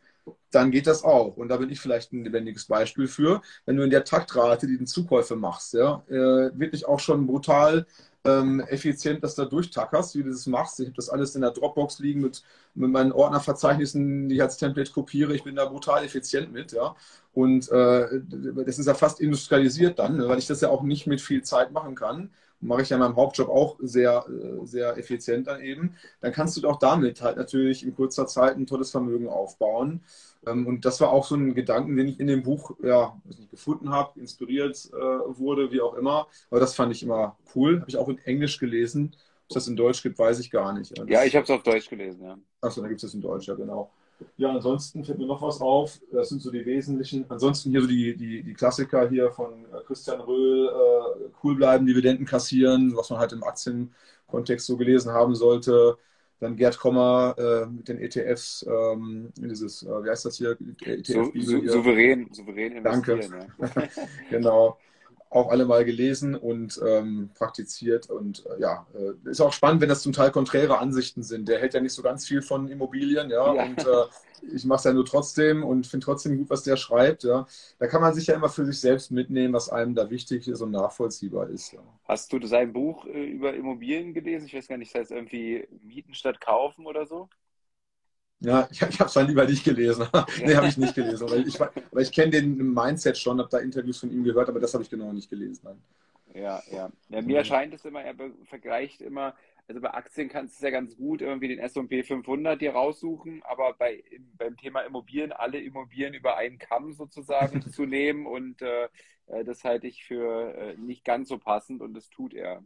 dann 0.51 0.71
geht 0.71 0.87
das 0.87 1.05
auch. 1.05 1.37
Und 1.37 1.49
da 1.49 1.57
bin 1.57 1.71
ich 1.71 1.81
vielleicht 1.81 2.13
ein 2.13 2.25
lebendiges 2.25 2.67
Beispiel 2.67 3.09
für. 3.09 3.43
Wenn 3.67 3.77
du 3.77 3.83
in 3.83 3.91
der 3.91 4.05
Taktrate 4.05 4.67
die 4.67 4.85
Zukäufe 4.85 5.37
machst, 5.37 5.75
ja, 5.75 6.03
äh, 6.09 6.51
wirklich 6.59 6.87
auch 6.87 7.01
schon 7.01 7.27
brutal 7.27 7.87
ähm, 8.25 8.61
effizient 8.61 9.23
das 9.23 9.35
da 9.35 9.45
durchtackerst, 9.45 10.15
wie 10.17 10.23
du 10.23 10.31
das 10.31 10.47
machst. 10.47 10.81
Ich 10.81 10.87
habe 10.87 10.97
das 10.97 11.09
alles 11.09 11.35
in 11.35 11.43
der 11.43 11.51
Dropbox 11.53 11.99
liegen 12.01 12.21
mit, 12.21 12.43
mit 12.75 12.91
meinen 12.91 13.13
Ordnerverzeichnissen, 13.13 14.29
die 14.29 14.37
ich 14.37 14.43
als 14.43 14.57
Template 14.57 14.93
kopiere. 14.93 15.35
Ich 15.35 15.45
bin 15.45 15.57
da 15.57 15.67
brutal 15.67 16.05
effizient 16.05 16.53
mit, 16.53 16.73
ja. 16.73 16.95
Und 17.33 17.71
äh, 17.71 18.21
das 18.65 18.79
ist 18.79 18.87
ja 18.87 18.95
fast 18.95 19.21
industrialisiert 19.21 19.99
dann, 19.99 20.17
ne, 20.17 20.29
weil 20.29 20.39
ich 20.39 20.47
das 20.47 20.61
ja 20.61 20.71
auch 20.71 20.83
nicht 20.83 21.07
mit 21.07 21.21
viel 21.21 21.43
Zeit 21.43 21.73
machen 21.73 21.95
kann 21.95 22.31
mache 22.61 22.83
ich 22.83 22.89
ja 22.89 22.97
in 22.97 23.03
meinem 23.03 23.17
Hauptjob 23.17 23.49
auch 23.49 23.77
sehr, 23.81 24.25
äh, 24.29 24.67
sehr 24.67 24.97
effizient 24.97 25.47
dann 25.47 25.61
eben, 25.61 25.95
dann 26.21 26.33
kannst 26.33 26.57
du 26.57 26.69
auch 26.69 26.79
damit 26.79 27.23
halt 27.23 27.37
natürlich 27.37 27.85
in 27.85 27.95
kurzer 27.95 28.27
Zeit 28.27 28.57
ein 28.57 28.67
tolles 28.67 28.91
Vermögen 28.91 29.29
aufbauen. 29.29 30.03
Ähm, 30.47 30.67
und 30.67 30.85
das 30.85 31.01
war 31.01 31.11
auch 31.11 31.25
so 31.25 31.37
ein 31.37 31.55
Gedanken, 31.55 31.97
den 31.97 32.09
ich 32.09 32.21
in 32.21 32.27
dem 32.27 32.43
Buch 32.43 32.73
ja, 32.83 33.21
nicht 33.25 33.51
gefunden 33.51 33.91
habe, 33.91 34.19
inspiriert 34.21 34.91
äh, 34.93 34.97
wurde, 34.97 35.71
wie 35.73 35.81
auch 35.81 35.95
immer. 35.95 36.27
Aber 36.51 36.61
das 36.61 36.75
fand 36.75 36.93
ich 36.93 37.03
immer 37.03 37.37
cool. 37.55 37.81
Habe 37.81 37.91
ich 37.91 37.97
auch 37.97 38.09
in 38.09 38.19
Englisch 38.19 38.59
gelesen. 38.59 39.15
Ob 39.45 39.51
es 39.51 39.55
das 39.55 39.69
in 39.69 39.77
Deutsch 39.77 40.03
gibt, 40.03 40.19
weiß 40.19 40.41
ich 40.41 40.51
gar 40.51 40.73
nicht. 40.73 40.97
Das, 40.99 41.09
ja, 41.09 41.25
ich 41.25 41.35
habe 41.35 41.45
es 41.45 41.51
auf 41.51 41.63
Deutsch 41.63 41.89
gelesen, 41.89 42.23
ja. 42.23 42.39
Achso, 42.61 42.81
dann 42.81 42.91
gibt 42.91 43.03
es 43.03 43.09
das 43.09 43.15
in 43.15 43.23
Deutsch, 43.23 43.47
ja, 43.47 43.55
genau. 43.55 43.91
Ja, 44.37 44.51
ansonsten 44.51 45.05
fällt 45.05 45.19
mir 45.19 45.27
noch 45.27 45.43
was 45.43 45.61
auf. 45.61 46.01
Das 46.13 46.29
sind 46.29 46.43
so 46.43 46.51
die 46.51 46.65
wesentlichen. 46.65 47.25
Ansonsten 47.29 47.71
hier 47.71 47.81
so 47.81 47.87
die, 47.87 48.17
die, 48.17 48.43
die 48.43 48.55
Klassiker 48.55 49.09
hier 49.09 49.31
von 49.31 49.65
äh, 49.67 49.83
Christian 49.87 50.21
Röhl, 50.21 50.69
äh, 50.69 51.31
cool 51.43 51.55
bleiben, 51.55 51.87
Dividenden 51.87 52.27
kassieren, 52.27 52.97
was 52.97 53.11
man 53.11 53.21
halt 53.21 53.33
im 53.33 53.45
Aktienkontext 53.45 54.67
so 54.67 54.77
gelesen 54.77 55.13
haben 55.13 55.35
sollte. 55.35 55.97
Dann 56.41 56.57
Gerd 56.57 56.79
Kommer 56.79 57.35
äh, 57.39 57.67
mit 57.67 57.89
den 57.89 57.99
ETFs, 57.99 58.65
ähm, 58.69 59.33
dieses, 59.37 59.83
äh, 59.83 60.05
wie 60.05 60.11
heißt 60.11 60.25
das 60.25 60.37
hier? 60.37 60.57
ETF 60.81 61.07
so, 61.07 61.33
so, 61.35 61.67
souverän, 61.67 62.29
souverän 62.33 62.77
investieren. 62.77 63.47
Danke. 63.59 63.77
Ja. 63.77 63.89
genau 64.31 64.79
auch 65.31 65.51
alle 65.51 65.67
mal 65.67 65.85
gelesen 65.85 66.35
und 66.35 66.81
ähm, 66.87 67.31
praktiziert. 67.35 68.09
Und 68.09 68.45
äh, 68.47 68.61
ja, 68.61 68.87
äh, 68.95 69.31
ist 69.31 69.41
auch 69.41 69.53
spannend, 69.53 69.81
wenn 69.81 69.89
das 69.89 70.03
zum 70.03 70.13
Teil 70.13 70.31
konträre 70.31 70.79
Ansichten 70.79 71.23
sind. 71.23 71.49
Der 71.49 71.59
hält 71.61 71.75
ja 71.75 71.81
nicht 71.81 71.93
so 71.93 72.03
ganz 72.03 72.27
viel 72.27 72.43
von 72.43 72.69
Immobilien, 72.69 73.31
ja. 73.31 73.55
ja. 73.55 73.65
Und 73.65 73.79
äh, 73.81 74.55
ich 74.55 74.65
mache 74.65 74.79
es 74.79 74.85
ja 74.85 74.93
nur 74.93 75.05
trotzdem 75.05 75.65
und 75.65 75.87
finde 75.87 76.05
trotzdem 76.05 76.39
gut, 76.39 76.51
was 76.51 76.63
der 76.63 76.77
schreibt. 76.77 77.25
Ja. 77.25 77.47
Da 77.79 77.87
kann 77.87 78.01
man 78.01 78.15
sich 78.15 78.27
ja 78.29 78.35
immer 78.35 78.49
für 78.49 78.65
sich 78.65 78.81
selbst 78.81 79.11
mitnehmen, 79.11 79.53
was 79.53 79.69
einem 79.69 79.95
da 79.95 80.09
wichtig 80.11 80.49
ist 80.49 80.61
und 80.61 80.71
nachvollziehbar 80.71 81.49
ist. 81.51 81.73
Ja. 81.73 81.81
Hast 82.05 82.33
du 82.33 82.45
sein 82.47 82.73
Buch 82.73 83.05
äh, 83.07 83.25
über 83.25 83.55
Immobilien 83.55 84.15
gelesen? 84.15 84.47
Ich 84.47 84.55
weiß 84.55 84.69
gar 84.69 84.79
nicht, 84.79 84.95
das 84.95 85.01
heißt 85.01 85.11
irgendwie 85.11 85.69
Mieten 85.83 86.15
statt 86.15 86.41
Kaufen 86.41 86.87
oder 86.87 87.07
so? 87.07 87.29
Ja, 88.41 88.69
ich, 88.71 88.81
ich 88.83 89.01
habe 89.01 89.09
es 89.09 89.15
dann 89.15 89.27
lieber 89.27 89.45
nicht 89.45 89.65
gelesen. 89.65 90.07
nee, 90.45 90.55
habe 90.55 90.69
ich 90.69 90.77
nicht 90.77 90.95
gelesen. 90.95 91.29
Weil 91.31 91.47
ich, 91.47 91.59
weil 91.61 92.03
ich 92.03 92.13
kenne 92.13 92.31
den 92.31 92.57
Mindset 92.73 93.19
schon, 93.19 93.39
habe 93.39 93.49
da 93.51 93.59
Interviews 93.59 93.99
von 93.99 94.11
ihm 94.11 94.25
gehört, 94.25 94.49
aber 94.49 94.61
das 94.61 94.75
habe 94.75 94.85
ich 94.85 94.91
genau 94.91 95.13
nicht 95.13 95.31
gelesen. 95.31 95.61
Nein. 95.65 95.83
Ja, 96.35 96.63
ja. 96.71 96.91
ja 97.09 97.23
mir 97.23 97.39
erscheint 97.39 97.75
es 97.75 97.85
immer, 97.85 98.03
er 98.03 98.15
vergleicht 98.45 99.01
immer, 99.01 99.35
also 99.67 99.81
bei 99.81 99.93
Aktien 99.93 100.29
kannst 100.29 100.55
du 100.55 100.57
es 100.59 100.63
ja 100.63 100.71
ganz 100.71 100.97
gut 100.97 101.21
irgendwie 101.21 101.49
den 101.49 101.59
S&P 101.59 102.03
500 102.03 102.61
dir 102.61 102.73
raussuchen, 102.73 103.43
aber 103.45 103.75
bei, 103.75 104.03
beim 104.37 104.57
Thema 104.57 104.81
Immobilien 104.81 105.33
alle 105.33 105.61
Immobilien 105.61 106.15
über 106.15 106.37
einen 106.37 106.59
Kamm 106.59 106.93
sozusagen 106.95 107.63
zu 107.71 107.85
nehmen 107.85 108.27
und 108.27 108.63
äh, 108.63 108.89
äh, 109.27 109.45
das 109.45 109.65
halte 109.65 109.87
ich 109.87 110.05
für 110.05 110.55
äh, 110.55 110.77
nicht 110.77 111.05
ganz 111.05 111.29
so 111.29 111.39
passend 111.39 111.83
und 111.83 111.95
das 111.95 112.09
tut 112.11 112.35
er. 112.35 112.63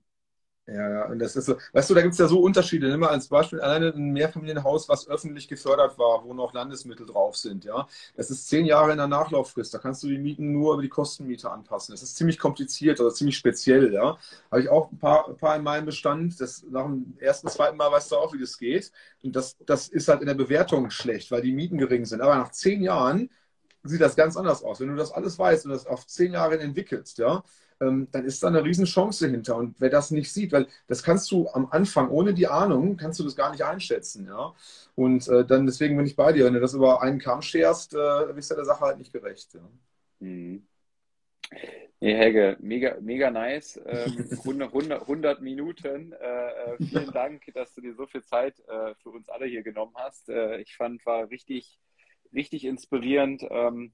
Ja, 0.68 0.88
ja, 0.88 1.04
und 1.06 1.18
das 1.18 1.34
ist 1.34 1.46
so, 1.46 1.56
weißt 1.72 1.90
du, 1.90 1.94
da 1.94 2.02
gibt 2.02 2.12
es 2.12 2.18
ja 2.20 2.28
so 2.28 2.40
Unterschiede. 2.40 2.88
Nimm 2.88 3.00
mal 3.00 3.08
als 3.08 3.26
Beispiel 3.26 3.60
alleine 3.60 3.88
ein 3.92 4.12
Mehrfamilienhaus, 4.12 4.88
was 4.88 5.08
öffentlich 5.08 5.48
gefördert 5.48 5.98
war, 5.98 6.22
wo 6.24 6.34
noch 6.34 6.52
Landesmittel 6.52 7.04
drauf 7.04 7.36
sind, 7.36 7.64
ja. 7.64 7.88
Das 8.14 8.30
ist 8.30 8.46
zehn 8.48 8.64
Jahre 8.64 8.92
in 8.92 8.98
der 8.98 9.08
Nachlauffrist. 9.08 9.74
Da 9.74 9.78
kannst 9.78 10.04
du 10.04 10.06
die 10.08 10.18
Mieten 10.18 10.52
nur 10.52 10.74
über 10.74 10.82
die 10.82 10.88
Kostenmiete 10.88 11.50
anpassen. 11.50 11.92
Das 11.92 12.04
ist 12.04 12.14
ziemlich 12.16 12.38
kompliziert 12.38 13.00
oder 13.00 13.12
ziemlich 13.12 13.36
speziell, 13.36 13.92
ja. 13.92 14.16
Habe 14.52 14.62
ich 14.62 14.68
auch 14.68 14.92
ein 14.92 14.98
paar, 14.98 15.28
ein 15.28 15.36
paar 15.36 15.56
in 15.56 15.64
meinem 15.64 15.84
Bestand. 15.86 16.40
Das, 16.40 16.62
nach 16.70 16.84
dem 16.84 17.16
ersten, 17.18 17.48
zweiten 17.48 17.76
Mal 17.76 17.90
weißt 17.90 18.12
du 18.12 18.16
auch, 18.18 18.32
wie 18.32 18.38
das 18.38 18.56
geht. 18.56 18.92
Und 19.24 19.34
das, 19.34 19.56
das 19.66 19.88
ist 19.88 20.06
halt 20.06 20.20
in 20.20 20.28
der 20.28 20.34
Bewertung 20.34 20.90
schlecht, 20.90 21.32
weil 21.32 21.42
die 21.42 21.52
Mieten 21.52 21.76
gering 21.76 22.04
sind. 22.04 22.20
Aber 22.20 22.36
nach 22.36 22.52
zehn 22.52 22.82
Jahren 22.82 23.30
sieht 23.84 24.00
das 24.00 24.16
ganz 24.16 24.36
anders 24.36 24.62
aus. 24.62 24.80
Wenn 24.80 24.88
du 24.88 24.96
das 24.96 25.12
alles 25.12 25.38
weißt 25.38 25.64
und 25.66 25.72
das 25.72 25.86
auf 25.86 26.06
zehn 26.06 26.32
Jahre 26.32 26.58
entwickelst, 26.60 27.18
ja, 27.18 27.42
ähm, 27.82 28.08
dann 28.12 28.24
ist 28.24 28.42
da 28.42 28.48
eine 28.48 28.64
Riesenchance 28.64 29.28
hinter. 29.28 29.56
Und 29.56 29.80
wer 29.80 29.90
das 29.90 30.10
nicht 30.10 30.32
sieht, 30.32 30.52
weil 30.52 30.66
das 30.88 31.02
kannst 31.02 31.30
du 31.30 31.48
am 31.50 31.68
Anfang, 31.70 32.10
ohne 32.10 32.34
die 32.34 32.46
Ahnung, 32.48 32.96
kannst 32.96 33.20
du 33.20 33.24
das 33.24 33.36
gar 33.36 33.50
nicht 33.50 33.64
einschätzen. 33.64 34.26
Ja? 34.26 34.54
Und 34.94 35.28
äh, 35.28 35.44
dann 35.44 35.66
deswegen 35.66 35.96
bin 35.96 36.06
ich 36.06 36.16
bei 36.16 36.32
dir. 36.32 36.44
Wenn 36.44 36.54
du 36.54 36.60
das 36.60 36.74
über 36.74 37.02
einen 37.02 37.18
Kamm 37.18 37.42
scherst, 37.42 37.94
äh, 37.94 38.32
bist 38.34 38.50
du 38.50 38.54
der 38.54 38.64
Sache 38.64 38.80
halt 38.82 38.98
nicht 38.98 39.12
gerecht. 39.12 39.54
Ja? 39.54 39.60
Mhm. 40.20 40.66
Nee, 42.00 42.16
Helge, 42.16 42.56
mega, 42.60 42.96
mega 43.00 43.30
nice. 43.30 43.80
Ähm, 43.86 44.26
100, 44.44 44.72
100, 44.74 45.02
100, 45.02 45.40
Minuten. 45.40 46.12
Äh, 46.12 46.74
äh, 46.74 46.76
vielen 46.78 47.10
Dank, 47.12 47.44
dass 47.54 47.74
du 47.74 47.80
dir 47.80 47.94
so 47.94 48.06
viel 48.06 48.24
Zeit 48.24 48.58
äh, 48.68 48.94
für 49.02 49.10
uns 49.10 49.28
alle 49.28 49.46
hier 49.46 49.62
genommen 49.62 49.94
hast. 49.94 50.28
Äh, 50.28 50.60
ich 50.60 50.76
fand, 50.76 51.04
war 51.06 51.30
richtig, 51.30 51.78
richtig 52.34 52.64
inspirierend. 52.64 53.44
Ähm, 53.50 53.92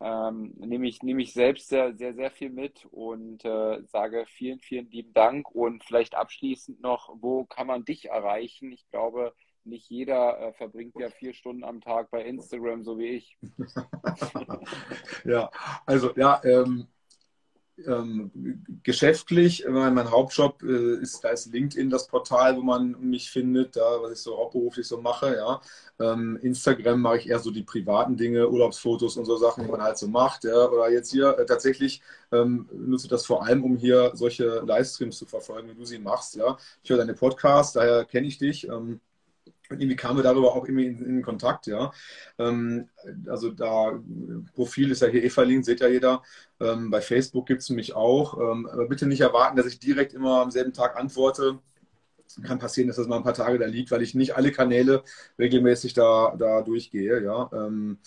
ähm, 0.00 0.54
nehme 0.56 0.88
ich, 0.88 1.02
nehme 1.02 1.22
ich 1.22 1.32
selbst 1.32 1.68
sehr, 1.68 1.94
sehr, 1.94 2.14
sehr 2.14 2.30
viel 2.30 2.50
mit 2.50 2.86
und 2.90 3.44
äh, 3.44 3.82
sage 3.84 4.24
vielen, 4.26 4.58
vielen 4.60 4.90
lieben 4.90 5.12
Dank 5.12 5.50
und 5.54 5.84
vielleicht 5.84 6.14
abschließend 6.14 6.80
noch, 6.80 7.14
wo 7.20 7.44
kann 7.44 7.66
man 7.66 7.84
dich 7.84 8.08
erreichen? 8.08 8.72
Ich 8.72 8.88
glaube, 8.90 9.34
nicht 9.64 9.90
jeder 9.90 10.38
äh, 10.40 10.52
verbringt 10.54 10.94
ja 10.98 11.10
vier 11.10 11.34
Stunden 11.34 11.64
am 11.64 11.82
Tag 11.82 12.10
bei 12.10 12.24
Instagram, 12.24 12.82
so 12.82 12.98
wie 12.98 13.08
ich. 13.08 13.38
ja, 15.24 15.50
also 15.84 16.14
ja, 16.16 16.40
ähm, 16.44 16.86
ähm, 17.86 18.30
geschäftlich, 18.82 19.64
mein, 19.68 19.94
mein 19.94 20.10
Hauptjob 20.10 20.62
äh, 20.62 20.94
ist, 21.00 21.22
da 21.22 21.30
ist 21.30 21.52
LinkedIn 21.52 21.90
das 21.90 22.06
Portal, 22.06 22.56
wo 22.56 22.62
man 22.62 22.96
mich 23.00 23.30
findet, 23.30 23.76
da, 23.76 24.02
was 24.02 24.12
ich 24.12 24.18
so 24.18 24.36
hauptberuflich 24.38 24.86
so 24.86 25.00
mache, 25.00 25.34
ja. 25.36 25.60
Ähm, 25.98 26.38
Instagram 26.42 27.00
mache 27.00 27.18
ich 27.18 27.28
eher 27.28 27.38
so 27.38 27.50
die 27.50 27.62
privaten 27.62 28.16
Dinge, 28.16 28.48
Urlaubsfotos 28.48 29.16
und 29.16 29.26
so 29.26 29.36
Sachen, 29.36 29.64
die 29.64 29.70
man 29.70 29.82
halt 29.82 29.98
so 29.98 30.08
macht, 30.08 30.44
ja. 30.44 30.68
Oder 30.68 30.90
jetzt 30.90 31.10
hier 31.10 31.38
äh, 31.38 31.46
tatsächlich 31.46 32.02
ähm, 32.32 32.68
nutze 32.72 33.08
das 33.08 33.26
vor 33.26 33.44
allem, 33.44 33.64
um 33.64 33.76
hier 33.76 34.12
solche 34.14 34.60
Livestreams 34.66 35.18
zu 35.18 35.26
verfolgen, 35.26 35.68
wie 35.68 35.74
du 35.74 35.84
sie 35.84 35.98
machst, 35.98 36.36
ja. 36.36 36.56
Ich 36.82 36.90
höre 36.90 36.98
deine 36.98 37.14
Podcasts, 37.14 37.72
daher 37.74 38.04
kenne 38.04 38.26
ich 38.26 38.38
dich. 38.38 38.68
Ähm, 38.68 39.00
und 39.70 39.80
irgendwie 39.80 39.96
kamen 39.96 40.18
wir 40.18 40.24
darüber 40.24 40.54
auch 40.54 40.64
irgendwie 40.64 40.86
in, 40.86 41.04
in 41.04 41.22
Kontakt, 41.22 41.66
ja. 41.68 41.92
Ähm, 42.38 42.88
also 43.28 43.50
da, 43.50 44.00
Profil 44.54 44.90
ist 44.90 45.02
ja 45.02 45.08
hier 45.08 45.22
eh 45.24 45.30
verlinkt, 45.30 45.64
seht 45.64 45.80
ja 45.80 45.88
jeder. 45.88 46.22
Ähm, 46.60 46.90
bei 46.90 47.00
Facebook 47.00 47.46
gibt 47.46 47.62
es 47.62 47.70
mich 47.70 47.94
auch. 47.94 48.36
Ähm, 48.38 48.66
aber 48.66 48.88
bitte 48.88 49.06
nicht 49.06 49.20
erwarten, 49.20 49.56
dass 49.56 49.66
ich 49.66 49.78
direkt 49.78 50.12
immer 50.12 50.42
am 50.42 50.50
selben 50.50 50.72
Tag 50.72 50.96
antworte. 50.96 51.60
Kann 52.42 52.58
passieren, 52.58 52.88
dass 52.88 52.96
das 52.96 53.08
mal 53.08 53.16
ein 53.16 53.24
paar 53.24 53.34
Tage 53.34 53.58
da 53.58 53.66
liegt, 53.66 53.90
weil 53.90 54.02
ich 54.02 54.14
nicht 54.14 54.36
alle 54.36 54.52
Kanäle 54.52 55.02
regelmäßig 55.38 55.94
da, 55.94 56.34
da 56.36 56.62
durchgehe, 56.62 57.22
ja. 57.22 57.50
Ähm, 57.52 57.98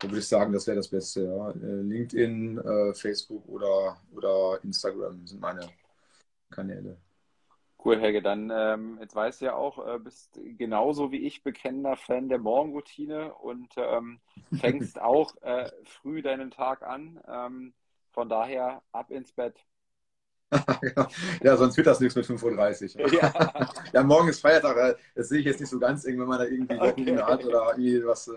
da 0.00 0.08
würde 0.08 0.18
ich 0.20 0.28
sagen, 0.28 0.52
das 0.52 0.66
wäre 0.66 0.76
das 0.76 0.88
Beste, 0.88 1.24
ja. 1.24 1.50
Äh, 1.50 1.82
LinkedIn, 1.82 2.58
äh, 2.58 2.94
Facebook 2.94 3.48
oder, 3.48 3.96
oder 4.12 4.58
Instagram 4.64 5.26
sind 5.26 5.40
meine 5.40 5.68
Kanäle. 6.50 6.96
Cool, 7.84 8.00
Helge. 8.00 8.22
Dann, 8.22 8.52
ähm, 8.54 8.98
jetzt 9.00 9.14
weißt 9.14 9.40
du 9.40 9.46
ja 9.46 9.54
auch, 9.54 9.84
äh, 9.86 9.98
bist 9.98 10.38
genauso 10.56 11.10
wie 11.10 11.26
ich 11.26 11.42
bekennender 11.42 11.96
Fan 11.96 12.28
der 12.28 12.38
Morgenroutine 12.38 13.34
und 13.34 13.74
ähm, 13.76 14.20
fängst 14.60 15.00
auch 15.00 15.34
äh, 15.42 15.70
früh 15.84 16.22
deinen 16.22 16.50
Tag 16.50 16.82
an. 16.82 17.20
Ähm, 17.28 17.72
von 18.12 18.28
daher 18.28 18.82
ab 18.92 19.10
ins 19.10 19.32
Bett. 19.32 19.56
ja, 21.42 21.56
sonst 21.56 21.76
wird 21.78 21.86
das 21.86 21.98
nichts 21.98 22.14
mit 22.14 22.26
5.30 22.26 23.00
Uhr. 23.00 23.12
Ja. 23.12 23.70
ja, 23.92 24.02
morgen 24.02 24.28
ist 24.28 24.40
Feiertag. 24.40 24.76
Äh, 24.76 24.94
das 25.14 25.28
sehe 25.30 25.40
ich 25.40 25.46
jetzt 25.46 25.60
nicht 25.60 25.70
so 25.70 25.78
ganz 25.78 26.04
eng, 26.04 26.20
wenn 26.20 26.28
man 26.28 26.38
da 26.38 26.44
irgendwie 26.44 26.78
Wochenende 26.78 27.22
okay. 27.22 27.32
hat 27.32 27.44
oder 27.44 27.70
irgendwie 27.70 28.04
was. 28.04 28.30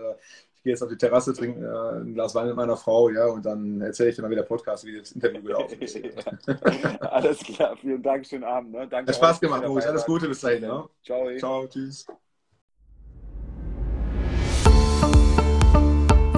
Ich 0.66 0.68
gehe 0.68 0.72
jetzt 0.72 0.82
auf 0.82 0.88
die 0.88 0.96
Terrasse, 0.96 1.32
trinke 1.32 1.60
äh, 1.64 2.00
ein 2.00 2.14
Glas 2.14 2.34
Wein 2.34 2.48
mit 2.48 2.56
meiner 2.56 2.76
Frau, 2.76 3.08
ja, 3.08 3.26
und 3.26 3.46
dann 3.46 3.80
erzähle 3.80 4.08
ich 4.10 4.16
dir 4.16 4.22
mal 4.22 4.32
wieder 4.32 4.42
Podcast, 4.42 4.84
wie 4.84 4.98
das 4.98 5.12
Interview 5.12 5.40
gelaufen 5.40 5.80
ist. 5.80 5.96
Alles 7.02 7.38
klar, 7.38 7.76
vielen 7.80 8.02
Dank, 8.02 8.26
schönen 8.26 8.42
Abend. 8.42 8.72
Ne? 8.72 8.88
Danke 8.88 9.10
Hat 9.10 9.16
Spaß 9.16 9.38
gemacht, 9.38 9.64
Moritz. 9.64 9.86
Alles 9.86 10.04
Gute 10.04 10.26
bis 10.26 10.40
dahin. 10.40 10.62
Ne? 10.62 10.84
Ciao. 11.04 11.36
Ciao, 11.38 11.68
tschüss. 11.68 12.04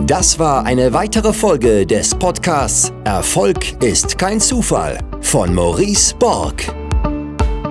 Das 0.05 0.39
war 0.39 0.67
eine 0.67 0.93
weitere 0.93 1.33
Folge 1.33 1.87
des 1.87 2.15
Podcasts 2.15 2.93
Erfolg 3.05 3.83
ist 3.83 4.19
kein 4.19 4.41
Zufall 4.41 4.99
von 5.23 5.55
Maurice 5.55 6.15
Borg. 6.17 6.88